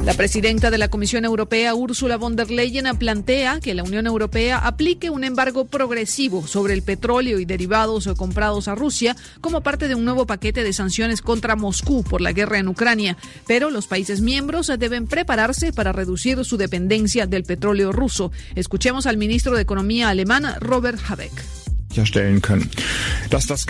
La 0.04 0.14
presidenta 0.14 0.72
de 0.72 0.78
la 0.78 0.88
Comisión 0.90 1.26
Europea, 1.26 1.76
Ursula 1.76 2.18
von 2.18 2.36
der 2.36 2.50
Leyen, 2.50 2.86
plantea 2.98 3.60
que 3.60 3.74
la 3.74 3.84
Unión 3.84 4.08
Europea 4.08 4.60
aplique 4.60 5.10
un 5.10 5.24
embargo 5.24 5.66
progresivo 5.66 6.48
sobre 6.48 6.74
el 6.74 6.82
petróleo 6.82 7.40
y 7.40 7.46
derivados 7.46 8.08
comprados 8.16 8.68
a 8.68 8.76
Rusia 8.76 9.18
como 9.42 9.62
parte 9.62 9.88
de 9.88 9.96
un 9.96 10.06
nuevo 10.06 10.26
paquete 10.26 10.64
de 10.64 10.72
sanciones 10.72 11.22
contra 11.22 11.56
Moscú 11.56 12.04
por 12.04 12.22
la 12.22 12.32
guerra 12.32 12.60
en 12.60 12.70
Ucrania. 12.70 13.18
Pero 13.48 13.70
los 13.70 13.88
países 13.88 14.22
miembros 14.22 14.72
deben 14.80 15.08
prepararse 15.08 15.74
para 15.74 15.92
reducir 15.92 16.46
su 16.46 16.58
dependencia 16.58 17.26
del 17.26 17.44
petróleo 17.44 17.92
ruso. 17.92 18.32
Escuchemos 18.56 19.08
al 19.08 19.18
ministro 19.18 19.56
de 19.56 19.64
Economía 19.64 20.10
alemán, 20.10 20.46
Robert 20.60 21.00
Habeck. 21.10 21.57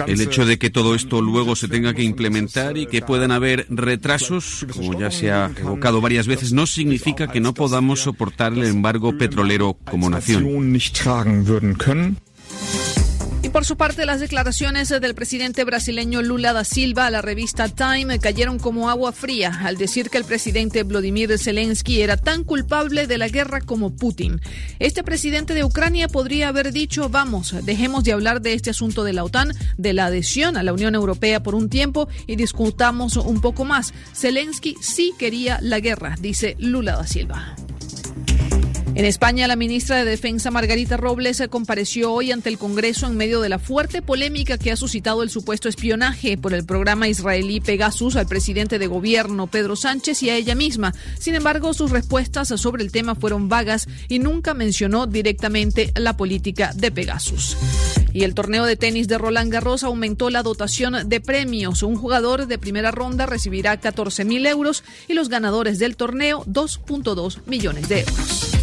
El 0.07 0.21
hecho 0.21 0.45
de 0.45 0.57
que 0.57 0.69
todo 0.69 0.95
esto 0.95 1.21
luego 1.21 1.55
se 1.55 1.67
tenga 1.67 1.93
que 1.93 2.03
implementar 2.03 2.77
y 2.77 2.85
que 2.87 3.01
puedan 3.01 3.31
haber 3.31 3.65
retrasos, 3.69 4.65
como 4.71 4.99
ya 4.99 5.11
se 5.11 5.31
ha 5.31 5.51
evocado 5.57 6.01
varias 6.01 6.27
veces, 6.27 6.53
no 6.53 6.65
significa 6.65 7.27
que 7.27 7.39
no 7.39 7.53
podamos 7.53 8.01
soportar 8.01 8.53
el 8.53 8.65
embargo 8.65 9.17
petrolero 9.17 9.77
como 9.89 10.09
nación. 10.09 10.43
Por 13.57 13.65
su 13.65 13.75
parte, 13.75 14.05
las 14.05 14.19
declaraciones 14.19 14.89
del 14.89 15.15
presidente 15.15 15.63
brasileño 15.63 16.21
Lula 16.21 16.53
da 16.53 16.63
Silva 16.63 17.07
a 17.07 17.09
la 17.09 17.23
revista 17.23 17.67
Time 17.67 18.19
cayeron 18.19 18.59
como 18.59 18.87
agua 18.87 19.11
fría 19.13 19.61
al 19.63 19.77
decir 19.77 20.11
que 20.11 20.19
el 20.19 20.25
presidente 20.25 20.83
Vladimir 20.83 21.39
Zelensky 21.39 22.03
era 22.03 22.17
tan 22.17 22.43
culpable 22.43 23.07
de 23.07 23.17
la 23.17 23.29
guerra 23.29 23.61
como 23.61 23.95
Putin. 23.95 24.41
Este 24.77 25.03
presidente 25.03 25.55
de 25.55 25.63
Ucrania 25.63 26.07
podría 26.07 26.49
haber 26.49 26.71
dicho, 26.71 27.09
vamos, 27.09 27.55
dejemos 27.65 28.03
de 28.03 28.11
hablar 28.11 28.41
de 28.41 28.53
este 28.53 28.69
asunto 28.69 29.03
de 29.03 29.13
la 29.13 29.23
OTAN, 29.23 29.51
de 29.75 29.93
la 29.93 30.05
adhesión 30.05 30.55
a 30.55 30.61
la 30.61 30.73
Unión 30.73 30.93
Europea 30.93 31.41
por 31.41 31.55
un 31.55 31.67
tiempo 31.67 32.07
y 32.27 32.35
discutamos 32.35 33.17
un 33.17 33.41
poco 33.41 33.65
más. 33.65 33.91
Zelensky 34.13 34.75
sí 34.81 35.13
quería 35.17 35.57
la 35.63 35.79
guerra, 35.79 36.15
dice 36.19 36.55
Lula 36.59 36.95
da 36.95 37.07
Silva. 37.07 37.55
En 38.97 39.05
España, 39.05 39.47
la 39.47 39.55
ministra 39.55 39.97
de 39.97 40.05
Defensa 40.05 40.49
Margarita 40.49 40.97
Robles 40.97 41.43
compareció 41.51 42.11
hoy 42.11 42.31
ante 42.31 42.49
el 42.49 42.57
Congreso 42.57 43.05
en 43.05 43.15
medio 43.15 43.41
de 43.41 43.47
la 43.47 43.59
fuerte 43.59 44.01
polémica 44.01 44.57
que 44.57 44.71
ha 44.71 44.75
suscitado 44.75 45.21
el 45.21 45.29
supuesto 45.29 45.69
espionaje 45.69 46.35
por 46.35 46.55
el 46.55 46.65
programa 46.65 47.07
israelí 47.07 47.61
Pegasus 47.61 48.15
al 48.15 48.25
presidente 48.25 48.79
de 48.79 48.87
gobierno 48.87 49.45
Pedro 49.45 49.75
Sánchez 49.75 50.23
y 50.23 50.31
a 50.31 50.35
ella 50.35 50.55
misma. 50.55 50.95
Sin 51.19 51.35
embargo, 51.35 51.75
sus 51.75 51.91
respuestas 51.91 52.47
sobre 52.47 52.83
el 52.83 52.91
tema 52.91 53.13
fueron 53.13 53.49
vagas 53.49 53.87
y 54.09 54.17
nunca 54.17 54.55
mencionó 54.55 55.05
directamente 55.05 55.91
la 55.95 56.17
política 56.17 56.71
de 56.73 56.91
Pegasus. 56.91 57.55
Y 58.13 58.23
el 58.23 58.33
torneo 58.33 58.65
de 58.65 58.77
tenis 58.77 59.07
de 59.07 59.19
Roland 59.19 59.53
Garros 59.53 59.83
aumentó 59.83 60.31
la 60.31 60.41
dotación 60.41 61.07
de 61.07 61.21
premios. 61.21 61.83
Un 61.83 61.97
jugador 61.97 62.47
de 62.47 62.57
primera 62.57 62.89
ronda 62.89 63.27
recibirá 63.27 63.77
14 63.77 64.25
mil 64.25 64.43
euros 64.47 64.83
y 65.07 65.13
los 65.13 65.29
ganadores 65.29 65.77
del 65.77 65.95
torneo 65.95 66.43
2.2 66.45 67.41
millones 67.45 67.89
de 67.89 67.99
euros. 67.99 68.56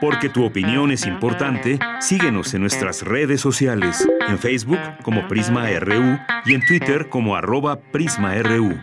Porque 0.00 0.28
tu 0.28 0.44
opinión 0.44 0.90
es 0.90 1.06
importante, 1.06 1.78
síguenos 2.00 2.52
en 2.54 2.60
nuestras 2.60 3.02
redes 3.02 3.40
sociales, 3.40 4.06
en 4.28 4.38
Facebook 4.38 4.80
como 5.02 5.26
Prisma 5.28 5.68
RU 5.78 6.18
y 6.44 6.54
en 6.54 6.66
Twitter 6.66 7.08
como 7.08 7.36
arroba 7.36 7.80
PrismaRU. 7.80 8.74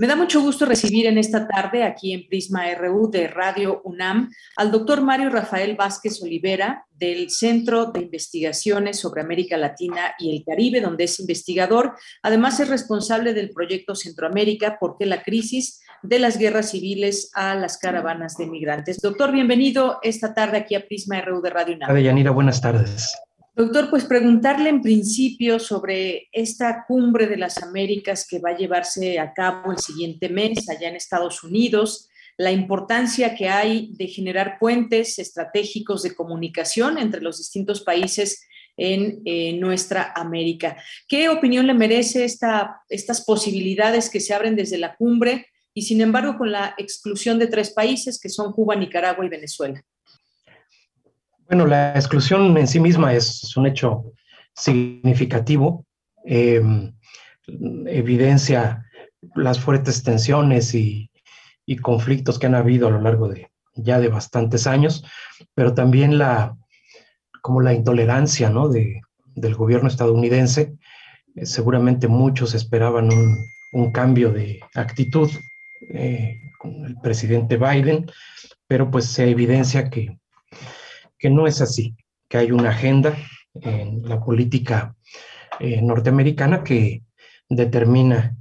Me 0.00 0.06
da 0.06 0.16
mucho 0.16 0.40
gusto 0.40 0.64
recibir 0.64 1.04
en 1.04 1.18
esta 1.18 1.46
tarde 1.46 1.84
aquí 1.84 2.14
en 2.14 2.26
Prisma 2.26 2.64
RU 2.74 3.10
de 3.10 3.28
Radio 3.28 3.82
UNAM 3.84 4.30
al 4.56 4.70
doctor 4.70 5.02
Mario 5.02 5.28
Rafael 5.28 5.76
Vázquez 5.76 6.22
Olivera 6.22 6.86
del 6.90 7.28
Centro 7.28 7.92
de 7.92 8.00
Investigaciones 8.00 8.98
sobre 8.98 9.20
América 9.20 9.58
Latina 9.58 10.14
y 10.18 10.34
el 10.34 10.42
Caribe, 10.42 10.80
donde 10.80 11.04
es 11.04 11.20
investigador. 11.20 11.96
Además 12.22 12.58
es 12.60 12.68
responsable 12.68 13.34
del 13.34 13.50
proyecto 13.50 13.94
Centroamérica 13.94 14.78
porque 14.80 15.04
la 15.04 15.22
crisis 15.22 15.82
de 16.02 16.18
las 16.18 16.38
guerras 16.38 16.70
civiles 16.70 17.30
a 17.34 17.54
las 17.54 17.78
caravanas 17.78 18.36
de 18.36 18.46
migrantes. 18.46 19.00
Doctor, 19.00 19.32
bienvenido 19.32 19.98
esta 20.02 20.34
tarde 20.34 20.58
aquí 20.58 20.74
a 20.74 20.86
Prisma 20.86 21.20
RU 21.20 21.40
de 21.42 21.50
Radio 21.50 21.76
UNAM. 21.76 21.96
Yanira, 21.98 22.30
buenas 22.30 22.60
tardes. 22.60 23.14
Doctor, 23.54 23.90
pues 23.90 24.04
preguntarle 24.04 24.70
en 24.70 24.80
principio 24.80 25.58
sobre 25.58 26.28
esta 26.32 26.84
cumbre 26.86 27.26
de 27.26 27.36
las 27.36 27.62
Américas 27.62 28.26
que 28.26 28.38
va 28.38 28.50
a 28.50 28.56
llevarse 28.56 29.18
a 29.18 29.34
cabo 29.34 29.72
el 29.72 29.78
siguiente 29.78 30.28
mes 30.28 30.68
allá 30.70 30.88
en 30.88 30.96
Estados 30.96 31.44
Unidos, 31.44 32.08
la 32.38 32.52
importancia 32.52 33.34
que 33.34 33.48
hay 33.48 33.90
de 33.98 34.06
generar 34.06 34.58
puentes 34.58 35.18
estratégicos 35.18 36.02
de 36.02 36.14
comunicación 36.14 36.96
entre 36.96 37.20
los 37.20 37.36
distintos 37.36 37.82
países 37.82 38.46
en 38.78 39.20
eh, 39.26 39.52
nuestra 39.58 40.12
América. 40.16 40.76
¿Qué 41.06 41.28
opinión 41.28 41.66
le 41.66 41.74
merece 41.74 42.24
esta, 42.24 42.80
estas 42.88 43.22
posibilidades 43.26 44.08
que 44.08 44.20
se 44.20 44.32
abren 44.32 44.56
desde 44.56 44.78
la 44.78 44.96
cumbre 44.96 45.48
y 45.80 45.82
sin 45.82 46.02
embargo 46.02 46.36
con 46.36 46.52
la 46.52 46.74
exclusión 46.76 47.38
de 47.38 47.46
tres 47.46 47.70
países 47.70 48.20
que 48.20 48.28
son 48.28 48.52
Cuba, 48.52 48.76
Nicaragua 48.76 49.24
y 49.24 49.30
Venezuela? 49.30 49.82
Bueno, 51.48 51.66
la 51.66 51.92
exclusión 51.94 52.54
en 52.58 52.66
sí 52.66 52.78
misma 52.78 53.14
es 53.14 53.56
un 53.56 53.66
hecho 53.66 54.12
significativo, 54.54 55.86
em, 56.26 56.92
evidencia 57.86 58.84
las 59.34 59.58
fuertes 59.58 60.02
tensiones 60.02 60.74
y, 60.74 61.08
conflictos 61.82 62.38
que 62.38 62.46
han 62.46 62.56
habido 62.56 62.88
a 62.88 62.90
lo 62.90 63.00
largo 63.00 63.28
de 63.28 63.48
ya 63.74 64.00
de 64.00 64.08
bastantes 64.08 64.66
años, 64.66 65.04
pero 65.54 65.72
también 65.72 66.18
la 66.18 66.56
como 67.40 67.60
la 67.60 67.72
intolerancia 67.72 68.50
¿no? 68.50 68.68
de, 68.68 69.00
del 69.36 69.54
gobierno 69.54 69.88
estadounidense. 69.88 70.74
Eh, 71.36 71.46
seguramente 71.46 72.08
muchos 72.08 72.54
esperaban 72.54 73.08
un, 73.72 73.92
cambio 73.92 74.32
de 74.32 74.58
actitud 74.74 75.30
eh, 75.92 76.40
con 76.58 76.84
el 76.84 76.96
presidente 77.02 77.56
Biden, 77.56 78.06
pero 78.66 78.90
pues 78.90 79.06
se 79.06 79.30
evidencia 79.30 79.90
que 79.90 80.20
que 81.20 81.30
no 81.30 81.46
es 81.46 81.60
así, 81.60 81.94
que 82.28 82.38
hay 82.38 82.50
una 82.50 82.70
agenda 82.70 83.14
en 83.54 84.02
la 84.08 84.18
política 84.24 84.96
eh, 85.60 85.80
norteamericana 85.82 86.64
que 86.64 87.04
determina 87.48 88.36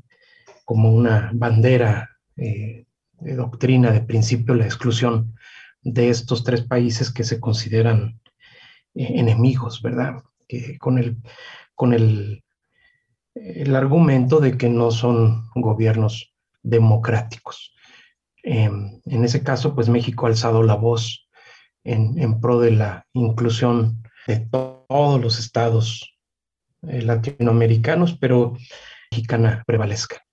como 0.64 0.92
una 0.92 1.30
bandera 1.34 2.10
eh, 2.38 2.86
de 3.20 3.36
doctrina 3.36 3.92
de 3.92 4.02
principio 4.02 4.56
la 4.56 4.66
exclusión 4.66 5.36
de 5.82 6.10
estos 6.10 6.44
tres 6.44 6.62
países 6.62 7.12
que 7.12 7.26
se 7.26 7.40
consideran 7.40 8.22
enemigos, 8.96 9.82
¿verdad? 9.82 10.24
Con 10.80 10.98
el, 10.98 11.18
con 11.76 11.94
el, 11.94 12.44
el 13.36 13.76
argumento 13.76 14.40
de 14.40 14.58
que 14.58 14.70
no 14.70 14.92
son 14.92 15.50
gobiernos 15.54 16.34
democráticos. 16.64 17.74
Em, 18.44 19.02
en 19.06 19.24
ese 19.24 19.44
caso, 19.44 19.76
pues 19.76 19.90
México 19.90 20.26
ha 20.26 20.30
alzado 20.30 20.64
la 20.64 20.76
voz 20.76 21.28
en, 21.84 22.40
pro 22.40 22.60
de 22.60 22.72
la 22.72 23.06
inclusión 23.14 24.04
de 24.28 24.38
todos 24.38 25.22
los 25.22 25.40
estados 25.40 26.18
eh, 26.88 27.02
latinoamericanos, 27.02 28.18
pero 28.20 28.58
mexicana 29.12 29.64
prevalezca. 29.66 30.24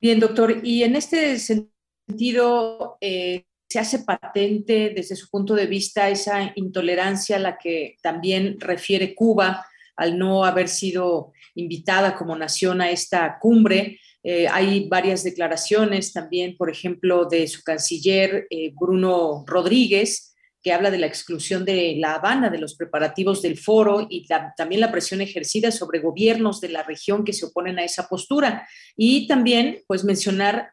Bien, 0.00 0.20
doctor, 0.20 0.60
y 0.62 0.82
en 0.82 0.96
este 0.96 1.38
sentido, 1.38 2.98
eh, 3.00 3.44
se 3.68 3.78
hace 3.78 4.00
patente 4.00 4.90
desde 4.94 5.14
su 5.14 5.28
punto 5.28 5.54
de 5.54 5.66
vista 5.66 6.08
esa 6.08 6.52
intolerancia 6.54 7.36
a 7.36 7.40
la 7.40 7.58
que 7.58 7.96
también 8.02 8.58
refiere 8.58 9.14
Cuba 9.14 9.66
al 9.96 10.16
no 10.16 10.44
haber 10.44 10.68
sido 10.68 11.32
invitada 11.54 12.16
como 12.16 12.36
nación 12.36 12.80
a 12.80 12.90
esta 12.90 13.38
cumbre. 13.38 14.00
Eh, 14.30 14.46
hay 14.46 14.88
varias 14.88 15.24
declaraciones 15.24 16.12
también, 16.12 16.56
por 16.56 16.68
ejemplo, 16.68 17.24
de 17.24 17.46
su 17.48 17.62
canciller 17.62 18.46
Bruno 18.78 19.44
Rodríguez, 19.46 20.34
que 20.62 20.72
habla 20.72 20.90
de 20.90 20.98
la 20.98 21.06
exclusión 21.06 21.64
de 21.64 21.94
La 21.98 22.16
Habana 22.16 22.50
de 22.50 22.58
los 22.58 22.74
preparativos 22.74 23.42
del 23.42 23.56
foro 23.56 24.06
y 24.10 24.26
también 24.56 24.80
la 24.80 24.92
presión 24.92 25.20
ejercida 25.20 25.70
sobre 25.70 26.00
gobiernos 26.00 26.60
de 26.60 26.68
la 26.68 26.82
región 26.82 27.24
que 27.24 27.32
se 27.32 27.46
oponen 27.46 27.78
a 27.78 27.84
esa 27.84 28.08
postura. 28.08 28.68
Y 28.96 29.26
también, 29.28 29.82
pues, 29.86 30.04
mencionar 30.04 30.72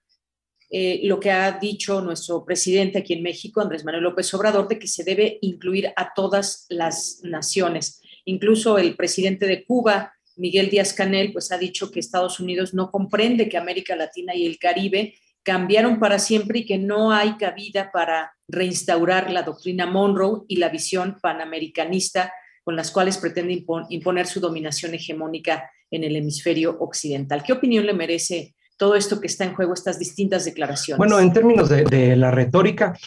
eh, 0.72 1.02
lo 1.04 1.20
que 1.20 1.32
ha 1.32 1.52
dicho 1.54 2.02
nuestro 2.02 2.44
presidente 2.44 2.98
aquí 2.98 3.14
en 3.14 3.24
México, 3.24 3.62
Andrés 3.62 3.86
Manuel 3.86 4.04
López 4.04 4.34
Obrador, 4.34 4.68
de 4.68 4.80
que 4.80 4.88
se 4.88 5.04
debe 5.04 5.38
incluir 5.42 5.94
a 5.96 6.14
todas 6.14 6.66
las 6.70 7.22
naciones. 7.24 8.02
Incluso 8.26 8.80
el 8.80 8.96
presidente 8.96 9.46
de 9.46 9.64
Cuba, 9.64 10.15
Miguel 10.38 10.70
Díaz 10.70 10.94
Canel, 10.94 11.32
pues 11.34 11.52
ha 11.52 11.58
dicho 11.58 11.92
que 11.92 12.00
Estados 12.00 12.40
Unidos 12.40 12.74
no 12.74 12.92
comprende 12.92 13.50
que 13.50 13.58
América 13.58 13.96
Latina 13.96 14.36
y 14.36 14.46
el 14.46 14.58
Caribe 14.60 15.16
cambiaron 15.44 16.00
para 16.00 16.18
siempre 16.18 16.60
y 16.60 16.66
que 16.66 16.78
no 16.78 17.12
hay 17.12 17.38
cabida 17.38 17.92
para 17.92 18.34
reinstaurar 18.48 19.30
la 19.30 19.44
doctrina 19.44 19.86
Monroe 19.86 20.42
y 20.48 20.58
la 20.58 20.70
visión 20.70 21.18
panamericanista 21.22 22.34
con 22.64 22.76
las 22.76 22.90
cuales 22.92 23.20
pretende 23.20 23.64
imponer 23.90 24.26
su 24.26 24.40
dominación 24.40 24.96
hegemónica 24.96 25.70
en 25.92 26.04
el 26.04 26.16
hemisferio 26.16 26.76
occidental. 26.80 27.44
¿Qué 27.44 27.54
opinión 27.54 27.86
le 27.86 27.94
merece 27.94 28.56
todo 28.76 28.96
esto 28.96 29.22
que 29.22 29.28
está 29.28 29.46
en 29.46 29.54
juego, 29.54 29.76
estas 29.76 30.00
distintas 30.00 30.46
declaraciones? 30.46 30.98
Bueno, 30.98 31.20
en 31.20 31.32
términos 31.32 31.70
de, 31.70 32.16
la 32.16 32.32
retórica, 32.32 32.98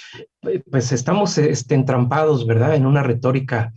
pues 0.70 0.92
estamos 0.92 1.36
este, 1.38 1.74
entrampados, 1.74 2.46
¿verdad? 2.46 2.76
En 2.76 2.86
una 2.86 3.02
retórica 3.02 3.72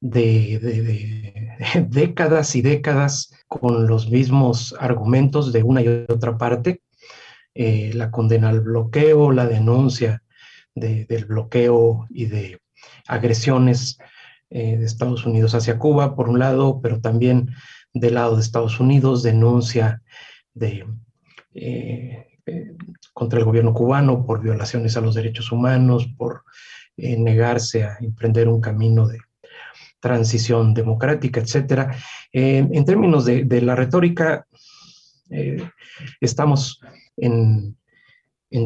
de, 0.00 1.58
décadas 1.88 2.54
y 2.56 2.62
décadas 2.62 3.34
con 3.46 3.86
los 3.86 4.10
mismos 4.10 4.74
argumentos 4.78 5.52
de 5.52 5.62
una 5.62 5.82
y 5.82 5.88
otra 6.08 6.38
parte. 6.38 6.82
Eh, 7.54 7.92
la 7.94 8.10
condena 8.10 8.50
al 8.50 8.60
bloqueo, 8.60 9.32
la 9.32 9.46
denuncia 9.46 10.22
del 10.74 11.24
bloqueo 11.24 12.06
y 12.08 12.26
de 12.26 12.60
agresiones 13.08 13.98
eh, 14.50 14.76
de 14.76 14.84
Estados 14.84 15.26
Unidos 15.26 15.56
hacia 15.56 15.78
Cuba, 15.78 16.14
por 16.14 16.28
un 16.28 16.38
lado, 16.38 16.80
pero 16.80 17.00
también 17.00 17.50
del 17.92 18.14
lado 18.14 18.36
de 18.36 18.42
Estados 18.42 18.78
Unidos, 18.78 19.24
denuncia 19.24 20.02
de, 20.54 20.86
eh, 21.54 22.28
contra 23.12 23.40
el 23.40 23.44
gobierno 23.44 23.74
cubano 23.74 24.24
por 24.24 24.40
violaciones 24.40 24.96
a 24.96 25.00
los 25.00 25.16
derechos 25.16 25.50
humanos, 25.50 26.06
por 26.16 26.44
negarse 26.96 27.84
a 27.84 27.96
emprender 28.00 28.48
un 28.48 28.60
camino 28.60 29.06
de 29.06 29.18
transición 30.00 30.74
democrática, 30.74 31.40
etc. 31.40 31.92
en 32.32 32.84
términos 32.84 33.24
de, 33.24 33.60
la 33.62 33.74
retórica, 33.74 34.46
estamos 36.20 36.80
en, 37.16 37.76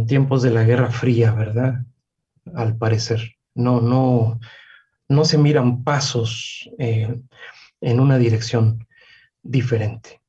tiempos 0.07 0.43
de 0.43 0.51
la 0.51 0.65
Guerra 0.65 0.91
Fría, 0.91 1.33
¿verdad? 1.33 1.85
Al 2.55 2.77
parecer. 2.77 3.37
No, 3.55 3.81
no, 3.81 4.41
no 5.09 5.25
se 5.25 5.39
miran 5.39 5.85
pasos 5.85 6.71
eh, 6.79 7.15
en 7.81 8.01
una 8.01 8.19
dirección 8.19 8.87
diferente. 9.43 10.21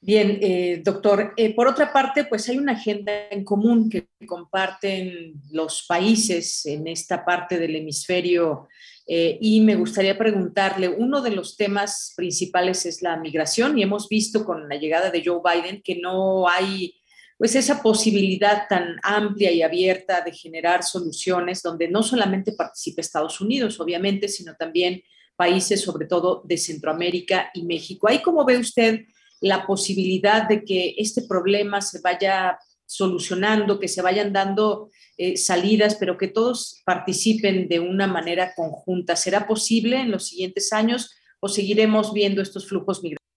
Bien, 0.00 0.38
eh, 0.40 0.80
doctor. 0.84 1.34
Eh, 1.36 1.54
por 1.54 1.66
otra 1.66 1.92
parte, 1.92 2.24
pues 2.24 2.48
hay 2.48 2.56
una 2.56 2.72
agenda 2.72 3.12
en 3.30 3.44
común 3.44 3.90
que 3.90 4.08
comparten 4.26 5.34
los 5.50 5.84
países 5.86 6.64
en 6.66 6.86
esta 6.86 7.24
parte 7.24 7.58
del 7.58 7.76
hemisferio 7.76 8.68
Eh, 9.10 9.38
y 9.40 9.62
me 9.62 9.74
gustaría 9.74 10.18
preguntarle, 10.18 10.90
uno 10.90 11.22
de 11.22 11.30
los 11.30 11.56
temas 11.56 12.12
principales 12.14 12.84
es 12.84 13.00
la 13.00 13.16
migración 13.16 13.78
y 13.78 13.82
hemos 13.82 14.06
visto 14.06 14.44
con 14.44 14.68
la 14.68 14.76
llegada 14.76 15.10
de 15.10 15.22
Joe 15.24 15.40
Biden 15.42 15.80
que 15.82 15.96
no 15.96 16.46
hay 16.46 16.94
pues 17.38 17.54
esa 17.54 17.80
posibilidad 17.80 18.66
tan 18.68 18.96
amplia 19.02 19.50
y 19.50 19.62
abierta 19.62 20.20
de 20.20 20.32
generar 20.32 20.82
soluciones 20.82 21.62
donde 21.62 21.88
no 21.88 22.02
solamente 22.02 22.52
participe 22.52 23.00
Estados 23.00 23.40
Unidos, 23.40 23.80
obviamente, 23.80 24.28
sino 24.28 24.56
también 24.56 25.02
países, 25.36 25.80
sobre 25.80 26.06
todo 26.06 26.42
de 26.44 26.58
Centroamérica 26.58 27.50
y 27.54 27.62
México. 27.62 28.08
Ahí 28.08 28.20
cómo 28.20 28.44
ve 28.44 28.58
usted 28.58 29.06
la 29.40 29.64
posibilidad 29.66 30.48
de 30.48 30.64
que 30.64 30.96
este 30.98 31.22
problema 31.22 31.80
se 31.80 32.00
vaya 32.00 32.58
solucionando, 32.88 33.78
que 33.78 33.86
se 33.86 34.00
vayan 34.00 34.32
dando 34.32 34.90
eh, 35.18 35.36
salidas, 35.36 35.96
pero 35.96 36.16
que 36.16 36.28
todos 36.28 36.80
participen 36.86 37.68
de 37.68 37.80
una 37.80 38.06
manera 38.06 38.54
conjunta. 38.56 39.14
¿Será 39.14 39.46
posible 39.46 40.00
en 40.00 40.10
los 40.10 40.28
siguientes 40.28 40.72
años 40.72 41.14
o 41.40 41.48
seguiremos 41.48 42.14
viendo 42.14 42.40
estos 42.40 42.66
flujos 42.66 43.02
migratorios? 43.02 43.28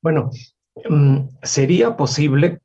Bueno, 0.00 0.30
mm, 0.88 1.28
sería 1.42 1.96
posible 1.96 2.60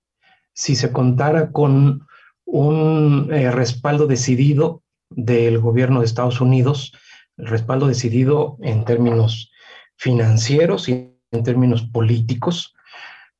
si 0.54 0.76
se 0.76 0.92
contara 0.92 1.52
con 1.52 2.06
un 2.46 3.34
eh, 3.34 3.50
respaldo 3.50 4.06
decidido 4.06 4.84
del 5.10 5.58
gobierno 5.58 6.02
de 6.02 6.06
Estados 6.06 6.40
Unidos, 6.40 6.94
respaldo 7.36 7.88
decidido 7.88 8.58
en 8.62 8.86
términos 8.86 9.52
financieros 9.98 10.88
y 10.88 11.18
en 11.32 11.44
términos 11.44 11.82
políticos, 11.82 12.76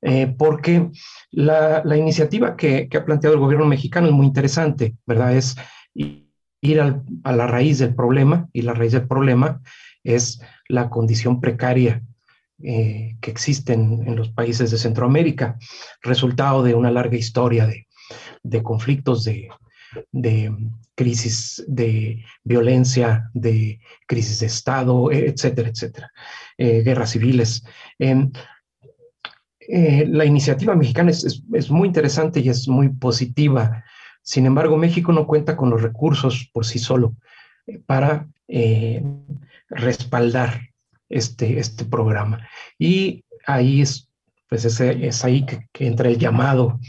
eh, 0.02 0.34
porque 0.38 0.90
la, 1.32 1.84
iniciativa 1.98 2.56
que, 2.56 2.90
ha 2.94 3.06
planteado 3.06 3.36
el 3.36 3.42
gobierno 3.42 3.66
mexicano 3.66 4.08
es 4.08 4.14
muy 4.14 4.26
interesante, 4.26 4.96
¿verdad? 5.06 5.36
Es 5.36 5.56
ir 5.94 6.82
a 6.82 7.32
la 7.32 7.48
raíz 7.48 7.80
del 7.80 7.96
problema 7.96 8.48
y 8.54 8.62
la 8.62 8.74
raíz 8.74 8.92
del 8.94 9.08
problema 9.08 9.62
es 10.04 10.42
la 10.68 10.90
condición 10.90 11.40
precaria 11.42 12.02
eh, 12.64 13.18
que 13.22 13.32
existe 13.32 13.74
en, 13.74 14.16
los 14.16 14.30
países 14.30 14.70
de 14.70 14.78
Centroamérica, 14.78 15.58
resultado 16.04 16.62
de 16.62 16.76
una 16.76 16.92
larga 16.92 17.18
historia 17.18 17.68
de, 17.68 18.64
conflictos, 18.64 19.24
de, 19.24 19.50
crisis 20.94 21.64
de 21.68 22.24
violencia, 22.44 23.30
de 23.34 23.80
crisis 24.06 24.40
de 24.42 24.46
Estado, 24.46 25.12
etcétera, 25.12 25.70
etcétera, 25.70 26.12
eh, 26.58 26.84
guerras 26.84 27.12
civiles. 27.12 27.64
Eh, 27.98 28.30
la 29.72 30.26
iniciativa 30.26 30.76
mexicana 30.76 31.12
es, 31.12 31.70
muy 31.70 31.88
interesante 31.88 32.42
y 32.42 32.50
es 32.50 32.68
muy 32.68 32.90
positiva. 32.90 33.84
Sin 34.22 34.46
embargo, 34.46 34.76
México 34.78 35.14
no 35.14 35.26
cuenta 35.26 35.56
con 35.56 35.70
los 35.70 35.82
recursos 35.82 36.50
por 36.54 36.66
sí 36.66 36.78
solo 36.78 37.16
eh, 37.66 37.80
para 37.86 38.28
eh, 38.48 39.02
respaldar 39.70 40.62
este, 41.08 41.60
este 41.60 41.86
programa. 41.86 42.46
Y 42.78 43.24
ahí 43.48 43.82
es, 43.82 44.10
pues 44.50 44.66
es, 44.66 45.24
ahí 45.24 45.46
que, 45.46 45.68
entra 45.86 46.10
el 46.10 46.18
llamado 46.18 46.80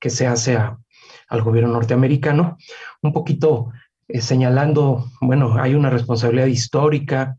que 0.00 0.08
se 0.08 0.26
hace 0.26 0.56
al 0.56 1.42
gobierno 1.42 1.72
norteamericano, 1.72 2.56
un 3.02 3.12
poquito 3.12 3.70
señalando, 4.20 5.10
bueno, 5.20 5.56
hay 5.58 5.74
una 5.74 5.90
responsabilidad 5.90 6.46
histórica, 6.46 7.36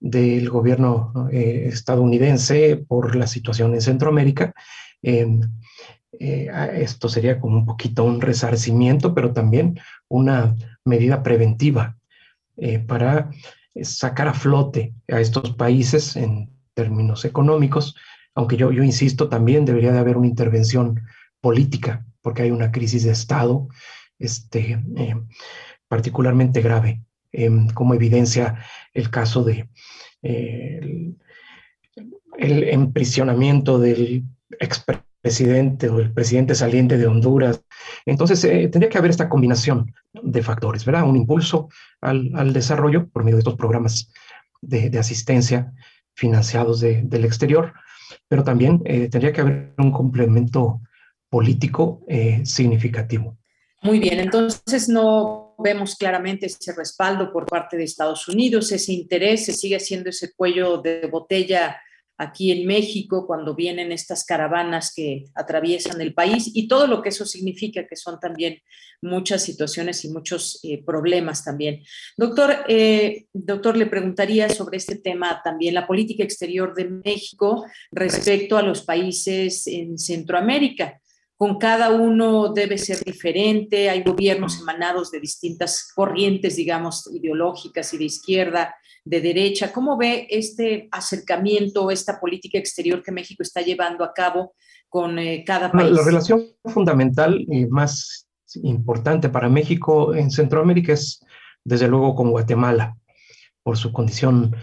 del 0.00 0.48
gobierno 0.48 1.28
eh, 1.32 1.64
estadounidense 1.66 2.76
por 2.76 3.16
la 3.16 3.26
situación 3.26 3.74
en 3.74 3.80
Centroamérica. 3.80 4.54
Em, 5.02 5.40
eh, 6.12 6.48
esto 6.74 7.08
sería 7.08 7.40
como 7.40 7.56
un 7.58 7.66
poquito 7.66 8.04
un 8.04 8.20
resarcimiento, 8.20 9.14
pero 9.14 9.32
también 9.32 9.78
una 10.08 10.56
medida 10.84 11.22
preventiva 11.22 11.96
eh, 12.56 12.78
para 12.78 13.30
sacar 13.82 14.28
a 14.28 14.34
flote 14.34 14.94
a 15.08 15.20
estos 15.20 15.52
países 15.52 16.16
en 16.16 16.50
términos 16.74 17.24
económicos, 17.24 17.94
aunque 18.34 18.56
yo, 18.56 18.72
yo 18.72 18.82
insisto, 18.82 19.28
también 19.28 19.64
debería 19.64 19.92
de 19.92 19.98
haber 19.98 20.16
una 20.16 20.26
intervención 20.26 21.00
política, 21.40 22.04
porque 22.22 22.42
hay 22.42 22.50
una 22.50 22.72
crisis 22.72 23.04
de 23.04 23.12
Estado 23.12 23.68
este, 24.18 24.82
particularmente 25.88 26.60
grave 26.60 27.02
Em, 27.30 27.68
como 27.68 27.92
evidencia 27.92 28.64
el 28.94 29.10
caso 29.10 29.44
de 29.44 29.68
eh, 30.22 31.12
el, 32.38 32.64
emprisionamiento 32.70 33.78
del 33.78 34.24
expresidente 34.58 35.90
o 35.90 35.98
el 35.98 36.10
presidente 36.10 36.54
saliente 36.54 36.96
de 36.96 37.06
Honduras. 37.06 37.62
Entonces, 38.06 38.42
eh, 38.44 38.68
tendría 38.68 38.88
que 38.88 38.96
haber 38.96 39.10
esta 39.10 39.28
combinación 39.28 39.92
de 40.14 40.42
factores, 40.42 40.86
¿verdad? 40.86 41.06
Un 41.06 41.16
impulso 41.16 41.68
al, 42.00 42.52
desarrollo 42.54 43.08
por 43.08 43.24
medio 43.24 43.36
de 43.36 43.40
estos 43.40 43.56
programas 43.56 44.10
de, 44.62 44.98
asistencia 44.98 45.74
financiados 46.14 46.80
del 46.80 47.24
exterior, 47.26 47.74
pero 48.26 48.42
también 48.42 48.80
eh, 48.86 49.08
tendría 49.10 49.34
que 49.34 49.42
haber 49.42 49.74
un 49.76 49.92
complemento 49.92 50.80
político 51.28 52.00
significativo. 52.44 53.36
Muy 53.82 54.00
bien, 54.00 54.18
entonces 54.18 54.88
no 54.88 55.47
vemos 55.58 55.96
claramente 55.96 56.46
ese 56.46 56.72
respaldo 56.72 57.32
por 57.32 57.46
parte 57.46 57.76
de 57.76 57.84
Estados 57.84 58.28
Unidos, 58.28 58.72
ese 58.72 58.92
interés, 58.92 59.44
se 59.44 59.52
sigue 59.52 59.76
haciendo 59.76 60.10
ese 60.10 60.32
cuello 60.32 60.78
de 60.78 61.06
botella 61.06 61.80
aquí 62.18 62.50
en 62.50 62.66
México 62.66 63.26
cuando 63.26 63.54
vienen 63.54 63.92
estas 63.92 64.24
caravanas 64.24 64.92
que 64.94 65.26
atraviesan 65.34 66.00
el 66.00 66.14
país 66.14 66.50
y 66.52 66.66
todo 66.66 66.88
lo 66.88 67.00
que 67.00 67.10
eso 67.10 67.24
significa, 67.24 67.86
que 67.86 67.94
son 67.94 68.18
también 68.18 68.60
muchas 69.00 69.44
situaciones 69.44 70.04
y 70.04 70.10
muchos 70.10 70.58
eh, 70.64 70.82
problemas 70.84 71.44
también. 71.44 71.80
Doctor, 72.16 72.64
eh, 72.66 73.26
doctor, 73.32 73.76
le 73.76 73.86
preguntaría 73.86 74.48
sobre 74.48 74.78
este 74.78 74.96
tema 74.96 75.40
también, 75.44 75.74
la 75.74 75.86
política 75.86 76.24
exterior 76.24 76.74
de 76.74 76.86
México 76.86 77.64
respecto 77.92 78.58
a 78.58 78.62
los 78.62 78.82
países 78.82 79.68
en 79.68 79.96
Centroamérica 79.96 81.00
con 81.38 81.56
cada 81.56 81.92
uno 81.92 82.52
debe 82.52 82.76
ser 82.78 82.98
diferente, 83.04 83.88
hay 83.88 84.02
gobiernos 84.02 84.60
emanados 84.60 85.12
de 85.12 85.20
distintas 85.20 85.92
corrientes, 85.94 86.56
digamos, 86.56 87.08
ideológicas 87.12 87.94
y 87.94 87.98
de 87.98 88.04
izquierda, 88.06 88.74
de 89.04 89.20
derecha. 89.20 89.72
¿Cómo 89.72 89.96
ve 89.96 90.26
este 90.30 90.88
acercamiento, 90.90 91.92
esta 91.92 92.18
política 92.18 92.58
exterior 92.58 93.04
que 93.04 93.12
México 93.12 93.44
está 93.44 93.60
llevando 93.60 94.02
a 94.02 94.12
cabo 94.12 94.56
con 94.88 95.16
eh, 95.20 95.44
cada 95.46 95.70
país? 95.70 95.92
La 95.92 96.02
relación 96.02 96.44
fundamental 96.64 97.38
y 97.48 97.66
más 97.66 98.26
importante 98.56 99.28
para 99.28 99.48
México 99.48 100.16
en 100.16 100.32
Centroamérica 100.32 100.94
es, 100.94 101.20
desde 101.62 101.86
luego, 101.86 102.16
con 102.16 102.32
Guatemala, 102.32 102.96
por 103.62 103.76
su 103.76 103.92
condición 103.92 104.56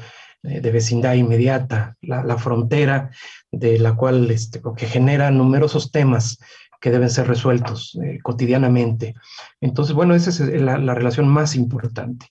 eh, 0.43 0.61
de 0.61 0.71
vecindad 0.71 1.13
inmediata, 1.13 1.95
la, 2.01 2.37
frontera 2.37 3.09
de 3.49 3.79
la 3.79 3.95
cual 3.95 4.29
este, 4.29 4.61
que 4.77 4.85
genera 4.85 5.31
numerosos 5.31 5.91
temas 5.91 6.37
que 6.81 6.91
deben 6.91 7.09
ser 7.09 7.27
resueltos 7.27 7.97
eh, 8.03 8.19
cotidianamente. 8.21 9.15
Entonces, 9.61 9.95
bueno, 9.95 10.15
esa 10.15 10.29
es 10.29 10.61
la, 10.61 10.77
relación 10.93 11.27
más 11.27 11.55
importante. 11.55 12.27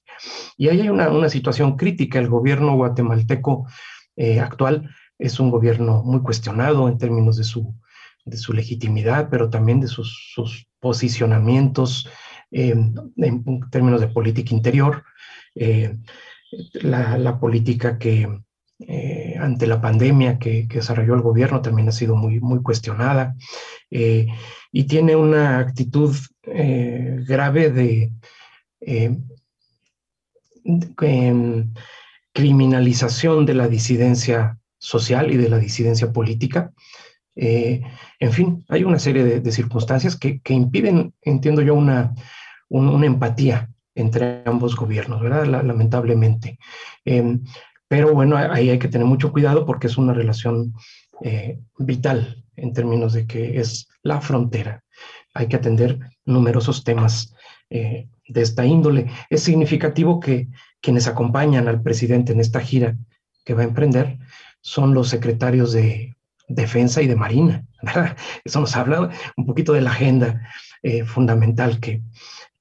Y 0.57 0.69
ahí 0.69 0.81
hay 0.83 0.89
una, 0.89 1.29
situación 1.29 1.77
crítica. 1.77 2.19
El 2.19 2.29
gobierno 2.29 2.77
guatemalteco 2.77 3.67
eh, 4.17 4.41
actual 4.41 4.91
es 5.19 5.41
un 5.41 5.51
gobierno 5.51 6.03
muy 6.03 6.21
cuestionado 6.21 6.89
en 6.89 6.99
términos 6.99 7.37
de 7.37 7.45
su, 7.45 7.75
de 8.25 8.37
su 8.37 8.53
legitimidad, 8.53 9.29
pero 9.31 9.51
también 9.51 9.81
de 9.81 9.89
sus, 9.89 10.67
posicionamientos 10.81 12.11
en 12.51 12.95
términos 13.71 14.03
de 14.03 14.09
política 14.09 14.55
interior. 14.55 15.03
Eh, 15.55 15.97
la, 16.75 17.39
política 17.41 17.99
que, 17.99 18.29
eh, 18.81 19.37
ante 19.39 19.69
la 19.69 19.81
pandemia 19.81 20.39
que, 20.39 20.67
desarrolló 20.69 21.15
el 21.15 21.21
gobierno 21.21 21.63
también 21.63 21.89
ha 21.89 21.93
sido 21.93 22.17
muy, 22.17 22.41
muy 22.41 22.61
cuestionada 22.61 23.37
eh, 23.89 24.27
y 24.73 24.85
tiene 24.85 25.15
una 25.15 25.59
actitud 25.61 26.15
eh, 26.43 27.19
grave 27.27 27.71
de, 27.71 28.13
criminalización 32.33 33.47
de 33.47 33.55
la 33.55 33.69
disidencia 33.69 34.59
social 34.77 35.31
y 35.31 35.37
de 35.37 35.49
la 35.49 35.59
disidencia 35.59 36.13
política. 36.13 36.73
en 37.37 38.33
fin, 38.33 38.65
hay 38.69 38.85
una 38.85 38.99
serie 38.99 39.41
de, 39.41 39.53
circunstancias 39.53 40.17
que, 40.17 40.41
impiden, 40.49 41.15
entiendo 41.23 41.63
yo, 41.63 41.75
una, 41.75 42.13
una 42.69 43.07
empatía 43.07 43.71
entre 43.95 44.43
ambos 44.45 44.75
gobiernos, 44.77 45.23
¿verdad? 45.23 45.47
lamentablemente. 45.47 46.59
Em, 47.05 47.45
pero 47.95 48.13
bueno, 48.13 48.37
ahí 48.37 48.71
hay 48.71 48.81
que 48.81 48.89
tener 48.89 49.07
mucho 49.07 49.31
cuidado 49.31 49.65
porque 49.65 49.87
es 49.87 49.97
una 49.97 50.13
relación 50.13 50.75
eh, 51.23 51.61
vital 51.79 52.45
en 52.57 52.73
términos 52.73 53.13
de 53.13 53.25
que 53.25 53.61
es 53.61 53.87
la 54.03 54.21
frontera. 54.21 54.83
Hay 55.33 55.47
que 55.47 55.55
atender 55.55 56.01
numerosos 56.25 56.83
temas 56.83 57.33
eh, 57.71 58.09
de 58.27 58.43
esta 58.43 58.67
índole. 58.67 59.13
Es 59.31 59.45
significativo 59.45 60.19
que 60.19 60.49
quienes 60.81 61.07
acompañan 61.07 61.69
al 61.69 61.83
presidente 61.83 62.33
en 62.33 62.41
esta 62.41 62.59
gira 62.59 62.97
que 63.45 63.55
va 63.55 63.63
a 63.63 63.67
emprender 63.67 64.19
son 64.61 64.93
los 64.93 65.09
secretarios 65.09 65.73
de 65.73 66.17
Defensa 66.49 67.01
y 67.01 67.07
de 67.07 67.15
Marina. 67.15 67.65
¿verdad? 67.81 68.17
Eso 68.45 68.59
nos 68.59 68.75
habla 68.75 69.09
un 69.37 69.47
poquito 69.47 69.73
de 69.73 69.83
la 69.83 69.91
agenda 69.91 70.43
eh, 70.83 71.05
fundamental 71.05 71.79
que, 71.79 72.03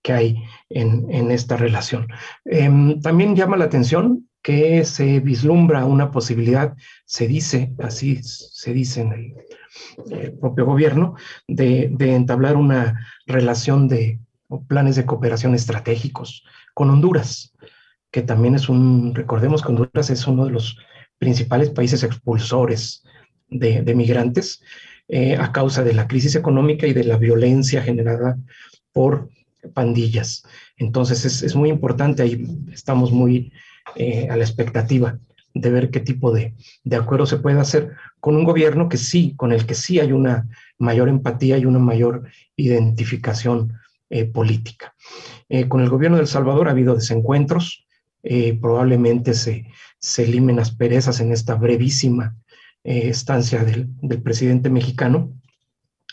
que 0.04 0.14
hay 0.14 0.44
en, 0.70 1.32
esta 1.32 1.58
relación. 1.58 2.08
Em, 2.46 3.02
también 3.02 3.36
llama 3.36 3.58
la 3.58 3.66
atención 3.66 4.30
que 4.44 4.84
se 4.84 5.22
vislumbra 5.22 5.86
una 5.86 6.12
posibilidad, 6.12 6.76
se 7.06 7.28
dice, 7.28 7.72
así 7.80 8.20
se 8.22 8.74
dice 8.74 9.02
en 9.02 9.14
el, 10.12 10.34
propio 10.40 10.66
gobierno, 10.66 11.16
de, 11.48 11.96
entablar 12.00 12.58
una 12.58 13.08
relación 13.26 13.88
de 13.88 14.20
planes 14.68 14.98
de 14.98 15.06
cooperación 15.06 15.56
estratégicos 15.56 16.44
con 16.76 16.90
Honduras, 16.90 17.54
que 18.12 18.22
también 18.22 18.54
es 18.54 18.70
un, 18.70 19.16
recordemos 19.16 19.64
que 19.64 19.70
Honduras 19.70 20.10
es 20.10 20.28
uno 20.28 20.46
de 20.46 20.52
los 20.52 20.78
principales 21.18 21.70
países 21.70 22.04
expulsores 22.04 23.04
de, 23.50 23.96
migrantes 23.96 24.62
eh, 25.08 25.38
a 25.38 25.52
causa 25.54 25.84
de 25.84 25.94
la 25.94 26.08
crisis 26.08 26.36
económica 26.36 26.86
y 26.86 26.94
de 26.94 27.06
la 27.06 27.18
violencia 27.18 27.82
generada 27.82 28.38
por 28.92 29.30
pandillas. 29.74 30.44
Entonces 30.76 31.44
es, 31.44 31.56
muy 31.56 31.70
importante, 31.70 32.24
ahí 32.24 32.46
estamos 32.72 33.12
muy 33.12 33.54
eh, 33.96 34.28
a 34.30 34.36
la 34.36 34.44
expectativa 34.44 35.20
de 35.54 35.70
ver 35.70 35.92
qué 35.92 36.00
tipo 36.00 36.32
de, 36.32 36.56
acuerdo 36.92 37.26
se 37.26 37.38
puede 37.38 37.60
hacer 37.60 37.92
con 38.20 38.36
un 38.36 38.44
gobierno 38.44 38.90
que 38.90 38.98
sí, 38.98 39.34
con 39.36 39.52
el 39.52 39.66
que 39.66 39.76
sí 39.76 40.00
hay 40.00 40.12
una 40.12 40.48
mayor 40.80 41.10
empatía 41.10 41.58
y 41.58 41.66
una 41.66 41.80
mayor 41.80 42.24
identificación 42.56 43.74
eh, 44.10 44.26
política. 44.26 44.96
Eh, 45.50 45.68
con 45.68 45.82
el 45.82 45.90
gobierno 45.90 46.18
de 46.18 46.24
El 46.24 46.28
Salvador 46.28 46.68
ha 46.68 46.72
habido 46.72 46.96
desencuentros, 46.96 47.86
probablemente 48.62 49.34
se, 49.34 49.66
se 50.00 50.26
limen 50.26 50.58
asperezas 50.58 51.20
en 51.20 51.34
esta 51.34 51.56
brevísima 51.56 52.38
estancia 52.86 53.66
del, 53.66 53.90
del 54.02 54.22
presidente 54.22 54.70
mexicano, 54.70 55.34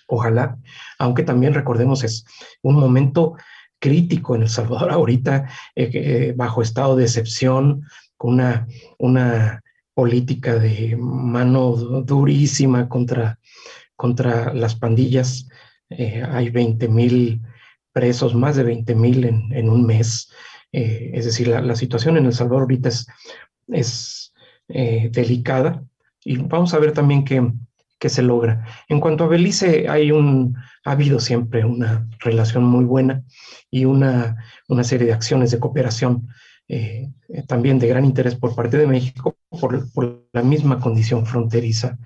ojalá, 0.08 0.58
aunque 0.98 1.22
también 1.22 1.54
recordemos 1.54 2.02
es 2.02 2.24
un 2.62 2.74
momento 2.74 3.36
crítico 3.80 4.36
en 4.36 4.42
El 4.42 4.48
Salvador 4.48 4.92
ahorita, 4.92 5.48
eh, 5.74 5.90
eh, 5.92 6.34
bajo 6.36 6.62
estado 6.62 6.94
de 6.94 7.04
excepción, 7.04 7.82
con 8.16 8.34
una, 8.34 8.68
una 8.98 9.62
política 9.94 10.58
de 10.58 10.96
mano 10.96 11.74
durísima 12.04 12.88
contra, 12.88 13.38
contra 13.96 14.54
las 14.54 14.76
pandillas. 14.76 15.48
Eh, 15.88 16.22
hay 16.22 16.50
20 16.50 16.86
mil 16.88 17.40
presos, 17.92 18.34
más 18.34 18.56
de 18.56 18.62
20 18.62 18.94
mil 18.94 19.24
en, 19.24 19.68
un 19.68 19.84
mes. 19.84 20.30
es 20.70 21.24
decir, 21.24 21.48
la, 21.48 21.74
situación 21.74 22.16
en 22.16 22.26
El 22.26 22.32
Salvador 22.32 22.62
ahorita 22.62 22.90
es, 22.90 23.06
es 23.66 24.32
delicada. 24.68 25.82
Y 26.22 26.36
vamos 26.36 26.72
a 26.72 26.78
ver 26.78 26.92
también 26.92 27.24
que 27.24 27.50
que 28.00 28.08
se 28.08 28.22
logra. 28.22 28.64
En 28.88 28.98
cuanto 28.98 29.24
a 29.24 29.28
Belice, 29.28 29.88
hay 29.88 30.10
un, 30.10 30.56
ha 30.84 30.92
habido 30.92 31.20
siempre 31.20 31.64
una 31.64 32.08
relación 32.18 32.64
muy 32.64 32.84
buena 32.84 33.22
y 33.70 33.84
una, 33.84 34.42
una 34.68 34.82
serie 34.82 35.06
de 35.06 35.12
acciones 35.12 35.50
de 35.50 35.60
cooperación 35.60 36.26
eh, 36.66 37.10
también 37.46 37.78
de 37.78 37.88
gran 37.88 38.04
interés 38.04 38.36
por 38.36 38.54
parte 38.54 38.78
de 38.78 38.86
México 38.86 39.36
por, 39.50 40.26
la 40.32 40.42
misma 40.42 40.80
condición 40.80 41.26
fronteriza 41.26 41.98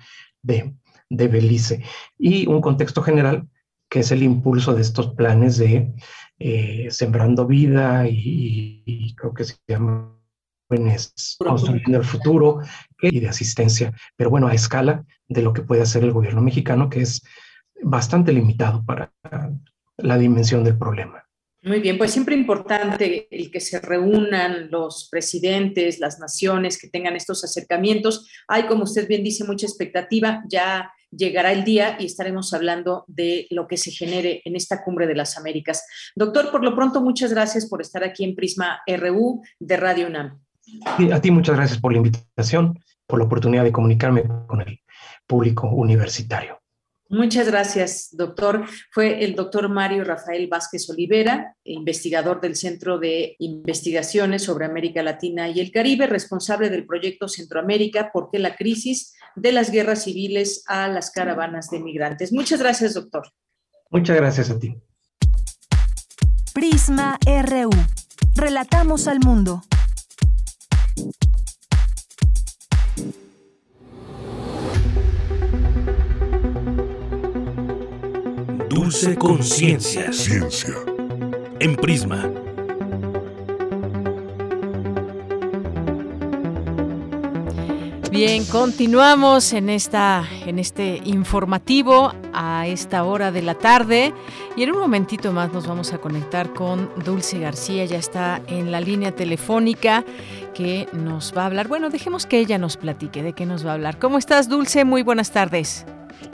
de, 0.42 0.74
de, 1.08 1.28
Belice. 1.28 1.84
Y 2.18 2.46
un 2.48 2.60
contexto 2.60 3.00
general 3.00 3.48
que 3.88 4.00
es 4.00 4.10
el 4.10 4.24
impulso 4.24 4.74
de 4.74 4.82
estos 4.82 5.14
planes 5.14 5.58
de 5.58 5.94
eh, 6.40 6.88
Sembrando 6.90 7.46
Vida 7.46 8.08
y 8.08 9.14
creo 9.16 9.32
que 9.32 9.44
se 9.44 9.56
llama 9.68 10.13
construyendo 11.38 11.98
el 11.98 12.04
futuro 12.04 12.60
y 13.00 13.20
de 13.20 13.28
asistencia, 13.28 13.92
pero 14.16 14.30
bueno, 14.30 14.48
a 14.48 14.54
escala 14.54 15.04
de 15.28 15.42
lo 15.42 15.52
que 15.52 15.62
puede 15.62 15.82
hacer 15.82 16.04
el 16.04 16.12
gobierno 16.12 16.40
mexicano, 16.40 16.88
que 16.88 17.00
es 17.00 17.22
bastante 17.82 18.32
limitado 18.32 18.84
para 18.84 19.12
la 19.96 20.18
dimensión 20.18 20.64
del 20.64 20.78
problema. 20.78 21.24
Muy 21.62 21.80
bien, 21.80 21.96
pues 21.96 22.10
siempre 22.10 22.34
importante 22.34 23.26
el 23.30 23.50
que 23.50 23.60
se 23.60 23.80
reúnan 23.80 24.70
los 24.70 25.08
presidentes, 25.10 25.98
las 25.98 26.18
naciones, 26.18 26.78
que 26.78 26.88
tengan 26.88 27.16
estos 27.16 27.42
acercamientos. 27.42 28.28
Hay, 28.48 28.64
como 28.64 28.84
usted 28.84 29.08
bien 29.08 29.24
dice, 29.24 29.44
mucha 29.44 29.66
expectativa. 29.66 30.42
Ya 30.46 30.92
llegará 31.10 31.52
el 31.52 31.64
día 31.64 31.96
y 31.98 32.04
estaremos 32.04 32.52
hablando 32.52 33.04
de 33.06 33.46
lo 33.48 33.66
que 33.66 33.78
se 33.78 33.92
genere 33.92 34.42
en 34.44 34.56
esta 34.56 34.84
cumbre 34.84 35.06
de 35.06 35.14
las 35.14 35.38
Américas. 35.38 35.86
Doctor, 36.14 36.50
por 36.50 36.62
lo 36.62 36.74
pronto, 36.74 37.00
muchas 37.00 37.32
gracias 37.32 37.66
por 37.66 37.80
estar 37.80 38.04
aquí 38.04 38.24
en 38.24 38.34
Prisma 38.34 38.82
RU 38.86 39.42
de 39.58 39.76
Radio 39.78 40.08
UNAM 40.08 40.43
a 41.12 41.20
ti 41.20 41.30
muchas 41.30 41.56
gracias 41.56 41.80
por 41.80 41.92
la 41.92 41.98
invitación, 41.98 42.78
por 43.06 43.18
la 43.18 43.26
oportunidad 43.26 43.64
de 43.64 43.72
comunicarme 43.72 44.24
con 44.46 44.60
el 44.60 44.80
público 45.26 45.68
universitario. 45.68 46.60
Muchas 47.10 47.46
gracias, 47.46 48.08
doctor. 48.12 48.64
Fue 48.90 49.24
el 49.24 49.34
doctor 49.34 49.68
Mario 49.68 50.04
Rafael 50.04 50.48
Vázquez 50.48 50.88
Olivera, 50.88 51.54
investigador 51.62 52.40
del 52.40 52.56
Centro 52.56 52.98
de 52.98 53.36
Investigaciones 53.38 54.42
sobre 54.42 54.64
América 54.64 55.02
Latina 55.02 55.48
y 55.48 55.60
el 55.60 55.70
Caribe, 55.70 56.06
responsable 56.06 56.70
del 56.70 56.86
proyecto 56.86 57.28
Centroamérica, 57.28 58.10
porque 58.12 58.38
la 58.38 58.56
crisis 58.56 59.14
de 59.36 59.52
las 59.52 59.70
guerras 59.70 60.04
civiles 60.04 60.64
a 60.66 60.88
las 60.88 61.10
caravanas 61.10 61.70
de 61.70 61.80
migrantes. 61.80 62.32
Muchas 62.32 62.60
gracias, 62.60 62.94
doctor. 62.94 63.30
Muchas 63.90 64.16
gracias 64.16 64.50
a 64.50 64.58
ti. 64.58 64.74
Prisma 66.54 67.18
RU. 67.24 67.70
Relatamos 68.34 69.08
al 69.08 69.20
mundo. 69.20 69.62
Dulce 78.68 79.16
Conciencia. 79.16 80.12
Ciencia. 80.12 80.74
En 81.58 81.74
Prisma. 81.76 82.43
Bien, 88.14 88.44
continuamos 88.44 89.52
en 89.52 89.68
esta 89.68 90.22
en 90.46 90.60
este 90.60 91.00
informativo 91.02 92.12
a 92.32 92.64
esta 92.68 93.02
hora 93.02 93.32
de 93.32 93.42
la 93.42 93.56
tarde 93.56 94.14
y 94.54 94.62
en 94.62 94.70
un 94.70 94.78
momentito 94.78 95.32
más 95.32 95.52
nos 95.52 95.66
vamos 95.66 95.92
a 95.92 95.98
conectar 95.98 96.52
con 96.52 96.88
Dulce 97.04 97.40
García, 97.40 97.84
ya 97.86 97.98
está 97.98 98.40
en 98.46 98.70
la 98.70 98.80
línea 98.80 99.10
telefónica 99.10 100.04
que 100.54 100.86
nos 100.92 101.36
va 101.36 101.42
a 101.42 101.46
hablar. 101.46 101.66
Bueno, 101.66 101.90
dejemos 101.90 102.24
que 102.24 102.38
ella 102.38 102.56
nos 102.56 102.76
platique 102.76 103.20
de 103.24 103.32
qué 103.32 103.46
nos 103.46 103.66
va 103.66 103.72
a 103.72 103.74
hablar. 103.74 103.98
¿Cómo 103.98 104.16
estás, 104.18 104.48
Dulce? 104.48 104.84
Muy 104.84 105.02
buenas 105.02 105.32
tardes. 105.32 105.84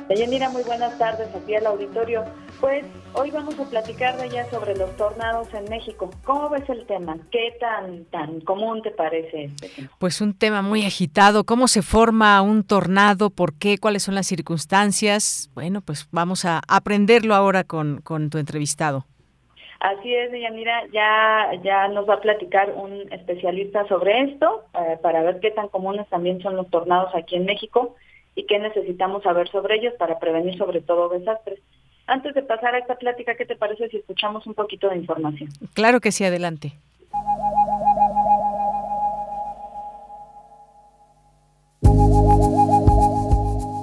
Deyanira, 0.07 0.51
muy 0.51 0.65
buenas 0.65 0.98
tardes 0.98 1.28
aquí 1.35 1.55
al 1.55 1.65
auditorio. 1.65 2.24
Pues 2.61 2.85
hoy 3.15 3.31
vamos 3.31 3.59
a 3.59 3.65
platicar 3.65 4.19
de 4.19 4.27
ella 4.27 4.45
sobre 4.51 4.77
los 4.77 4.95
tornados 4.97 5.53
en 5.55 5.65
México. 5.70 6.11
¿Cómo 6.24 6.51
ves 6.51 6.69
el 6.69 6.85
tema? 6.85 7.16
¿Qué 7.31 7.57
tan, 7.59 8.05
tan 8.07 8.43
común 8.43 8.82
te 8.82 8.91
parece 8.91 9.45
este 9.45 9.69
Pues 9.99 10.20
un 10.20 10.37
tema 10.37 10.61
muy 10.61 10.85
agitado. 10.85 11.45
¿Cómo 11.45 11.69
se 11.69 11.81
forma 11.81 12.43
un 12.43 12.62
tornado? 12.62 13.31
¿Por 13.31 13.55
qué? 13.59 13.78
¿Cuáles 13.78 14.03
son 14.03 14.15
las 14.15 14.27
circunstancias? 14.27 15.51
Bueno, 15.55 15.81
pues 15.81 16.07
vamos 16.12 16.45
a 16.45 16.61
aprenderlo 16.69 17.35
ahora 17.35 17.65
con, 17.65 18.03
con 18.03 18.28
tu 18.28 18.37
entrevistado. 18.37 19.07
Así 19.81 20.15
es, 20.15 20.31
Deyanira, 20.31 20.87
ya, 20.93 21.53
ya 21.62 21.89
nos 21.89 22.07
va 22.07 22.15
a 22.15 22.20
platicar 22.20 22.74
un 22.77 23.11
especialista 23.11 23.89
sobre 23.89 24.24
esto 24.24 24.65
eh, 24.78 24.99
para 25.01 25.23
ver 25.23 25.41
qué 25.41 25.51
tan 25.51 25.69
comunes 25.69 26.07
también 26.11 26.43
son 26.43 26.57
los 26.57 26.69
tornados 26.69 27.15
aquí 27.15 27.37
en 27.37 27.47
México 27.47 27.97
y 28.35 28.45
qué 28.45 28.59
necesitamos 28.59 29.23
saber 29.23 29.49
sobre 29.49 29.77
ellos 29.77 29.95
para 29.99 30.19
prevenir 30.19 30.59
sobre 30.59 30.82
todo 30.82 31.09
desastres. 31.09 31.61
Antes 32.11 32.35
de 32.35 32.43
pasar 32.43 32.74
a 32.74 32.78
esta 32.78 32.97
plática, 32.97 33.37
¿qué 33.37 33.47
te 33.47 33.55
parece 33.55 33.89
si 33.89 33.99
escuchamos 33.99 34.45
un 34.45 34.55
poquito 34.55 34.89
de 34.89 34.97
información? 34.97 35.49
Claro 35.74 36.01
que 36.01 36.11
sí, 36.11 36.24
adelante. 36.24 36.73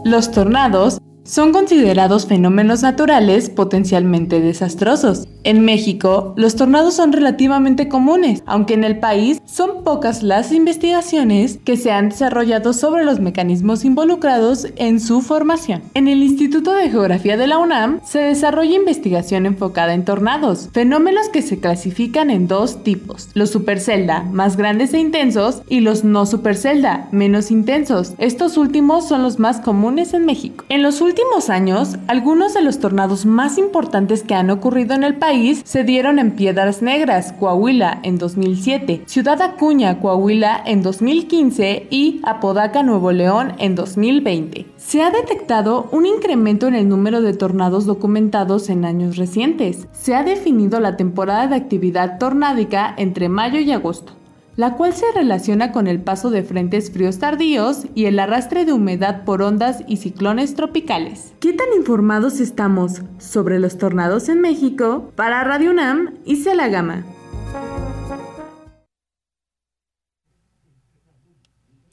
Los 0.04 0.30
tornados 0.30 1.00
son 1.28 1.52
considerados 1.52 2.26
fenómenos 2.26 2.82
naturales 2.82 3.50
potencialmente 3.50 4.40
desastrosos. 4.40 5.28
En 5.44 5.64
México, 5.64 6.34
los 6.38 6.56
tornados 6.56 6.94
son 6.94 7.12
relativamente 7.12 7.90
comunes, 7.90 8.44
aunque 8.46 8.74
en 8.74 8.84
el 8.84 9.00
país 9.00 9.42
son 9.46 9.84
pocas 9.84 10.24
las 10.24 10.52
investigaciones 10.52 11.60
que 11.64 11.78
se 11.78 11.92
han 11.92 12.10
desarrollado 12.10 12.74
sobre 12.74 13.04
los 13.04 13.20
mecanismos 13.20 13.84
involucrados 13.84 14.68
en 14.78 15.00
su 15.00 15.22
formación. 15.22 15.84
En 15.94 16.08
el 16.08 16.24
Instituto 16.24 16.74
de 16.74 16.90
Geografía 16.90 17.38
de 17.38 17.48
la 17.48 17.58
UNAM 17.58 18.00
se 18.06 18.20
desarrolla 18.20 18.76
investigación 18.76 19.46
enfocada 19.46 19.94
en 19.94 20.06
tornados, 20.06 20.70
fenómenos 20.72 21.30
que 21.30 21.42
se 21.42 21.60
clasifican 21.60 22.30
en 22.30 22.48
dos 22.48 22.84
tipos, 22.84 23.30
los 23.34 23.50
supercelda, 23.50 24.24
más 24.24 24.56
grandes 24.56 24.94
e 24.94 25.00
intensos, 25.00 25.62
y 25.68 25.82
los 25.82 26.04
no 26.06 26.26
supercelda, 26.26 27.10
menos 27.12 27.52
intensos. 27.52 28.14
Estos 28.18 28.58
últimos 28.58 29.08
son 29.08 29.24
los 29.24 29.40
más 29.40 29.60
comunes 29.60 30.14
en 30.14 30.26
México. 30.26 30.64
En 30.70 30.84
los 30.84 31.02
últimos 31.02 31.17
últimos 31.18 31.50
años, 31.50 31.98
algunos 32.06 32.54
de 32.54 32.62
los 32.62 32.78
tornados 32.78 33.26
más 33.26 33.58
importantes 33.58 34.22
que 34.22 34.36
han 34.36 34.52
ocurrido 34.52 34.94
en 34.94 35.04
el 35.04 35.16
país 35.16 35.64
se 35.66 35.84
dieron 35.84 36.20
en 36.20 36.36
Piedras 36.36 36.84
Negras, 36.84 37.34
Coahuila, 37.40 38.02
en 38.04 38.20
2007, 38.20 39.02
Ciudad 39.08 39.42
Acuña, 39.42 40.00
Coahuila, 40.00 40.62
en 40.64 40.84
2015 40.84 41.88
y 41.90 42.22
Apodaca, 42.24 42.84
Nuevo 42.84 43.12
León, 43.12 43.54
en 43.58 43.74
2020. 43.74 44.68
Se 44.78 45.02
ha 45.02 45.10
detectado 45.10 45.90
un 45.92 46.06
incremento 46.06 46.68
en 46.68 46.76
el 46.76 46.88
número 46.88 47.24
de 47.24 47.34
tornados 47.34 47.88
documentados 47.88 48.70
en 48.70 48.86
años 48.86 49.18
recientes. 49.18 49.88
Se 49.94 50.14
ha 50.14 50.22
definido 50.22 50.80
la 50.80 50.98
temporada 50.98 51.48
de 51.48 51.56
actividad 51.56 52.20
tornádica 52.20 52.94
entre 52.96 53.28
mayo 53.28 53.60
y 53.60 53.72
agosto 53.72 54.17
la 54.58 54.74
cual 54.74 54.94
se 54.94 55.06
relaciona 55.14 55.72
con 55.72 55.86
el 55.86 56.04
paso 56.04 56.32
de 56.32 56.42
frentes 56.42 56.92
fríos 56.92 57.20
tardíos 57.20 57.86
y 57.94 58.08
el 58.08 58.18
arrastre 58.18 58.66
de 58.66 58.74
humedad 58.74 59.24
por 59.24 59.44
ondas 59.44 59.84
y 59.88 59.98
ciclones 59.98 60.56
tropicales. 60.56 61.36
¿Qué 61.40 61.54
tan 61.54 61.68
informados 61.78 62.40
estamos 62.40 63.04
sobre 63.20 63.60
los 63.60 63.78
tornados 63.78 64.30
en 64.30 64.42
México? 64.42 65.14
Para 65.16 65.44
Radio 65.44 65.70
UNAM, 65.70 66.16
y 66.26 66.44
la 66.56 66.70
Gama. 66.70 67.04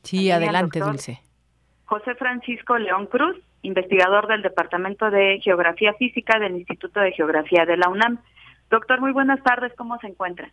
Sí, 0.02 0.30
adelante, 0.30 0.80
Dulce. 0.80 1.20
José 1.84 2.14
Francisco 2.14 2.78
León 2.78 3.06
Cruz, 3.06 3.36
investigador 3.60 4.26
del 4.26 4.40
Departamento 4.40 5.10
de 5.10 5.38
Geografía 5.42 5.92
Física 5.94 6.38
del 6.38 6.56
Instituto 6.56 7.00
de 7.00 7.12
Geografía 7.12 7.66
de 7.66 7.76
la 7.76 7.90
UNAM. 7.90 8.20
Doctor, 8.70 9.02
muy 9.02 9.12
buenas 9.12 9.42
tardes, 9.42 9.72
¿cómo 9.76 9.98
se 9.98 10.06
encuentra? 10.06 10.50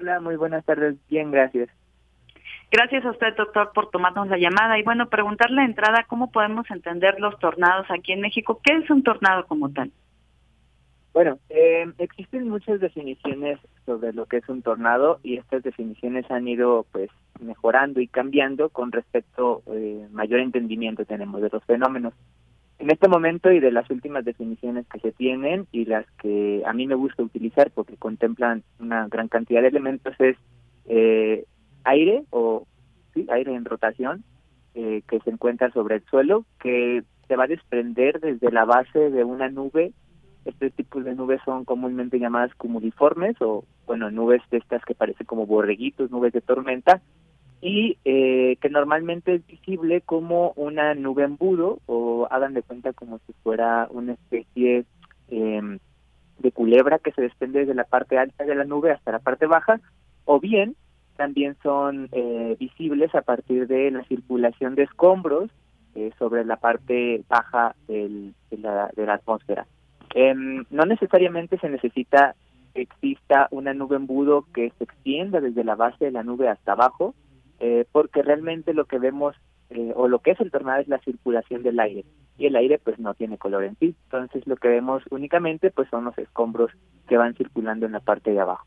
Hola, 0.00 0.20
muy 0.20 0.36
buenas 0.36 0.64
tardes. 0.64 0.96
Bien, 1.08 1.30
gracias. 1.30 1.68
Gracias 2.70 3.04
a 3.04 3.10
usted, 3.10 3.34
doctor, 3.36 3.72
por 3.74 3.90
tomarnos 3.90 4.28
la 4.28 4.36
llamada. 4.36 4.78
Y 4.78 4.82
bueno, 4.82 5.08
preguntarle 5.08 5.62
de 5.62 5.68
entrada 5.68 6.04
cómo 6.06 6.30
podemos 6.30 6.70
entender 6.70 7.18
los 7.18 7.38
tornados 7.38 7.86
aquí 7.90 8.12
en 8.12 8.20
México. 8.20 8.60
¿Qué 8.62 8.76
es 8.76 8.90
un 8.90 9.02
tornado 9.02 9.46
como 9.46 9.70
tal? 9.70 9.90
Bueno, 11.14 11.38
eh, 11.48 11.90
existen 11.98 12.48
muchas 12.48 12.78
definiciones 12.78 13.58
sobre 13.86 14.12
lo 14.12 14.26
que 14.26 14.36
es 14.36 14.48
un 14.48 14.62
tornado 14.62 15.18
y 15.24 15.38
estas 15.38 15.62
definiciones 15.62 16.30
han 16.30 16.46
ido 16.46 16.86
pues 16.92 17.10
mejorando 17.40 18.00
y 18.00 18.06
cambiando 18.06 18.68
con 18.68 18.92
respecto 18.92 19.62
eh, 19.72 20.06
mayor 20.12 20.40
entendimiento 20.40 21.04
tenemos 21.04 21.40
de 21.40 21.48
los 21.50 21.64
fenómenos. 21.64 22.12
En 22.78 22.90
este 22.90 23.08
momento 23.08 23.50
y 23.50 23.58
de 23.58 23.72
las 23.72 23.90
últimas 23.90 24.24
definiciones 24.24 24.86
que 24.86 25.00
se 25.00 25.10
tienen 25.10 25.66
y 25.72 25.84
las 25.84 26.06
que 26.22 26.62
a 26.64 26.72
mí 26.72 26.86
me 26.86 26.94
gusta 26.94 27.24
utilizar 27.24 27.72
porque 27.72 27.96
contemplan 27.96 28.62
una 28.78 29.08
gran 29.08 29.26
cantidad 29.26 29.62
de 29.62 29.68
elementos 29.68 30.14
es 30.20 30.36
eh, 30.86 31.44
aire 31.82 32.22
o 32.30 32.66
sí, 33.14 33.26
aire 33.30 33.54
en 33.54 33.64
rotación 33.64 34.22
eh, 34.74 35.02
que 35.08 35.18
se 35.20 35.30
encuentra 35.30 35.72
sobre 35.72 35.96
el 35.96 36.04
suelo 36.04 36.44
que 36.60 37.02
se 37.26 37.36
va 37.36 37.44
a 37.44 37.48
desprender 37.48 38.20
desde 38.20 38.52
la 38.52 38.64
base 38.64 39.10
de 39.10 39.24
una 39.24 39.48
nube. 39.48 39.92
Este 40.44 40.70
tipo 40.70 41.00
de 41.00 41.16
nubes 41.16 41.40
son 41.44 41.64
comúnmente 41.64 42.20
llamadas 42.20 42.54
cumuliformes 42.54 43.36
o, 43.40 43.64
bueno, 43.86 44.10
nubes 44.12 44.40
de 44.50 44.58
estas 44.58 44.84
que 44.84 44.94
parecen 44.94 45.26
como 45.26 45.46
borreguitos, 45.46 46.12
nubes 46.12 46.32
de 46.32 46.40
tormenta, 46.40 47.02
y 47.60 47.98
eh, 48.04 48.56
que 48.60 48.70
normalmente 48.70 49.34
es 49.34 49.46
visible 49.46 50.00
como 50.00 50.52
una 50.56 50.94
nube 50.94 51.24
embudo 51.24 51.80
o 51.86 52.28
hagan 52.30 52.54
de 52.54 52.62
cuenta 52.62 52.92
como 52.92 53.18
si 53.26 53.32
fuera 53.42 53.88
una 53.90 54.12
especie 54.12 54.84
eh, 55.28 55.78
de 56.38 56.52
culebra 56.52 56.98
que 56.98 57.12
se 57.12 57.22
desprende 57.22 57.60
desde 57.60 57.74
la 57.74 57.84
parte 57.84 58.18
alta 58.18 58.44
de 58.44 58.54
la 58.54 58.64
nube 58.64 58.92
hasta 58.92 59.12
la 59.12 59.18
parte 59.18 59.46
baja 59.46 59.80
o 60.24 60.38
bien 60.38 60.76
también 61.16 61.56
son 61.64 62.08
eh, 62.12 62.56
visibles 62.60 63.12
a 63.14 63.22
partir 63.22 63.66
de 63.66 63.90
la 63.90 64.04
circulación 64.04 64.76
de 64.76 64.84
escombros 64.84 65.50
eh, 65.96 66.12
sobre 66.16 66.44
la 66.44 66.56
parte 66.56 67.24
baja 67.28 67.74
del, 67.88 68.34
de, 68.50 68.58
la, 68.58 68.88
de 68.94 69.04
la 69.04 69.14
atmósfera. 69.14 69.66
Em, 70.14 70.64
no 70.70 70.84
necesariamente 70.86 71.58
se 71.58 71.68
necesita 71.68 72.36
que 72.72 72.82
exista 72.82 73.48
una 73.50 73.74
nube 73.74 73.96
embudo 73.96 74.46
que 74.54 74.72
se 74.78 74.84
extienda 74.84 75.40
desde 75.40 75.64
la 75.64 75.74
base 75.74 76.04
de 76.04 76.12
la 76.12 76.22
nube 76.22 76.48
hasta 76.48 76.72
abajo, 76.72 77.14
eh, 77.60 77.84
porque 77.90 78.22
realmente 78.22 78.74
lo 78.74 78.84
que 78.84 78.98
vemos 78.98 79.36
eh, 79.70 79.92
o 79.94 80.08
lo 80.08 80.20
que 80.20 80.30
es 80.30 80.40
el 80.40 80.50
tornado 80.50 80.80
es 80.80 80.88
la 80.88 80.98
circulación 81.00 81.62
del 81.62 81.78
aire 81.78 82.04
y 82.38 82.46
el 82.46 82.56
aire 82.56 82.78
pues 82.78 82.98
no 82.98 83.14
tiene 83.14 83.36
color 83.36 83.64
en 83.64 83.76
sí, 83.76 83.94
entonces 84.04 84.46
lo 84.46 84.56
que 84.56 84.68
vemos 84.68 85.02
únicamente 85.10 85.70
pues 85.70 85.88
son 85.90 86.04
los 86.04 86.16
escombros 86.16 86.70
que 87.08 87.16
van 87.16 87.34
circulando 87.34 87.84
en 87.84 87.92
la 87.92 88.00
parte 88.00 88.30
de 88.30 88.40
abajo. 88.40 88.66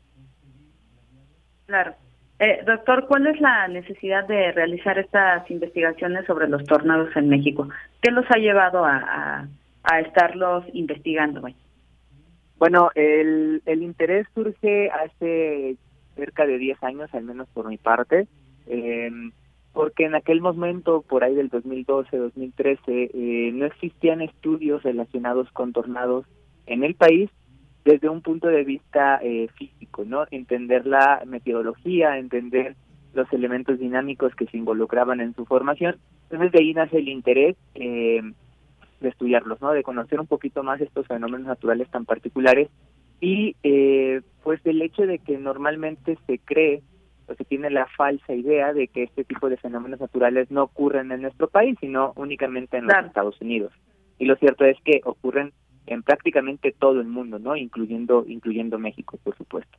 Claro. 1.66 1.94
Eh, 2.38 2.60
doctor, 2.66 3.06
¿cuál 3.06 3.26
es 3.28 3.40
la 3.40 3.68
necesidad 3.68 4.26
de 4.26 4.52
realizar 4.52 4.98
estas 4.98 5.48
investigaciones 5.50 6.26
sobre 6.26 6.48
los 6.48 6.64
tornados 6.64 7.14
en 7.16 7.28
México? 7.28 7.68
¿Qué 8.00 8.10
los 8.10 8.26
ha 8.30 8.38
llevado 8.38 8.84
a, 8.84 9.46
a, 9.84 10.00
estarlos 10.00 10.64
investigando? 10.72 11.42
Bueno, 12.58 12.90
el, 12.94 13.62
el 13.64 13.82
interés 13.82 14.26
surge 14.34 14.90
hace 14.90 15.76
cerca 16.16 16.44
de 16.44 16.58
10 16.58 16.82
años, 16.82 17.14
al 17.14 17.24
menos 17.24 17.48
por 17.54 17.68
mi 17.68 17.78
parte, 17.78 18.26
eh, 18.72 19.10
porque 19.72 20.04
en 20.04 20.14
aquel 20.14 20.40
momento, 20.40 21.02
por 21.02 21.24
ahí 21.24 21.34
del 21.34 21.50
2012-2013, 21.50 22.78
eh, 22.88 23.50
no 23.54 23.66
existían 23.66 24.20
estudios 24.20 24.82
relacionados 24.82 25.50
con 25.52 25.72
tornados 25.72 26.26
en 26.66 26.84
el 26.84 26.94
país 26.94 27.30
desde 27.84 28.08
un 28.08 28.22
punto 28.22 28.48
de 28.48 28.64
vista 28.64 29.18
eh, 29.22 29.48
físico, 29.56 30.04
¿no? 30.04 30.24
Entender 30.30 30.86
la 30.86 31.22
meteorología, 31.26 32.18
entender 32.18 32.76
los 33.14 33.30
elementos 33.32 33.78
dinámicos 33.78 34.34
que 34.34 34.46
se 34.46 34.56
involucraban 34.56 35.20
en 35.20 35.34
su 35.34 35.44
formación. 35.44 35.96
Entonces 36.24 36.52
de 36.52 36.58
ahí 36.60 36.74
nace 36.74 36.98
el 36.98 37.08
interés 37.08 37.56
eh, 37.74 38.22
de 39.00 39.08
estudiarlos, 39.08 39.60
¿no? 39.60 39.72
De 39.72 39.82
conocer 39.82 40.20
un 40.20 40.26
poquito 40.26 40.62
más 40.62 40.80
estos 40.80 41.06
fenómenos 41.06 41.46
naturales 41.46 41.90
tan 41.90 42.04
particulares 42.04 42.68
y 43.20 43.56
eh, 43.62 44.22
pues 44.42 44.62
del 44.62 44.82
hecho 44.82 45.02
de 45.02 45.18
que 45.18 45.38
normalmente 45.38 46.18
se 46.26 46.38
cree 46.38 46.82
se 47.34 47.44
tiene 47.44 47.70
la 47.70 47.86
falsa 47.86 48.32
idea 48.32 48.72
de 48.72 48.88
que 48.88 49.04
este 49.04 49.24
tipo 49.24 49.48
de 49.48 49.56
fenómenos 49.56 50.00
naturales 50.00 50.50
no 50.50 50.64
ocurren 50.64 51.12
en 51.12 51.22
nuestro 51.22 51.48
país, 51.48 51.76
sino 51.80 52.12
únicamente 52.16 52.76
en 52.76 52.86
los 52.86 53.06
Estados 53.06 53.40
Unidos. 53.40 53.72
Y 54.18 54.26
lo 54.26 54.36
cierto 54.36 54.64
es 54.64 54.76
que 54.84 55.00
ocurren 55.04 55.52
en 55.86 56.02
prácticamente 56.02 56.74
todo 56.78 57.00
el 57.00 57.08
mundo, 57.08 57.38
¿no? 57.38 57.56
Incluyendo 57.56 58.24
incluyendo 58.26 58.78
México, 58.78 59.18
por 59.22 59.36
supuesto. 59.36 59.78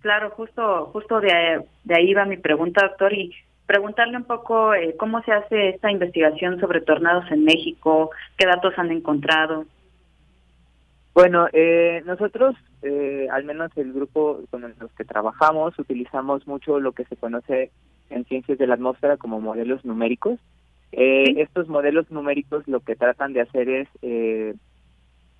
Claro, 0.00 0.30
justo 0.30 0.86
justo 0.92 1.20
de, 1.20 1.64
de 1.84 1.94
ahí 1.94 2.14
va 2.14 2.24
mi 2.24 2.36
pregunta, 2.36 2.86
doctor, 2.86 3.12
y 3.12 3.34
preguntarle 3.66 4.16
un 4.16 4.24
poco 4.24 4.74
eh, 4.74 4.94
cómo 4.98 5.22
se 5.22 5.32
hace 5.32 5.70
esta 5.70 5.90
investigación 5.90 6.60
sobre 6.60 6.80
tornados 6.80 7.30
en 7.30 7.44
México, 7.44 8.10
qué 8.36 8.46
datos 8.46 8.74
han 8.76 8.90
encontrado. 8.90 9.64
Bueno, 11.14 11.46
eh, 11.52 12.02
nosotros, 12.06 12.56
eh, 12.84 13.28
al 13.32 13.44
menos 13.44 13.70
el 13.76 13.92
grupo 13.92 14.40
con 14.50 14.62
los 14.62 14.92
que 14.92 15.04
trabajamos, 15.04 15.78
utilizamos 15.78 16.46
mucho 16.46 16.80
lo 16.80 16.92
que 16.92 17.04
se 17.06 17.16
conoce 17.16 17.70
en 18.10 18.24
ciencias 18.26 18.58
de 18.58 18.66
la 18.66 18.74
atmósfera 18.74 19.16
como 19.16 19.40
modelos 19.40 19.84
numéricos. 19.84 20.38
Eh, 20.92 21.40
estos 21.40 21.68
modelos 21.68 22.10
numéricos 22.10 22.68
lo 22.68 22.80
que 22.80 22.94
tratan 22.94 23.32
de 23.32 23.40
hacer 23.40 23.68
es 23.68 23.88
eh, 24.02 24.54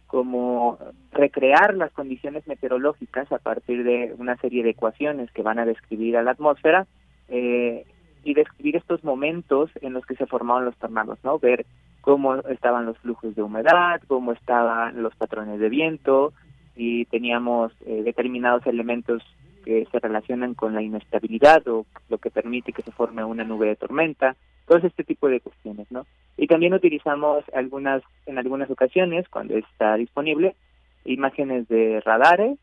como 0.06 0.78
recrear 1.12 1.74
las 1.74 1.92
condiciones 1.92 2.46
meteorológicas 2.46 3.30
a 3.30 3.38
partir 3.38 3.84
de 3.84 4.14
una 4.18 4.36
serie 4.38 4.62
de 4.62 4.70
ecuaciones 4.70 5.30
que 5.32 5.42
van 5.42 5.58
a 5.58 5.66
describir 5.66 6.16
a 6.16 6.22
la 6.22 6.32
atmósfera 6.32 6.86
eh, 7.28 7.84
y 8.24 8.34
describir 8.34 8.76
estos 8.76 9.04
momentos 9.04 9.70
en 9.82 9.92
los 9.92 10.06
que 10.06 10.16
se 10.16 10.26
formaron 10.26 10.64
los 10.64 10.76
tornados, 10.78 11.18
¿no? 11.22 11.38
Ver 11.38 11.66
cómo 12.00 12.36
estaban 12.36 12.86
los 12.86 12.98
flujos 12.98 13.34
de 13.34 13.42
humedad, 13.42 14.00
cómo 14.06 14.32
estaban 14.32 15.02
los 15.02 15.14
patrones 15.14 15.60
de 15.60 15.68
viento 15.68 16.32
y 16.76 17.04
teníamos 17.06 17.72
eh, 17.86 18.02
determinados 18.04 18.66
elementos 18.66 19.22
que 19.64 19.86
se 19.90 19.98
relacionan 19.98 20.54
con 20.54 20.74
la 20.74 20.82
inestabilidad 20.82 21.66
o 21.68 21.86
lo 22.08 22.18
que 22.18 22.30
permite 22.30 22.72
que 22.72 22.82
se 22.82 22.92
forme 22.92 23.24
una 23.24 23.44
nube 23.44 23.66
de 23.66 23.76
tormenta, 23.76 24.36
todo 24.66 24.78
este 24.78 25.04
tipo 25.04 25.28
de 25.28 25.40
cuestiones, 25.40 25.90
¿no? 25.90 26.06
Y 26.36 26.46
también 26.46 26.74
utilizamos 26.74 27.44
algunas, 27.54 28.02
en 28.26 28.38
algunas 28.38 28.70
ocasiones, 28.70 29.28
cuando 29.28 29.56
está 29.56 29.96
disponible, 29.96 30.54
imágenes 31.04 31.68
de 31.68 32.00
radares 32.00 32.58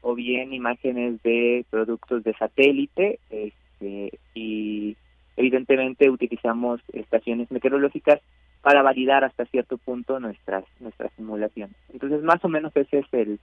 o 0.00 0.14
bien 0.14 0.52
imágenes 0.52 1.22
de 1.22 1.64
productos 1.70 2.22
de 2.24 2.34
satélite 2.34 3.18
este, 3.30 4.18
y 4.34 4.96
evidentemente 5.36 6.10
utilizamos 6.10 6.80
estaciones 6.92 7.50
meteorológicas 7.50 8.20
para 8.66 8.82
validar 8.82 9.22
hasta 9.22 9.44
cierto 9.44 9.78
punto 9.78 10.18
nuestras 10.18 10.64
nuestras 10.80 11.12
simulaciones. 11.12 11.76
Entonces, 11.92 12.20
más 12.24 12.44
o 12.44 12.48
menos 12.48 12.72
ese 12.74 12.98
es 12.98 13.06
el, 13.12 13.38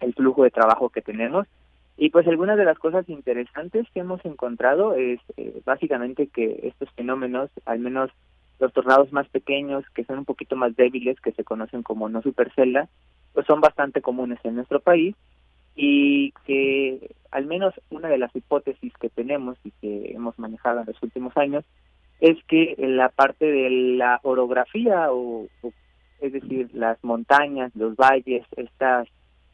el 0.00 0.12
flujo 0.12 0.42
de 0.42 0.50
trabajo 0.50 0.90
que 0.90 1.00
tenemos. 1.00 1.46
Y 1.96 2.10
pues 2.10 2.28
algunas 2.28 2.58
de 2.58 2.66
las 2.66 2.78
cosas 2.78 3.08
interesantes 3.08 3.86
que 3.94 4.00
hemos 4.00 4.22
encontrado 4.26 4.94
es 4.94 5.20
eh, 5.38 5.62
básicamente 5.64 6.26
que 6.26 6.60
estos 6.64 6.90
fenómenos, 6.90 7.48
al 7.64 7.78
menos 7.78 8.10
los 8.58 8.74
tornados 8.74 9.10
más 9.10 9.26
pequeños, 9.30 9.88
que 9.94 10.04
son 10.04 10.18
un 10.18 10.26
poquito 10.26 10.54
más 10.54 10.76
débiles, 10.76 11.18
que 11.22 11.32
se 11.32 11.42
conocen 11.42 11.82
como 11.82 12.10
no 12.10 12.20
supercelda, 12.20 12.90
pues 13.32 13.46
son 13.46 13.62
bastante 13.62 14.02
comunes 14.02 14.38
en 14.44 14.56
nuestro 14.56 14.80
país 14.80 15.16
y 15.74 16.32
que 16.44 17.14
al 17.30 17.46
menos 17.46 17.72
una 17.88 18.10
de 18.10 18.18
las 18.18 18.36
hipótesis 18.36 18.92
que 19.00 19.08
tenemos 19.08 19.56
y 19.64 19.70
que 19.80 20.12
hemos 20.12 20.38
manejado 20.38 20.80
en 20.80 20.88
los 20.88 21.02
últimos 21.02 21.34
años 21.38 21.64
es 22.20 22.42
que 22.44 22.74
en 22.78 22.96
la 22.96 23.08
parte 23.10 23.46
de 23.46 23.70
la 23.70 24.20
orografía, 24.22 25.12
o, 25.12 25.46
es 26.20 26.32
decir, 26.32 26.70
las 26.72 27.02
montañas, 27.04 27.74
los 27.74 27.96
valles, 27.96 28.44
estas, 28.56 29.08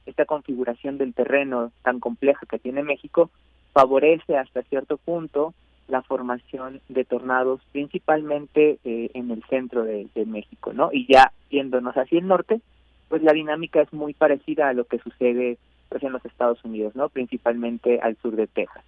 esta 0.06 0.24
configuración 0.24 0.98
del 0.98 1.14
terreno 1.14 1.72
tan 1.82 2.01
compleja 2.01 2.47
que 2.48 2.59
tiene 2.59 2.82
México, 2.82 3.30
favorece 3.72 4.36
hasta 4.36 4.62
cierto 4.62 4.97
punto 4.97 5.55
la 5.89 6.02
formación 6.02 6.80
de 6.89 7.05
tornados, 7.05 7.60
principalmente 7.72 8.78
eh, 8.84 9.10
en 9.14 9.30
el 9.30 9.43
centro 9.44 9.84
de, 9.84 10.09
México, 10.26 10.72
¿no? 10.72 10.90
Y 10.93 11.06
ya 11.12 11.32
yéndonos 11.51 11.94
hacia 11.97 12.18
el 12.18 12.26
norte, 12.26 12.60
pues 13.09 13.22
la 13.22 13.32
dinámica 13.32 13.82
es 13.82 13.93
muy 13.93 14.14
parecida 14.14 14.68
a 14.68 14.72
lo 14.72 14.84
que 14.84 14.98
sucede 15.01 15.59
pues, 15.89 16.02
en 16.02 16.12
los 16.12 16.24
Estados 16.24 16.64
Unidos, 16.64 16.94
¿no? 16.94 17.09
Principalmente 17.09 18.01
al 18.01 18.16
sur 18.22 18.36
de 18.36 18.47
Texas. 18.47 18.84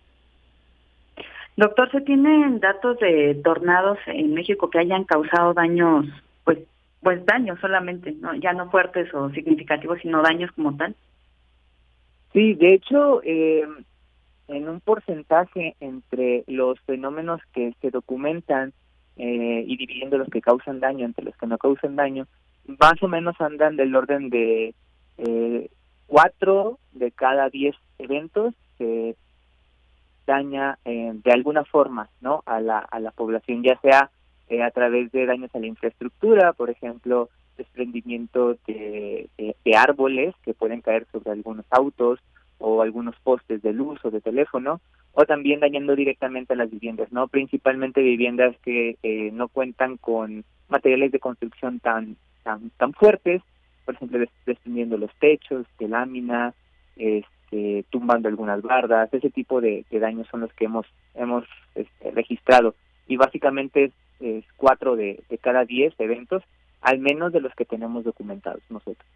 Doctor, 1.56 1.90
¿se 1.93 2.01
tienen 2.01 2.59
datos 2.59 2.98
de 2.98 3.40
tornados 3.44 3.98
en 4.06 4.35
México 4.35 4.70
que 4.70 4.81
hayan 4.81 5.05
causado 5.05 5.55
daños, 5.55 6.06
pues, 6.44 6.59
pues 7.01 7.24
daños 7.26 7.60
solamente, 7.60 8.12
no, 8.12 8.35
ya 8.35 8.52
no 8.52 8.70
fuertes 8.70 9.12
o 9.14 9.31
significativos, 9.31 10.01
sino 10.02 10.22
daños 10.22 10.51
como 10.52 10.76
tal? 10.76 10.97
Sí, 12.32 12.55
de 12.55 12.74
hecho, 12.74 13.22
eh, 13.22 13.64
en 14.48 14.68
un 14.68 14.81
porcentaje 14.81 15.76
entre 15.78 16.43
los 16.48 16.81
fenómenos 16.81 17.40
que 17.52 17.72
se 17.81 17.90
documentan 17.90 18.72
eh, 19.16 19.64
y 19.66 19.76
dividiendo 19.76 20.18
los 20.18 20.28
que 20.28 20.40
causan 20.40 20.81
daño 20.81 21.06
entre 21.06 21.24
los 21.24 21.36
que 21.36 21.47
no 21.47 21.56
causan 21.56 21.94
daño, 21.94 22.26
más 22.81 23.01
o 23.01 23.06
menos 23.06 23.40
andan 23.40 23.76
del 23.76 23.94
orden 23.94 24.28
de 24.31 24.74
eh, 25.18 25.70
cuatro 26.06 26.78
de 26.93 27.12
cada 27.12 27.48
diez 27.48 27.76
eventos 27.98 28.55
que 28.76 29.14
daña 30.26 30.78
eh, 30.84 31.12
de 31.12 31.32
alguna 31.32 31.64
forma 31.64 32.09
no 32.20 32.42
a 32.46 32.60
la 32.60 32.78
a 32.78 33.01
la 33.01 33.10
población 33.10 33.62
ya 33.62 33.78
sea 33.80 34.10
eh, 34.48 34.62
a 34.62 34.70
través 34.70 35.10
de 35.12 35.26
daños 35.26 35.55
a 35.55 35.59
la 35.59 35.66
infraestructura 35.66 36.52
por 36.52 36.70
ejemplo 36.70 37.28
desprendimiento 37.56 38.56
de, 38.66 39.28
de, 39.38 39.76
árboles 39.76 40.34
que 40.42 40.55
pueden 40.55 40.80
caer 40.80 41.06
sobre 41.12 41.30
algunos 41.30 41.64
autos 41.70 42.18
o 42.59 42.82
algunos 42.82 43.14
postes 43.20 43.62
de 43.62 43.72
luz 43.72 44.05
o 44.05 44.10
de 44.10 44.20
teléfono 44.20 44.80
o 45.12 45.24
también 45.24 45.60
dañando 45.60 45.94
directamente 45.94 46.55
a 46.55 46.56
las 46.56 46.70
viviendas 46.70 47.12
no 47.12 47.28
principalmente 47.28 48.02
viviendas 48.02 48.56
que 48.64 48.96
eh, 49.02 49.30
no 49.32 49.48
cuentan 49.48 49.98
con 49.98 50.44
materiales 50.68 51.12
de 51.12 51.20
construcción 51.20 51.78
tan 51.78 52.16
tan 52.42 52.70
tan 52.70 52.92
fuertes 52.92 53.42
por 53.84 53.94
ejemplo 53.94 54.18
desprendiendo 54.46 54.96
los 54.96 55.14
techos 55.20 55.66
de 55.78 55.88
lámina 55.88 56.55
este 56.96 57.34
eh, 57.52 57.84
tumbando 57.90 58.28
algunas 58.28 58.62
bardas, 58.62 59.12
ese 59.12 59.30
tipo 59.30 59.60
de, 59.60 59.84
daños 59.90 60.26
son 60.28 60.40
los 60.40 60.52
que 60.54 60.64
hemos 60.64 60.86
hemos 61.14 61.44
este, 61.74 62.10
registrado 62.10 62.74
y 63.06 63.16
básicamente 63.16 63.92
es, 64.20 64.44
cuatro 64.56 64.96
de, 64.96 65.22
cada 65.42 65.64
diez 65.64 65.94
eventos, 65.98 66.42
al 66.80 66.98
menos 66.98 67.32
de 67.32 67.40
los 67.40 67.54
que 67.54 67.64
tenemos 67.64 68.04
documentados 68.04 68.62
nosotros. 68.70 69.06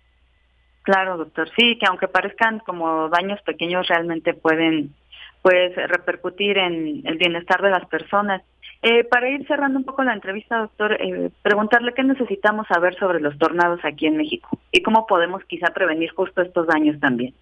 Claro, 0.83 1.17
doctor. 1.17 1.49
Sí, 1.57 1.79
que 1.79 1.87
aunque 1.87 2.09
parezcan 2.09 2.61
como 2.61 3.09
daños 3.09 3.41
pequeños, 3.43 3.89
realmente 3.89 4.35
pueden 4.35 4.95
pues 5.43 5.75
repercutir 5.77 6.59
en 6.59 7.07
el 7.07 7.17
bienestar 7.17 7.63
de 7.63 7.71
las 7.71 7.87
personas. 7.87 8.43
Eh, 8.83 9.05
para 9.05 9.29
ir 9.29 9.47
cerrando 9.47 9.79
un 9.79 9.85
poco 9.85 10.05
la 10.05 10.15
entrevista, 10.15 10.59
doctor, 10.59 10.93
eh, 11.01 11.31
preguntarle 11.43 11.95
qué 11.95 12.05
necesitamos 12.05 12.67
saber 12.69 12.95
sobre 12.97 13.21
los 13.21 13.37
tornados 13.39 13.81
aquí 13.85 14.07
en 14.07 14.17
México 14.17 14.57
y 14.71 14.83
cómo 14.83 15.07
podemos 15.07 15.43
quizá 15.45 15.73
prevenir 15.75 16.11
justo 16.11 16.43
estos 16.43 16.67
daños 16.67 16.99
también. 17.01 17.35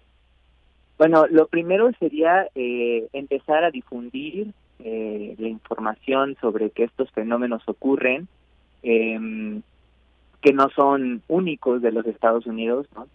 Bueno, 0.97 1.27
lo 1.27 1.47
primero 1.47 1.91
sería 1.99 2.47
eh, 2.55 3.07
empezar 3.13 3.63
a 3.63 3.71
difundir 3.71 4.53
eh, 4.79 5.35
la 5.37 5.47
información 5.47 6.35
sobre 6.41 6.71
que 6.71 6.85
estos 6.85 7.11
fenómenos 7.11 7.61
ocurren, 7.67 8.27
eh, 8.83 9.61
que 10.41 10.53
no 10.53 10.69
son 10.69 11.21
únicos 11.27 11.81
de 11.81 11.91
los 11.91 12.05
Estados 12.05 12.45
Unidos, 12.45 12.87
¿no? 12.95 13.07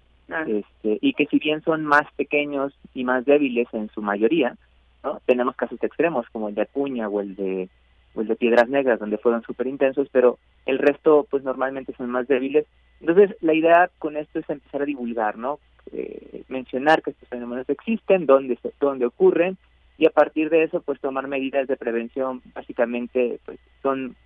Este, 0.46 0.98
y 1.02 1.12
que 1.12 1.26
si 1.26 1.38
bien 1.38 1.62
son 1.62 1.84
más 1.84 2.10
pequeños 2.16 2.72
y 2.94 3.04
más 3.04 3.24
débiles 3.26 3.68
en 3.72 3.90
su 3.90 4.00
mayoría, 4.00 4.56
¿no? 5.04 5.20
tenemos 5.26 5.54
casos 5.56 5.82
extremos 5.82 6.26
como 6.32 6.48
el 6.48 6.54
de 6.54 6.62
Acuña 6.62 7.06
o 7.08 7.20
el 7.20 7.36
de 7.36 7.68
o 8.14 8.20
el 8.22 8.28
de 8.28 8.36
Piedras 8.36 8.68
Negras, 8.68 8.98
donde 8.98 9.18
fueron 9.18 9.42
súper 9.42 9.66
intensos, 9.66 10.08
pero 10.12 10.38
el 10.66 10.78
resto, 10.78 11.26
pues 11.30 11.42
normalmente 11.42 11.94
son 11.96 12.10
más 12.10 12.28
débiles. 12.28 12.66
Entonces, 13.00 13.36
la 13.40 13.54
idea 13.54 13.90
con 13.98 14.16
esto 14.16 14.38
es 14.38 14.48
empezar 14.50 14.82
a 14.82 14.86
divulgar, 14.86 15.38
¿no? 15.38 15.58
Eh, 15.92 16.42
mencionar 16.48 17.02
que 17.02 17.10
estos 17.10 17.28
fenómenos 17.28 17.68
existen, 17.68 18.26
dónde, 18.26 18.58
dónde 18.80 19.06
ocurren 19.06 19.56
y 19.98 20.06
a 20.06 20.10
partir 20.10 20.48
de 20.48 20.62
eso 20.64 20.80
pues 20.80 21.00
tomar 21.00 21.28
medidas 21.28 21.66
de 21.66 21.76
prevención 21.76 22.40
básicamente 22.54 23.40
pues 23.44 23.58
son 23.82 24.16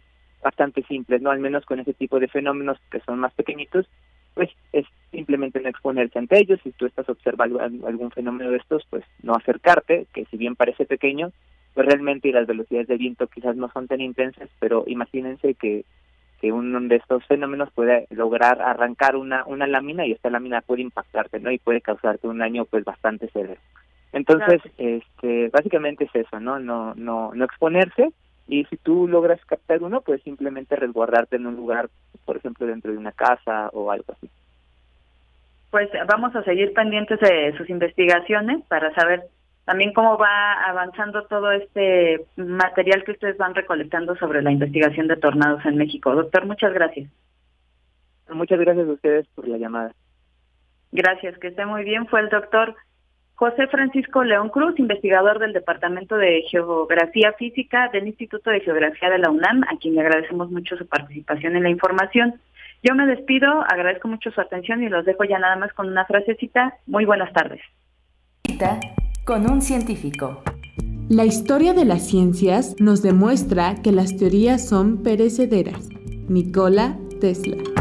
bastante 0.43 0.83
simples, 0.85 1.23
no 1.23 1.31
al 1.31 1.41
menos 1.41 1.65
con 1.65 1.81
ese 1.81 1.95
tipo 1.95 2.21
de 2.21 2.29
fenómenos 2.29 2.79
que 2.91 3.01
son 3.01 3.19
más 3.19 3.33
pequeñitos, 3.35 3.87
pues 4.35 4.51
es 4.73 4.87
simplemente 5.11 5.61
no 5.61 5.69
exponerse 5.69 6.19
ante 6.19 6.39
ellos, 6.39 6.61
si 6.63 6.71
tú 6.73 6.87
estás 6.87 7.09
observando 7.09 7.59
algún 7.61 8.11
fenómeno 8.11 8.51
de 8.51 8.59
estos, 8.59 8.87
pues 8.91 9.03
no 9.23 9.35
acercarte, 9.35 10.07
que 10.13 10.27
si 10.27 10.37
bien 10.37 10.57
parece 10.57 10.85
pequeño, 10.85 11.33
pues 11.75 11.87
realmente 11.87 12.31
las 12.33 12.47
velocidades 12.47 12.87
de 12.87 12.97
viento 12.97 13.27
quizás 13.27 13.57
no 13.57 13.71
son 13.73 13.89
tan 13.89 14.01
intensas, 14.01 14.49
pero 14.61 14.85
imagínense 14.87 15.55
que 15.55 15.85
que 16.41 16.53
uno 16.53 16.81
de 16.81 16.97
estos 16.97 17.25
fenómenos 17.27 17.71
puede 17.73 18.07
lograr 18.11 18.61
arrancar 18.61 19.17
una 19.17 19.45
una 19.47 19.67
lámina 19.67 20.07
y 20.07 20.13
esta 20.13 20.31
lámina 20.31 20.61
puede 20.61 20.83
impactarte, 20.83 21.41
¿no? 21.41 21.51
Y 21.51 21.59
puede 21.59 21.81
causarte 21.81 22.29
un 22.29 22.39
daño 22.39 22.65
pues 22.65 22.85
bastante 22.85 23.29
severo. 23.31 23.61
Entonces, 24.13 24.63
este 24.79 25.49
básicamente 25.49 26.05
es 26.05 26.15
eso, 26.15 26.41
¿no? 26.41 26.59
No 26.59 26.95
no 26.95 27.33
no 27.35 27.45
exponerse 27.45 28.13
y 28.49 28.65
si 28.67 28.77
tú 28.77 29.09
logras 29.09 29.45
captar 29.45 29.83
uno, 29.83 30.03
pues 30.03 30.23
simplemente 30.23 30.77
resguardarte 30.77 31.37
en 31.37 31.47
un 31.47 31.57
lugar, 31.57 31.89
por 32.25 32.37
ejemplo, 32.37 32.67
dentro 32.67 32.93
de 32.93 32.99
una 32.99 33.13
casa 33.13 33.71
o 33.73 33.91
algo 33.91 34.13
así. 34.13 34.31
Pues 35.71 35.91
vamos 36.07 36.35
a 36.37 36.45
seguir 36.45 36.73
pendientes 36.73 37.19
de 37.21 37.53
sus 37.57 37.69
investigaciones 37.69 38.63
para 38.69 38.95
saber 38.95 39.25
también 39.67 39.93
cómo 39.93 40.17
va 40.17 40.53
avanzando 40.65 41.25
todo 41.25 41.51
este 41.51 42.25
material 42.37 43.03
que 43.05 43.11
ustedes 43.11 43.37
van 43.37 43.55
recolectando 43.55 44.17
sobre 44.17 44.41
la 44.41 44.53
investigación 44.53 45.09
de 45.09 45.17
tornados 45.17 45.65
en 45.67 45.77
México. 45.77 46.15
Doctor, 46.15 46.47
muchas 46.47 46.73
gracias. 46.73 47.11
Muchas 48.31 48.59
gracias 48.61 48.89
a 48.89 48.93
ustedes 48.93 49.27
por 49.35 49.47
la 49.49 49.59
llamada. 49.59 49.93
Gracias, 50.93 51.37
que 51.39 51.49
esté 51.49 51.67
muy 51.67 51.83
bien. 51.83 52.07
Fue 52.07 52.21
el 52.21 52.29
doctor 52.29 52.77
José 53.35 53.67
Francisco 53.67 54.23
León 54.23 54.51
Cruz, 54.51 54.79
investigador 54.79 55.41
del 55.41 55.53
Departamento 55.53 56.17
de 56.17 56.43
Geografía 56.49 57.33
Física 57.33 57.91
del 57.93 58.07
Instituto 58.07 58.51
de 58.51 58.61
Geografía 58.61 59.11
de 59.11 59.19
la 59.19 59.31
UNAM, 59.31 59.65
a 59.65 59.77
quien 59.79 59.97
le 59.97 60.01
agradecemos 60.01 60.49
mucho 60.51 60.77
su 60.77 60.87
participación 60.87 61.57
en 61.57 61.65
la 61.65 61.71
información. 61.71 62.41
Yo 62.85 62.95
me 62.95 63.05
despido, 63.07 63.63
agradezco 63.69 64.07
mucho 64.07 64.31
su 64.31 64.41
atención 64.41 64.85
y 64.85 64.89
los 64.89 65.05
dejo 65.05 65.25
ya 65.25 65.41
nada 65.41 65.57
más 65.57 65.73
con 65.73 65.89
una 65.89 66.05
frasecita. 66.05 66.75
Muy 66.87 67.05
buenas 67.05 67.33
tardes 67.33 67.61
con 69.27 69.51
un 69.51 69.61
científico. 69.61 70.41
La 71.09 71.25
historia 71.25 71.75
de 71.75 71.85
las 71.85 72.07
ciencias 72.07 72.77
nos 72.79 73.03
demuestra 73.03 73.75
que 73.83 73.91
las 73.91 74.17
teorías 74.17 74.65
son 74.65 74.99
perecederas. 74.99 75.89
Nikola 76.29 76.97
Tesla. 77.21 77.76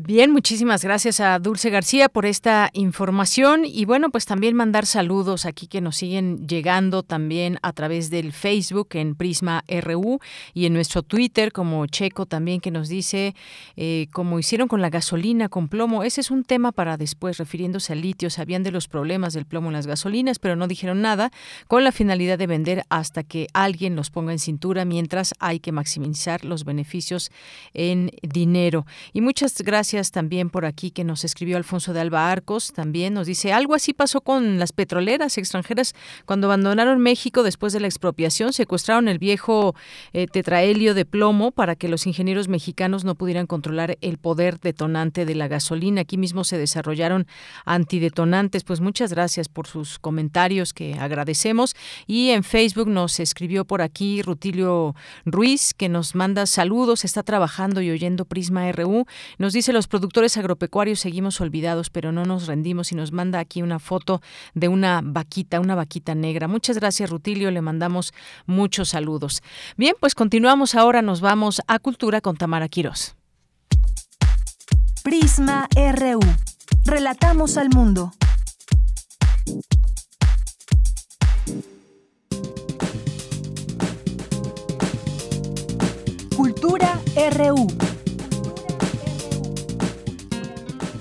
Bien, 0.00 0.30
muchísimas 0.30 0.84
gracias 0.84 1.18
a 1.18 1.40
Dulce 1.40 1.70
García 1.70 2.08
por 2.08 2.24
esta 2.24 2.70
información 2.72 3.64
y 3.64 3.84
bueno, 3.84 4.10
pues 4.10 4.26
también 4.26 4.54
mandar 4.54 4.86
saludos 4.86 5.44
aquí 5.44 5.66
que 5.66 5.80
nos 5.80 5.96
siguen 5.96 6.46
llegando 6.46 7.02
también 7.02 7.58
a 7.62 7.72
través 7.72 8.08
del 8.08 8.32
Facebook 8.32 8.90
en 8.92 9.16
Prisma 9.16 9.64
RU 9.66 10.20
y 10.54 10.66
en 10.66 10.74
nuestro 10.74 11.02
Twitter 11.02 11.50
como 11.50 11.84
Checo 11.86 12.26
también 12.26 12.60
que 12.60 12.70
nos 12.70 12.88
dice 12.88 13.34
eh, 13.76 14.06
como 14.12 14.38
hicieron 14.38 14.68
con 14.68 14.80
la 14.80 14.88
gasolina 14.88 15.48
con 15.48 15.66
plomo. 15.66 16.04
Ese 16.04 16.20
es 16.20 16.30
un 16.30 16.44
tema 16.44 16.70
para 16.70 16.96
después, 16.96 17.36
refiriéndose 17.38 17.92
al 17.92 18.00
litio. 18.00 18.30
Sabían 18.30 18.62
de 18.62 18.70
los 18.70 18.86
problemas 18.86 19.32
del 19.32 19.46
plomo 19.46 19.66
en 19.66 19.72
las 19.72 19.88
gasolinas, 19.88 20.38
pero 20.38 20.54
no 20.54 20.68
dijeron 20.68 21.02
nada 21.02 21.32
con 21.66 21.82
la 21.82 21.90
finalidad 21.90 22.38
de 22.38 22.46
vender 22.46 22.84
hasta 22.88 23.24
que 23.24 23.48
alguien 23.52 23.96
los 23.96 24.10
ponga 24.10 24.30
en 24.30 24.38
cintura 24.38 24.84
mientras 24.84 25.34
hay 25.40 25.58
que 25.58 25.72
maximizar 25.72 26.44
los 26.44 26.62
beneficios 26.62 27.32
en 27.74 28.12
dinero. 28.22 28.86
Y 29.12 29.22
muchas 29.22 29.60
gracias 29.60 29.87
también 30.12 30.50
por 30.50 30.66
aquí 30.66 30.90
que 30.90 31.02
nos 31.02 31.24
escribió 31.24 31.56
Alfonso 31.56 31.92
de 31.92 32.00
Alba 32.00 32.30
Arcos, 32.30 32.72
también 32.72 33.14
nos 33.14 33.26
dice, 33.26 33.52
algo 33.52 33.74
así 33.74 33.92
pasó 33.94 34.20
con 34.20 34.58
las 34.58 34.72
petroleras 34.72 35.38
extranjeras 35.38 35.94
cuando 36.26 36.46
abandonaron 36.46 37.00
México 37.00 37.42
después 37.42 37.72
de 37.72 37.80
la 37.80 37.86
expropiación, 37.86 38.52
secuestraron 38.52 39.08
el 39.08 39.18
viejo 39.18 39.74
eh, 40.12 40.26
tetrahelio 40.26 40.94
de 40.94 41.04
plomo 41.04 41.50
para 41.50 41.74
que 41.74 41.88
los 41.88 42.06
ingenieros 42.06 42.48
mexicanos 42.48 43.04
no 43.04 43.14
pudieran 43.14 43.46
controlar 43.46 43.96
el 44.00 44.18
poder 44.18 44.60
detonante 44.60 45.24
de 45.24 45.34
la 45.34 45.48
gasolina. 45.48 46.02
Aquí 46.02 46.18
mismo 46.18 46.44
se 46.44 46.58
desarrollaron 46.58 47.26
antidetonantes. 47.64 48.64
Pues 48.64 48.80
muchas 48.80 49.12
gracias 49.12 49.48
por 49.48 49.66
sus 49.66 49.98
comentarios 49.98 50.72
que 50.72 50.94
agradecemos. 50.94 51.74
Y 52.06 52.30
en 52.30 52.44
Facebook 52.44 52.88
nos 52.88 53.20
escribió 53.20 53.64
por 53.64 53.82
aquí 53.82 54.22
Rutilio 54.22 54.94
Ruiz, 55.24 55.74
que 55.74 55.88
nos 55.88 56.14
manda 56.14 56.46
saludos, 56.46 57.04
está 57.04 57.22
trabajando 57.22 57.80
y 57.80 57.90
oyendo 57.90 58.24
Prisma 58.24 58.70
RU. 58.72 59.06
Nos 59.38 59.52
dice 59.52 59.72
los 59.78 59.86
productores 59.86 60.36
agropecuarios 60.36 60.98
seguimos 60.98 61.40
olvidados, 61.40 61.88
pero 61.88 62.10
no 62.10 62.24
nos 62.24 62.48
rendimos 62.48 62.90
y 62.90 62.96
nos 62.96 63.12
manda 63.12 63.38
aquí 63.38 63.62
una 63.62 63.78
foto 63.78 64.20
de 64.52 64.66
una 64.66 65.02
vaquita, 65.04 65.60
una 65.60 65.76
vaquita 65.76 66.16
negra. 66.16 66.48
Muchas 66.48 66.78
gracias, 66.78 67.08
Rutilio. 67.08 67.52
Le 67.52 67.60
mandamos 67.60 68.12
muchos 68.44 68.88
saludos. 68.88 69.40
Bien, 69.76 69.94
pues 70.00 70.16
continuamos 70.16 70.74
ahora. 70.74 71.00
Nos 71.00 71.20
vamos 71.20 71.62
a 71.68 71.78
Cultura 71.78 72.20
con 72.20 72.36
Tamara 72.36 72.68
Quirós. 72.68 73.14
Prisma 75.04 75.68
RU. 75.76 76.18
Relatamos 76.84 77.56
al 77.56 77.68
mundo. 77.68 78.10
Cultura 86.34 87.00
RU. 87.30 87.97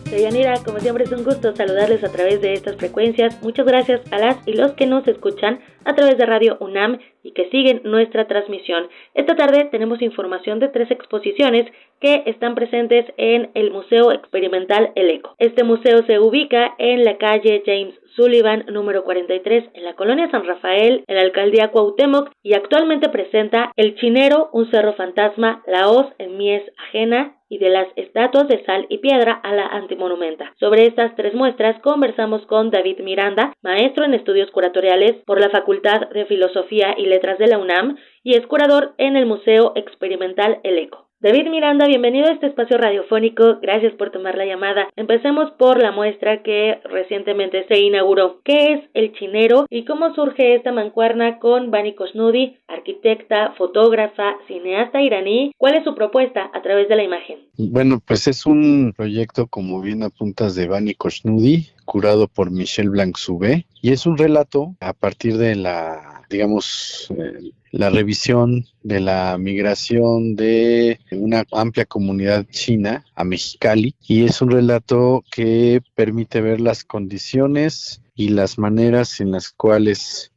Deyanira, 0.09 0.63
como 0.63 0.79
siempre 0.79 1.03
es 1.03 1.11
un 1.11 1.25
gusto 1.25 1.53
saludarles 1.53 2.03
a 2.03 2.11
través 2.11 2.41
de 2.41 2.53
estas 2.53 2.77
frecuencias. 2.77 3.41
Muchas 3.41 3.65
gracias 3.65 4.01
a 4.11 4.17
las 4.17 4.37
y 4.47 4.53
los 4.53 4.71
que 4.73 4.85
nos 4.85 5.07
escuchan 5.07 5.59
a 5.83 5.95
través 5.95 6.17
de 6.17 6.25
Radio 6.25 6.57
UNAM 6.61 6.99
y 7.27 7.33
que 7.33 7.49
siguen 7.49 7.81
nuestra 7.83 8.25
transmisión. 8.25 8.87
Esta 9.13 9.35
tarde 9.35 9.65
tenemos 9.65 10.01
información 10.01 10.59
de 10.59 10.69
tres 10.69 10.89
exposiciones 10.89 11.65
que 11.99 12.23
están 12.25 12.55
presentes 12.55 13.05
en 13.17 13.49
el 13.53 13.71
Museo 13.71 14.13
Experimental 14.13 14.91
El 14.95 15.09
Eco. 15.09 15.35
Este 15.39 15.65
museo 15.65 16.05
se 16.05 16.19
ubica 16.19 16.75
en 16.77 17.03
la 17.03 17.17
calle 17.17 17.63
James 17.65 17.95
Sullivan 18.15 18.65
número 18.71 19.03
43 19.03 19.65
en 19.73 19.83
la 19.83 19.95
colonia 19.95 20.31
San 20.31 20.45
Rafael, 20.45 21.03
en 21.05 21.15
la 21.15 21.21
alcaldía 21.21 21.69
Cuauhtémoc 21.69 22.31
y 22.41 22.53
actualmente 22.53 23.09
presenta 23.09 23.71
El 23.75 23.95
Chinero, 23.95 24.49
un 24.53 24.71
cerro 24.71 24.93
fantasma, 24.93 25.63
la 25.67 25.89
hoz 25.89 26.07
en 26.17 26.37
mies 26.37 26.63
ajena 26.77 27.37
y 27.49 27.59
de 27.59 27.69
las 27.69 27.87
estatuas 27.95 28.47
de 28.47 28.63
sal 28.65 28.85
y 28.89 28.97
piedra 28.97 29.33
a 29.33 29.53
la 29.53 29.67
antimonumenta. 29.67 30.53
Sobre 30.59 30.85
estas 30.85 31.15
tres 31.15 31.33
muestras 31.33 31.79
conversamos 31.81 32.45
con 32.45 32.71
David 32.71 32.99
Miranda, 32.99 33.53
maestro 33.61 34.03
en 34.03 34.13
estudios 34.13 34.51
curatoriales 34.51 35.15
por 35.25 35.39
la 35.39 35.49
Facultad 35.49 36.09
de 36.09 36.25
Filosofía 36.25 36.95
y 36.97 37.05
Letras 37.17 37.39
de 37.39 37.47
la 37.47 37.57
UNAM 37.57 37.97
y 38.21 38.35
es 38.35 38.45
curador 38.45 38.93
en 38.99 39.17
el 39.17 39.25
Museo 39.25 39.73
Experimental 39.75 40.59
El 40.61 40.77
Eco. 40.77 41.07
David 41.19 41.49
Miranda, 41.49 41.87
bienvenido 41.87 42.27
a 42.27 42.33
este 42.33 42.45
espacio 42.45 42.77
radiofónico. 42.77 43.57
Gracias 43.59 43.91
por 43.93 44.11
tomar 44.11 44.37
la 44.37 44.45
llamada. 44.45 44.87
Empecemos 44.95 45.49
por 45.57 45.81
la 45.81 45.91
muestra 45.91 46.43
que 46.43 46.79
recientemente 46.83 47.65
se 47.67 47.79
inauguró. 47.79 48.41
¿Qué 48.43 48.73
es 48.73 48.81
el 48.93 49.13
chinero 49.13 49.65
y 49.67 49.83
cómo 49.83 50.13
surge 50.13 50.53
esta 50.53 50.71
mancuerna 50.71 51.39
con 51.39 51.71
Bani 51.71 51.95
Kosnudi, 51.95 52.59
arquitecta, 52.67 53.55
fotógrafa, 53.57 54.35
cineasta 54.47 55.01
iraní? 55.01 55.53
¿Cuál 55.57 55.73
es 55.73 55.85
su 55.85 55.95
propuesta 55.95 56.51
a 56.53 56.61
través 56.61 56.87
de 56.87 56.97
la 56.97 57.03
imagen? 57.03 57.39
Bueno, 57.57 57.99
pues 58.05 58.27
es 58.27 58.45
un 58.45 58.93
proyecto, 58.95 59.47
como 59.47 59.81
bien 59.81 60.03
apuntas, 60.03 60.53
de 60.53 60.67
Bani 60.67 60.93
Kosnudi, 60.93 61.65
curado 61.87 62.27
por 62.27 62.51
Michel 62.51 62.89
Blanc-Soubé, 62.89 63.65
y 63.81 63.93
es 63.93 64.05
un 64.05 64.17
relato 64.17 64.75
a 64.81 64.91
partir 64.91 65.37
de 65.37 65.55
la, 65.55 66.23
digamos, 66.29 67.07
eh, 67.17 67.51
la 67.71 67.89
revisión 67.89 68.65
de 68.83 68.99
la 68.99 69.37
migración 69.37 70.35
de 70.35 70.99
una 71.11 71.45
amplia 71.51 71.85
comunidad 71.85 72.45
china 72.49 73.05
a 73.15 73.23
Mexicali 73.23 73.95
y 74.05 74.25
es 74.25 74.41
un 74.41 74.51
relato 74.51 75.23
que 75.31 75.81
permite 75.95 76.41
ver 76.41 76.59
las 76.59 76.83
condiciones 76.83 78.01
y 78.15 78.29
las 78.29 78.57
maneras 78.57 79.19
en 79.21 79.31
las 79.31 79.51
cuales 79.51 80.31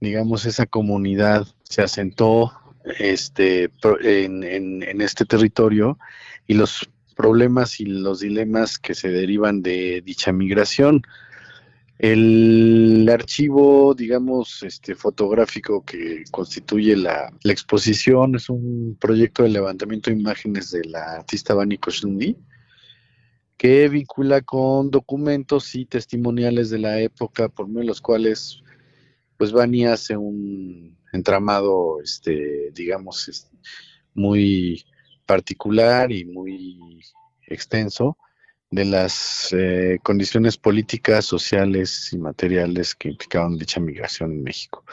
digamos 0.00 0.46
esa 0.46 0.66
comunidad 0.66 1.46
se 1.64 1.82
asentó 1.82 2.52
este 2.98 3.70
en, 4.02 4.44
en 4.44 5.00
este 5.00 5.24
territorio 5.24 5.98
y 6.46 6.54
los 6.54 6.88
problemas 7.14 7.80
y 7.80 7.86
los 7.86 8.20
dilemas 8.20 8.78
que 8.78 8.94
se 8.94 9.08
derivan 9.08 9.62
de 9.62 10.02
dicha 10.04 10.32
migración. 10.32 11.02
El 11.98 13.08
archivo, 13.10 13.94
digamos, 13.94 14.62
este 14.64 14.94
fotográfico 14.94 15.84
que 15.84 16.24
constituye 16.30 16.96
la, 16.96 17.32
exposición 17.44 18.34
es 18.34 18.50
un 18.50 18.96
proyecto 19.00 19.44
de 19.44 19.50
levantamiento 19.50 20.10
de 20.10 20.16
imágenes 20.16 20.72
de 20.72 20.84
la 20.84 21.14
artista 21.14 21.54
Bani 21.54 21.78
Koshundi, 21.78 22.36
que 23.56 23.88
vincula 23.88 24.42
con 24.42 24.90
documentos 24.90 25.74
y 25.76 25.86
testimoniales 25.86 26.68
de 26.70 26.78
la 26.78 27.00
época, 27.00 27.48
por 27.48 27.68
medio 27.68 27.80
de 27.80 27.86
los 27.86 28.00
cuales, 28.00 28.62
pues 29.36 29.52
Bani 29.52 29.86
hace 29.86 30.16
un 30.16 30.98
entramado, 31.12 32.00
este, 32.02 32.72
digamos, 32.74 33.48
muy 34.14 34.84
particular 35.26 36.12
y 36.12 36.24
muy 36.24 37.00
extenso 37.46 38.16
de 38.70 38.84
las 38.84 39.52
eh, 39.52 39.98
condiciones 40.02 40.56
políticas, 40.56 41.24
sociales 41.24 42.12
y 42.12 42.18
materiales 42.18 42.94
que 42.94 43.08
implicaban 43.08 43.56
dicha 43.56 43.80
migración 43.80 44.32
en 44.32 44.42
México. 44.42 44.84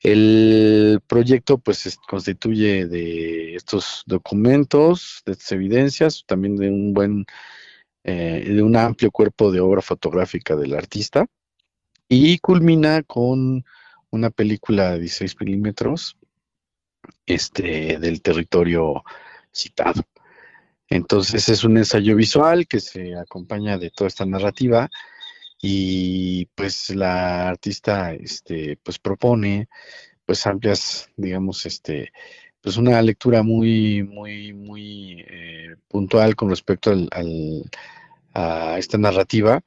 El 0.00 1.00
proyecto 1.06 1.58
pues 1.58 1.98
constituye 2.08 2.86
de 2.86 3.54
estos 3.54 4.02
documentos, 4.06 5.22
de 5.26 5.32
estas 5.32 5.52
evidencias, 5.52 6.24
también 6.26 6.56
de 6.56 6.68
un 6.68 6.94
buen, 6.94 7.26
eh, 8.02 8.44
de 8.48 8.62
un 8.62 8.76
amplio 8.76 9.10
cuerpo 9.10 9.52
de 9.52 9.60
obra 9.60 9.82
fotográfica 9.82 10.56
del 10.56 10.74
artista 10.74 11.26
y 12.08 12.38
culmina 12.38 13.02
con 13.02 13.64
una 14.10 14.30
película 14.30 14.92
de 14.92 15.00
16 15.00 15.36
milímetros 15.40 16.16
este, 17.26 17.98
del 17.98 18.22
territorio 18.22 19.04
citado. 19.52 20.02
Entonces 20.88 21.48
es 21.48 21.64
un 21.64 21.78
ensayo 21.78 22.16
visual 22.16 22.66
que 22.66 22.80
se 22.80 23.16
acompaña 23.16 23.78
de 23.78 23.90
toda 23.90 24.08
esta 24.08 24.26
narrativa 24.26 24.90
y 25.62 26.46
pues 26.54 26.90
la 26.90 27.48
artista 27.48 28.14
este 28.14 28.78
pues 28.82 28.98
propone 28.98 29.68
pues 30.24 30.46
amplias 30.46 31.10
digamos 31.16 31.66
este 31.66 32.12
pues 32.62 32.76
una 32.76 33.00
lectura 33.02 33.42
muy 33.42 34.02
muy 34.02 34.52
muy 34.52 35.24
eh, 35.28 35.76
puntual 35.88 36.34
con 36.34 36.50
respecto 36.50 36.90
al, 36.90 37.70
a 38.34 38.76
esta 38.78 38.98
narrativa 38.98 39.62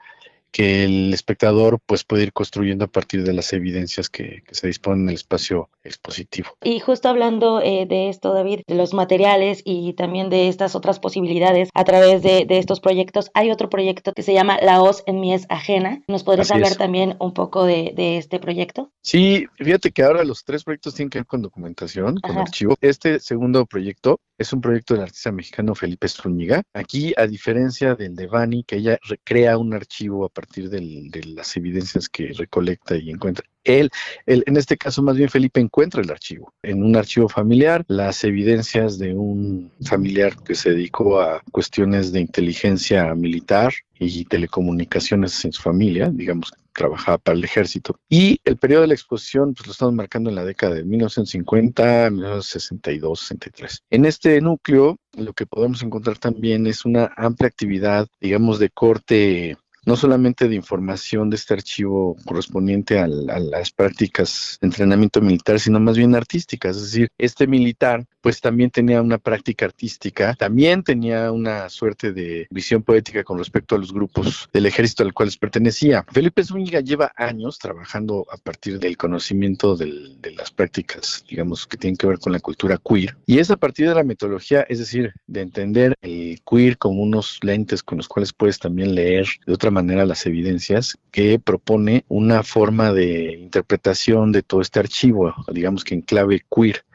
que 0.54 0.84
el 0.84 1.14
espectador 1.14 1.80
pues 1.84 2.04
puede 2.04 2.24
ir 2.24 2.32
construyendo 2.32 2.86
a 2.86 2.88
partir 2.88 3.24
de 3.24 3.34
las 3.34 3.52
evidencias 3.54 4.08
que, 4.08 4.44
se 4.52 4.68
disponen 4.68 5.02
en 5.02 5.10
el 5.10 5.16
espacio 5.16 5.70
expositivo. 5.84 6.50
Y 6.64 6.80
justo 6.80 7.10
hablando 7.10 7.60
eh, 7.60 7.88
de 7.90 8.10
esto, 8.10 8.34
David, 8.34 8.62
de 8.68 8.76
los 8.76 8.94
materiales 8.94 9.64
y 9.66 9.94
también 9.94 10.30
de 10.30 10.48
estas 10.48 10.76
otras 10.76 11.00
posibilidades 11.00 11.70
a 11.74 11.84
través 11.84 12.22
de, 12.22 12.46
estos 12.50 12.80
proyectos, 12.80 13.32
hay 13.34 13.50
otro 13.50 13.68
proyecto 13.68 14.14
que 14.14 14.22
se 14.22 14.34
llama 14.34 14.60
La 14.62 14.80
Hoz 14.80 15.04
en 15.08 15.20
Mies 15.20 15.48
Ajena. 15.50 16.04
¿Nos 16.08 16.24
podrías 16.24 16.52
hablar 16.52 16.76
también 16.76 17.16
un 17.20 17.34
poco 17.34 17.66
de, 17.66 18.18
este 18.18 18.40
proyecto? 18.40 18.92
Sí, 19.02 19.48
fíjate 19.56 19.92
que 19.92 20.04
ahora 20.04 20.24
los 20.24 20.46
tres 20.46 20.64
proyectos 20.64 20.94
tienen 20.94 21.10
que 21.10 21.18
ver 21.18 21.26
con 21.26 21.42
documentación, 21.42 22.18
con 22.18 22.38
archivo. 22.38 22.76
Este 22.80 23.20
segundo 23.20 23.66
proyecto 23.66 24.20
es 24.38 24.54
un 24.54 24.62
proyecto 24.62 24.94
del 24.94 25.04
artista 25.04 25.32
mexicano 25.32 25.76
Felipe 25.76 26.08
Zúñiga. 26.08 26.64
Aquí, 26.74 27.14
a 27.18 27.28
diferencia 27.28 27.96
del 27.96 28.16
de 28.16 28.28
Bani, 28.28 28.64
que 28.64 28.78
ella 28.78 28.98
recrea 29.04 29.58
un 29.58 29.74
archivo 29.74 30.26
a 30.26 30.30
partir 30.30 30.70
de 30.70 30.82
las 31.26 31.56
evidencias 31.56 32.10
que 32.10 32.34
recolecta 32.34 32.96
y 32.96 33.10
encuentra. 33.10 33.46
Él, 33.64 33.90
él, 34.26 34.44
en 34.46 34.58
este 34.58 34.76
caso 34.76 35.02
más 35.02 35.16
bien 35.16 35.30
Felipe 35.30 35.62
encuentra 35.62 36.02
el 36.02 36.12
archivo. 36.12 36.54
En 36.64 36.84
un 36.84 36.96
archivo 36.96 37.30
familiar, 37.30 37.86
las 37.88 38.24
evidencias 38.24 38.98
de 38.98 39.14
un 39.14 39.72
familiar 39.86 40.36
que 40.44 40.56
se 40.56 40.72
dedicó 40.72 41.22
a 41.22 41.42
cuestiones 41.52 42.12
de 42.12 42.20
inteligencia 42.20 43.14
militar 43.16 43.72
y 44.00 44.26
telecomunicaciones 44.26 45.46
en 45.46 45.54
su 45.54 45.62
familia, 45.62 46.10
digamos, 46.12 46.52
trabajaba 46.74 47.18
para 47.18 47.38
el 47.38 47.44
ejército. 47.44 48.00
Y 48.10 48.40
el 48.44 48.58
periodo 48.58 48.82
de 48.82 48.88
la 48.88 48.94
exposición, 48.94 49.54
pues 49.54 49.68
lo 49.68 49.72
estamos 49.72 49.94
marcando 49.94 50.30
en 50.30 50.36
la 50.36 50.46
década 50.46 50.76
de 50.76 50.84
1950, 50.84 52.10
1962, 52.10 53.20
63. 53.20 53.84
En 53.90 54.06
este 54.06 54.42
núcleo, 54.42 54.98
lo 55.18 55.34
que 55.34 55.46
podemos 55.46 55.82
encontrar 55.84 56.18
también 56.18 56.68
es 56.68 56.86
una 56.86 57.12
amplia 57.16 57.48
actividad, 57.48 58.08
digamos, 58.20 58.60
de 58.60 58.70
corte 58.70 59.58
no 59.86 59.96
solamente 59.96 60.48
de 60.48 60.56
información 60.56 61.30
de 61.30 61.36
este 61.36 61.54
archivo 61.54 62.16
correspondiente 62.26 63.00
a 63.00 63.08
las 63.08 63.72
prácticas 63.72 64.58
de 64.62 64.68
entrenamiento 64.68 65.22
militar, 65.22 65.60
sino 65.60 65.80
más 65.80 65.98
bien 65.98 66.16
artísticas. 66.16 66.78
Es 66.78 66.84
decir, 66.84 67.10
este 67.18 67.48
militar 67.48 68.06
pues 68.22 68.40
también 68.40 68.72
tenía 68.72 69.02
una 69.02 69.18
práctica 69.18 69.66
artística, 69.66 70.34
también 70.36 70.84
tenía 70.84 71.32
una 71.32 71.68
suerte 71.70 72.14
de 72.14 72.48
visión 72.50 72.82
poética 72.82 73.24
con 73.24 73.38
respecto 73.38 73.76
a 73.76 73.78
los 73.80 73.92
grupos 73.92 74.50
del 74.54 74.66
ejército 74.66 75.04
al 75.04 75.14
cual 75.14 75.30
pertenecía. 75.40 76.06
Felipe 76.12 76.44
Zúñiga 76.44 76.80
lleva 76.80 77.12
años 77.18 77.60
trabajando 77.60 78.26
a 78.32 78.38
partir 78.38 78.80
del 78.80 78.96
conocimiento 78.96 79.76
de 79.76 80.32
las 80.38 80.52
prácticas, 80.52 81.26
digamos, 81.30 81.68
que 81.68 81.78
tienen 81.78 81.98
que 81.98 82.08
ver 82.08 82.20
con 82.20 82.32
la 82.32 82.40
cultura 82.40 82.78
queer. 82.78 83.18
Y 83.26 83.40
es 83.40 83.52
a 83.52 83.58
partir 83.58 83.90
de 83.90 83.96
la 83.96 84.04
metodología, 84.04 84.62
es 84.70 84.80
decir, 84.80 85.14
de 85.28 85.42
entender 85.42 85.96
el 86.02 86.40
queer 86.50 86.78
como 86.78 87.02
unos 87.02 87.40
lentes 87.42 87.84
con 87.84 87.98
los 87.98 88.08
cuales 88.08 88.32
puedes 88.32 88.60
también 88.60 88.96
leer 88.96 89.28
de 89.46 89.54
otra 89.54 89.72
manera 89.74 90.06
las 90.06 90.26
evidencias, 90.26 90.98
que 91.12 91.40
propone 91.40 92.06
una 92.08 92.44
forma 92.44 92.94
de 92.94 93.34
interpretación 93.34 94.32
de 94.32 94.44
todo 94.44 94.62
este 94.62 94.80
archivo, 94.80 95.34
digamos 95.52 95.84
que 95.84 95.96
en 95.96 96.02
clave 96.02 96.46
queer, 96.50 96.86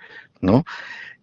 ¿no? 0.41 0.65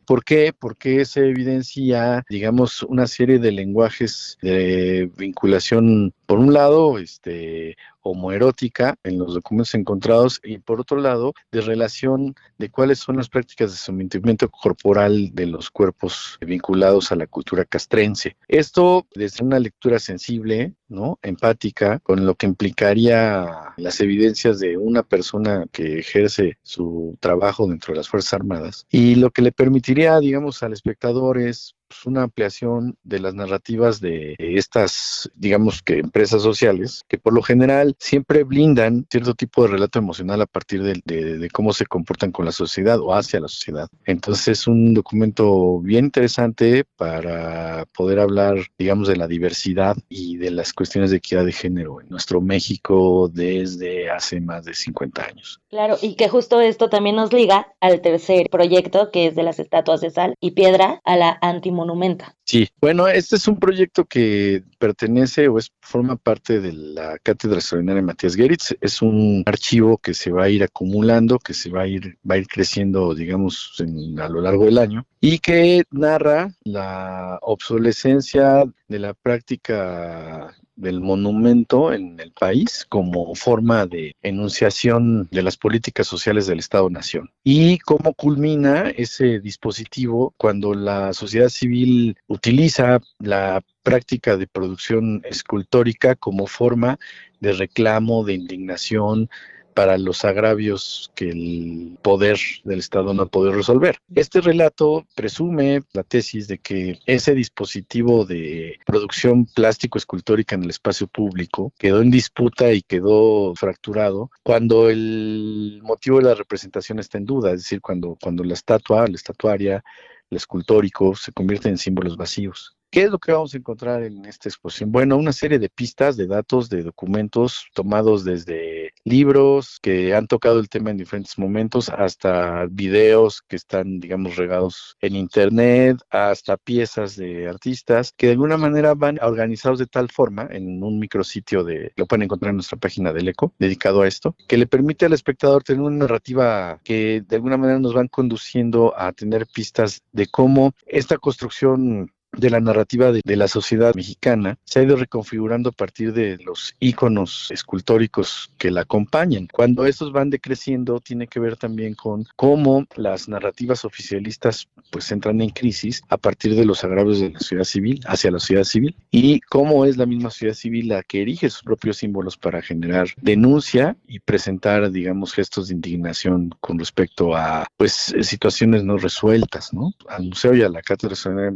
¿Por 0.06 0.24
qué? 0.24 0.54
Porque 0.58 1.04
se 1.06 1.22
evidencia, 1.28 2.24
digamos, 2.30 2.84
una 2.84 3.08
serie 3.08 3.40
de 3.40 3.52
lenguajes 3.52 4.38
de 4.42 5.10
vinculación, 5.18 6.14
por 6.28 6.38
un 6.38 6.54
lado, 6.54 7.00
este, 7.00 7.76
homoerótica 8.06 8.96
en 9.04 9.18
los 9.18 9.34
documentos 9.34 9.74
encontrados 9.74 10.40
y 10.44 10.60
por 10.60 10.80
otro 10.80 10.98
lado 10.98 11.34
de 11.52 11.62
relación 11.62 12.36
de 12.58 12.70
cuáles 12.70 13.00
son 13.00 13.18
las 13.18 13.30
prácticas 13.30 13.72
de 13.72 13.78
sometimiento 13.78 14.50
corporal 14.50 15.32
de 15.34 15.48
los 15.48 15.72
cuerpos 15.72 16.38
vinculados 16.40 17.12
a 17.12 17.16
la 17.16 17.28
cultura 17.28 17.66
castrense. 17.66 18.38
Esto 18.48 19.08
desde 19.16 19.44
una 19.44 19.60
lectura 19.60 20.00
sensible, 20.00 20.74
¿no? 20.88 21.20
empática, 21.24 22.00
con 22.00 22.26
lo 22.26 22.36
que 22.36 22.46
implicaría 22.46 23.74
las 23.78 24.00
evidencias 24.00 24.60
de 24.60 24.78
una 24.78 25.04
persona 25.04 25.66
que 25.72 26.00
ejerce 26.00 26.58
su 26.62 27.18
trabajo 27.20 27.68
dentro 27.68 27.94
de 27.94 27.98
las 27.98 28.10
Fuerzas 28.10 28.34
Armadas 28.36 28.86
y 28.90 29.16
lo 29.16 29.32
que 29.32 29.42
le 29.42 29.52
permitiría, 29.52 30.20
digamos, 30.20 30.62
al 30.62 30.74
espectador 30.74 31.40
es 31.40 31.76
pues, 31.88 32.06
una 32.06 32.24
ampliación 32.24 32.98
de 33.04 33.20
las 33.20 33.34
narrativas 33.34 34.00
de 34.02 34.36
estas, 34.38 35.30
digamos 35.36 35.82
que 35.82 36.00
empresas 36.00 36.42
sociales, 36.42 37.04
que 37.08 37.18
por 37.18 37.34
lo 37.34 37.42
general 37.42 37.96
siempre 38.00 38.44
blindan 38.44 39.06
cierto 39.10 39.34
tipo 39.34 39.64
de 39.64 39.70
relato 39.70 40.00
emocional 40.00 40.42
a 40.42 40.46
partir 40.46 40.84
de, 40.84 41.02
de, 41.06 41.50
cómo 41.50 41.74
se 41.74 41.86
comportan 41.86 42.32
con 42.32 42.46
la 42.46 42.52
sociedad 42.52 43.00
o 43.00 43.14
hacia 43.14 43.40
la 43.40 43.48
sociedad. 43.48 43.88
Entonces 44.06 44.48
es 44.48 44.68
un 44.68 44.94
documento 44.94 45.80
bien 45.80 46.06
interesante 46.06 46.86
para 46.98 47.86
poder 47.96 48.20
hablar, 48.20 48.58
digamos, 48.78 49.08
de 49.08 49.18
la 49.18 49.28
diversidad 49.28 49.96
y 50.10 50.38
de 50.38 50.52
las 50.52 50.74
cuestiones 50.74 51.12
de 51.12 51.18
equidad 51.18 51.46
de 51.46 51.52
género 51.52 52.02
en 52.02 52.10
nuestro 52.10 52.42
México 52.42 53.30
desde 53.32 54.10
hace 54.10 54.42
más 54.42 54.66
de 54.66 54.74
50 54.74 55.24
años. 55.24 55.62
Claro, 55.70 55.98
y 56.02 56.16
que 56.16 56.30
justo 56.30 56.62
esto 56.62 56.90
también 56.90 57.16
nos 57.16 57.34
liga 57.34 57.74
al 57.82 58.02
tercer 58.02 58.50
proyecto, 58.50 59.12
que 59.12 59.28
es 59.28 59.36
de 59.36 59.44
las 59.44 59.60
estatuas 59.60 60.02
de 60.02 60.10
sal 60.10 60.36
y 60.40 60.52
piedra 60.52 61.02
a 61.04 61.18
la 61.18 61.38
anti 61.42 61.72
monumenta. 61.76 62.36
Sí, 62.44 62.68
bueno, 62.82 63.08
este 63.08 63.36
es 63.36 63.48
un 63.48 63.60
proyecto 63.60 64.06
que 64.06 64.64
pertenece 64.80 65.48
o 65.48 65.58
es 65.58 65.72
forma 65.82 66.16
parte 66.16 66.62
de 66.62 66.74
la 66.74 67.18
Cátedra 67.20 67.58
Extraordinaria 67.58 68.02
Matías 68.02 68.36
Geritz. 68.36 68.76
Es 68.82 69.02
un 69.02 69.44
archivo 69.46 69.98
que 69.98 70.14
se 70.14 70.32
va 70.32 70.46
a 70.46 70.50
ir 70.50 70.64
acumulando, 70.64 71.40
que 71.40 71.54
se 71.54 71.70
va 71.70 71.84
a 71.84 71.88
ir, 71.88 72.18
va 72.30 72.36
a 72.36 72.38
ir 72.38 72.48
creciendo, 72.48 73.14
digamos, 73.14 73.74
a 73.80 74.30
lo 74.30 74.42
largo 74.42 74.66
del 74.66 74.78
año 74.78 75.06
y 75.20 75.40
que 75.40 75.84
narra 75.92 76.54
la 76.64 77.40
obsolescencia 77.42 78.64
de 78.88 79.00
la 79.00 79.14
práctica 79.14 80.56
del 80.76 81.00
monumento 81.02 81.94
en 81.94 82.20
el 82.20 82.32
país 82.32 82.86
como 82.90 83.34
forma 83.36 83.86
de 83.86 84.16
enunciación 84.22 85.28
de 85.32 85.42
las 85.42 85.58
políticas 85.58 86.08
sociales 86.08 86.48
del 86.48 86.60
Estado-Nación. 86.60 87.32
Y 87.44 87.80
cómo 87.80 88.14
culmina 88.14 88.90
ese 88.90 89.40
dispositivo 89.40 90.34
cuando 90.38 90.74
la 90.74 91.14
sociedad 91.14 91.50
civil 91.50 92.18
utiliza 92.28 93.00
la 93.20 93.64
práctica 93.84 94.36
de 94.36 94.48
producción 94.48 95.22
escultórica 95.26 96.16
como 96.16 96.48
forma 96.48 96.98
de 97.40 97.54
reclamo, 97.54 98.24
de 98.24 98.34
indignación, 98.34 99.30
para 99.76 99.98
los 99.98 100.24
agravios 100.24 101.12
que 101.16 101.30
el 101.30 101.98
poder 102.02 102.40
del 102.64 102.80
Estado 102.80 103.14
no 103.14 103.24
ha 103.24 103.26
podido 103.28 103.54
resolver. 103.54 103.98
Este 104.16 104.40
relato 104.40 105.06
presume 105.16 105.82
la 105.92 106.04
tesis 106.04 106.48
de 106.48 106.60
que 106.60 106.98
ese 107.06 107.36
dispositivo 107.36 108.26
de 108.26 108.80
producción 108.86 109.46
plástico 109.46 109.98
escultórica 109.98 110.56
en 110.56 110.64
el 110.64 110.70
espacio 110.70 111.08
público 111.08 111.74
quedó 111.78 112.02
en 112.02 112.10
disputa 112.10 112.72
y 112.72 112.82
quedó 112.82 113.54
fracturado 113.56 114.32
cuando 114.44 114.90
el 114.90 115.82
motivo 115.84 116.20
de 116.20 116.24
la 116.24 116.36
representación 116.36 117.00
está 117.00 117.18
en 117.18 117.26
duda, 117.26 117.52
es 117.52 117.64
decir, 117.64 117.82
cuando, 117.82 118.18
cuando 118.22 118.46
la 118.46 118.54
estatua, 118.54 119.08
la 119.08 119.16
estatuaria, 119.16 119.84
el 120.30 120.38
escultórico 120.38 121.16
se 121.16 121.34
convierten 121.34 121.74
en 121.74 121.78
símbolos 121.78 122.16
vacíos. 122.16 122.75
¿Qué 122.90 123.04
es 123.04 123.12
lo 123.12 123.20
que 123.20 123.34
vamos 123.34 123.54
a 123.54 123.58
encontrar 123.58 124.04
en 124.04 124.26
esta 124.26 124.48
exposición? 124.48 124.92
Bueno, 124.92 125.18
una 125.18 125.34
serie 125.34 125.60
de 125.60 125.70
pistas, 125.70 126.16
de 126.16 126.28
datos, 126.28 126.70
de 126.70 126.84
documentos 126.84 127.68
tomados 127.74 128.24
desde 128.24 128.94
libros 129.04 129.80
que 129.82 130.16
han 130.16 130.28
tocado 130.28 130.60
el 130.60 130.70
tema 130.70 130.92
en 130.92 130.98
diferentes 130.98 131.38
momentos, 131.38 131.90
hasta 131.90 132.66
videos 132.70 133.42
que 133.42 133.58
están, 133.58 134.00
digamos, 134.00 134.38
regados 134.38 134.96
en 135.02 135.16
internet, 135.16 135.98
hasta 136.10 136.58
piezas 136.58 137.16
de 137.16 137.48
artistas 137.48 138.14
que 138.16 138.28
de 138.28 138.34
alguna 138.34 138.58
manera 138.58 138.94
van 138.96 139.20
organizados 139.22 139.80
de 139.80 139.88
tal 139.88 140.10
forma 140.10 140.48
en 140.50 140.82
un 140.84 141.00
micrositio 141.00 141.64
de, 141.64 141.92
lo 141.96 142.06
pueden 142.06 142.24
encontrar 142.24 142.52
en 142.52 142.58
nuestra 142.58 142.80
página 142.80 143.14
del 143.14 143.28
ECO, 143.28 143.54
dedicado 143.60 144.02
a 144.02 144.08
esto, 144.08 144.36
que 144.48 144.58
le 144.58 144.68
permite 144.68 145.06
al 145.06 145.14
espectador 145.14 145.64
tener 145.64 145.82
una 145.82 145.98
narrativa 145.98 146.80
que 146.84 147.24
de 147.28 147.36
alguna 147.36 147.58
manera 147.58 147.80
nos 147.80 147.94
van 147.94 148.08
conduciendo 148.08 148.98
a 148.98 149.12
tener 149.12 149.48
pistas 149.48 150.02
de 150.12 150.28
cómo 150.28 150.74
esta 150.88 151.18
construcción 151.18 152.12
de 152.38 152.50
la 152.50 152.60
narrativa 152.60 153.12
de, 153.12 153.22
la 153.36 153.48
sociedad 153.48 153.94
mexicana 153.96 154.58
se 154.64 154.80
ha 154.80 154.84
ido 154.84 154.96
reconfigurando 154.96 155.70
a 155.70 155.74
partir 155.74 156.14
de 156.14 156.38
los 156.46 156.74
íconos 156.80 157.50
escultóricos 157.52 158.50
que 158.58 158.72
la 158.72 158.82
acompañan. 158.82 159.48
Cuando 159.52 159.86
estos 159.86 160.14
van 160.14 160.30
decreciendo, 160.30 161.02
tiene 161.02 161.28
que 161.28 161.40
ver 161.40 161.58
también 161.58 161.96
con 161.96 162.26
cómo 162.36 162.86
las 162.96 163.28
narrativas 163.28 163.84
oficialistas 163.84 164.70
pues 164.90 165.12
entran 165.12 165.42
en 165.42 165.50
crisis 165.50 166.02
a 166.08 166.18
partir 166.18 166.56
de 166.56 166.66
los 166.66 166.84
agravios 166.84 167.20
de 167.20 167.32
la 167.32 167.40
sociedad 167.40 167.64
civil 167.66 168.00
hacia 168.06 168.32
la 168.32 168.40
sociedad 168.40 168.64
civil 168.64 168.96
y 169.12 169.42
cómo 169.42 169.86
es 169.86 169.98
la 169.98 170.06
misma 170.06 170.30
sociedad 170.30 170.54
civil 170.54 170.88
la 170.88 171.04
que 171.04 171.22
erige 171.22 171.50
sus 171.50 171.64
propios 171.64 171.98
símbolos 171.98 172.38
para 172.38 172.62
generar 172.62 173.10
denuncia 173.22 173.98
y 174.08 174.20
presentar, 174.20 174.92
digamos, 174.92 175.34
gestos 175.34 175.68
de 175.68 175.76
indignación 175.76 176.52
con 176.62 176.80
respecto 176.80 177.36
a 177.36 177.68
pues 177.78 178.16
situaciones 178.22 178.84
no 178.84 178.98
resueltas, 178.98 179.74
¿no? 179.74 179.94
Al 180.08 180.30
museo 180.30 180.56
y 180.56 180.62
a 180.62 180.70
la 180.70 180.82
cátedra 180.82 181.16
de 181.16 181.52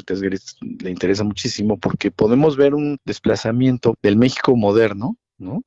le 0.80 0.90
interesa 0.90 1.24
muchísimo 1.24 1.78
porque 1.78 2.12
podemos 2.12 2.58
ver 2.58 2.74
un 2.76 2.98
desplazamiento 3.06 3.96
del 4.02 4.18
México 4.18 4.56
moderno, 4.56 5.18
¿no? 5.38 5.62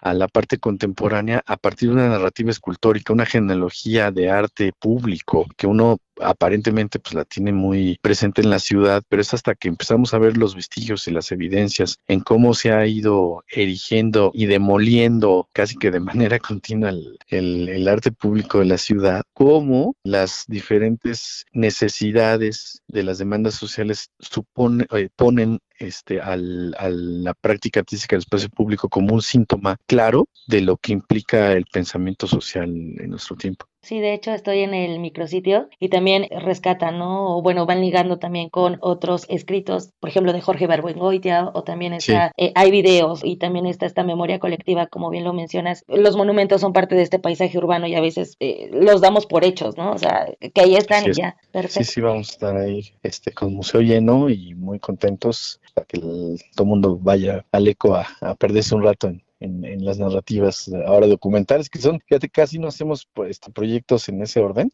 a 0.00 0.14
la 0.14 0.28
parte 0.28 0.58
contemporánea 0.58 1.42
a 1.46 1.56
partir 1.56 1.88
de 1.88 1.96
una 1.96 2.08
narrativa 2.08 2.50
escultórica, 2.50 3.12
una 3.12 3.26
genealogía 3.26 4.10
de 4.10 4.30
arte 4.30 4.72
público 4.78 5.46
que 5.56 5.66
uno 5.66 5.98
aparentemente 6.20 6.98
pues 6.98 7.14
la 7.14 7.24
tiene 7.24 7.52
muy 7.52 7.98
presente 8.00 8.42
en 8.42 8.50
la 8.50 8.58
ciudad, 8.58 9.02
pero 9.08 9.22
es 9.22 9.34
hasta 9.34 9.54
que 9.54 9.68
empezamos 9.68 10.14
a 10.14 10.18
ver 10.18 10.36
los 10.36 10.54
vestigios 10.54 11.06
y 11.08 11.10
las 11.10 11.32
evidencias 11.32 11.98
en 12.08 12.20
cómo 12.20 12.54
se 12.54 12.72
ha 12.72 12.86
ido 12.86 13.44
erigiendo 13.48 14.30
y 14.34 14.46
demoliendo 14.46 15.48
casi 15.52 15.76
que 15.76 15.90
de 15.90 16.00
manera 16.26 16.38
continua 16.38 16.92
el, 17.28 17.88
arte 17.88 18.10
público 18.10 18.58
de 18.58 18.64
la 18.64 18.78
ciudad, 18.78 19.22
cómo 19.32 19.94
las 20.02 20.44
diferentes 20.48 21.44
necesidades 21.52 22.82
de 22.88 23.04
las 23.04 23.18
demandas 23.18 23.54
sociales 23.54 24.10
supone, 24.18 24.86
eh, 24.92 25.08
ponen 25.14 25.60
este, 25.78 26.20
al, 26.20 26.74
a 26.78 26.88
la 26.88 27.34
práctica 27.34 27.80
artística 27.80 28.16
del 28.16 28.20
espacio 28.20 28.48
público 28.48 28.88
como 28.88 29.14
un 29.14 29.22
síntoma 29.22 29.76
claro 29.86 30.28
de 30.48 30.62
lo 30.62 30.78
que 30.78 30.92
implica 30.92 31.52
el 31.52 31.66
pensamiento 31.66 32.26
social 32.26 32.70
en 32.70 33.10
nuestro 33.10 33.36
tiempo. 33.36 33.66
Sí, 33.86 34.00
de 34.00 34.14
hecho 34.14 34.32
estoy 34.32 34.62
en 34.62 34.74
el 34.74 34.98
micrositio 34.98 35.68
y 35.78 35.90
también 35.90 36.26
rescatan, 36.40 36.98
¿no? 36.98 37.36
O 37.36 37.40
bueno, 37.40 37.66
van 37.66 37.80
ligando 37.80 38.18
también 38.18 38.48
con 38.50 38.78
otros 38.80 39.26
escritos, 39.28 39.92
por 40.00 40.10
ejemplo, 40.10 40.32
de 40.32 40.40
Jorge 40.40 40.66
Barbuengoitia, 40.66 41.52
o 41.54 41.62
también 41.62 41.92
está, 41.92 42.32
eh, 42.36 42.50
hay 42.56 42.72
videos 42.72 43.20
y 43.22 43.36
también 43.36 43.64
está 43.64 43.86
esta 43.86 44.02
memoria 44.02 44.40
colectiva, 44.40 44.88
como 44.88 45.08
bien 45.08 45.22
lo 45.22 45.32
mencionas. 45.32 45.84
Los 45.86 46.16
monumentos 46.16 46.62
son 46.62 46.72
parte 46.72 46.96
de 46.96 47.02
este 47.02 47.20
paisaje 47.20 47.56
urbano 47.58 47.86
y 47.86 47.94
a 47.94 48.00
veces 48.00 48.36
eh, 48.40 48.68
los 48.72 49.00
damos 49.00 49.24
por 49.26 49.44
hechos, 49.44 49.76
¿no? 49.76 49.92
O 49.92 49.98
sea, 49.98 50.26
que 50.52 50.60
ahí 50.60 50.74
están 50.74 51.08
y 51.08 51.12
ya, 51.12 51.36
perfecto. 51.52 51.84
Sí, 51.84 51.92
sí, 51.92 52.00
vamos 52.00 52.30
a 52.30 52.32
estar 52.32 52.56
ahí 52.56 52.90
este, 53.04 53.30
con 53.30 53.54
museo 53.54 53.82
lleno 53.82 54.28
y 54.28 54.54
muy 54.54 54.80
contentos 54.80 55.60
para 55.74 55.86
que 55.86 56.00
todo 56.00 56.64
el 56.64 56.66
mundo 56.66 56.98
vaya 57.00 57.46
al 57.52 57.68
eco 57.68 57.94
a, 57.94 58.08
a 58.20 58.34
perderse 58.34 58.74
un 58.74 58.82
rato 58.82 59.06
en, 59.06 59.22
en, 59.40 59.84
las 59.84 59.98
narrativas 59.98 60.70
ahora 60.86 61.06
documentales, 61.06 61.68
que 61.68 61.78
son, 61.78 62.00
fíjate, 62.00 62.28
casi 62.28 62.58
no 62.58 62.68
hacemos 62.68 63.08
pues, 63.12 63.30
este, 63.30 63.50
proyectos 63.50 64.08
en 64.08 64.22
ese 64.22 64.40
orden. 64.40 64.70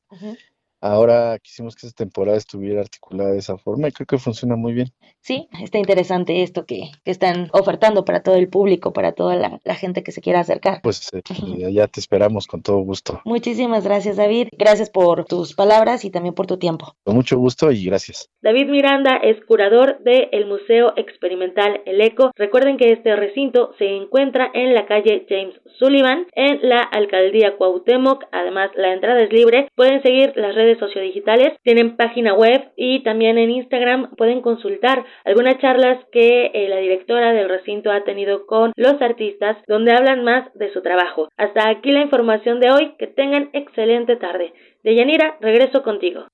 Ahora 0.83 1.39
quisimos 1.39 1.77
que 1.77 1.87
esta 1.87 2.05
temporada 2.05 2.37
estuviera 2.37 2.81
articulada 2.81 3.31
de 3.31 3.39
esa 3.39 3.57
forma 3.57 3.87
y 3.87 3.93
creo 3.93 4.07
que 4.07 4.19
funciona 4.19 4.57
muy 4.57 4.73
bien. 4.73 4.89
Sí, 5.21 5.49
está 5.63 5.79
interesante 5.79 6.43
esto 6.43 6.67
que, 6.67 6.91
están 7.05 7.49
ofertando 7.53 8.05
para 8.05 8.25
todo 8.25 8.35
el 8.35 8.49
público, 8.49 8.93
para 8.93 9.13
toda 9.13 9.37
la, 9.37 9.75
gente 9.77 10.03
que 10.03 10.11
se 10.11 10.21
quiera 10.21 10.41
acercar. 10.41 10.81
Pues 10.83 11.09
eh, 11.13 11.73
ya 11.73 11.87
te 11.87 12.01
esperamos 12.01 12.49
con 12.49 12.63
todo 12.63 12.79
gusto. 12.79 13.21
Muchísimas 13.25 13.85
gracias, 13.85 14.17
David. 14.17 14.49
Gracias 14.59 14.91
por 14.91 15.25
tus 15.25 15.55
palabras 15.55 16.05
y 16.05 16.11
también 16.11 16.35
por 16.35 16.47
tu 16.47 16.59
tiempo. 16.59 16.97
Con 17.05 17.15
mucho 17.15 17.39
gusto 17.39 17.71
y 17.71 17.85
gracias. 17.85 18.29
David 18.43 18.69
Miranda 18.69 19.17
es 19.23 19.37
curador 19.47 20.01
del 20.03 20.47
Museo 20.47 20.95
Experimental 20.97 21.81
El 21.87 22.01
Eco. 22.01 22.33
Recuerden 22.35 22.77
que 22.77 22.91
este 22.93 23.15
recinto 23.15 23.73
se 23.79 23.87
encuentra 23.87 24.51
en 24.53 24.75
la 24.75 24.87
calle 24.87 25.27
James 25.29 25.55
Sullivan, 25.79 26.27
en 26.35 26.69
la 26.69 26.81
alcaldía 26.81 27.57
Cuauhtémoc. 27.57 28.25
Además, 28.33 28.71
la 28.75 28.93
entrada 28.93 29.23
es 29.23 29.33
libre. 29.33 29.69
Pueden 29.77 30.03
seguir 30.03 30.33
las 30.37 30.57
redes 30.57 30.72
sociodigitales, 30.79 31.55
tienen 31.63 31.97
página 31.97 32.35
web 32.35 32.71
y 32.77 33.03
también 33.03 33.39
en 33.39 33.51
Instagram 33.51 34.11
pueden 34.17 34.41
consultar 34.41 35.05
algunas 35.25 35.59
charlas 35.59 35.99
que 36.13 36.51
eh, 36.53 36.69
la 36.69 36.79
directora 36.79 37.33
del 37.33 37.49
recinto 37.49 37.91
ha 37.91 38.05
tenido 38.05 38.47
con 38.47 38.73
los 38.77 39.01
artistas 39.01 39.57
donde 39.69 39.93
hablan 39.93 40.25
más 40.25 40.53
de 40.55 40.73
su 40.73 40.83
trabajo. 40.83 41.29
Hasta 41.37 41.69
aquí 41.69 41.93
la 41.93 42.03
información 42.03 42.61
de 42.61 42.71
hoy, 42.71 42.95
que 42.99 43.07
tengan 43.07 43.51
excelente 43.53 44.17
tarde. 44.17 44.53
De 44.83 44.95
Yanira, 44.95 45.37
regreso 45.41 45.83
contigo. 45.83 46.27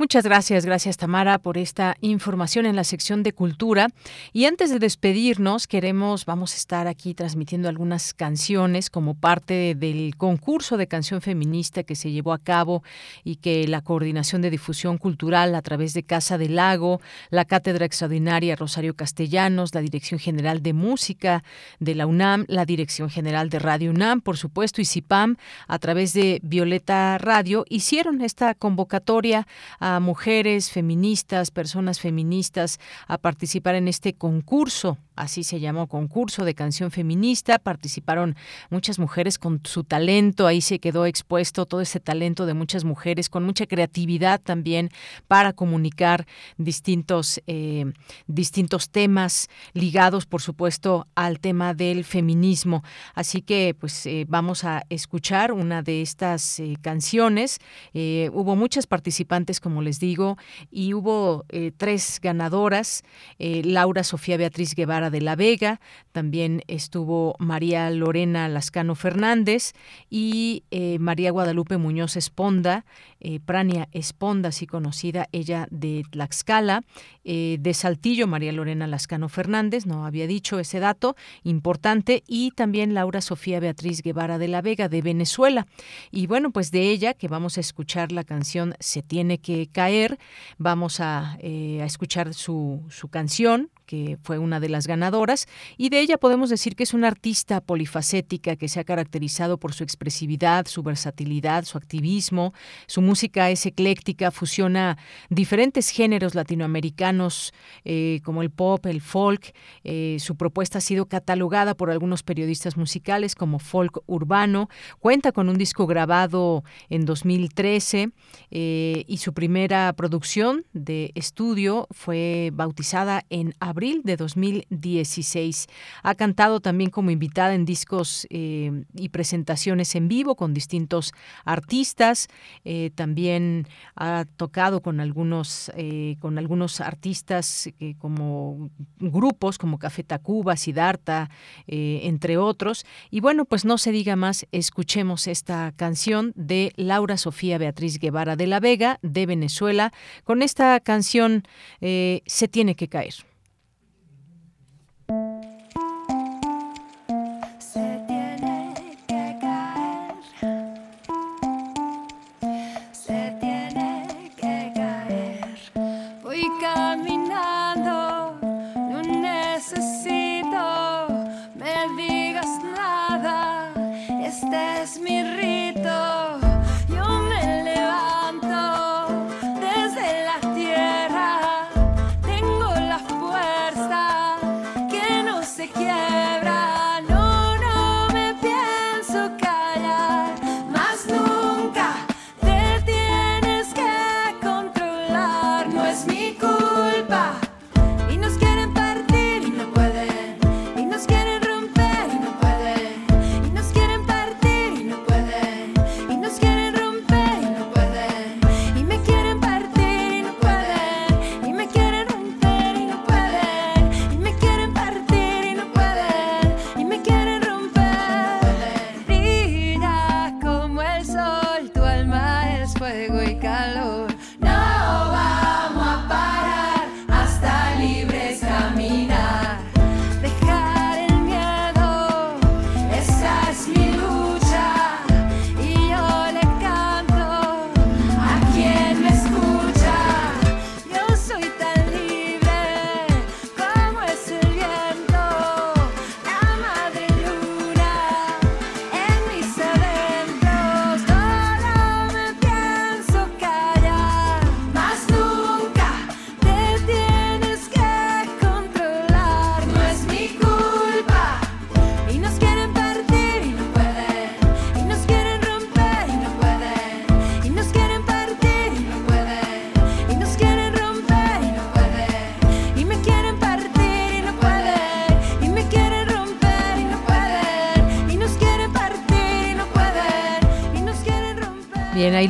Muchas 0.00 0.24
gracias, 0.24 0.64
gracias 0.64 0.96
Tamara 0.96 1.36
por 1.36 1.58
esta 1.58 1.94
información 2.00 2.64
en 2.64 2.74
la 2.74 2.84
sección 2.84 3.22
de 3.22 3.34
cultura. 3.34 3.88
Y 4.32 4.46
antes 4.46 4.70
de 4.70 4.78
despedirnos, 4.78 5.66
queremos, 5.66 6.24
vamos 6.24 6.54
a 6.54 6.56
estar 6.56 6.86
aquí 6.86 7.12
transmitiendo 7.12 7.68
algunas 7.68 8.14
canciones 8.14 8.88
como 8.88 9.12
parte 9.12 9.74
del 9.74 10.16
concurso 10.16 10.78
de 10.78 10.86
canción 10.86 11.20
feminista 11.20 11.82
que 11.82 11.96
se 11.96 12.12
llevó 12.12 12.32
a 12.32 12.38
cabo 12.38 12.82
y 13.24 13.36
que 13.36 13.68
la 13.68 13.82
Coordinación 13.82 14.40
de 14.40 14.48
Difusión 14.48 14.96
Cultural 14.96 15.54
a 15.54 15.60
través 15.60 15.92
de 15.92 16.02
Casa 16.02 16.38
del 16.38 16.56
Lago, 16.56 17.02
la 17.28 17.44
Cátedra 17.44 17.84
Extraordinaria 17.84 18.56
Rosario 18.56 18.96
Castellanos, 18.96 19.74
la 19.74 19.82
Dirección 19.82 20.18
General 20.18 20.62
de 20.62 20.72
Música 20.72 21.44
de 21.78 21.94
la 21.94 22.06
UNAM, 22.06 22.46
la 22.48 22.64
Dirección 22.64 23.10
General 23.10 23.50
de 23.50 23.58
Radio 23.58 23.90
UNAM, 23.90 24.22
por 24.22 24.38
supuesto, 24.38 24.80
y 24.80 24.86
CIPAM, 24.86 25.36
a 25.68 25.78
través 25.78 26.14
de 26.14 26.40
Violeta 26.42 27.18
Radio, 27.18 27.66
hicieron 27.68 28.22
esta 28.22 28.54
convocatoria 28.54 29.46
a 29.78 29.89
mujeres 29.98 30.70
feministas, 30.70 31.50
personas 31.50 31.98
feministas 31.98 32.78
a 33.08 33.18
participar 33.18 33.74
en 33.74 33.88
este 33.88 34.12
concurso 34.12 34.98
así 35.20 35.44
se 35.44 35.60
llamó 35.60 35.86
concurso 35.86 36.44
de 36.44 36.54
canción 36.54 36.90
feminista, 36.90 37.58
participaron 37.58 38.36
muchas 38.70 38.98
mujeres 38.98 39.38
con 39.38 39.60
su 39.64 39.84
talento, 39.84 40.46
ahí 40.46 40.62
se 40.62 40.78
quedó 40.78 41.04
expuesto 41.04 41.66
todo 41.66 41.82
ese 41.82 42.00
talento 42.00 42.46
de 42.46 42.54
muchas 42.54 42.84
mujeres 42.84 43.28
con 43.28 43.44
mucha 43.44 43.66
creatividad 43.66 44.40
también 44.40 44.88
para 45.28 45.52
comunicar 45.52 46.26
distintos, 46.56 47.42
eh, 47.46 47.84
distintos 48.26 48.88
temas 48.88 49.48
ligados, 49.74 50.24
por 50.24 50.40
supuesto, 50.40 51.06
al 51.14 51.38
tema 51.38 51.74
del 51.74 52.04
feminismo. 52.04 52.82
Así 53.14 53.42
que, 53.42 53.76
pues, 53.78 54.06
eh, 54.06 54.24
vamos 54.26 54.64
a 54.64 54.84
escuchar 54.88 55.52
una 55.52 55.82
de 55.82 56.00
estas 56.00 56.60
eh, 56.60 56.76
canciones. 56.80 57.58
hubo 57.92 58.56
muchas 58.56 58.86
participantes, 58.86 59.60
como 59.60 59.82
les 59.82 60.00
digo, 60.00 60.38
y 60.70 60.94
hubo 60.94 61.44
tres 61.76 62.18
ganadoras, 62.22 63.02
Laura 63.38 64.02
Sofía 64.04 64.36
Beatriz 64.36 64.74
Guevara 64.74 65.09
de 65.10 65.20
la 65.20 65.36
Vega, 65.36 65.80
también 66.12 66.62
estuvo 66.66 67.36
María 67.38 67.90
Lorena 67.90 68.48
Lascano 68.48 68.94
Fernández 68.94 69.72
y 70.08 70.64
eh, 70.70 70.98
María 70.98 71.30
Guadalupe 71.30 71.78
Muñoz 71.78 72.16
Esponda, 72.16 72.84
eh, 73.20 73.38
Prania 73.38 73.88
Esponda, 73.92 74.48
así 74.48 74.66
conocida, 74.66 75.28
ella 75.32 75.68
de 75.70 76.04
Tlaxcala, 76.10 76.82
eh, 77.24 77.58
de 77.60 77.74
Saltillo, 77.74 78.26
María 78.26 78.52
Lorena 78.52 78.86
Lascano 78.86 79.28
Fernández, 79.28 79.86
no 79.86 80.06
había 80.06 80.26
dicho 80.26 80.58
ese 80.58 80.80
dato 80.80 81.16
importante, 81.44 82.24
y 82.26 82.50
también 82.52 82.94
Laura 82.94 83.20
Sofía 83.20 83.60
Beatriz 83.60 84.02
Guevara 84.02 84.38
de 84.38 84.48
la 84.48 84.62
Vega, 84.62 84.88
de 84.88 85.02
Venezuela. 85.02 85.66
Y 86.10 86.26
bueno, 86.26 86.50
pues 86.50 86.70
de 86.70 86.90
ella, 86.90 87.14
que 87.14 87.28
vamos 87.28 87.56
a 87.56 87.60
escuchar 87.60 88.12
la 88.12 88.24
canción 88.24 88.74
Se 88.80 89.02
tiene 89.02 89.38
que 89.38 89.68
caer, 89.70 90.18
vamos 90.58 91.00
a, 91.00 91.38
escuchar 91.40 92.34
su 92.34 92.80
canción, 93.10 93.70
que 93.90 94.18
fue 94.22 94.38
una 94.38 94.60
de 94.60 94.68
las 94.68 94.86
ganadoras, 94.86 95.48
y 95.76 95.88
de 95.88 95.98
ella 95.98 96.16
podemos 96.16 96.48
decir 96.48 96.76
que 96.76 96.84
es 96.84 96.94
una 96.94 97.08
artista 97.08 97.60
polifacética 97.60 98.54
que 98.54 98.68
se 98.68 98.78
ha 98.78 98.84
caracterizado 98.84 99.58
por 99.58 99.72
su 99.72 99.82
expresividad, 99.82 100.68
su 100.68 100.84
versatilidad, 100.84 101.64
su 101.64 101.76
activismo. 101.76 102.54
Su 102.86 103.02
música 103.02 103.50
es 103.50 103.66
ecléctica, 103.66 104.30
fusiona 104.30 104.96
diferentes 105.28 105.90
géneros 105.90 106.36
latinoamericanos 106.36 107.52
eh, 107.84 108.20
como 108.22 108.42
el 108.42 108.50
pop, 108.50 108.86
el 108.86 109.00
folk. 109.00 109.52
Eh, 109.82 110.18
su 110.20 110.36
propuesta 110.36 110.78
ha 110.78 110.80
sido 110.80 111.06
catalogada 111.06 111.74
por 111.74 111.90
algunos 111.90 112.22
periodistas 112.22 112.76
musicales 112.76 113.34
como 113.34 113.58
folk 113.58 114.04
urbano. 114.06 114.68
Cuenta 115.00 115.32
con 115.32 115.48
un 115.48 115.58
disco 115.58 115.88
grabado 115.88 116.62
en 116.90 117.06
2013 117.06 118.12
eh, 118.52 119.04
y 119.08 119.16
su 119.16 119.34
primera 119.34 119.92
producción 119.94 120.64
de 120.74 121.10
estudio 121.16 121.88
fue 121.90 122.50
bautizada 122.52 123.24
en 123.30 123.52
abril 123.58 123.79
de 123.80 124.16
2016. 124.16 125.66
Ha 126.02 126.14
cantado 126.14 126.60
también 126.60 126.90
como 126.90 127.10
invitada 127.10 127.54
en 127.54 127.64
discos 127.64 128.26
eh, 128.28 128.84
y 128.94 129.08
presentaciones 129.08 129.94
en 129.94 130.06
vivo 130.06 130.36
con 130.36 130.52
distintos 130.52 131.14
artistas. 131.46 132.28
Eh, 132.64 132.90
también 132.94 133.66
ha 133.96 134.26
tocado 134.36 134.82
con 134.82 135.00
algunos, 135.00 135.72
eh, 135.76 136.16
con 136.20 136.36
algunos 136.36 136.82
artistas 136.82 137.70
como 137.98 138.70
grupos 138.98 139.56
como 139.56 139.78
Café 139.78 140.04
Tacuba, 140.04 140.56
Sidarta, 140.56 141.30
entre 141.66 142.36
otros. 142.36 142.84
Y 143.10 143.20
bueno, 143.20 143.46
pues 143.46 143.64
no 143.64 143.78
se 143.78 143.92
diga 143.92 144.14
más, 144.16 144.46
escuchemos 144.52 145.26
esta 145.26 145.72
canción 145.76 146.32
de 146.36 146.72
Laura 146.76 147.16
Sofía 147.16 147.56
Beatriz 147.56 147.98
Guevara 147.98 148.36
de 148.36 148.46
la 148.46 148.60
Vega, 148.60 148.98
de 149.02 149.24
Venezuela. 149.24 149.92
Con 150.24 150.42
esta 150.42 150.78
canción 150.80 151.44
se 151.80 152.48
tiene 152.50 152.74
que 152.76 152.88
caer. 152.88 153.29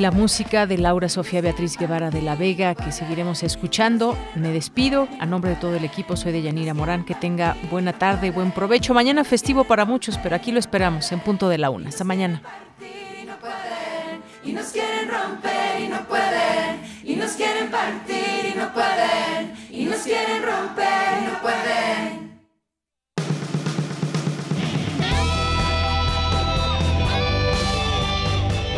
La 0.00 0.10
música 0.10 0.66
de 0.66 0.78
Laura 0.78 1.10
Sofía 1.10 1.42
Beatriz 1.42 1.76
Guevara 1.76 2.10
de 2.10 2.22
la 2.22 2.34
Vega, 2.34 2.74
que 2.74 2.90
seguiremos 2.90 3.42
escuchando. 3.42 4.16
Me 4.34 4.48
despido. 4.48 5.06
A 5.20 5.26
nombre 5.26 5.50
de 5.50 5.56
todo 5.56 5.76
el 5.76 5.84
equipo, 5.84 6.16
soy 6.16 6.32
de 6.32 6.40
Yanira 6.40 6.72
Morán. 6.72 7.04
Que 7.04 7.14
tenga 7.14 7.54
buena 7.70 7.92
tarde, 7.92 8.30
buen 8.30 8.50
provecho. 8.50 8.94
Mañana 8.94 9.24
festivo 9.24 9.64
para 9.64 9.84
muchos, 9.84 10.16
pero 10.18 10.34
aquí 10.34 10.52
lo 10.52 10.58
esperamos 10.58 11.12
en 11.12 11.20
punto 11.20 11.50
de 11.50 11.58
la 11.58 11.68
una. 11.68 11.90
Hasta 11.90 12.04
mañana. 12.04 12.40